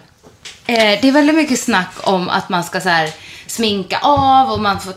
Eh, 0.66 0.76
det 1.02 1.04
är 1.08 1.12
väldigt 1.12 1.36
mycket 1.36 1.60
snack 1.60 1.90
om 2.00 2.28
att 2.28 2.48
man 2.48 2.64
ska 2.64 2.80
så 2.80 2.88
här, 2.88 3.10
sminka 3.52 3.98
av 4.02 4.50
och 4.50 4.60
man 4.60 4.80
får, 4.80 4.92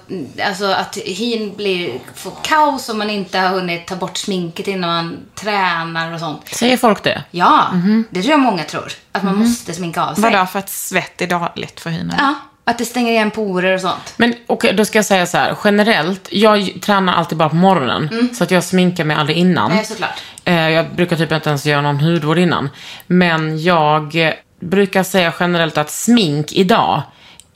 alltså 0.47 0.65
att 0.65 0.97
hyn 1.05 1.55
blir, 1.55 1.99
får 2.15 2.31
kaos 2.43 2.89
om 2.89 2.97
man 2.97 3.09
inte 3.09 3.39
har 3.39 3.49
hunnit 3.49 3.87
ta 3.87 3.95
bort 3.95 4.17
sminket 4.17 4.67
innan 4.67 4.89
man 4.89 5.17
tränar 5.35 6.13
och 6.13 6.19
sånt. 6.19 6.41
Säger 6.51 6.77
folk 6.77 7.03
det? 7.03 7.23
Ja, 7.31 7.67
det 8.09 8.21
tror 8.21 8.31
jag 8.31 8.39
många 8.39 8.63
tror. 8.63 8.91
Att 9.11 9.23
man 9.23 9.35
måste 9.37 9.73
sminka 9.73 10.03
av 10.03 10.13
sig. 10.13 10.23
Vadå, 10.23 10.45
för 10.45 10.59
att 10.59 10.69
svett 10.69 11.21
är 11.21 11.27
dåligt 11.27 11.79
för 11.79 11.89
hyn? 11.89 12.13
Ja, 12.17 12.33
att 12.63 12.77
det 12.77 12.85
stänger 12.85 13.11
igen 13.11 13.31
porer 13.31 13.73
och 13.73 13.81
sånt. 13.81 14.13
Men 14.17 14.33
okej, 14.47 14.73
då 14.73 14.85
ska 14.85 14.97
jag 14.97 15.05
säga 15.05 15.25
så 15.25 15.37
här. 15.37 15.55
Generellt, 15.63 16.27
jag 16.31 16.71
tränar 16.81 17.13
alltid 17.13 17.37
bara 17.37 17.49
på 17.49 17.55
morgonen. 17.55 18.29
Så 18.37 18.43
att 18.43 18.51
jag 18.51 18.63
sminkar 18.63 19.03
mig 19.03 19.17
aldrig 19.17 19.37
innan. 19.37 19.71
Nej, 19.71 19.85
såklart. 19.85 20.21
Eh, 20.45 20.69
Jag 20.69 20.95
brukar 20.95 21.15
typ 21.15 21.31
inte 21.31 21.49
ens 21.49 21.65
göra 21.65 21.81
någon 21.81 21.99
hudvård 21.99 22.37
innan. 22.39 22.69
Men 23.07 23.63
jag 23.63 24.33
brukar 24.59 25.03
säga 25.03 25.33
generellt 25.39 25.77
att 25.77 25.91
smink 25.91 26.51
idag 26.51 27.01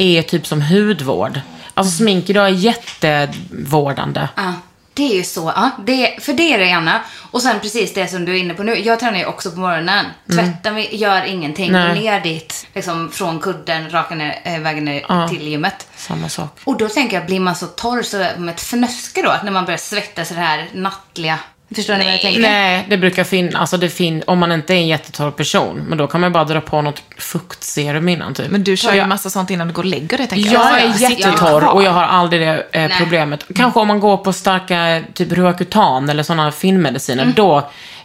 är 0.02 0.22
typ 0.22 0.48
som 0.48 0.62
hudvård. 0.62 1.42
Alltså 1.74 1.98
smink 1.98 2.30
idag 2.30 2.46
är 2.48 2.50
jättevårdande. 2.50 4.28
Ja, 4.36 4.54
det 4.94 5.12
är 5.12 5.16
ju 5.16 5.24
så. 5.24 5.54
Ja, 5.56 5.70
det, 5.86 6.24
för 6.24 6.34
det 6.34 6.54
är 6.54 6.58
det 6.60 6.72
Anna. 6.72 7.02
Och 7.32 7.42
sen 7.42 7.60
precis 7.60 7.94
det 7.94 8.08
som 8.08 8.26
du 8.26 8.32
är 8.32 8.40
inne 8.40 8.54
på 8.54 8.64
nu. 8.64 8.76
Jag 8.80 9.00
tränar 9.00 9.18
ju 9.18 9.26
också 9.26 9.52
på 9.52 9.60
morgonen. 9.60 10.06
Tvättar 10.34 10.72
mig, 10.72 10.96
gör 10.96 11.26
ingenting. 11.26 11.72
Nej. 11.72 12.00
Ner 12.02 12.20
dit, 12.22 12.68
liksom 12.74 13.12
från 13.12 13.40
kudden, 13.40 13.90
raka 13.90 14.16
ner, 14.16 14.40
äh, 14.44 14.60
vägen 14.60 14.86
ner 14.86 15.06
Ja. 15.10 15.28
till 15.28 15.48
gymmet. 15.48 15.88
Samma 15.96 16.30
sak. 16.30 16.60
Och 16.64 16.78
då 16.78 16.90
tänker 16.90 17.18
jag, 17.18 17.26
blir 17.26 17.40
man 17.40 17.56
så 17.56 17.66
torr 17.68 18.02
så 18.02 18.18
med 18.38 18.50
ett 18.56 18.62
fnöske 18.62 19.22
då? 19.22 19.30
Att 19.30 19.44
när 19.44 19.52
man 19.52 19.66
börjar 19.66 19.78
svettas 19.78 20.32
i 20.32 20.34
det 20.34 20.40
här 20.42 20.68
nattliga. 20.74 21.40
Förstår 21.76 21.94
ni 21.98 22.04
vad 22.04 22.14
jag 22.14 22.22
tänker? 22.22 22.42
Nej, 22.42 22.86
det 22.90 22.98
brukar 22.98 23.24
finnas, 23.24 23.56
alltså 23.56 23.78
det 23.78 23.90
fin- 23.90 24.24
om 24.28 24.40
man 24.40 24.52
inte 24.52 24.74
är 24.74 24.78
en 24.78 24.88
jättetorr 24.88 25.32
person. 25.32 25.86
Men 25.88 25.98
då 25.98 26.08
kan 26.08 26.22
man 26.22 26.32
bara 26.32 26.44
dra 26.44 26.62
på 26.62 26.82
något 26.82 27.04
fuktserum 27.18 28.10
innan 28.10 28.34
typ. 28.34 28.52
Men 28.52 28.64
du 28.64 28.78
kör 28.78 28.92
ju 28.92 28.98
jag, 28.98 29.10
massa 29.10 29.30
sånt 29.30 29.50
innan 29.50 29.68
du 29.68 29.74
går 29.74 29.84
och 29.84 29.90
lägger 29.90 30.18
dig, 30.18 30.28
tänker 30.28 30.54
jag 30.54 30.66
jag. 30.66 30.82
är 30.82 30.94
ju 30.94 31.10
jättetorr 31.10 31.66
och 31.66 31.84
jag 31.84 31.92
har 31.92 32.04
aldrig 32.04 32.42
det 32.42 32.66
eh, 32.72 32.92
problemet. 32.98 33.46
Kanske 33.56 33.80
om 33.80 33.88
man 33.88 34.00
går 34.00 34.18
på 34.18 34.34
starka, 34.34 35.04
typ 35.14 35.32
Roacutan 35.32 36.10
eller 36.10 36.24
sådana 36.24 36.52
finmediciner. 36.52 37.24
Mm. 37.24 37.34
Då, 37.36 37.58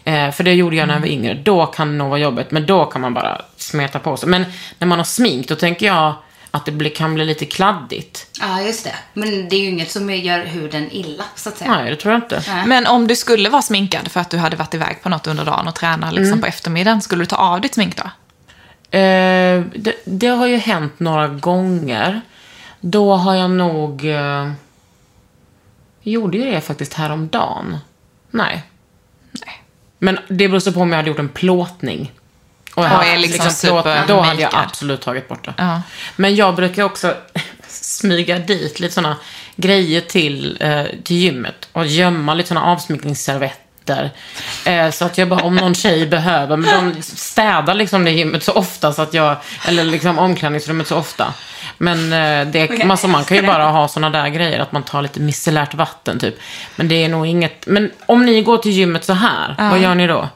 eh, 0.05 0.31
för 0.31 0.45
det 0.45 0.53
gjorde 0.55 0.77
jag 0.77 0.87
när 0.89 0.95
jag 0.95 1.01
var 1.01 1.09
yngre. 1.09 1.35
Då 1.35 1.67
kan 1.67 1.89
det 1.89 1.95
nog 1.95 2.09
vara 2.09 2.21
jobbigt. 2.21 2.51
Men 2.51 2.67
då 2.67 2.85
kan 2.85 3.01
man 3.01 3.15
bara 3.15 3.43
smeta 3.57 3.99
på 3.99 4.17
sig. 4.17 4.29
Men 4.29 4.45
när 4.79 4.87
man 4.87 4.99
har 4.99 5.05
smink, 5.05 5.49
då 5.49 5.55
tänker 5.55 5.87
jag 5.87 6.13
att 6.55 6.65
det 6.65 6.73
blir, 6.73 6.91
kan 6.91 7.15
bli 7.15 7.25
lite 7.25 7.47
kladdigt. 7.47 8.27
Ja, 8.41 8.61
just 8.63 8.85
det. 8.85 8.95
Men 9.13 9.49
det 9.49 9.57
är 9.57 9.61
ju 9.61 9.69
inget 9.69 9.91
som 9.91 10.11
gör 10.11 10.45
huden 10.45 10.89
illa, 10.93 11.25
så 11.35 11.49
att 11.49 11.59
säga. 11.59 11.71
Nej, 11.77 11.91
det 11.91 11.97
tror 11.97 12.15
jag 12.15 12.23
inte. 12.23 12.43
Nej. 12.49 12.67
Men 12.67 12.87
om 12.87 13.07
du 13.07 13.17
skulle 13.17 13.49
vara 13.51 13.63
sminkad 13.63 14.09
för 14.11 14.21
att 14.21 14.31
du 14.31 14.37
hade 14.37 14.57
varit 14.57 14.75
iväg 14.75 15.03
på 15.03 15.09
något 15.09 15.27
under 15.27 15.45
dagen 15.45 15.69
och 15.69 15.75
tränar 15.75 16.13
liksom 16.13 16.33
Mm. 16.33 16.41
på 16.41 16.47
eftermiddagen, 16.47 17.03
skulle 17.03 17.23
du 17.23 17.27
ta 17.27 17.37
av 17.37 17.61
ditt 17.61 17.75
smink 17.75 17.97
då? 17.97 18.03
Eh, 18.99 19.63
det, 19.77 19.95
det 20.05 20.27
har 20.27 20.47
ju 20.47 20.57
hänt 20.57 21.01
några 21.01 21.29
gånger. 21.29 22.21
Då 22.81 23.15
har 23.15 23.35
jag 23.35 23.51
nog... 23.51 24.05
Eh, 24.05 24.51
gjorde 26.03 26.39
jag 26.39 26.53
det 26.53 26.61
faktiskt 26.61 26.95
häromdagen? 26.95 27.77
Nej. 28.31 28.63
Nej. 29.47 29.63
Men 29.99 30.19
det 30.29 30.49
beror 30.49 30.61
så 30.61 30.73
på 30.73 30.81
om 30.81 30.91
jag 30.91 30.97
hade 30.97 31.09
gjort 31.09 31.19
en 31.19 31.29
plåtning. 31.29 32.13
Och 32.75 32.85
hade 32.85 33.11
är 33.11 33.19
liksom 33.19 33.69
plåtning, 33.69 33.95
Då 34.09 34.21
hade 34.21 34.43
jag 34.43 34.51
absolut 34.55 35.01
tagit 35.01 35.29
bort 35.29 35.45
det. 35.45 35.55
Ja. 35.57 35.83
Men 36.17 36.37
jag 36.37 36.55
brukar 36.55 36.83
också 36.83 37.15
smyga 37.69 38.39
dit 38.39 38.81
lite 38.81 38.95
sådana 38.95 39.17
grejer 39.57 40.01
till, 40.01 40.59
eh, 40.61 40.85
till 41.05 41.17
gymmet. 41.17 41.69
Och 41.73 41.87
gömma 41.87 42.35
lite 42.35 42.49
sådana 42.49 42.67
avsminkningsservetter. 42.67 44.11
Eh, 44.65 44.91
så 44.91 45.05
att 45.05 45.19
jag 45.19 45.29
bara, 45.29 45.45
om 45.45 45.57
någon 45.57 45.75
tjej 45.75 46.07
behöver, 46.07 46.57
men 46.57 46.95
de 46.95 47.03
städar 47.03 47.75
liksom 47.75 48.05
det 48.05 48.11
gymmet 48.11 48.43
så 48.43 48.53
ofta 48.53 48.93
så 48.93 49.03
att 49.03 49.15
jag, 49.15 49.37
eller 49.69 49.85
liksom 49.85 50.19
omklädningsrummet 50.19 50.87
så 50.87 50.97
ofta. 50.97 51.35
Men 51.79 51.99
eh, 52.13 52.53
det, 52.53 52.65
Okej, 52.65 52.83
alltså, 52.91 53.09
man 53.09 53.25
kan 53.25 53.37
ju 53.37 53.43
bara 53.43 53.65
ha 53.65 53.89
sådana 53.89 54.23
där 54.23 54.29
grejer, 54.29 54.61
att 54.61 54.73
man 54.73 54.83
tar 54.83 55.03
lite 55.03 55.21
micellärt 55.21 55.75
vatten 55.75 56.19
typ. 56.19 56.39
Men 56.77 56.89
det 56.89 57.05
är 57.05 57.09
nog 57.09 57.27
inget, 57.27 57.67
men 57.67 57.91
om 58.07 58.27
ni 58.27 58.43
går 58.43 58.59
till 58.59 58.73
gymmet 58.73 59.05
så 59.05 59.13
här, 59.13 59.55
vad 59.71 59.79
gör 59.79 59.95
ni 59.95 60.07
då? 60.07 60.29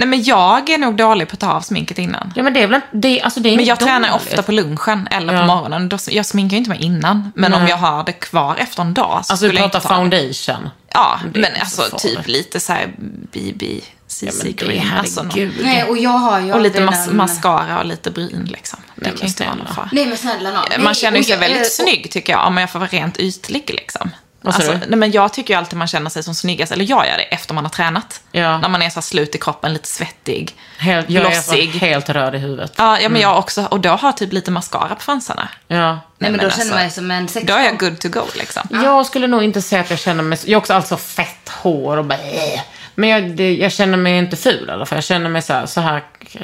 Nej, 0.00 0.08
men 0.08 0.22
jag 0.22 0.70
är 0.70 0.78
nog 0.78 0.96
dålig 0.96 1.28
på 1.28 1.32
att 1.34 1.40
ta 1.40 1.52
av 1.52 1.60
sminket 1.60 1.98
innan. 1.98 2.32
Ja 2.36 2.42
men 2.42 2.52
det 2.54 2.62
är 2.62 2.66
väl 2.66 2.74
inte, 2.74 2.86
det, 2.92 3.20
alltså 3.22 3.40
det 3.40 3.48
är 3.48 3.56
Men 3.56 3.64
jag 3.64 3.78
tränar 3.80 4.08
dåligt. 4.10 4.26
ofta 4.28 4.42
på 4.42 4.52
lunchen 4.52 5.08
eller 5.10 5.32
Ja. 5.34 5.40
på 5.40 5.46
morgonen. 5.46 5.88
Då, 5.88 5.98
jag 6.10 6.26
sminkar 6.26 6.52
ju 6.52 6.58
inte 6.58 6.70
mig 6.70 6.82
innan. 6.84 7.32
Men 7.34 7.54
om 7.54 7.60
Nej. 7.62 7.70
jag 7.70 7.76
har 7.76 8.04
det 8.04 8.12
kvar 8.12 8.56
efter 8.58 8.82
en 8.82 8.94
dag 8.94 9.20
så 9.26 9.32
Alltså 9.32 9.46
jag 9.46 9.56
pratar 9.56 9.80
foundation. 9.80 10.70
Ja, 10.94 11.20
Det 11.32 11.40
men 11.40 11.50
alltså 11.60 11.96
typ 11.98 12.26
lite 12.28 12.60
så 12.60 12.72
här 12.72 12.92
BB, 13.32 13.80
CC 14.06 14.44
Ja. 14.60 14.82
Alltså, 14.98 15.22
någon-. 15.22 15.52
Nej, 15.62 15.84
och 15.84 15.98
jag 15.98 16.10
har 16.10 16.40
ju 16.40 16.52
och 16.52 16.60
lite 16.60 16.80
mas- 16.80 17.06
den- 17.06 17.16
mascara 17.16 17.78
och 17.78 17.84
lite 17.86 18.10
bryn 18.10 18.48
liksom. 18.50 18.78
Det 18.94 19.02
Nej, 19.02 19.10
kan 19.10 19.20
ju 19.20 19.26
inte 19.26 19.44
vara 19.44 19.54
någon 19.54 19.74
fara. 19.74 19.88
Nej, 19.92 20.06
men 20.06 20.16
snälla. 20.16 20.64
Nej, 20.70 20.78
Man 20.80 20.94
känner 20.94 21.22
sig 21.22 21.30
jag- 21.32 21.38
väldigt 21.38 21.60
och- 21.60 21.66
snygg 21.66 22.10
tycker 22.10 22.32
jag, 22.32 22.46
om 22.46 22.56
jag 22.56 22.70
får 22.70 22.78
vara 22.78 22.88
rent 22.90 23.18
ytlig 23.18 23.70
liksom. 23.74 24.10
Alltså, 24.44 24.72
nej, 24.72 24.98
men 24.98 25.10
jag 25.10 25.32
tycker 25.32 25.54
ju 25.54 25.58
alltid 25.58 25.78
man 25.78 25.88
känner 25.88 26.10
sig 26.10 26.22
som 26.22 26.34
snyggast, 26.34 26.72
eller 26.72 26.84
jag 26.84 27.06
gör 27.06 27.16
det 27.16 27.22
efter 27.22 27.54
man 27.54 27.64
har 27.64 27.70
tränat. 27.70 28.20
Ja. 28.32 28.58
När 28.58 28.68
man 28.68 28.82
är 28.82 28.90
så 28.90 28.94
här 28.94 29.02
slut 29.02 29.34
i 29.34 29.38
kroppen, 29.38 29.72
lite 29.72 29.88
svettig, 29.88 30.56
Helt, 30.78 31.10
jag 31.10 31.24
är 31.32 31.78
helt 31.78 32.08
röd 32.08 32.34
i 32.34 32.38
huvudet. 32.38 32.72
Ja, 32.76 33.00
ja 33.00 33.08
men 33.08 33.20
jag 33.20 33.38
också. 33.38 33.64
Och 33.70 33.80
då 33.80 33.90
har 33.90 34.12
typ 34.12 34.32
lite 34.32 34.50
mascara 34.50 34.94
på 34.94 35.00
fransarna. 35.00 35.48
Ja. 35.68 35.76
Nej, 35.76 36.00
men 36.18 36.32
då 36.32 36.38
men 36.38 36.50
känner 36.50 36.50
alltså, 36.50 36.74
man 36.74 36.80
sig 36.80 36.90
som 36.90 37.10
en 37.10 37.28
sex 37.28 37.46
Då 37.46 37.54
är 37.54 37.64
jag 37.64 37.78
good 37.78 38.00
to 38.00 38.08
go 38.08 38.22
liksom. 38.34 38.62
Jag 38.70 39.06
skulle 39.06 39.26
nog 39.26 39.42
inte 39.42 39.62
säga 39.62 39.80
att 39.80 39.90
jag 39.90 39.98
känner 39.98 40.22
mig... 40.22 40.38
Jag 40.44 40.56
har 40.56 40.60
också 40.60 40.74
alltså 40.74 40.96
fett 40.96 41.48
hår 41.48 41.96
och 41.96 42.04
bara... 42.04 42.18
äh. 42.18 42.60
Men 43.00 43.10
jag, 43.10 43.30
det, 43.30 43.54
jag 43.54 43.72
känner 43.72 43.96
mig 43.96 44.18
inte 44.18 44.36
ful 44.36 44.68
i 44.68 44.72
alla 44.72 44.86
fall. 44.86 44.96
Jag 44.96 45.04
känner 45.04 45.30
mig 45.30 45.42
så 45.42 45.52
här, 45.52 45.66
så 45.66 45.80
här, 45.80 46.02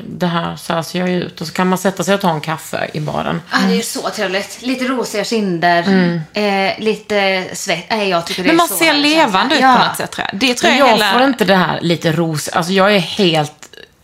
det 0.09 0.27
här, 0.27 0.57
så 0.57 0.73
här 0.73 0.83
ser 0.83 0.99
jag 0.99 1.11
ut. 1.11 1.41
Och 1.41 1.47
så 1.47 1.53
kan 1.53 1.67
man 1.69 1.79
sätta 1.79 2.05
sig 2.05 2.15
och 2.15 2.21
ta 2.21 2.31
en 2.31 2.41
kaffe 2.41 2.91
i 2.95 3.01
baren. 3.01 3.43
Ah, 3.51 3.67
det 3.69 3.79
är 3.79 3.83
så 3.83 4.11
trevligt. 4.11 4.63
Lite 4.63 4.85
rosiga 4.85 5.25
kinder, 5.25 5.85
eh, 6.33 6.79
lite 6.79 7.45
svett. 7.53 7.85
Nej, 7.91 8.09
jag 8.09 8.27
tycker 8.27 8.43
det 8.43 8.47
Men 8.47 8.57
man 8.57 8.69
ser 8.69 8.95
levande 8.95 9.55
ut 9.55 9.61
på 9.61 9.67
något 9.67 9.97
sätt 9.97 10.11
tror 10.11 10.27
jag. 10.33 10.41
Det 10.41 10.55
tror 10.55 10.73
jag, 10.73 10.81
jag 10.81 10.93
hela... 10.93 11.13
får 11.13 11.23
inte 11.23 11.45
det 11.45 11.57
här 11.57 11.81
lite 11.81 12.13
ros... 12.13 12.49
Alltså 12.49 12.73
jag 12.73 12.95
är 12.95 12.99
helt 12.99 13.53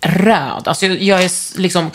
röd. 0.00 0.68
Alltså 0.68 0.86
jag, 0.86 1.02
jag 1.02 1.24
är 1.24 1.58
liksom 1.58 1.90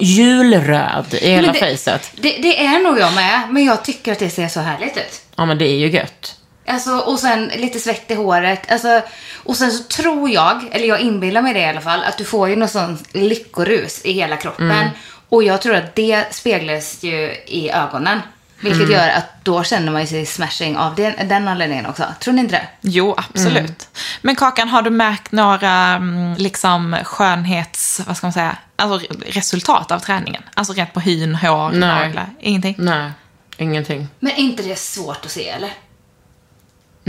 julröd 0.00 1.14
i 1.14 1.30
hela 1.30 1.52
det, 1.52 1.58
fejset. 1.58 2.10
Det, 2.14 2.38
det 2.42 2.64
är 2.64 2.82
nog 2.82 2.98
jag 2.98 3.14
med, 3.14 3.40
men 3.50 3.64
jag 3.64 3.84
tycker 3.84 4.12
att 4.12 4.18
det 4.18 4.30
ser 4.30 4.48
så 4.48 4.60
härligt 4.60 4.96
ut. 4.96 5.22
Ja 5.36 5.46
men 5.46 5.58
det 5.58 5.68
är 5.68 5.76
ju 5.76 5.90
gött. 5.90 6.39
Alltså, 6.70 6.90
och 6.98 7.18
sen 7.18 7.46
lite 7.56 7.80
svett 7.80 8.10
i 8.10 8.14
håret. 8.14 8.72
Alltså, 8.72 9.02
och 9.44 9.56
sen 9.56 9.72
så 9.72 9.82
tror 9.84 10.30
jag, 10.30 10.68
eller 10.72 10.86
jag 10.88 11.00
inbillar 11.00 11.42
mig 11.42 11.54
det 11.54 11.60
i 11.60 11.66
alla 11.68 11.80
fall, 11.80 12.04
att 12.04 12.18
du 12.18 12.24
får 12.24 12.48
ju 12.48 12.56
någon 12.56 12.68
sån 12.68 12.98
lyckorus 13.12 14.00
i 14.04 14.12
hela 14.12 14.36
kroppen. 14.36 14.70
Mm. 14.70 14.88
Och 15.28 15.42
jag 15.44 15.62
tror 15.62 15.74
att 15.74 15.94
det 15.94 16.34
speglas 16.34 17.02
ju 17.02 17.34
i 17.46 17.70
ögonen. 17.70 18.20
Vilket 18.62 18.80
Mm. 18.80 18.92
gör 18.92 19.08
att 19.08 19.44
då 19.44 19.62
känner 19.62 19.92
man 19.92 20.06
sig 20.06 20.26
smashing 20.26 20.76
av 20.76 20.94
den, 20.94 21.28
den 21.28 21.48
anledningen 21.48 21.86
också. 21.86 22.04
Tror 22.20 22.34
ni 22.34 22.40
inte 22.40 22.54
det? 22.54 22.68
Jo, 22.80 23.14
absolut. 23.18 23.56
Mm. 23.56 23.74
Men 24.22 24.36
Kakan, 24.36 24.68
har 24.68 24.82
du 24.82 24.90
märkt 24.90 25.32
några 25.32 25.72
mm, 25.72 26.34
liksom 26.38 26.96
skönhets... 27.04 28.00
Vad 28.06 28.16
ska 28.16 28.26
man 28.26 28.32
säga? 28.32 28.56
Alltså 28.76 29.06
resultat 29.26 29.90
av 29.90 29.98
träningen? 29.98 30.42
Alltså 30.54 30.72
rent 30.72 30.92
på 30.92 31.00
hyn, 31.00 31.34
hår, 31.34 31.70
naglar? 31.70 32.26
Ingenting? 32.40 32.74
Nej, 32.78 33.10
ingenting. 33.56 34.08
Men 34.18 34.32
är 34.32 34.36
inte 34.38 34.62
det 34.62 34.78
svårt 34.78 35.24
att 35.24 35.30
se 35.30 35.48
eller? 35.48 35.70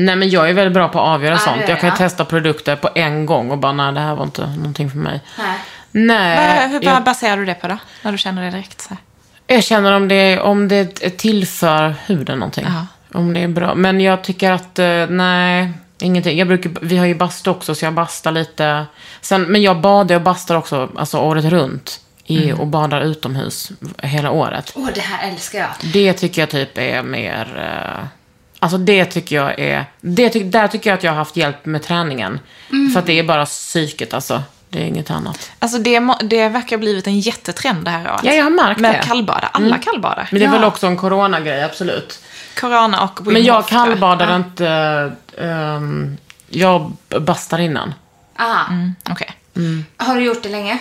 Nej 0.05 0.15
men 0.15 0.29
jag 0.29 0.49
är 0.49 0.53
väldigt 0.53 0.73
bra 0.73 0.87
på 0.89 0.99
att 0.99 1.05
avgöra 1.07 1.33
Ja, 1.33 1.39
sånt. 1.39 1.61
Jag 1.67 1.79
kan 1.79 1.89
ja. 1.89 1.95
testa 1.95 2.25
produkter 2.25 2.75
på 2.75 2.89
en 2.95 3.25
gång 3.25 3.51
och 3.51 3.57
bara 3.57 3.71
nej 3.73 3.93
det 3.93 3.99
här 3.99 4.15
var 4.15 4.23
inte 4.23 4.45
någonting 4.47 4.89
för 4.91 4.97
mig. 4.97 5.19
Nej. 5.37 5.57
Nej, 5.91 6.59
Vad, 6.61 6.69
hur, 6.71 6.83
jag- 6.83 6.93
vad 6.93 7.03
baserar 7.03 7.37
du 7.37 7.45
det 7.45 7.53
på 7.53 7.67
då? 7.67 7.77
När 8.01 8.11
du 8.11 8.17
känner 8.17 8.41
det 8.43 8.49
direkt 8.49 8.81
så 8.81 8.89
här? 8.89 8.97
Jag 9.55 9.63
känner 9.63 9.91
om 9.95 10.07
det, 10.07 10.39
om 10.39 10.67
det 10.67 10.85
tillför 11.17 11.95
huden 12.05 12.39
någonting. 12.39 12.65
Ja. 12.67 12.87
Om 13.19 13.33
det 13.33 13.39
är 13.43 13.47
bra. 13.47 13.75
Men 13.75 14.01
jag 14.01 14.23
tycker 14.23 14.51
att, 14.51 14.79
eh, 14.79 15.05
nej, 15.09 15.71
ingenting. 15.99 16.37
Jag 16.37 16.47
brukar, 16.47 16.71
vi 16.81 16.97
har 16.97 17.05
ju 17.05 17.15
bastu 17.15 17.49
också, 17.49 17.75
så 17.75 17.85
jag 17.85 17.93
bastar 17.93 18.31
lite. 18.31 18.85
Sen, 19.21 19.41
men 19.43 19.61
jag 19.61 19.81
badar 19.81 20.15
och 20.15 20.21
bastar 20.21 20.55
också, 20.55 20.89
alltså 20.97 21.17
året 21.19 21.45
runt. 21.45 21.99
I, 22.25 22.43
Mm. 22.49 22.59
Och 22.59 22.67
badar 22.67 23.01
utomhus 23.01 23.71
hela 23.97 24.31
året. 24.31 24.71
Åh, 24.75 24.89
det 24.95 25.01
här 25.01 25.29
älskar 25.31 25.59
jag. 25.59 25.69
Det 25.93 26.13
tycker 26.13 26.41
jag 26.41 26.49
typ 26.49 26.77
är 26.77 27.03
mer... 27.03 27.47
Alltså 28.63 28.77
det 28.77 29.05
tycker 29.05 29.35
jag 29.35 29.59
är... 29.59 29.85
Det 30.01 30.29
ty, 30.29 30.43
där 30.43 30.67
tycker 30.67 30.89
jag 30.89 30.97
att 30.97 31.03
jag 31.03 31.11
har 31.11 31.17
haft 31.17 31.37
hjälp 31.37 31.65
med 31.65 31.83
träningen. 31.83 32.39
Mm. 32.71 32.91
För 32.91 32.99
att 32.99 33.05
det 33.05 33.19
är 33.19 33.23
bara 33.23 33.45
psyket 33.45 34.13
alltså. 34.13 34.43
Det 34.69 34.79
är 34.81 34.85
inget 34.85 35.11
annat. 35.11 35.51
Alltså 35.59 35.77
det, 35.77 35.99
det 36.23 36.49
verkar 36.49 36.75
ha 36.75 36.79
blivit 36.79 37.07
en 37.07 37.19
jättetrend 37.19 37.85
det 37.85 37.91
här 37.91 38.11
året. 38.13 38.21
Ja, 38.23 38.33
jag 38.33 38.43
har 38.43 38.49
märkt 38.51 38.79
Med 38.79 38.93
det. 38.93 38.99
att 38.99 39.05
kallbada. 39.05 39.47
Alla 39.53 39.77
kallbadar. 39.77 40.27
Men 40.31 40.39
det 40.39 40.45
är 40.45 40.49
Ja. 40.49 40.53
väl 40.55 40.63
också 40.63 40.87
en 40.87 40.97
coronagrej, 40.97 41.63
absolut. 41.63 42.19
Corona 42.59 43.03
och 43.03 43.25
Wim 43.27 43.33
Men 43.33 43.43
jag 43.43 43.67
kallbadar 43.67 44.35
inte... 44.35 44.67
ehm, 45.37 46.17
jag 46.49 46.91
bastar 47.19 47.59
innan. 47.59 47.93
Ah, 48.35 48.65
Mm, 48.69 48.95
Okej. 49.09 49.31
Har 49.97 50.15
du 50.15 50.21
gjort 50.23 50.43
det 50.43 50.49
länge? 50.49 50.79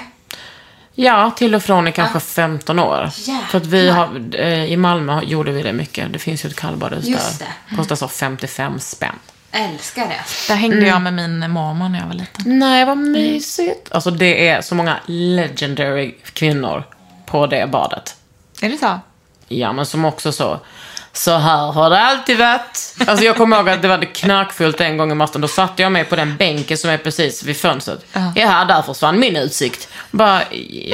Ja, 1.03 1.31
till 1.37 1.55
och 1.55 1.63
från 1.63 1.89
i 1.89 1.93
kanske 1.93 2.21
15 2.21 2.79
år. 2.79 3.11
Jäklar. 3.17 3.47
För 3.49 3.59
att 3.59 3.67
vi 3.67 3.91
har, 3.91 4.35
eh, 4.35 4.65
i 4.65 4.77
Malmö 4.77 5.23
gjorde 5.23 5.53
vi 5.53 5.63
det 5.63 5.73
mycket. 5.73 6.13
Det 6.13 6.19
finns 6.19 6.45
ju 6.45 6.49
ett 6.49 6.57
kallbadhus 6.57 7.05
Just 7.07 7.39
där. 7.39 7.49
det. 7.71 7.77
Kostar 7.77 7.97
så 7.97 8.09
55 8.09 8.81
spänn. 8.81 9.15
Älskar 9.53 10.07
det. 10.09 10.21
Där 10.49 10.55
hängde 10.57 10.77
Mm. 10.77 10.89
jag 10.89 11.03
med 11.03 11.15
min 11.15 11.51
mormor 11.51 11.89
när 11.89 11.99
jag 11.99 12.07
var 12.07 12.15
liten. 12.15 12.59
Nej, 12.59 12.85
vad 12.85 12.99
mysigt. 12.99 13.93
Alltså 13.93 14.11
det 14.11 14.49
är 14.49 14.61
så 14.63 14.75
många 14.75 14.97
legendary 15.07 16.15
kvinnor 16.33 16.85
på 17.27 17.47
det 17.47 17.67
badet. 17.71 18.17
Är 18.63 18.69
det 18.69 18.79
så? 18.79 19.01
Ja, 19.49 19.73
men 19.73 19.87
som 19.87 20.05
också 20.05 20.33
så. 20.33 20.61
Så 21.13 21.37
här 21.37 21.73
har 21.73 21.91
det 21.91 22.01
alltid 22.01 22.39
varit. 22.39 22.95
Alltså 23.07 23.25
jag 23.25 23.37
kommer 23.37 23.57
ihåg 23.57 23.69
att 23.69 23.83
det 23.83 23.89
var 23.89 24.15
knarkfullt 24.15 24.81
en 24.81 24.97
gång 24.97 25.13
i 25.13 25.15
masten. 25.15 25.41
Då 25.41 25.49
satte 25.49 25.83
jag 25.83 25.93
mig 25.93 26.05
på 26.05 26.17
den 26.17 26.37
bänken 26.37 26.79
som 26.79 26.91
är 26.91 26.99
precis 26.99 27.43
vid 27.43 27.57
fönstret. 27.57 28.05
Ja, 28.35 28.65
där 28.65 28.83
försvann 28.83 29.19
min 29.21 29.37
utsikt. 29.37 29.89
Bara, 30.11 30.43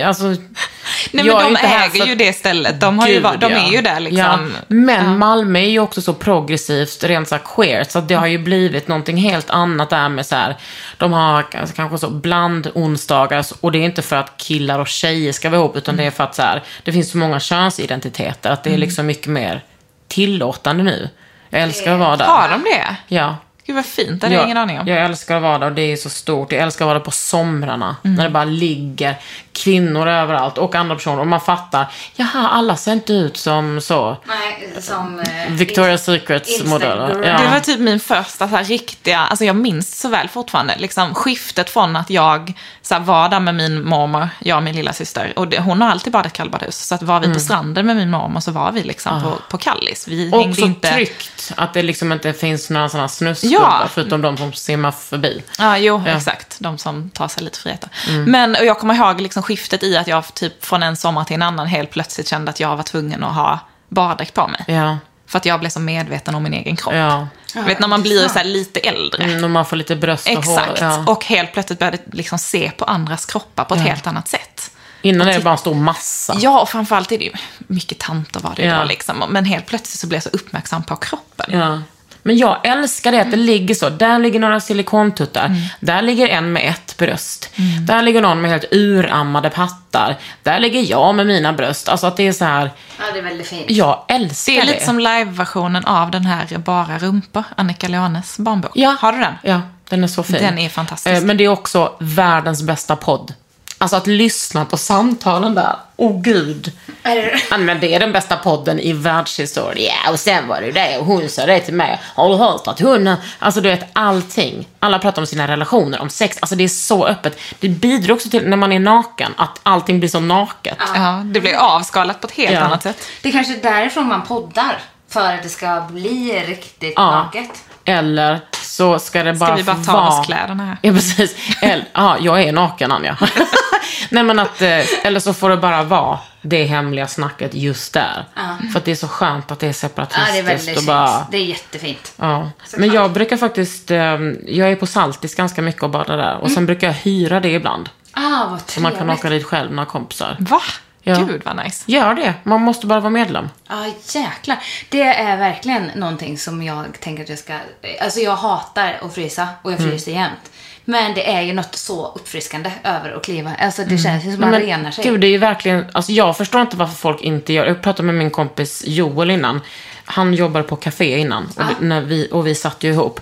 alltså. 0.04 0.24
Nej, 0.24 1.24
men 1.24 1.26
de 1.26 1.56
äger 1.56 1.90
för- 2.00 2.06
ju 2.06 2.14
det 2.14 2.32
stället. 2.32 2.80
De, 2.80 2.98
har 2.98 3.08
ju, 3.08 3.14
Gud, 3.14 3.22
va- 3.22 3.36
de 3.40 3.52
ja. 3.52 3.58
är 3.58 3.72
ju 3.72 3.82
där 3.82 4.00
liksom. 4.00 4.52
Ja. 4.58 4.64
Men 4.68 5.18
Malmö 5.18 5.58
är 5.58 5.68
ju 5.68 5.78
också 5.80 6.02
så 6.02 6.14
progressivt, 6.14 7.04
rent 7.04 7.28
så 7.28 7.38
queer, 7.38 7.84
så 7.88 7.98
att 7.98 8.08
det 8.08 8.14
har 8.14 8.26
ju 8.26 8.38
blivit 8.38 8.88
någonting 8.88 9.16
helt 9.16 9.50
annat 9.50 9.90
där 9.90 10.08
med 10.08 10.26
så 10.26 10.36
här, 10.36 10.56
de 10.96 11.12
har 11.12 11.46
kanske 11.76 11.98
så 11.98 12.10
bland 12.10 12.70
onsdagar, 12.74 13.44
och 13.60 13.72
det 13.72 13.78
är 13.78 13.84
inte 13.84 14.02
för 14.02 14.16
att 14.16 14.36
killar 14.36 14.78
och 14.78 14.88
tjejer 14.88 15.32
ska 15.32 15.50
vara 15.50 15.60
ihop, 15.60 15.76
utan 15.76 15.96
det 15.96 16.04
är 16.04 16.10
för 16.10 16.24
att 16.24 16.34
så 16.34 16.42
här, 16.42 16.62
det 16.84 16.92
finns 16.92 17.10
så 17.10 17.18
många 17.18 17.40
könsidentiteter, 17.40 18.50
att 18.50 18.64
det 18.64 18.74
är 18.74 18.78
liksom 18.78 19.06
mycket 19.06 19.26
mer 19.26 19.62
tillåtande 20.08 20.82
nu. 20.82 21.08
Jag 21.50 21.62
älskar 21.62 21.92
att 21.92 22.00
vara 22.00 22.16
där. 22.16 22.24
Har 22.24 22.48
de 22.48 22.62
det? 22.62 22.96
Ja. 23.08 23.36
Gud 23.66 23.76
vad 23.76 23.86
fint, 23.86 24.20
det 24.20 24.26
hade 24.26 24.34
jag 24.34 24.44
ingen 24.44 24.56
aning 24.56 24.80
om. 24.80 24.88
Jag 24.88 25.04
älskar 25.04 25.36
att 25.36 25.42
vara 25.42 25.58
där 25.58 25.66
och 25.66 25.72
det 25.72 25.82
är 25.82 25.96
så 25.96 26.10
stort. 26.10 26.52
Jag 26.52 26.62
älskar 26.62 26.84
att 26.84 26.86
vara 26.86 26.98
där 26.98 27.04
på 27.04 27.10
somrarna. 27.10 27.96
Mm. 28.04 28.14
När 28.14 28.24
det 28.24 28.30
bara 28.30 28.44
ligger 28.44 29.16
kvinnor 29.56 30.08
överallt 30.08 30.58
och 30.58 30.74
andra 30.74 30.94
personer. 30.94 31.20
Och 31.20 31.26
man 31.26 31.40
fattar, 31.40 31.86
jaha, 32.16 32.48
alla 32.48 32.76
ser 32.76 32.92
inte 32.92 33.12
ut 33.12 33.36
som 33.36 33.80
så. 33.80 34.16
Nej, 34.24 34.72
som... 34.82 35.20
eh, 35.20 35.24
Victoria's 35.50 35.96
Secrets 35.96 36.64
modeller. 36.64 37.22
Ja. 37.24 37.38
Det 37.42 37.48
var 37.52 37.60
typ 37.60 37.80
min 37.80 38.00
första 38.00 38.48
så 38.48 38.56
här, 38.56 38.64
riktiga, 38.64 39.18
alltså 39.18 39.44
jag 39.44 39.56
minns 39.56 40.00
så 40.00 40.08
väl 40.08 40.28
fortfarande, 40.28 40.74
liksom 40.78 41.14
skiftet 41.14 41.70
från 41.70 41.96
att 41.96 42.10
jag 42.10 42.52
så 42.82 42.94
här, 42.94 43.00
var 43.00 43.28
där 43.28 43.40
med 43.40 43.54
min 43.54 43.84
mormor, 43.88 44.28
jag 44.38 44.56
och 44.56 44.62
min 44.62 44.76
lilla 44.76 44.92
syster 44.92 45.32
och 45.36 45.48
det, 45.48 45.60
hon 45.60 45.80
har 45.82 45.90
alltid 45.90 46.12
badat 46.12 46.32
kallbadhus. 46.32 46.76
Så 46.86 46.94
att 46.94 47.02
var 47.02 47.20
vi 47.20 47.34
på 47.34 47.40
stranden 47.40 47.86
med 47.86 47.96
min 47.96 48.10
mormor 48.10 48.40
så 48.40 48.50
var 48.52 48.72
vi 48.72 48.82
liksom 48.82 49.22
på, 49.22 49.32
på 49.50 49.58
Kallis. 49.58 50.08
Vi 50.08 50.26
Mm. 50.26 50.34
Och 50.34 50.40
hängde 50.40 50.56
så 50.56 50.66
inte... 50.66 50.92
tryggt 50.92 51.52
att 51.56 51.74
det 51.74 51.82
liksom 51.82 52.12
inte 52.12 52.32
finns 52.32 52.70
några 52.70 52.88
sådana 52.88 53.08
snusgubbar 53.08 53.78
Ja. 53.82 53.88
förutom 53.94 54.22
de 54.22 54.36
som 54.36 54.52
simmar 54.52 54.90
förbi. 54.90 55.42
Ja, 55.58 55.78
jo, 55.78 55.94
Ja. 55.94 56.00
Mm. 56.00 56.16
exakt. 56.16 56.56
De 56.58 56.78
som 56.78 57.10
tar 57.10 57.28
sig 57.28 57.42
lite 57.44 57.58
friheter. 57.58 57.88
Men 58.26 58.56
och 58.56 58.64
jag 58.64 58.78
kommer 58.78 58.94
ihåg 58.94 59.20
liksom 59.20 59.42
skiftet 59.46 59.82
i 59.82 59.96
att 59.96 60.06
jag 60.06 60.34
typ 60.34 60.64
från 60.64 60.82
en 60.82 60.96
sommar 60.96 61.24
till 61.24 61.34
en 61.36 61.42
annan 61.42 61.66
helt 61.66 61.90
plötsligt 61.90 62.28
kände 62.28 62.50
att 62.50 62.60
jag 62.60 62.76
var 62.76 62.82
tvungen 62.82 63.24
att 63.24 63.34
ha 63.34 63.58
baddräkt 63.88 64.34
på 64.34 64.48
mig. 64.48 64.64
Ja, 64.66 64.98
För 65.26 65.38
att 65.38 65.44
jag 65.46 65.60
blev 65.60 65.70
så 65.70 65.80
medveten 65.80 66.34
om 66.34 66.42
min 66.42 66.54
egen 66.54 66.76
kropp. 66.76 66.94
ja. 66.94 67.28
Vet 67.66 67.80
när 67.80 67.88
man 67.88 68.02
blir 68.02 68.28
så 68.28 68.42
lite 68.42 68.80
äldre. 68.80 69.24
Mm, 69.24 69.44
och 69.44 69.50
man 69.50 69.66
får 69.66 69.76
lite 69.76 69.96
bröst 69.96 70.26
och 70.26 70.32
Exakt. 70.32 70.66
hår. 70.68 70.78
Ja. 70.80 71.04
Och 71.06 71.24
helt 71.24 71.52
plötsligt 71.52 71.78
började 71.78 71.98
liksom 72.12 72.38
se 72.38 72.70
på 72.76 72.84
andras 72.84 73.26
kroppar 73.26 73.64
på 73.64 73.74
ett 73.74 73.80
helt 73.80 74.06
annat 74.06 74.28
sätt. 74.28 74.70
Innan 75.02 75.28
är 75.28 75.34
det 75.38 75.44
bara 75.44 75.52
en 75.52 75.58
stor 75.58 75.74
massa. 75.74 76.36
Ja, 76.38 76.60
och 76.60 76.68
framförallt 76.68 77.12
är 77.12 77.18
det 77.18 77.24
ju 77.24 77.32
mycket 77.58 77.98
tanter 77.98 78.40
var 78.40 78.52
det 78.56 78.62
Ja. 78.62 78.74
idag 78.74 78.86
liksom. 78.86 79.24
Men 79.28 79.44
helt 79.44 79.66
plötsligt 79.66 80.00
så 80.00 80.06
blev 80.06 80.16
jag 80.16 80.22
så 80.22 80.28
uppmärksam 80.32 80.82
på 80.82 80.96
kroppen. 80.96 81.46
Ja. 81.58 81.82
Men 82.26 82.36
jag 82.38 82.66
älskar 82.66 83.12
det 83.12 83.20
att 83.20 83.30
det 83.30 83.36
ligger 83.36 83.74
så. 83.74 83.88
Där 83.88 84.18
ligger 84.18 84.40
några 84.40 84.60
silikontuttar. 84.60 85.50
Där 85.80 86.02
ligger 86.02 86.28
en 86.28 86.52
med 86.52 86.70
ett 86.70 86.96
bröst. 86.98 87.50
Där 87.86 88.02
ligger 88.02 88.22
någon 88.22 88.40
med 88.40 88.50
helt 88.50 88.64
urammade 88.70 89.50
pattar. 89.50 90.16
Där 90.42 90.58
ligger 90.58 90.80
jag 90.90 91.14
med 91.14 91.26
mina 91.26 91.52
bröst. 91.52 91.88
Alltså 91.88 92.06
att 92.06 92.16
det 92.16 92.22
är 92.28 92.32
så 92.32 92.44
här. 92.44 92.70
Ja, 92.98 93.04
det 93.12 93.18
är 93.18 93.22
väldigt 93.22 93.46
fint. 93.48 93.64
Jag 93.70 94.04
älskar 94.08 94.52
Det 94.52 94.58
det. 94.60 94.62
är 94.62 94.66
lite 94.72 94.84
som 94.84 94.98
live-versionen 94.98 95.84
av 95.84 96.10
den 96.10 96.26
här 96.26 96.58
Bara 96.58 96.98
rumpor, 96.98 97.44
Annika 97.56 97.88
Leones 97.88 98.38
barnbok. 98.38 98.70
Ja. 98.74 98.96
Har 99.00 99.12
du 99.12 99.18
den? 99.18 99.34
Ja, 99.42 99.60
den 99.88 100.04
är 100.04 100.08
så 100.08 100.22
fin. 100.22 100.36
Den 100.40 100.58
är 100.58 100.68
fantastisk. 100.68 101.16
Eh, 101.16 101.22
Men 101.22 101.36
det 101.36 101.44
är 101.44 101.48
också 101.48 101.92
världens 102.00 102.62
bästa 102.62 102.96
podd. 102.96 103.32
Alltså 103.78 103.96
att 103.96 104.06
lyssna 104.06 104.64
på 104.64 104.76
samtalen 104.76 105.54
där. 105.54 105.76
Åh 105.96 106.20
gud. 106.20 106.72
Det- 107.02 107.40
Ja, 107.50 107.58
men 107.58 107.80
det 107.80 107.94
är 107.94 108.00
den 108.00 108.12
bästa 108.12 108.36
podden 108.36 108.78
i 108.80 108.92
världshistorien. 108.92 109.94
Ja, 110.04 110.10
och 110.12 110.20
sen 110.20 110.48
var 110.48 110.60
det 110.60 110.72
det 110.72 110.98
och 110.98 111.06
hon 111.06 111.28
sa 111.28 111.46
det 111.46 111.60
till 111.60 111.74
mig. 111.74 112.00
Har 112.14 112.28
du 112.28 112.34
hört 112.36 112.66
att 112.66 112.80
hon... 112.80 113.14
Alltså 113.38 113.60
du 113.60 113.68
vet, 113.68 113.84
allting. 113.92 114.68
Alla 114.80 114.98
pratar 114.98 115.22
om 115.22 115.26
sina 115.26 115.48
relationer, 115.48 116.00
om 116.00 116.08
sex. 116.10 116.36
Alltså 116.40 116.56
det 116.56 116.64
är 116.64 116.68
så 116.68 117.06
öppet. 117.06 117.38
Det 117.60 117.68
bidrar 117.68 118.14
också 118.14 118.30
till, 118.30 118.48
när 118.48 118.56
man 118.56 118.72
är 118.72 118.78
naken, 118.78 119.32
att 119.36 119.60
allting 119.62 119.98
blir 120.00 120.10
så 120.10 120.20
naket. 120.20 120.78
Ja, 120.94 121.22
det 121.24 121.40
blir 121.40 121.54
avskalat 121.54 122.20
på 122.20 122.26
ett 122.26 122.32
helt 122.34 122.52
Ja. 122.54 122.60
annat 122.60 122.82
sätt. 122.82 122.96
Det 123.22 123.28
är 123.28 123.32
kanske 123.32 123.54
är 123.56 123.62
därifrån 123.62 124.06
man 124.08 124.22
poddar. 124.22 124.78
För 125.08 125.34
att 125.34 125.42
det 125.42 125.48
ska 125.48 125.80
bli 125.90 126.44
riktigt 126.46 126.92
Ja. 126.96 127.10
naket. 127.10 127.50
Eller 127.84 128.40
så 128.76 128.98
ska 128.98 129.22
det 129.22 129.32
bara 129.32 129.56
vi 129.56 129.62
bara 129.62 129.76
ta 129.76 129.92
av 129.92 129.98
vara- 130.04 130.20
oss 130.20 130.26
kläderna 130.26 130.64
här? 130.66 130.76
Ja, 130.82 130.92
precis. 130.92 131.36
Eller, 131.62 131.84
ja, 131.92 132.16
jag 132.20 132.42
är 132.42 132.52
naken, 132.52 132.92
Anja. 132.92 133.16
Nej, 134.10 134.22
men 134.24 134.38
att, 134.38 134.62
eh, 134.62 135.06
eller 135.06 135.20
så 135.20 135.34
får 135.34 135.50
det 135.50 135.56
bara 135.56 135.82
vara 135.82 136.18
det 136.42 136.64
hemliga 136.64 137.06
snacket 137.06 137.54
just 137.54 137.92
där. 137.94 138.24
För 138.72 138.78
att 138.78 138.84
det 138.84 138.90
är 138.90 138.94
så 138.96 139.08
skönt 139.08 139.50
att 139.50 139.58
det 139.60 139.66
är 139.66 139.68
Ja, 139.68 139.72
separatistiskt. 139.74 140.32
det 140.32 140.38
är 140.38 140.42
väldigt 140.42 140.68
och 140.68 140.74
fint. 140.74 140.86
bara, 140.86 141.26
Det 141.30 141.36
är 141.36 141.44
jättefint. 141.44 142.12
ja. 142.16 142.50
Men 142.76 142.92
jag 142.92 143.12
brukar 143.12 143.36
faktiskt, 143.36 143.90
eh, 143.90 143.98
jag 144.46 144.70
är 144.70 144.76
på 144.76 144.86
Saltis 144.86 145.34
ganska 145.34 145.62
mycket 145.62 145.82
och 145.82 145.90
badar 145.90 146.16
där. 146.16 146.36
Och 146.36 146.50
sen 146.50 146.66
brukar 146.66 146.86
jag 146.86 146.94
hyra 146.94 147.40
det 147.40 147.50
ibland. 147.52 147.88
Ah, 148.12 148.46
vad 148.50 148.60
Så 148.70 148.80
man 148.80 148.92
kan 148.92 148.98
trevligt. 149.00 149.18
åka 149.20 149.28
dit 149.30 149.44
själv, 149.44 149.70
några 149.72 149.86
kompisar. 149.86 150.36
Va? 150.38 150.60
Ja. 151.08 151.14
Gud 151.14 151.42
vad 151.44 151.56
nice. 151.56 151.84
Gör 151.86 152.14
det. 152.14 152.34
Man 152.42 152.60
måste 152.60 152.86
bara 152.86 153.00
vara 153.00 153.10
medlem. 153.10 153.48
Ja, 153.68 153.86
jäklar. 154.14 154.58
Det 154.88 155.02
är 155.02 155.36
verkligen 155.36 155.90
någonting 155.94 156.38
som 156.38 156.62
jag 156.62 157.00
tänker 157.00 157.22
att 157.22 157.28
jag 157.28 157.38
ska... 157.38 157.58
Alltså 158.00 158.20
jag 158.20 158.36
hatar 158.36 158.98
att 159.02 159.14
frysa 159.14 159.48
och 159.62 159.72
jag 159.72 159.78
fryser 159.78 160.12
jämt. 160.12 160.50
Men 160.84 161.14
det 161.14 161.32
är 161.32 161.42
ju 161.42 161.52
något 161.52 161.74
så 161.74 162.12
uppfriskande 162.14 162.72
över 162.84 163.10
att 163.10 163.24
kliva. 163.24 163.54
Alltså 163.54 163.84
det 163.84 163.98
känns 163.98 164.24
ju 164.24 164.32
som 164.32 164.40
man 164.40 164.50
Men 164.50 164.60
renar 164.60 164.90
sig. 164.90 165.04
Gud, 165.04 165.20
det 165.20 165.26
är 165.26 165.30
ju 165.30 165.38
verkligen, 165.38 165.86
alltså 165.92 166.12
jag 166.12 166.36
förstår 166.36 166.60
inte 166.60 166.76
varför 166.76 166.94
folk 166.94 167.20
inte 167.22 167.52
gör 167.52 167.66
Jag 167.66 167.82
pratade 167.82 168.06
med 168.06 168.14
min 168.14 168.30
kompis 168.30 168.82
Joel 168.86 169.30
innan. 169.30 169.60
Han 170.04 170.34
jobbade 170.34 170.64
på 170.64 170.76
café 170.76 171.18
innan 171.18 171.46
och, 171.56 171.64
det, 171.64 171.86
när 171.86 172.00
vi, 172.00 172.28
och 172.32 172.46
vi 172.46 172.54
satt 172.54 172.84
ju 172.84 172.90
ihop. 172.90 173.20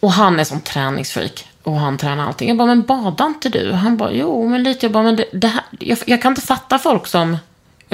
Och 0.00 0.12
han 0.12 0.40
är 0.40 0.44
som 0.44 0.60
träningsfreak. 0.60 1.47
Och 1.68 1.78
han 1.80 1.98
tränar 1.98 2.26
allting. 2.26 2.48
Jag 2.48 2.56
bara, 2.56 2.66
men 2.66 2.82
badar 2.82 3.26
inte 3.26 3.48
du? 3.48 3.72
Han 3.72 3.96
bara, 3.96 4.10
jo, 4.12 4.48
men 4.48 4.62
lite. 4.62 4.86
Jag 4.86 4.92
bara, 4.92 5.02
men 5.02 5.16
det, 5.16 5.24
det 5.32 5.48
här, 5.48 5.62
jag, 5.78 5.98
jag 6.06 6.22
kan 6.22 6.32
inte 6.32 6.40
fatta 6.46 6.78
folk 6.78 7.06
som, 7.06 7.36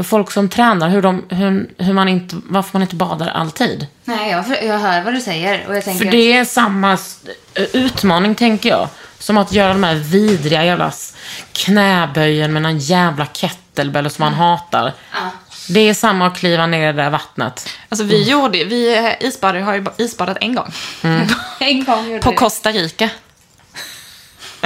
folk 0.05 0.31
som 0.31 0.49
tränar, 0.49 0.89
hur 0.89 1.03
de, 1.03 1.22
hur, 1.29 1.70
hur 1.79 1.93
man 1.93 2.09
inte, 2.09 2.37
varför 2.49 2.70
man 2.72 2.83
inte 2.83 2.97
badar 2.97 3.29
alltid. 3.29 3.87
Nej, 4.05 4.31
jag, 4.31 4.45
jag 4.64 4.79
hör 4.79 5.03
vad 5.05 5.14
du 5.14 5.20
säger. 5.20 5.66
Och 5.68 5.77
jag 5.77 5.85
tänker 5.85 6.05
För 6.05 6.12
det 6.12 6.33
är 6.33 6.45
samma 6.45 6.93
s- 6.93 7.20
utmaning, 7.72 8.35
tänker 8.35 8.68
jag. 8.68 8.89
Som 9.18 9.37
att 9.39 9.53
göra 9.53 9.72
de 9.72 9.83
här 9.85 9.95
vidriga 9.95 10.64
jävla 10.64 10.93
knäböjen 11.53 12.53
med 12.53 12.62
någon 12.62 12.79
jävla 12.79 13.27
kettlebell 13.27 14.11
som 14.11 14.25
man 14.25 14.35
hatar. 14.35 14.93
Det 15.68 15.81
är 15.89 15.95
samma 15.95 16.27
att 16.27 16.37
kliva 16.37 16.66
ner 16.66 16.89
i 16.89 16.93
det 16.93 17.03
där 17.03 17.11
vattnet. 17.11 17.68
Alltså 17.89 18.05
vi 18.05 18.22
gjorde, 18.31 18.64
vi 18.64 18.97
eh, 18.99 19.27
isbadare 19.29 19.62
har 19.62 19.75
ju 19.75 19.81
ba- 19.81 19.91
isbadat 19.99 20.37
en 20.41 20.55
gång. 20.55 20.72
en 21.61 21.85
gång 21.85 22.20
På. 22.22 22.33
Costa 22.33 22.70
Rica. 22.72 23.11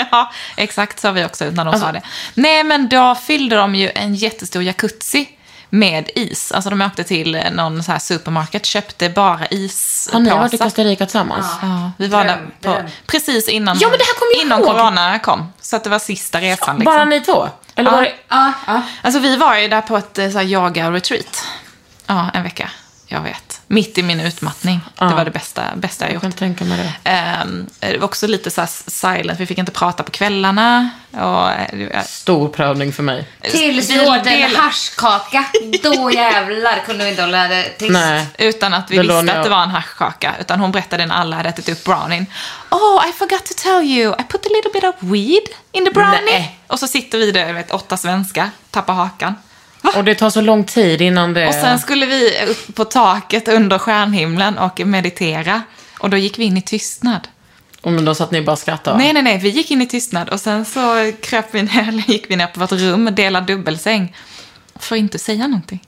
ja, 0.11 0.33
exakt 0.57 1.01
sa 1.01 1.13
vi 1.13 1.25
också 1.25 1.45
när 1.45 1.65
de 1.65 1.79
sa 1.79 1.93
det. 1.93 2.03
Nej, 2.35 2.65
men 2.65 2.89
då 2.89 3.15
fyllde 3.15 3.57
de 3.57 3.75
ju 3.75 3.91
en 3.95 4.15
jättestor 4.15 4.63
jacuzzi 4.63 5.29
med 5.71 6.11
is. 6.15 6.53
Alltså 6.53 6.71
de 6.71 6.83
åkte 6.83 7.05
till 7.05 7.43
någon 7.53 7.83
så 7.83 7.93
här 7.93 7.99
supermarket, 7.99 8.67
köpte 8.67 9.09
bara 9.09 9.47
ispåsar. 9.47 10.13
Har 10.13 10.21
ni 10.21 10.31
varit 10.31 10.55
i 10.55 10.59
Costa 10.59 10.85
Rica 10.85 11.07
tillsammans? 11.07 11.47
Ja, 11.63 11.93
vi 11.99 12.09
var 12.09 12.25
där 12.25 12.39
på, 12.63 12.77
precis 13.07 13.49
innan, 13.49 13.79
Ja, 13.81 13.89
men 13.89 13.99
det 13.99 14.05
här 14.05 14.15
jag 14.35 14.43
innan 14.47 14.61
ihåg. 14.61 14.69
corona 14.69 15.19
kom. 15.19 15.53
Så 15.61 15.77
att 15.77 15.85
det 15.85 15.91
var 15.91 15.99
sista 15.99 16.41
resan. 16.41 16.77
Liksom. 16.77 16.85
Bara 16.95 17.05
ni 17.05 17.21
två? 17.21 17.49
Eller 17.75 17.91
Ja. 17.91 17.97
var 17.97 18.03
det... 18.03 18.13
Ja. 18.29 18.53
Alltså 19.03 19.21
vi 19.21 19.37
var 19.37 19.57
ju 19.57 19.69
där 19.69 19.81
på 19.81 19.97
ett 19.97 20.19
eh, 20.19 20.31
så 20.31 20.39
här, 20.39 20.45
yoga-retreat. 20.45 21.45
Ja, 22.07 22.31
en 22.35 22.43
vecka. 22.43 22.71
Jag 23.07 23.21
vet. 23.21 23.48
Mitt 23.71 23.99
i 23.99 24.03
min 24.03 24.21
utmattning. 24.21 24.81
Ja. 24.99 25.05
Det 25.07 25.15
var 25.15 25.25
det 25.25 25.31
bästa, 25.31 25.63
bästa 25.77 26.05
jag 26.05 26.09
Jag 26.09 26.15
gjort. 26.15 26.23
kan 26.23 26.33
tänka 26.33 26.65
mig 26.65 26.79
det. 26.79 27.11
Ehm, 27.11 27.67
det 27.81 27.99
var 27.99 28.05
också 28.05 28.27
lite 28.27 28.51
så 28.51 28.61
här 28.61 28.69
silent. 28.91 29.41
Vi 29.41 29.47
fick 29.47 29.59
inte 29.59 29.73
prata 29.73 30.03
på 30.03 30.11
kvällarna. 30.11 30.91
Och, 31.13 31.51
eh, 31.51 32.03
Stor 32.05 32.49
prövning 32.49 32.93
för 32.93 33.03
mig. 33.03 33.27
Tills 33.43 33.91
vi 33.91 34.01
åt 34.01 34.27
en 34.27 34.57
haschkaka. 34.57 35.45
Då 35.83 36.11
jävlar 36.11 36.83
kunde 36.87 37.05
vi 37.05 37.11
inte 37.11 37.23
hålla 37.23 37.49
det 37.49 37.63
tyst. 37.79 37.91
Nej. 37.93 38.27
Utan 38.39 38.75
att 38.75 38.91
vi 38.91 38.97
Det 38.97 39.03
visste 39.03 39.39
att 39.39 39.45
det 39.45 39.51
var 39.51 39.63
en 39.63 39.71
haschkaka. 39.71 40.35
Utan 40.41 40.61
hon 40.61 40.73
berättade 40.73 41.07
när 41.07 41.15
alla 41.15 41.37
hade 41.37 41.49
ätit 41.49 41.69
upp 41.69 41.85
brownien. 41.85 42.27
Oh, 42.71 43.09
I 43.09 43.13
forgot 43.13 43.45
to 43.47 43.55
tell 43.57 43.83
you. 43.83 44.13
I 44.21 44.23
put 44.29 44.47
a 44.47 44.51
little 44.55 44.71
bit 44.73 44.85
of 44.85 44.95
weed 45.01 45.43
in 45.73 45.85
the 45.85 45.91
brownie. 45.91 46.21
Nej. 46.25 46.59
Och 46.67 46.79
så 46.79 46.87
sitter 46.87 47.19
vi 47.19 47.31
där, 47.33 47.47
jag 47.47 47.55
vet, 47.55 47.71
åtta 47.71 47.97
svenskar, 47.97 48.51
tappar 48.71 48.95
hakan. 48.95 49.35
Och 49.97 50.05
det 50.05 50.15
tar 50.15 50.31
så 50.31 50.41
lång 50.41 50.65
tid 50.65 51.01
innan 51.01 51.35
det... 51.35 51.49
Och 51.49 51.55
sen 51.55 51.79
skulle 51.79 52.07
vi 52.07 52.47
upp 52.49 52.75
på 52.75 52.85
taket 52.85 53.49
under 53.49 53.79
stjärnhimlen 53.79 54.59
och 54.59 54.81
meditera. 54.81 55.63
Och 55.99 56.11
då 56.11 56.17
gick 56.17 56.39
vi 56.39 56.45
in 56.45 56.57
i 56.57 56.63
tystnad. 56.63 57.29
Om 57.81 58.05
då 58.05 58.15
satt 58.15 58.31
ni 58.31 58.43
bara 58.43 58.53
och 58.53 58.59
skrattade? 58.59 58.99
Nej, 58.99 59.13
nej, 59.13 59.23
nej. 59.23 59.39
Vi 59.39 59.49
gick 59.49 59.71
in 59.71 59.83
i 59.83 59.87
tystnad 59.87 60.29
och 60.29 60.41
sen 60.41 60.65
så 60.65 61.13
kröp 61.23 61.55
vi 61.55 61.63
ner, 61.63 61.83
eller 61.89 62.11
gick 62.11 62.31
vi 62.31 62.37
ner 62.37 62.47
på 62.47 62.61
vårt 62.61 62.73
rum, 62.73 63.09
delad 63.13 63.47
dubbelsäng. 63.47 64.17
För 64.77 64.97
att 64.97 65.01
inte 65.01 65.19
säga 65.19 65.47
någonting. 65.47 65.81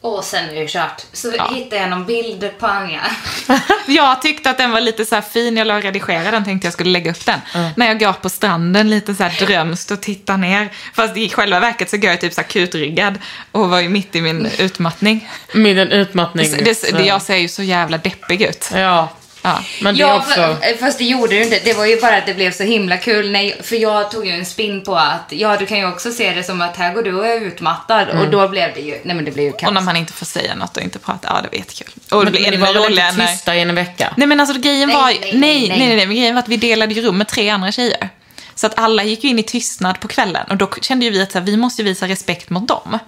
Och 0.00 0.24
sen 0.24 0.50
är 0.50 0.54
det 0.54 0.68
kört. 0.68 1.02
Så 1.12 1.32
Ja. 1.36 1.50
hittade 1.54 1.76
jag 1.82 1.90
någon 1.90 2.06
bild 2.06 2.50
på 2.58 2.66
Anja. 2.66 3.00
Jag 3.86 4.22
tyckte 4.22 4.50
att 4.50 4.58
den 4.58 4.70
var 4.70 4.80
lite 4.80 5.04
så 5.04 5.14
här 5.14 5.22
fin, 5.22 5.56
jag 5.56 5.66
la 5.66 5.76
och 5.76 5.82
redigerade 5.82 6.30
den, 6.30 6.44
tänkte 6.44 6.66
jag 6.66 6.72
skulle 6.72 6.90
lägga 6.90 7.10
upp 7.10 7.26
den. 7.26 7.40
När 7.76 7.86
jag 7.86 8.00
går 8.00 8.12
på 8.12 8.28
stranden 8.28 8.90
lite 8.90 9.14
så 9.14 9.22
här 9.22 9.46
drömst 9.46 9.90
och 9.90 10.02
tittar 10.02 10.36
ner. 10.36 10.68
Fast 10.94 11.16
i 11.16 11.28
själva 11.28 11.60
verket 11.60 11.90
så 11.90 11.96
går 11.96 12.10
jag 12.10 12.20
typ 12.20 12.32
så 12.34 12.40
här 12.40 12.48
kutryggad 12.48 13.18
och 13.52 13.68
var 13.70 13.80
ju 13.80 13.88
mitt 13.88 14.14
i 14.14 14.20
min 14.20 14.46
utmattning. 14.58 15.28
Med 15.54 15.78
en 15.78 15.92
utmattning. 15.92 16.50
Det, 16.64 16.92
det, 16.96 17.04
jag 17.04 17.22
ser 17.22 17.36
ju 17.36 17.48
så 17.48 17.62
jävla 17.62 17.98
deppig 17.98 18.42
ut. 18.42 18.70
Ja. 18.74 19.08
Ja. 19.46 19.58
Men 19.80 19.94
det 19.94 20.00
Ja, 20.00 20.16
också... 20.16 20.40
fa- 20.40 20.76
fast 20.80 20.98
det 20.98 21.04
gjorde 21.04 21.34
du 21.34 21.42
inte. 21.42 21.60
Det 21.64 21.72
var 21.72 21.86
ju 21.86 22.00
bara 22.00 22.16
att 22.16 22.26
det 22.26 22.34
blev 22.34 22.52
så 22.52 22.62
himla 22.62 22.96
kul. 22.96 23.30
Nej, 23.30 23.60
för 23.62 23.76
jag 23.76 24.10
tog 24.10 24.26
ju 24.26 24.32
en 24.32 24.46
spin 24.46 24.84
på 24.84 24.96
att, 24.96 25.24
ja 25.28 25.56
du 25.56 25.66
kan 25.66 25.78
ju 25.78 25.88
också 25.88 26.12
se 26.12 26.32
det 26.34 26.42
som 26.42 26.60
att 26.60 26.76
här 26.76 26.94
går 26.94 27.02
du 27.02 27.14
och 27.14 27.26
är 27.26 27.40
utmattad. 27.40 28.08
Och 28.08 28.30
då 28.30 28.48
blev 28.48 28.74
det 28.74 28.80
ju, 28.80 29.00
nej 29.04 29.16
men 29.16 29.24
det 29.24 29.30
blev 29.30 29.46
ju 29.46 29.52
kaos. 29.52 29.68
Och 29.68 29.74
när 29.74 29.80
man 29.80 29.96
inte 29.96 30.12
får 30.12 30.26
säga 30.26 30.54
något 30.54 30.76
och 30.76 30.82
inte 30.82 30.98
prata, 30.98 31.28
ja 31.28 31.40
det 31.42 31.48
var 31.48 31.58
jättekul. 31.58 31.92
Och 32.10 32.18
det 32.18 32.24
Men 32.24 32.32
blir 32.32 32.40
ni 32.42 32.48
ännu 32.48 32.56
var 32.56 32.72
väl 32.72 32.82
roligare 32.82 33.08
inte 33.08 33.22
när... 33.22 33.32
tysta 33.32 33.56
i 33.56 33.60
en 33.60 33.74
vecka? 33.74 34.12
Nej 34.16 34.26
men 34.26 34.40
alltså 34.40 34.58
grejen 34.60 34.88
Nej, 34.88 34.96
var, 34.96 35.06
nej, 35.06 35.18
nej, 35.20 35.32
nej, 35.40 35.68
nej, 35.68 35.78
nej, 35.78 35.96
nej, 35.96 36.06
men 36.06 36.16
grejen 36.16 36.34
var 36.34 36.42
att 36.42 36.48
vi 36.48 36.56
delade 36.56 36.94
ju 36.94 37.02
rum 37.02 37.18
med 37.18 37.28
tre 37.28 37.48
andra 37.48 37.72
tjejer. 37.72 38.08
Så 38.54 38.66
att 38.66 38.78
alla 38.78 39.02
gick 39.04 39.24
ju 39.24 39.30
in 39.30 39.38
i 39.38 39.42
tystnad 39.42 40.00
på 40.00 40.08
kvällen 40.08 40.46
och 40.50 40.56
då 40.56 40.68
kände 40.80 41.04
ju 41.04 41.10
vi 41.10 41.22
att 41.22 41.32
så 41.32 41.38
här, 41.38 41.46
vi 41.46 41.56
måste 41.56 41.82
visa 41.82 42.08
respekt 42.08 42.50
mot 42.50 42.68
dem. 42.68 42.98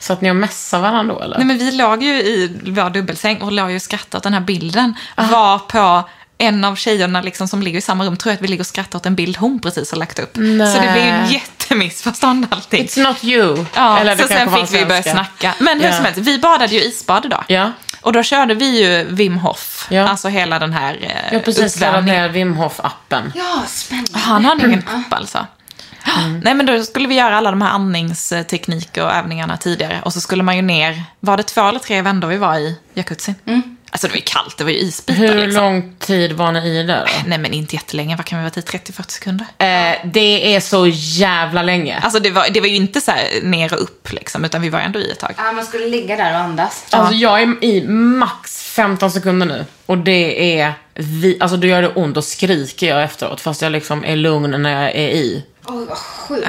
Så 0.00 0.12
att 0.12 0.20
ni 0.20 0.28
har 0.28 0.34
mässat 0.34 0.82
varandra 0.82 1.14
då 1.14 1.20
eller? 1.20 1.36
Nej 1.38 1.46
men 1.46 1.58
vi 1.58 1.72
låg 1.72 2.02
ju 2.02 2.12
i 2.14 2.60
vår 2.66 2.90
dubbelsäng 2.90 3.42
och 3.42 3.52
låg 3.52 3.70
ju 3.70 3.76
och 3.76 3.82
skrattade 3.82 4.16
åt 4.16 4.22
den 4.22 4.34
här 4.34 4.40
bilden. 4.40 4.94
Var 5.16 5.58
på 5.58 6.08
en 6.38 6.64
av 6.64 6.76
tjejerna 6.76 7.20
liksom 7.22 7.48
som 7.48 7.62
ligger 7.62 7.78
i 7.78 7.82
samma 7.82 8.04
rum 8.04 8.16
tror 8.16 8.30
jag 8.30 8.36
att 8.36 8.42
vi 8.42 8.48
ligger 8.48 8.62
och 8.62 8.66
skrattar 8.66 8.98
åt 8.98 9.06
en 9.06 9.14
bild 9.14 9.36
hon 9.36 9.60
precis 9.60 9.90
har 9.90 9.98
lagt 9.98 10.18
upp. 10.18 10.34
Så 10.34 10.80
det 10.82 10.90
blev 10.92 11.26
ju 11.26 11.34
jättemissförstånd 11.34 12.46
allting. 12.50 12.84
It's 12.86 13.02
not 13.02 13.24
you. 13.24 13.64
Ja, 13.74 13.98
eller 13.98 14.16
det 14.16 14.22
så 14.22 14.28
sen 14.28 14.50
fick 14.52 14.72
vi 14.80 14.86
börja 14.86 15.02
snacka. 15.02 15.54
Men 15.58 15.80
hur 15.80 15.86
Ja. 15.88 15.92
som 15.96 16.04
helst, 16.04 16.18
vi 16.20 16.38
badade 16.38 16.74
ju 16.74 16.80
isbad 16.82 17.24
idag. 17.24 17.44
Ja. 17.48 17.72
Och 18.00 18.12
då 18.12 18.22
körde 18.22 18.54
vi 18.54 18.80
ju 18.84 19.04
Wim 19.14 19.36
Hof. 19.38 19.86
Ja. 19.90 20.08
Alltså 20.08 20.28
hela 20.28 20.58
den 20.58 20.72
här 20.72 20.98
eh, 21.02 21.10
Jag 21.32 21.38
har 21.38 21.44
precis 21.44 21.80
laddat 21.80 21.94
uppvärmningen. 22.00 22.22
ner 22.22 22.28
Wim 22.28 22.54
Hof-appen. 22.56 23.32
Ja, 23.34 23.62
spännande. 23.66 24.18
Han 24.18 24.44
har 24.44 24.66
ingen 24.66 24.78
app 24.88 25.12
alltså. 25.12 25.46
Nej 26.42 26.54
men 26.54 26.66
då 26.66 26.82
skulle 26.82 27.08
vi 27.08 27.14
göra 27.14 27.36
alla 27.36 27.50
de 27.50 27.62
här 27.62 27.70
andningstekniker 27.70 29.04
och 29.04 29.12
övningarna 29.12 29.56
tidigare. 29.56 30.00
Och 30.04 30.12
så 30.12 30.20
skulle 30.20 30.42
man 30.42 30.56
ju 30.56 30.62
ner, 30.62 31.02
var 31.20 31.36
det 31.36 31.42
två 31.42 31.68
eller 31.68 31.78
tre 31.78 32.02
vändor 32.02 32.28
vi 32.28 32.36
var 32.36 32.56
i 32.56 32.76
jacuzzin? 32.94 33.34
Alltså 33.92 34.06
det 34.06 34.12
var 34.12 34.16
ju 34.16 34.22
kallt, 34.26 34.58
det 34.58 34.64
var 34.64 34.70
ju 34.70 34.78
isbitar 34.78 35.18
Hur 35.20 35.34
liksom. 35.34 35.62
lång 35.62 35.94
tid 35.98 36.32
var 36.32 36.52
ni 36.52 36.68
i 36.68 36.82
där 36.82 37.00
då? 37.00 37.28
Nej 37.28 37.38
men 37.38 37.52
inte 37.52 37.74
jättelänge, 37.76 38.16
vad 38.16 38.26
kan 38.26 38.38
vi 38.38 38.42
vara 38.42 38.50
till? 38.50 38.62
30-40 38.62 39.10
sekunder? 39.10 39.46
Eh, 39.58 39.98
det 40.04 40.54
är 40.54 40.60
så 40.60 40.86
jävla 40.86 41.62
länge. 41.62 41.98
Alltså 42.02 42.20
det 42.20 42.30
var, 42.30 42.50
det 42.50 42.60
var 42.60 42.68
ju 42.68 42.76
inte 42.76 43.00
så 43.00 43.10
här 43.10 43.42
ner 43.42 43.74
och 43.74 43.82
upp 43.82 44.12
liksom, 44.12 44.44
utan 44.44 44.62
vi 44.62 44.68
var 44.68 44.80
ändå 44.80 44.98
i 44.98 45.10
ett 45.10 45.18
tag. 45.18 45.34
Ja, 45.36 45.52
man 45.52 45.64
skulle 45.64 45.86
ligga 45.86 46.16
där 46.16 46.32
och 46.32 46.38
andas. 46.38 46.84
Alltså 46.90 47.14
jag 47.14 47.42
är 47.42 47.64
i 47.64 47.82
max 47.88 48.62
15 48.62 49.10
sekunder 49.10 49.46
nu. 49.46 49.64
Och 49.86 49.98
det 49.98 50.58
är, 50.60 50.72
vi, 50.94 51.36
alltså 51.40 51.56
då 51.56 51.66
gör 51.66 51.82
det 51.82 51.88
ont 51.88 52.16
och 52.16 52.24
skriker 52.24 52.88
jag 52.88 53.02
efteråt. 53.02 53.40
Fast 53.40 53.62
jag 53.62 53.72
liksom 53.72 54.04
är 54.04 54.16
lugn 54.16 54.62
när 54.62 54.82
jag 54.82 54.90
är 54.94 55.08
i. 55.08 55.44
Oj, 55.66 55.84
vad 55.88 55.98
sjukt. 55.98 56.48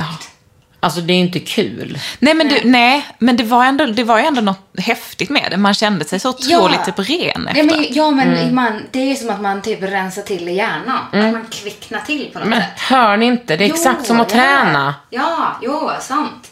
Alltså 0.83 1.01
det 1.01 1.13
är 1.13 1.17
inte 1.17 1.39
kul. 1.39 1.99
Nej 2.19 2.33
men, 2.33 2.47
du, 2.47 2.61
nej, 2.63 3.05
men 3.19 3.37
det, 3.37 3.43
var 3.43 3.65
ändå, 3.65 3.85
det 3.85 4.03
var 4.03 4.19
ju 4.19 4.25
ändå 4.25 4.41
något 4.41 4.59
häftigt 4.77 5.29
med 5.29 5.47
det. 5.51 5.57
Man 5.57 5.73
kände 5.73 6.05
sig 6.05 6.19
så 6.19 6.29
otroligt 6.29 6.79
Ja. 6.87 6.93
typ 6.93 7.09
ren 7.09 7.17
Ja, 7.45 7.51
efter. 7.51 7.63
men, 7.63 7.85
ja, 7.89 8.11
men 8.11 8.27
Mm. 8.33 8.55
man, 8.55 8.83
det 8.91 8.99
är 8.99 9.05
ju 9.05 9.15
som 9.15 9.29
att 9.29 9.41
man 9.41 9.61
typ 9.61 9.81
rensar 9.83 10.21
till 10.21 10.49
i 10.49 10.53
hjärnan. 10.55 11.05
Att 11.11 11.33
man 11.33 11.45
kvicknar 11.51 11.99
till 12.01 12.29
på 12.33 12.39
något 12.39 12.47
Men 12.47 12.61
sätt. 12.61 12.79
hör 12.79 13.17
ni 13.17 13.25
inte? 13.25 13.57
Det 13.57 13.65
är 13.65 13.69
exakt 13.73 13.97
Jo, 13.99 14.05
som 14.05 14.19
att 14.19 14.31
ja. 14.31 14.37
träna. 14.37 14.95
Ja, 15.09 15.57
jo, 15.61 15.91
sant. 15.99 16.51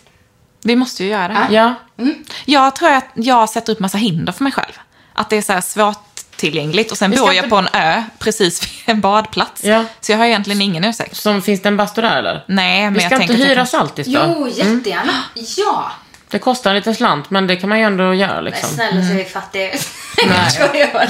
Vi 0.63 0.75
måste 0.75 1.03
ju 1.03 1.09
göra 1.09 1.27
det 1.27 1.33
här. 1.33 1.47
Ja. 1.51 1.73
Jag 2.45 2.75
tror 2.75 2.89
att 2.91 3.05
jag 3.13 3.49
sätter 3.49 3.73
upp 3.73 3.79
massa 3.79 3.97
hinder 3.97 4.33
för 4.33 4.43
mig 4.43 4.53
själv. 4.53 4.73
Att 5.13 5.29
det 5.29 5.37
är 5.37 5.41
så 5.41 5.53
här 5.53 5.61
svårt 5.61 6.05
tillgängligt 6.39 6.91
och 6.91 6.97
sen 6.97 7.11
Vi 7.11 7.17
ska 7.17 7.25
bor 7.25 7.33
jag 7.33 7.45
inte- 7.45 7.49
på 7.49 7.55
en 7.57 7.67
ö 7.73 8.03
precis 8.19 8.63
vid 8.63 8.69
en 8.85 9.01
badplats. 9.01 9.63
Ja. 9.63 9.83
Så 10.01 10.11
jag 10.11 10.17
har 10.17 10.25
egentligen 10.25 10.61
ingen 10.61 10.83
ursäkt. 10.83 11.15
Som 11.17 11.41
finns 11.41 11.61
det 11.61 11.67
en 11.69 11.77
bastu 11.77 12.01
där 12.01 12.17
eller? 12.19 12.43
Nej, 12.47 12.81
men 12.83 12.93
Vi 12.93 12.99
jag 13.01 13.09
ska 13.11 13.17
tänker 13.17 13.33
inte 13.33 13.43
att 13.43 13.49
jag 13.49 13.55
hyra 13.55 13.59
kan- 13.59 13.67
Saltis 13.67 14.07
då? 14.07 14.19
Jo, 14.37 14.47
jättegärna. 14.47 15.13
Ja. 15.57 15.91
Det 16.29 16.39
kostar 16.39 16.69
en 16.69 16.75
liten 16.75 16.95
slant, 16.95 17.29
men 17.29 17.47
det 17.47 17.55
kan 17.55 17.69
man 17.69 17.79
ju 17.79 17.85
ändå 17.85 18.13
göra 18.13 18.35
Men 18.35 18.43
liksom. 18.43 18.69
snälla 18.69 19.01
så 19.05 19.11
är 19.11 19.15
vi 19.15 19.25
fattiga 19.25 19.73
ut. 19.73 19.87
Jag. 20.73 21.07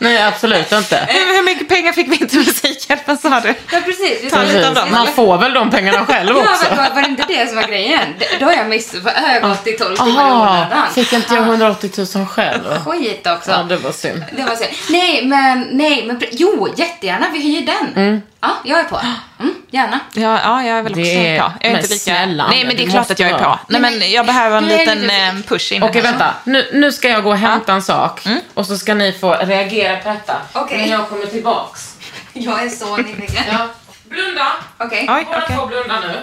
Nej, 0.00 0.22
absolut 0.22 0.72
inte. 0.72 1.06
Hur, 1.08 1.36
hur 1.36 1.42
mycket 1.44 1.68
pengar 1.68 1.92
fick 1.92 2.08
vi 2.12 2.16
in 2.16 2.28
till 2.28 2.38
Musikhjälpen 2.38 3.18
sa 3.18 3.40
du? 3.40 3.54
Ja, 3.72 3.78
precis. 3.84 4.32
Ta 4.32 4.42
lite 4.42 4.68
av 4.68 4.74
dem. 4.74 4.90
Man 4.92 5.06
får 5.06 5.38
väl 5.38 5.52
de 5.52 5.70
pengarna 5.70 6.06
själv 6.06 6.28
Ja, 6.36 6.42
också? 6.42 6.66
men 6.68 6.76
var, 6.78 6.94
var 6.94 7.02
det 7.02 7.08
inte 7.08 7.24
det 7.28 7.46
som 7.46 7.56
var 7.56 7.62
grejen? 7.62 8.00
Då 8.40 8.46
har 8.46 8.52
jag 8.52 8.68
missat. 8.68 9.02
För 9.02 9.12
jag 9.14 9.40
har 9.40 9.48
gått 9.48 9.66
i 9.66 9.72
12 9.72 9.96
timmar 9.96 10.28
i 10.28 10.32
onödan. 10.32 10.92
fick 10.94 11.12
inte 11.12 11.34
jag 11.34 11.44
180 11.44 11.90
000 12.16 12.26
själv? 12.26 12.60
Skit 12.86 13.26
också. 13.26 13.50
Ja, 13.50 13.62
det 13.62 13.76
var 13.76 13.92
synd. 13.92 14.24
Det 14.36 14.42
var 14.42 14.56
så. 14.56 14.64
Nej, 14.90 15.26
men, 15.26 15.68
nej, 15.70 16.04
men 16.06 16.22
jo, 16.30 16.74
jättegärna. 16.76 17.26
Vi 17.32 17.38
hyr 17.40 17.66
den. 17.66 18.22
Ja, 18.40 18.56
jag 18.64 18.80
är 18.80 18.84
på. 18.84 19.00
Mm, 19.40 19.54
gärna. 19.70 20.00
Ja, 20.12 20.40
ja, 20.44 20.62
jag 20.64 20.78
är 20.78 20.82
väl 20.82 20.92
också 20.92 21.02
Det 21.02 21.28
är- 21.36 21.40
på. 21.40 21.52
Jag 21.60 21.70
är 21.72 21.76
inte 21.76 21.88
lika... 21.88 21.98
snälla, 22.04 22.48
Nej, 22.48 22.64
men 22.64 22.76
det 22.76 22.84
är 22.84 22.90
klart 22.90 23.10
att 23.10 23.18
jag 23.18 23.30
är 23.30 23.38
på. 23.38 23.58
Nej, 23.68 23.80
men 23.80 24.10
jag 24.10 24.26
behöver 24.26 24.56
en 24.58 24.64
Nej, 24.66 24.78
liten 24.78 25.06
det- 25.08 25.14
eh, 25.26 25.34
push 25.48 25.72
in 25.72 25.82
Okej, 25.82 26.02
vänta. 26.02 26.34
Nu, 26.44 26.70
nu 26.72 26.92
ska 26.92 27.08
jag 27.08 27.22
gå 27.24 27.30
och 27.30 27.36
hämta 27.36 27.72
en 27.72 27.82
sak. 27.82 28.22
Och 28.54 28.66
så 28.66 28.78
ska 28.78 28.94
ni 28.94 29.12
få 29.12 29.34
reagera 29.34 29.96
på 29.96 30.08
detta. 30.08 30.36
Okej. 30.52 30.78
När 30.78 30.86
jag 30.88 31.08
kommer 31.08 31.26
tillbaks. 31.26 31.94
Jag 32.32 32.62
är 32.62 32.68
så 32.68 32.96
nyfiken. 32.96 33.44
Ja. 33.52 33.68
Blunda. 34.08 34.52
Okej. 34.78 35.06
Oj, 35.10 35.26
Båda 35.26 35.48
får 35.56 35.66
blunda 35.66 36.00
nu. 36.00 36.18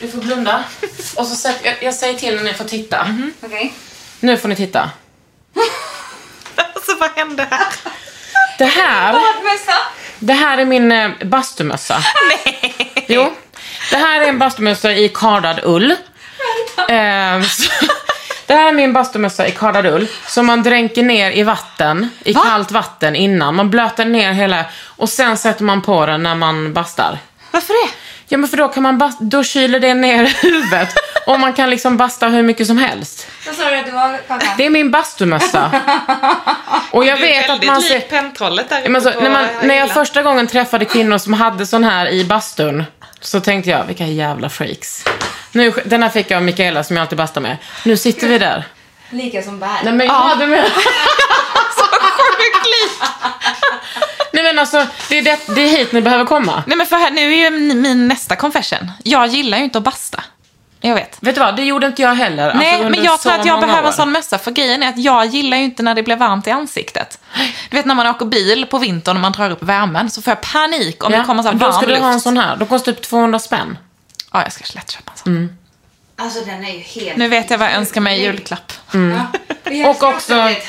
Du 0.00 0.08
får 0.08 0.18
blunda. 0.18 0.64
Och 1.16 1.26
så 1.26 1.34
sätter 1.36 1.66
jag, 1.66 1.82
jag 1.82 1.94
säger 1.94 2.18
till 2.18 2.36
när 2.36 2.42
ni 2.42 2.54
får 2.54 2.64
titta. 2.64 3.06
Okej. 3.42 3.74
Nu 4.20 4.36
får 4.36 4.48
ni 4.48 4.56
titta. 4.56 4.90
Alltså, 6.74 6.96
vad 7.00 7.10
hände 7.16 7.46
här? 7.50 7.66
Det 8.58 8.64
här, 8.64 9.12
Badmössa. 9.12 9.78
Det 10.20 10.32
här 10.32 10.58
är 10.58 10.64
min 10.64 10.92
eh, 10.92 11.10
bastumössa. 11.24 11.94
Nej. 12.28 12.74
Jo. 13.08 13.32
Det 13.90 13.96
här 13.96 14.20
är 14.20 14.28
en 14.28 14.38
bastumössa 14.38 14.92
i 14.92 15.08
kardad 15.08 15.60
ull. 15.62 15.90
Eh, 16.88 17.42
så, 17.42 17.70
det 18.46 18.54
här 18.54 18.68
är 18.68 18.72
min 18.72 18.92
bastumössa 18.92 19.46
i 19.46 19.50
kardad 19.50 19.86
ull 19.86 20.06
som 20.26 20.46
man 20.46 20.62
dränker 20.62 21.02
ner 21.02 21.30
i 21.30 21.42
vatten, 21.42 22.10
i 22.24 22.34
kallt 22.34 22.70
vatten 22.70 23.16
innan. 23.16 23.54
Man 23.54 23.70
blöter 23.70 24.04
ner 24.04 24.32
hela 24.32 24.64
och 24.84 25.08
sen 25.08 25.36
sätter 25.36 25.64
man 25.64 25.82
på 25.82 26.06
den 26.06 26.22
när 26.22 26.34
man 26.34 26.72
bastar. 26.72 27.18
Varför 27.50 27.86
det? 27.86 27.92
Ja 28.32 28.38
men 28.38 28.48
för 28.48 28.56
då 28.56 28.68
kan 28.68 28.82
man 28.82 29.12
då 29.20 29.44
kyler 29.44 29.80
det 29.80 29.94
ner 29.94 30.24
huvudet 30.42 30.88
och 31.26 31.40
man 31.40 31.52
kan 31.52 31.70
liksom 31.70 31.96
basta 31.96 32.28
hur 32.28 32.42
mycket 32.42 32.66
som 32.66 32.78
helst. 32.78 33.26
Vad 33.46 33.54
sa 33.54 33.70
du 33.70 33.76
att 33.76 33.86
det 33.86 33.92
var, 33.92 34.18
Kakan? 34.28 34.48
Det 34.56 34.66
är 34.66 34.70
min 34.70 34.90
bastumössa. 34.90 35.72
Och 36.90 37.04
jag 37.04 37.16
vet 37.16 37.50
att 37.50 37.64
man 37.64 37.82
ser... 37.82 38.00
pentrollet 38.00 38.68
där 38.68 38.88
men 38.88 39.02
så, 39.02 39.10
när, 39.20 39.30
man, 39.30 39.46
när 39.62 39.74
jag 39.74 39.90
första 39.90 40.22
gången 40.22 40.46
träffade 40.46 40.84
kvinnor 40.84 41.18
som 41.18 41.32
hade 41.32 41.66
sån 41.66 41.84
här 41.84 42.08
i 42.08 42.24
bastun 42.24 42.84
så 43.20 43.40
tänkte 43.40 43.70
jag, 43.70 43.84
vilka 43.84 44.06
jävla 44.06 44.48
freaks. 44.48 45.04
Nu, 45.52 45.72
den 45.84 46.02
här 46.02 46.10
fick 46.10 46.30
jag 46.30 46.36
av 46.36 46.42
Mikaela 46.42 46.84
som 46.84 46.96
jag 46.96 47.02
alltid 47.02 47.18
bastar 47.18 47.40
med. 47.40 47.56
Nu 47.84 47.96
sitter 47.96 48.28
vi 48.28 48.38
där. 48.38 48.64
Lika 49.10 49.42
som 49.42 49.58
bär. 49.58 49.80
Nej 49.84 49.92
men 49.92 50.06
ja. 50.06 50.36
du 50.38 50.46
menar... 50.46 50.68
Nej 54.32 54.44
men 54.44 54.58
alltså, 54.58 54.86
det 55.08 55.18
är, 55.18 55.22
det, 55.22 55.38
det 55.54 55.60
är 55.60 55.68
hit 55.78 55.92
ni 55.92 56.02
behöver 56.02 56.24
komma. 56.24 56.62
Nej 56.66 56.76
men 56.76 56.86
för 56.86 56.96
här, 56.96 57.10
nu 57.10 57.34
är 57.34 57.50
ju 57.50 57.74
min 57.74 58.08
nästa 58.08 58.36
confession. 58.36 58.92
Jag 59.04 59.26
gillar 59.26 59.58
ju 59.58 59.64
inte 59.64 59.78
att 59.78 59.84
basta. 59.84 60.22
Jag 60.80 60.94
vet. 60.94 61.16
Vet 61.20 61.34
du 61.34 61.40
vad, 61.40 61.56
det 61.56 61.64
gjorde 61.64 61.86
inte 61.86 62.02
jag 62.02 62.14
heller. 62.14 62.44
Alltså, 62.44 62.58
Nej, 62.58 62.90
men 62.90 63.04
jag 63.04 63.20
tror 63.20 63.32
att 63.32 63.46
jag 63.46 63.60
behöver 63.60 63.82
en 63.82 63.88
år. 63.88 63.92
sån 63.92 64.12
mössa. 64.12 64.38
För 64.38 64.50
grejen 64.50 64.82
är 64.82 64.88
att 64.88 64.98
jag 64.98 65.26
gillar 65.26 65.56
ju 65.56 65.64
inte 65.64 65.82
när 65.82 65.94
det 65.94 66.02
blir 66.02 66.16
varmt 66.16 66.46
i 66.46 66.50
ansiktet. 66.50 67.18
Du 67.70 67.76
vet 67.76 67.86
när 67.86 67.94
man 67.94 68.06
åker 68.06 68.26
bil 68.26 68.66
på 68.70 68.78
vintern 68.78 69.16
och 69.16 69.20
man 69.20 69.32
drar 69.32 69.50
upp 69.50 69.62
värmen 69.62 70.10
så 70.10 70.22
får 70.22 70.30
jag 70.30 70.40
panik 70.40 71.04
om 71.04 71.12
det 71.12 71.24
kommer 71.26 71.42
så 71.42 71.48
här 71.48 71.54
då 71.54 71.66
varm 71.66 71.72
ska 71.72 71.86
du 71.86 71.92
luft. 71.92 72.02
ha 72.02 72.12
en 72.12 72.20
sån 72.20 72.36
här. 72.36 72.56
De 72.56 72.68
kostar 72.68 72.92
typ 72.92 73.02
200 73.02 73.38
spänn. 73.38 73.78
Ja, 74.32 74.42
jag 74.42 74.52
ska 74.52 74.64
lätt 74.74 74.90
köpa 74.90 75.12
en 75.12 75.18
sån. 75.18 75.56
Alltså 76.20 76.40
den 76.44 76.64
är 76.64 76.72
ju 76.72 76.78
helt... 76.78 77.16
Nu 77.16 77.28
vet 77.28 77.50
jag 77.50 77.58
vad 77.58 77.68
jag 77.68 77.74
önskar 77.74 78.00
mig 78.00 78.18
i 78.18 78.22
julklapp. 78.22 78.72
Ja. 78.92 78.98
Jag 79.72 79.90
Och 79.90 80.02
också- 80.02 80.34
ett 80.34 80.66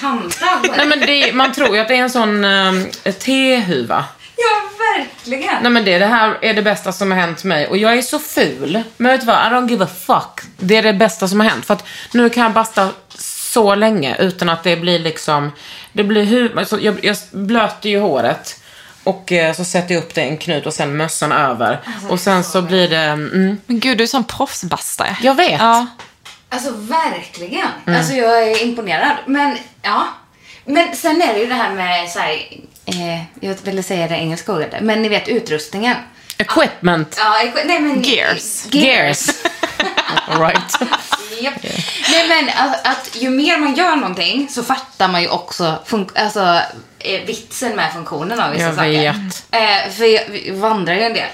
Nej 0.78 0.88
men 0.88 1.00
det, 1.00 1.34
man 1.34 1.52
tror 1.52 1.76
ju 1.76 1.82
att 1.82 1.88
det 1.88 1.96
är 1.96 2.02
en 2.02 2.10
sån 2.10 2.46
um, 2.46 2.90
tehuva. 3.20 4.06
Ja, 4.38 4.70
verkligen. 4.98 5.64
Nej 5.64 5.72
men 5.72 5.86
det, 5.86 6.00
det 6.00 6.06
här 6.06 6.38
är 6.42 6.54
det 6.54 6.62
bästa 6.62 6.92
som 6.92 7.12
har 7.12 7.18
hänt 7.18 7.44
mig. 7.44 7.68
Och 7.68 7.78
jag 7.78 7.98
är 7.98 8.02
så 8.02 8.20
ful. 8.20 8.84
Men 8.98 9.12
vet 9.12 9.22
du 9.22 9.28
vad? 9.28 9.36
I 9.36 9.56
don't 9.56 9.70
give 9.70 9.84
a 9.84 9.88
fuck. 10.06 10.42
Det 10.58 10.76
är 10.78 10.84
det 10.84 10.94
bästa 10.94 11.28
som 11.28 11.40
har 11.40 11.48
hänt. 11.48 11.66
För 11.66 11.74
att 11.74 11.88
nu 12.14 12.30
kan 12.30 12.44
jag 12.44 12.52
basta 12.54 12.90
så 13.18 13.76
länge 13.76 14.16
utan 14.20 14.50
att 14.50 14.64
det 14.64 14.76
blir 14.76 15.00
liksom... 15.00 15.52
Det 15.94 16.04
blir 16.04 16.24
hur... 16.24 16.60
Alltså, 16.60 16.80
jag, 16.80 17.06
jag 17.06 17.18
blöter 17.32 17.90
ju 17.90 18.00
håret. 18.00 18.61
Och 19.04 19.32
eh, 19.32 19.54
så 19.56 19.64
sätter 19.66 19.94
jag 19.96 20.04
upp 20.04 20.16
det 20.16 20.22
i 20.22 20.28
en 20.30 20.38
knut 20.38 20.66
och 20.66 20.74
sen 20.74 20.98
mössan 20.98 21.32
över. 21.32 21.80
och 22.10 22.20
sen 22.20 22.44
så 22.44 22.62
blir 22.62 22.88
det... 22.90 22.98
Mm, 22.98 23.58
Men 23.66 23.80
gud, 23.80 23.98
du 23.98 24.04
är 24.04 24.08
sån 24.08 24.24
proffsbastare. 24.24 25.18
jag 25.22 25.36
vet. 25.36 25.60
Ja. 25.62 25.88
Alltså 26.50 26.72
verkligen. 26.72 27.68
Alltså 27.86 28.14
jag 28.14 28.44
är 28.44 28.64
imponerad. 28.64 29.16
Men 29.26 29.58
ja. 29.82 30.08
Men 30.66 30.96
sen 30.96 31.22
är 31.22 31.34
det 31.34 31.40
ju 31.40 31.46
det 31.48 31.56
här 31.56 31.74
med 31.74 32.10
så 32.10 32.20
här, 32.20 32.32
eh, 32.86 33.22
jag 33.40 33.56
ville 33.64 33.84
säga 33.84 34.08
det 34.08 34.16
engelska 34.16 34.52
ordet, 34.54 34.82
men 34.82 35.02
ni 35.02 35.10
vet 35.10 35.28
utrustningen. 35.28 35.96
Equipment. 36.38 37.16
Ja, 37.20 37.42
jag- 37.42 37.68
nej 37.68 37.80
men... 37.80 38.02
Gears. 38.02 38.66
Gears. 38.72 39.28
All 40.28 40.42
right. 40.42 40.78
Japp. 41.44 41.64
Nej 42.12 42.28
men 42.28 42.50
att, 42.70 42.88
att 42.88 43.10
ju 43.22 43.30
mer 43.30 43.58
man 43.58 43.76
gör 43.76 43.96
någonting 43.96 44.48
så 44.50 44.64
fattar 44.64 45.08
man 45.08 45.22
ju 45.22 45.28
också 45.28 45.80
fun- 45.88 46.10
alltså, 46.20 46.60
eh, 47.00 47.22
vitsen 47.26 47.76
med 47.76 47.94
funktionen 47.94 48.40
av 48.40 48.52
vissa 48.52 48.64
Jag 48.66 48.76
saker. 48.76 48.92
vet. 48.92 49.46
Eh, 49.88 49.92
för 49.94 50.06
jag 50.06 50.22
vi 50.30 50.52
vandrar 50.52 50.94
ju 50.94 51.02
en 51.02 51.14
del. 51.14 51.28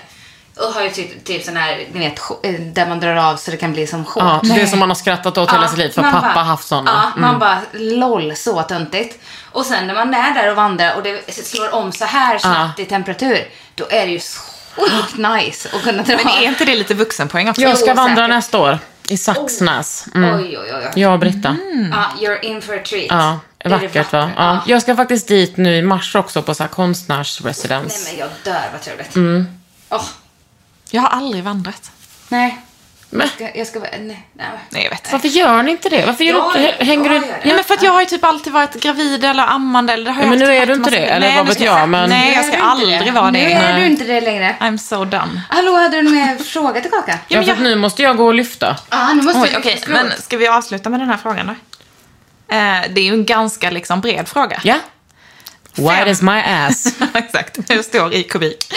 Och 0.59 0.73
har 0.73 0.81
ju 0.81 0.89
typ, 0.89 1.25
typ 1.25 1.43
sån 1.45 1.57
här, 1.57 1.85
ni 1.93 1.99
vet, 1.99 2.19
eh, 2.43 2.51
där 2.53 2.85
man 2.87 2.99
drar 2.99 3.15
av 3.15 3.37
så 3.37 3.51
det 3.51 3.57
kan 3.57 3.73
bli 3.73 3.87
som 3.87 4.05
shorts. 4.05 4.25
Ja, 4.49 4.55
det 4.55 4.61
är 4.61 4.65
som 4.65 4.79
man 4.79 4.89
har 4.89 4.95
skrattat 4.95 5.37
åt 5.37 5.53
hela 5.53 5.67
sitt 5.67 5.77
liv 5.77 5.89
för 5.89 6.01
pappa 6.01 6.21
bara- 6.21 6.31
har 6.33 6.43
haft 6.43 6.67
såna. 6.67 6.91
Ja, 6.91 7.19
Mm. 7.19 7.29
man 7.29 7.39
bara 7.39 7.61
LOL, 7.73 8.35
så 8.35 8.61
töntigt. 8.61 9.19
Och 9.51 9.65
sen 9.65 9.87
när 9.87 9.93
man 9.93 10.13
är 10.13 10.33
där 10.33 10.49
och 10.49 10.55
vandrar 10.55 10.95
och 10.95 11.03
det 11.03 11.33
slår 11.35 11.73
om 11.75 11.91
så 11.91 12.05
här 12.05 12.37
snabbt 12.37 12.79
i 12.79 12.85
temperatur, 12.85 13.47
då 13.75 13.85
är 13.89 14.05
det 14.05 14.11
ju 14.11 14.19
sjukt 14.75 15.17
nice 15.17 15.69
att 15.75 15.83
kunna 15.83 16.03
dra 16.03 16.15
Men 16.23 16.27
är 16.27 16.41
inte 16.47 16.65
det 16.65 16.75
lite 16.75 16.93
vuxenpoäng 16.93 17.49
också? 17.49 17.61
Jag 17.61 17.77
ska 17.77 17.93
vandra 17.93 18.15
säkert. 18.15 18.29
nästa 18.29 18.57
år. 18.57 18.79
I 19.09 19.17
Saxnäs. 19.17 20.05
Mm. 20.15 20.35
Oj, 20.35 20.57
oj, 20.59 20.71
oj. 20.75 20.91
Jag 21.01 21.13
och 21.13 21.19
Britta. 21.19 21.57
Ja, 21.91 22.05
you're 22.27 22.39
in 22.41 22.61
for 22.61 22.75
a 22.75 22.79
treat. 22.85 23.05
Ja, 23.09 23.39
Är 23.59 23.69
det 23.69 23.75
vackert 23.75 24.13
va? 24.13 24.19
vackert? 24.21 24.35
Ja. 24.37 24.63
Jag 24.67 24.81
ska 24.81 24.95
faktiskt 24.95 25.27
dit 25.27 25.57
nu 25.57 25.75
i 25.77 25.81
mars 25.81 26.15
också 26.15 26.41
på 26.41 26.53
så 26.55 26.63
här 26.63 26.69
konstnärsresidens. 26.69 28.03
Nej 28.05 28.13
men 28.13 28.19
jag 28.19 28.29
dör 28.55 28.69
vad 28.71 28.81
trevligt. 28.81 29.15
Mm. 29.15 29.47
Åh, 29.89 30.03
Jag 30.91 31.01
har 31.01 31.09
aldrig 31.09 31.43
vandrat. 31.43 31.91
nej. 32.29 32.61
Men, 33.09 33.27
Jag 33.37 33.49
ska, 33.49 33.57
jag 33.59 33.67
ska 33.67 33.79
nej, 33.79 33.99
nej. 34.33 34.47
Nej, 34.69 34.83
jag 34.83 34.89
vet. 34.89 35.11
varför 35.11 35.27
gör 35.27 35.63
ni 35.63 35.71
inte 35.71 35.89
det? 35.89 36.05
Varför 36.05 36.23
gör 36.23 36.33
Jag 36.35 36.53
du 36.55 36.67
inte, 36.67 36.85
hänger 36.85 37.09
du... 37.09 37.15
jag. 37.15 37.21
Nej, 37.43 37.55
men 37.55 37.63
för 37.63 37.73
att 37.73 37.83
jag 37.83 37.91
har 37.91 37.99
ju 37.99 38.05
typ 38.05 38.23
alltid 38.23 38.53
varit 38.53 38.73
gravid 38.81 39.25
eller 39.25 39.43
ammande. 39.47 39.93
Eller 39.93 40.11
har 40.11 40.21
Ja, 40.21 40.25
jag 40.25 40.29
men 40.29 40.39
nu 40.39 40.55
är 40.55 40.65
du 40.65 40.73
inte 40.73 40.89
massa- 40.91 41.01
det, 41.01 41.05
eller 41.05 41.27
Nej, 41.27 41.37
vad 41.37 41.45
nu 41.45 41.49
vet 41.51 41.59
jag, 41.61 41.89
men- 41.89 42.09
Nej, 42.09 42.33
jag 42.33 42.37
Nu 42.37 42.43
ska 42.43 42.51
är 42.51 42.57
inte 42.57 42.67
aldrig 42.67 43.05
det. 43.05 43.11
vara 43.11 43.31
Nu 43.31 43.39
det. 43.39 43.53
är 43.53 43.59
Nej. 43.73 43.81
du 43.81 43.87
inte 43.87 44.03
det 44.03 44.21
längre. 44.21 44.55
I'm 44.59 44.77
so 44.77 45.05
done. 45.05 45.41
Hallå, 45.49 45.75
hade 45.75 45.97
du 45.97 46.01
någon 46.03 46.15
mer 46.15 46.35
fråga 46.43 46.81
till 46.81 46.91
Kaka? 46.91 47.17
Ja, 47.27 47.43
för 47.43 47.51
att 47.51 47.59
nu 47.59 47.75
måste 47.75 48.03
jag 48.03 48.17
gå 48.17 48.25
och 48.25 48.33
lyfta. 48.33 48.75
Ja, 48.89 49.13
nu 49.13 49.21
måste 49.21 49.39
Oj, 49.41 49.49
du 49.51 49.57
okej. 49.57 49.83
Men 49.87 50.11
ska 50.19 50.37
vi 50.37 50.47
avsluta 50.47 50.89
med 50.89 50.99
den 50.99 51.09
här 51.09 51.17
frågan 51.17 51.47
då? 51.47 51.51
Eh, 52.55 52.81
det 52.89 53.01
är 53.01 53.05
ju 53.05 53.13
en 53.13 53.25
ganska 53.25 53.69
liksom 53.69 54.01
bred 54.01 54.27
fråga. 54.27 54.59
Ja? 54.63 54.75
Wide 55.77 56.11
is 56.11 56.21
my 56.21 56.41
ass. 56.45 56.95
Exakt, 57.13 57.67
det 57.67 57.83
står 57.83 58.13
i 58.13 58.23
kubik. 58.23 58.73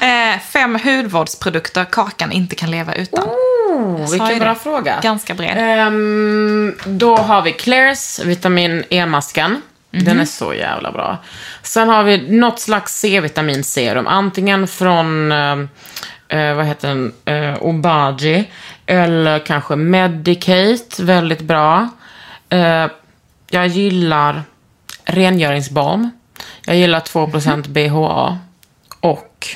Eh, 0.00 0.40
fem 0.52 0.78
hudvårdsprodukter 0.84 1.84
Kakan 1.84 2.32
inte 2.32 2.54
kan 2.54 2.70
leva 2.70 2.94
utan. 2.94 3.24
Oh, 3.24 4.10
vilken 4.10 4.38
bra 4.38 4.54
fråga. 4.54 5.00
Ganska 5.02 5.34
bred. 5.34 5.54
Ehm, 5.56 6.74
då 6.84 7.16
har 7.16 7.42
vi 7.42 7.52
Clairs 7.52 8.20
vitamin 8.24 8.84
E-masken. 8.90 9.62
Den 9.90 10.20
är 10.20 10.24
så 10.24 10.54
jävla 10.54 10.92
bra. 10.92 11.18
Sen 11.62 11.88
har 11.88 12.04
vi 12.04 12.30
något 12.30 12.60
slags 12.60 13.00
C-vitaminserum. 13.00 14.06
Antingen 14.06 14.68
från, 14.68 15.32
eh, 15.32 15.58
eh, 16.28 16.54
vad 16.54 16.66
heter 16.66 16.88
den, 16.88 17.12
eh, 17.24 17.62
Obagi. 17.62 18.50
Eller 18.86 19.38
kanske 19.38 19.76
Medicate, 19.76 21.02
väldigt 21.02 21.40
bra. 21.40 21.88
Eh, 22.48 22.86
jag 23.50 23.66
gillar 23.66 24.42
rengöringsbalm. 25.04 26.10
Jag 26.66 26.76
gillar 26.76 27.00
2% 27.00 27.68
BHA. 27.68 28.38
Och 29.00 29.46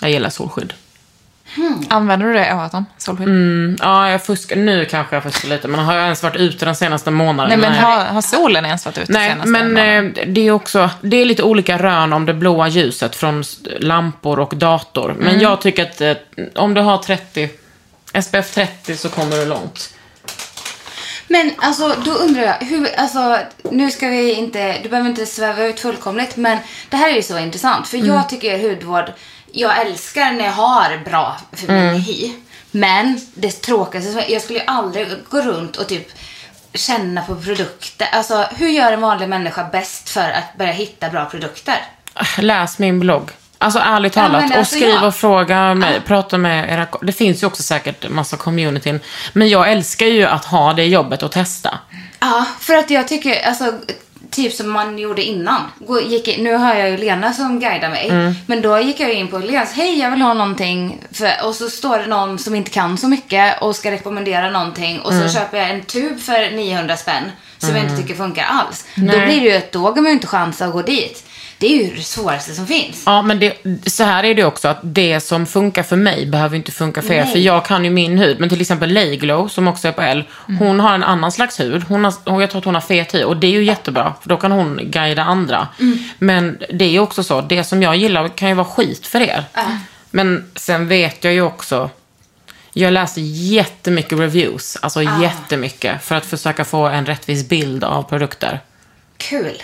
jag 0.00 0.10
gillar 0.10 0.30
solskydd. 0.30 0.72
Använder 1.88 2.26
du 2.26 2.32
det 2.32 2.54
året 2.54 2.74
om? 2.74 2.84
Solskydd? 2.98 3.28
Mm, 3.28 3.76
ja, 3.80 4.10
jag 4.10 4.24
fuskar. 4.24 4.56
Nu 4.56 4.84
kanske 4.84 5.16
jag 5.16 5.22
fuskar 5.22 5.48
lite, 5.48 5.68
men 5.68 5.80
har 5.80 5.94
jag 5.94 6.04
ens 6.04 6.22
varit 6.22 6.36
ute 6.36 6.64
den 6.64 6.76
senaste 6.76 7.10
månaden? 7.10 7.60
Nej, 7.60 7.70
men 7.70 7.78
har, 7.84 8.04
har 8.04 8.20
solen 8.22 8.64
ens 8.64 8.84
varit 8.86 8.98
ute 8.98 9.12
Nej, 9.12 9.30
senaste 9.30 9.50
men 9.50 9.68
månaden? 9.68 10.14
eh, 10.16 10.26
det 10.28 10.40
är 10.40 10.50
också, 10.50 10.90
det 11.00 11.16
är 11.16 11.24
lite 11.24 11.42
olika 11.42 11.78
rön 11.78 12.12
om 12.12 12.26
det 12.26 12.34
blåa 12.34 12.68
ljuset 12.68 13.16
från 13.16 13.44
lampor 13.78 14.40
och 14.40 14.54
dator. 14.56 15.14
Men 15.18 15.28
Mm. 15.28 15.40
jag 15.40 15.60
tycker 15.60 15.82
att 15.82 16.00
eh, 16.00 16.14
om 16.54 16.74
du 16.74 16.80
har 16.80 16.98
30, 16.98 17.50
SPF 18.22 18.54
30 18.54 18.96
så 18.96 19.08
kommer 19.08 19.36
du 19.36 19.44
långt. 19.46 19.94
Men 21.30 21.52
alltså, 21.56 21.96
då 22.04 22.10
undrar 22.10 22.42
jag, 22.42 22.66
hur, 22.66 22.94
alltså, 22.96 23.38
nu 23.70 23.90
ska 23.90 24.08
vi 24.08 24.32
inte, 24.32 24.78
du 24.82 24.88
behöver 24.88 25.10
inte 25.10 25.26
sväva 25.26 25.64
ut 25.64 25.80
fullkomligt, 25.80 26.36
men 26.36 26.58
det 26.88 26.96
här 26.96 27.10
är 27.10 27.14
ju 27.14 27.22
så 27.22 27.38
intressant. 27.38 27.88
För 27.88 27.98
jag 27.98 28.28
tycker 28.28 28.68
hudvård, 28.68 29.12
jag 29.52 29.80
älskar 29.80 30.32
när 30.32 30.44
jag 30.44 30.52
har 30.52 31.04
bra 31.04 31.36
för 31.52 31.72
min 31.72 32.00
hy. 32.00 32.32
Men 32.70 33.20
det 33.34 33.50
tråkigaste, 33.50 34.32
jag 34.32 34.42
skulle 34.42 34.58
ju 34.58 34.64
aldrig 34.66 35.08
gå 35.28 35.40
runt 35.40 35.76
och 35.76 35.88
typ 35.88 36.08
känna 36.74 37.22
på 37.22 37.36
produkter. 37.36 38.08
Alltså, 38.12 38.46
hur 38.56 38.68
gör 38.68 38.92
en 38.92 39.00
vanlig 39.00 39.28
människa 39.28 39.68
bäst 39.72 40.10
för 40.10 40.30
att 40.30 40.58
börja 40.58 40.72
hitta 40.72 41.10
bra 41.10 41.24
produkter? 41.24 41.76
Läs 42.38 42.78
min 42.78 43.00
blogg. 43.00 43.30
Alltså 43.62 43.78
ärligt 43.78 44.16
Ja, 44.16 44.22
talat. 44.22 44.42
men 44.42 44.52
och 44.52 44.58
alltså, 44.58 44.76
skriv 44.76 44.88
ja. 44.88 45.06
och 45.06 45.14
fråga 45.14 45.74
mig. 45.74 46.00
Prata 46.06 46.38
med 46.38 46.72
era... 46.72 46.86
Det 47.02 47.12
finns 47.12 47.42
ju 47.42 47.46
också 47.46 47.62
säkert 47.62 48.10
massa 48.10 48.36
communityn. 48.36 49.00
Men 49.32 49.48
jag 49.48 49.72
älskar 49.72 50.06
ju 50.06 50.24
att 50.24 50.44
ha 50.44 50.72
det 50.72 50.84
jobbet 50.84 51.22
och 51.22 51.32
testa. 51.32 51.78
Ja, 52.20 52.44
för 52.60 52.74
att 52.76 52.90
jag 52.90 53.08
tycker, 53.08 53.46
alltså, 53.46 53.72
typ 54.30 54.52
som 54.52 54.70
man 54.70 54.98
gjorde 54.98 55.22
innan. 55.22 55.60
Gick 56.06 56.38
nu 56.38 56.54
har 56.54 56.74
jag 56.74 56.90
ju 56.90 56.96
Lena 56.96 57.32
som 57.32 57.60
guidar 57.60 57.90
mig. 57.90 58.34
Men 58.46 58.62
då 58.62 58.78
gick 58.80 59.00
jag 59.00 59.12
in 59.12 59.28
på 59.28 59.38
Lenas, 59.38 59.72
hej 59.72 59.98
jag 59.98 60.10
vill 60.10 60.22
ha 60.22 60.34
någonting. 60.34 60.98
För, 61.12 61.32
och 61.44 61.54
så 61.54 61.70
står 61.70 61.98
det 61.98 62.06
någon 62.06 62.38
som 62.38 62.54
inte 62.54 62.70
kan 62.70 62.98
så 62.98 63.08
mycket 63.08 63.62
och 63.62 63.76
ska 63.76 63.90
rekommendera 63.90 64.50
någonting. 64.50 65.00
Och 65.00 65.12
så 65.12 65.28
köper 65.28 65.58
jag 65.58 65.70
en 65.70 65.82
tub 65.82 66.20
för 66.20 66.56
900 66.56 66.96
spänn. 66.96 67.24
Som 67.58 67.76
jag 67.76 67.84
inte 67.84 67.96
tycker 67.96 68.14
funkar 68.14 68.44
alls. 68.44 68.86
Då 68.94 69.02
Nej. 69.02 69.26
blir 69.26 69.40
det 69.40 69.46
ju 69.46 69.56
att 69.56 69.72
då 69.72 69.78
har 69.78 69.94
man 69.94 70.04
ju 70.04 70.12
inte 70.12 70.26
chans 70.26 70.62
att 70.62 70.72
gå 70.72 70.82
dit. 70.82 71.24
Det 71.60 71.66
är 71.66 71.84
ju 71.84 71.94
det 71.94 72.02
svåraste 72.02 72.54
som 72.54 72.66
finns. 72.66 73.02
Ja, 73.06 73.22
men 73.22 73.40
det, 73.40 73.56
så 73.86 74.04
här 74.04 74.24
är 74.24 74.34
det 74.34 74.44
också 74.44 74.68
att 74.68 74.78
det 74.82 75.20
som 75.20 75.46
funkar 75.46 75.82
för 75.82 75.96
mig 75.96 76.26
behöver 76.26 76.56
inte 76.56 76.72
funka 76.72 77.02
för 77.02 77.14
er. 77.14 77.24
Nej. 77.24 77.32
För 77.32 77.38
jag 77.38 77.64
kan 77.64 77.84
ju 77.84 77.90
min 77.90 78.18
hud. 78.18 78.40
Men 78.40 78.48
till 78.48 78.60
exempel 78.60 78.92
Layglow, 78.92 79.48
som 79.48 79.68
också 79.68 79.88
är 79.88 79.92
på 79.92 80.02
L, 80.02 80.24
hon 80.58 80.80
har 80.80 80.94
en 80.94 81.02
annan 81.02 81.32
slags 81.32 81.60
hud. 81.60 81.84
Hon 81.88 82.04
har, 82.04 82.40
jag 82.40 82.50
tror 82.50 82.58
att 82.58 82.64
hon 82.64 82.74
har 82.74 82.80
fet 82.80 83.14
hy 83.14 83.24
och 83.24 83.36
det 83.36 83.46
är 83.46 83.50
ju 83.50 83.64
jättebra. 83.64 84.14
För 84.22 84.28
då 84.28 84.36
kan 84.36 84.52
hon 84.52 84.80
guida 84.82 85.22
andra. 85.22 85.68
Men 86.18 86.58
det 86.72 86.84
är 86.84 86.90
ju 86.90 86.98
också 86.98 87.22
så, 87.22 87.40
det 87.40 87.64
som 87.64 87.82
jag 87.82 87.96
gillar 87.96 88.28
kan 88.28 88.48
ju 88.48 88.54
vara 88.54 88.66
skit 88.66 89.06
för 89.06 89.20
er. 89.20 89.44
Men 90.10 90.50
sen 90.54 90.88
vet 90.88 91.24
jag 91.24 91.32
ju 91.32 91.42
också, 91.42 91.90
jag 92.72 92.92
läser 92.92 93.20
jättemycket 93.52 94.18
reviews. 94.18 94.76
Alltså 94.82 95.02
jättemycket. 95.02 96.04
För 96.04 96.14
att 96.14 96.26
försöka 96.26 96.64
få 96.64 96.86
en 96.86 97.06
rättvis 97.06 97.48
bild 97.48 97.84
av 97.84 98.02
produkter. 98.02 98.60
Kul. 99.20 99.62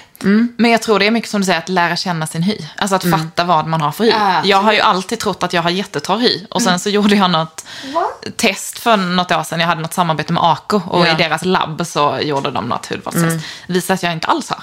Men 0.57 0.71
jag 0.71 0.83
tror 0.83 0.99
det 0.99 1.07
är 1.07 1.11
mycket 1.11 1.31
som 1.31 1.41
du 1.41 1.45
säger, 1.45 1.59
att 1.59 1.69
lära 1.69 1.97
känna 1.97 2.27
sin 2.27 2.43
hy. 2.43 2.59
Alltså 2.77 2.97
att 2.97 3.11
fatta 3.11 3.45
vad 3.45 3.67
man 3.67 3.81
har 3.81 3.93
för 3.93 4.05
hy. 4.05 4.11
Ja, 4.11 4.41
jag 4.45 4.63
har 4.63 4.73
ju 4.73 4.81
alltid 4.81 5.19
trott 5.19 5.43
att 5.43 5.53
jag 5.53 5.63
har 5.63 5.71
jättetorr 5.71 6.19
hy. 6.19 6.47
Och 6.51 6.63
sen 6.63 6.79
så 6.79 6.89
gjorde 6.91 7.15
jag 7.17 7.31
något 7.31 7.65
test 8.37 8.79
för 8.79 8.97
något 8.97 9.33
år 9.33 9.43
sedan. 9.43 9.61
Jag 9.61 9.67
hade 9.67 9.81
något 9.81 9.95
samarbete 9.95 10.33
med 10.33 10.43
Ako. 10.45 10.81
Och 10.91 11.07
Ja. 11.07 11.13
i 11.13 11.15
deras 11.15 11.45
labb 11.45 11.87
så 11.87 12.19
gjorde 12.23 12.51
de 12.51 12.65
något 12.69 12.87
hudvårdstest. 12.87 13.47
Visade 13.67 13.95
att 13.95 14.03
jag 14.03 14.13
inte 14.13 14.27
alls 14.27 14.51
har. 14.51 14.63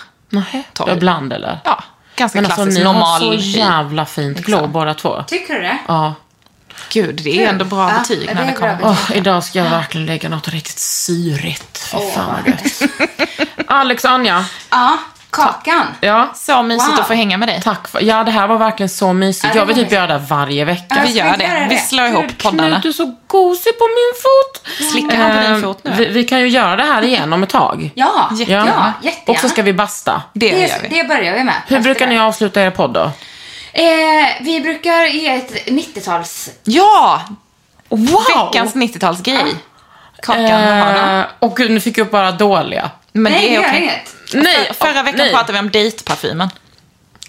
Torr. 0.73 0.89
ibland 0.89 1.33
eller? 1.33 1.59
Ja, 1.63 1.83
ganska 2.15 2.37
Men 2.41 2.45
alltså 2.45 2.55
klassisk 2.55 2.77
ni 2.77 2.83
normal 2.83 3.03
har 3.03 3.19
så 3.19 3.31
hy. 3.31 3.37
jävla 3.57 4.05
fint 4.05 4.37
glow 4.39 4.69
båda 4.69 4.93
två. 4.93 5.23
Tycker 5.27 5.53
du 5.53 5.61
det? 5.61 5.77
Ja. 5.87 6.13
Gud, 6.93 7.21
det 7.23 7.43
är 7.43 7.49
ändå 7.49 7.65
bra 7.65 7.89
Ja, 7.91 7.99
betyg 7.99 8.29
när 8.35 8.43
är 8.43 8.47
det 8.47 8.53
kommer. 8.53 8.77
Åh, 8.83 9.11
idag 9.15 9.43
ska 9.43 9.59
jag 9.59 9.69
verkligen 9.69 10.05
lägga 10.07 10.29
något 10.29 10.47
riktigt 10.47 10.79
syrigt. 10.79 11.77
Fy 11.91 11.97
fan 12.15 12.35
vad 12.37 12.47
gött. 12.47 12.81
Alex 13.67 14.03
och 14.05 14.11
Anja, 14.11 14.45
Ja. 14.69 14.97
Kakan. 15.29 15.85
Ja. 16.01 16.31
Så 16.35 16.63
mysigt 16.63 16.89
Wow. 16.91 16.99
att 16.99 17.07
få 17.07 17.13
hänga 17.13 17.37
med 17.37 17.47
dig. 17.47 17.61
Tack 17.61 17.87
för, 17.87 18.01
ja 18.03 18.23
det 18.23 18.31
här 18.31 18.47
var 18.47 18.57
verkligen 18.57 18.89
så 18.89 19.13
mysigt. 19.13 19.55
Jag 19.55 19.65
vill 19.65 19.75
typ 19.75 19.91
göra 19.91 20.07
det 20.07 20.17
varje 20.29 20.65
vecka. 20.65 20.85
Ja, 20.89 21.01
Vi 21.05 21.11
gör 21.11 21.37
det. 21.37 21.67
Vi 21.69 21.77
slår 21.77 22.05
ihop 22.05 22.25
poddarna. 22.43 22.69
Knut, 22.69 22.83
du 22.83 22.89
är 22.89 22.93
så 22.93 23.15
gosig 23.27 23.77
på 23.77 23.83
min 23.85 24.13
fot. 24.23 24.67
Slickar 24.91 25.17
han 25.17 25.37
på 25.37 25.43
din 25.43 25.53
Eh, 25.55 25.61
fot 25.61 25.79
nu? 25.83 25.91
Vi, 25.97 26.05
vi 26.05 26.23
kan 26.23 26.39
ju 26.39 26.47
göra 26.47 26.75
det 26.75 26.83
här 26.83 27.01
igen 27.03 27.33
om 27.33 27.43
ett 27.43 27.49
tag. 27.49 27.91
Ja, 27.95 28.29
Jätte- 28.33 28.51
ja, 28.51 28.57
Ja. 28.67 28.93
jättegärna. 29.01 29.33
Och 29.33 29.37
så 29.39 29.49
ska 29.49 29.61
vi 29.61 29.73
basta. 29.73 30.21
Det 30.33 30.51
det, 30.51 30.61
gör 30.67 30.77
vi. 30.81 30.87
det 30.87 31.07
börjar 31.07 31.33
vi 31.33 31.43
med. 31.43 31.55
Hur 31.67 31.79
brukar 31.79 32.07
ni 32.07 32.19
avsluta 32.19 32.61
er 32.61 32.69
podd 32.71 32.93
då? 32.93 33.11
Eh, 33.73 33.83
vi 34.41 34.61
brukar 34.61 35.05
ge 35.05 35.27
ett 35.35 35.67
90-tals... 35.67 36.49
Ja! 36.63 37.21
Wow! 37.89 38.51
Veckans 38.51 38.75
90-talsgrej. 38.75 39.55
Kakan, 40.21 40.43
vad 40.43 40.61
har 40.61 40.93
du? 40.93 40.99
Eh, 41.19 41.25
och 41.39 41.55
gud, 41.57 41.71
nu 41.71 41.79
fick 41.79 41.97
jag 41.97 42.05
upp 42.05 42.11
bara 42.11 42.31
dåliga. 42.31 42.91
Men 43.11 43.31
Nej, 43.31 43.49
det 43.49 43.55
är 43.55 43.59
okej. 43.59 43.81
inget. 43.81 44.15
Nej, 44.33 44.65
För, 44.67 44.73
förra 44.73 44.99
oh, 44.99 45.03
veckan 45.03 45.17
nej. 45.17 45.31
pratade 45.31 45.53
vi 45.53 45.59
om 45.59 45.69
dejtparfymen. 45.71 46.49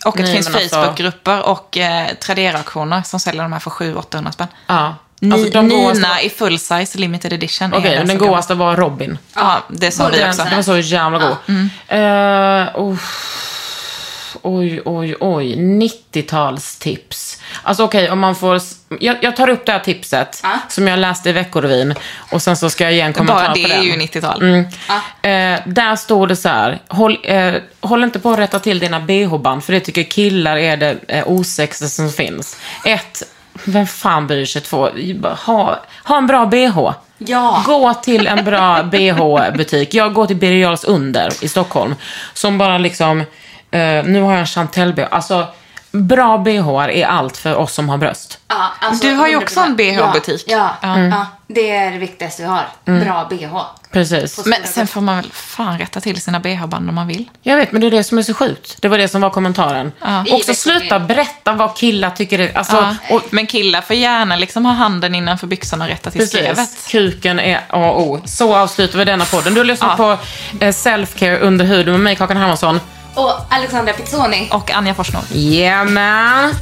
Och 0.05 0.09
att 0.09 0.15
Nej, 0.15 0.27
det 0.27 0.33
finns 0.33 0.47
alltså- 0.47 0.69
Facebookgrupper 0.83 1.43
och 1.49 1.77
eh, 1.79 2.09
Tradera-auktioner 2.15 3.03
som 3.03 3.21
säljer 3.21 3.43
de 3.43 3.53
här 3.53 3.61
för 3.61 3.71
700-800 3.71 4.31
spänn. 4.31 4.49
Ja. 4.67 4.95
Ni, 5.21 5.33
Alltså, 5.35 5.63
Nina 5.63 5.75
godaste- 5.93 6.21
i 6.27 6.31
full 6.31 6.59
size 6.59 6.99
limited 6.99 7.33
edition. 7.33 7.75
Okej, 7.75 7.91
den 7.91 8.07
den 8.07 8.19
som 8.19 8.27
godaste 8.29 8.55
var 8.55 8.77
Robin. 8.77 9.19
Ja, 9.35 9.63
det 9.69 9.91
sa 9.91 10.09
vi 10.09 10.19
Den- 10.19 10.29
också. 10.31 10.45
Den 10.45 10.57
var 10.57 10.63
så 10.63 10.77
jävla 10.79 11.19
god. 11.19 11.37
Eh, 11.89 12.81
uff. 12.93 13.54
Oj, 14.45 14.83
oj, 14.85 15.15
oj. 15.21 15.55
90-talstips. 15.57 17.41
Alltså 17.63 17.85
okej, 17.85 18.11
om 18.11 18.19
man 18.21 18.37
får... 18.37 18.61
Jag, 19.01 19.17
jag 19.21 19.37
tar 19.37 19.49
upp 19.49 19.67
det 19.67 19.73
här 19.73 19.79
tipset 19.79 20.41
Ja. 20.43 20.51
som 20.69 20.89
jag 20.89 20.99
läste 20.99 21.29
i 21.31 21.33
Veckorevyn 21.33 21.95
och 22.31 22.43
sen 22.43 22.57
så 22.57 22.71
ska 22.71 22.85
jag 22.85 22.93
ge 22.93 23.01
en 23.01 23.13
kommentar 23.13 23.35
Bara 23.43 23.49
på 23.49 23.55
det 23.55 23.67
den. 23.69 23.79
är 23.79 23.83
ju 23.83 23.93
90-tal. 23.93 24.43
Mm. 24.43 24.65
Eh, 25.23 25.61
där 25.67 25.97
står 25.97 26.27
det 26.27 26.37
så 26.37 26.49
här, 26.49 26.79
håll, 26.89 27.19
eh, 27.25 27.55
håll 27.81 28.05
inte 28.05 28.19
på 28.19 28.31
att 28.31 28.39
rätta 28.39 28.59
till 28.59 28.79
dina 28.79 29.01
bh-band, 29.01 29.65
för 29.65 29.73
det 29.73 29.81
tycker 29.81 30.03
killar 30.03 30.57
är 30.57 30.77
det 30.77 30.97
eh, 31.09 31.29
osexigaste 31.29 31.97
som 31.97 32.11
finns. 32.13 32.57
Ett, 32.85 33.23
vem 33.65 33.87
fan 33.87 34.27
bryr 34.27 34.45
sig? 34.47 34.63
Två, 34.63 34.89
ha, 35.47 35.81
ha 36.05 36.17
en 36.19 36.27
bra 36.27 36.47
bh. 36.47 36.91
Ja. 37.19 37.63
Gå 37.67 37.95
till 37.95 38.27
en 38.27 38.45
bra 38.45 38.83
bh-butik. 38.83 39.95
Jag 39.95 40.15
går 40.15 40.27
till 40.27 40.37
Birger 40.37 40.59
Jarls 40.69 40.85
Under 40.85 41.45
i 41.45 41.49
Stockholm. 41.49 41.95
Som 42.35 42.59
bara 42.59 42.79
liksom, 42.79 43.25
eh, 43.75 44.05
nu 44.05 44.21
har 44.23 44.31
jag 44.33 44.41
en 44.41 44.47
Chantel-bh. 44.47 45.07
Alltså, 45.11 45.47
bra 45.91 46.39
bh 46.39 46.69
är 46.91 47.07
allt 47.07 47.37
för 47.37 47.55
oss 47.57 47.73
som 47.75 47.89
har 47.89 47.99
bröst. 47.99 48.39
Ja, 48.49 48.69
alltså, 48.81 49.07
Du 49.07 49.15
har 49.15 49.29
ju 49.29 49.35
100%. 49.35 49.43
också 49.43 49.61
en 49.61 49.77
BH-butik. 49.77 50.45
Ja, 50.47 50.71
ja, 50.83 50.95
Mm. 50.95 51.11
ja, 51.11 51.27
det 51.47 51.71
är 51.71 51.91
det 51.91 51.99
viktigaste 51.99 52.43
vi 52.43 52.49
har. 52.49 52.65
Bra 52.85 53.27
BH. 53.31 53.57
Precis. 53.93 54.47
Men 54.47 54.67
sen 54.67 54.87
får 54.87 55.01
man 55.01 55.17
väl 55.17 55.31
fan 55.33 55.79
rätta 55.79 56.01
till 56.01 56.21
sina 56.23 56.41
bh-band 56.41 56.89
om 56.89 56.95
man 56.95 57.07
vill. 57.07 57.31
Jag 57.43 57.57
vet, 57.57 57.73
men 57.73 57.81
det 57.81 57.87
är 57.87 57.91
det 57.91 58.05
som 58.05 58.19
är 58.19 58.23
så 58.23 58.35
sjukt. 58.35 58.77
Det 58.81 58.89
var 58.89 58.99
det 58.99 59.09
som 59.09 59.21
var 59.21 59.31
kommentaren. 59.31 59.93
I 60.27 60.33
Också 60.33 60.55
sluta 60.55 60.99
berätta 61.01 61.53
vad 61.53 61.77
killar 61.77 62.11
tycker 62.11 62.39
är... 62.39 62.59
Alltså, 62.59 62.77
Ja. 62.77 63.17
och, 63.17 63.23
Men 63.31 63.47
killar 63.47 63.81
får 63.81 63.97
gärna 63.97 64.37
liksom 64.37 64.67
ha 64.67 64.73
handen 64.73 65.15
innanför 65.15 65.47
byxorna 65.47 65.85
och 65.85 65.91
rätta 65.91 66.11
till 66.11 66.29
skrevet. 66.29 66.57
precis, 66.57 66.87
kuken 66.91 67.41
är 67.41 67.57
A 67.69 67.91
och 67.91 68.03
O. 68.03 68.21
Så 68.25 68.57
avslutar 68.57 68.99
vi 68.99 69.05
denna 69.05 69.25
podden. 69.25 69.55
Du 69.55 69.61
har 69.61 69.65
lyssnat 69.65 69.95
Ja. 69.99 70.17
på 70.59 70.65
eh, 70.65 70.69
Self-Care 70.71 71.39
under 71.41 71.65
huden 71.65 71.93
med 71.93 72.01
mig, 72.01 72.17
Kakan 72.17 72.37
Hermansson. 72.37 72.81
Och 73.15 73.33
Alexandra 73.49 73.93
Pizzoni. 73.93 74.51
Och 74.53 74.71
Anja 74.71 74.95
Forsnod. 74.95 75.25
Yeah, 75.33 75.89
man! 75.89 76.55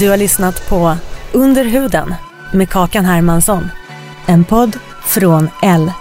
Du 0.00 0.10
har 0.10 0.16
lyssnat 0.16 0.68
på 0.68 0.96
Under 1.32 1.64
huden 1.64 2.14
med 2.52 2.70
Kakan 2.70 3.04
Hermansson. 3.04 3.70
En 4.26 4.44
podd 4.44 4.78
från 5.04 5.50
L. 5.62 5.92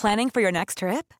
Planning 0.00 0.30
for 0.30 0.40
your 0.40 0.52
next 0.52 0.78
trip? 0.78 1.19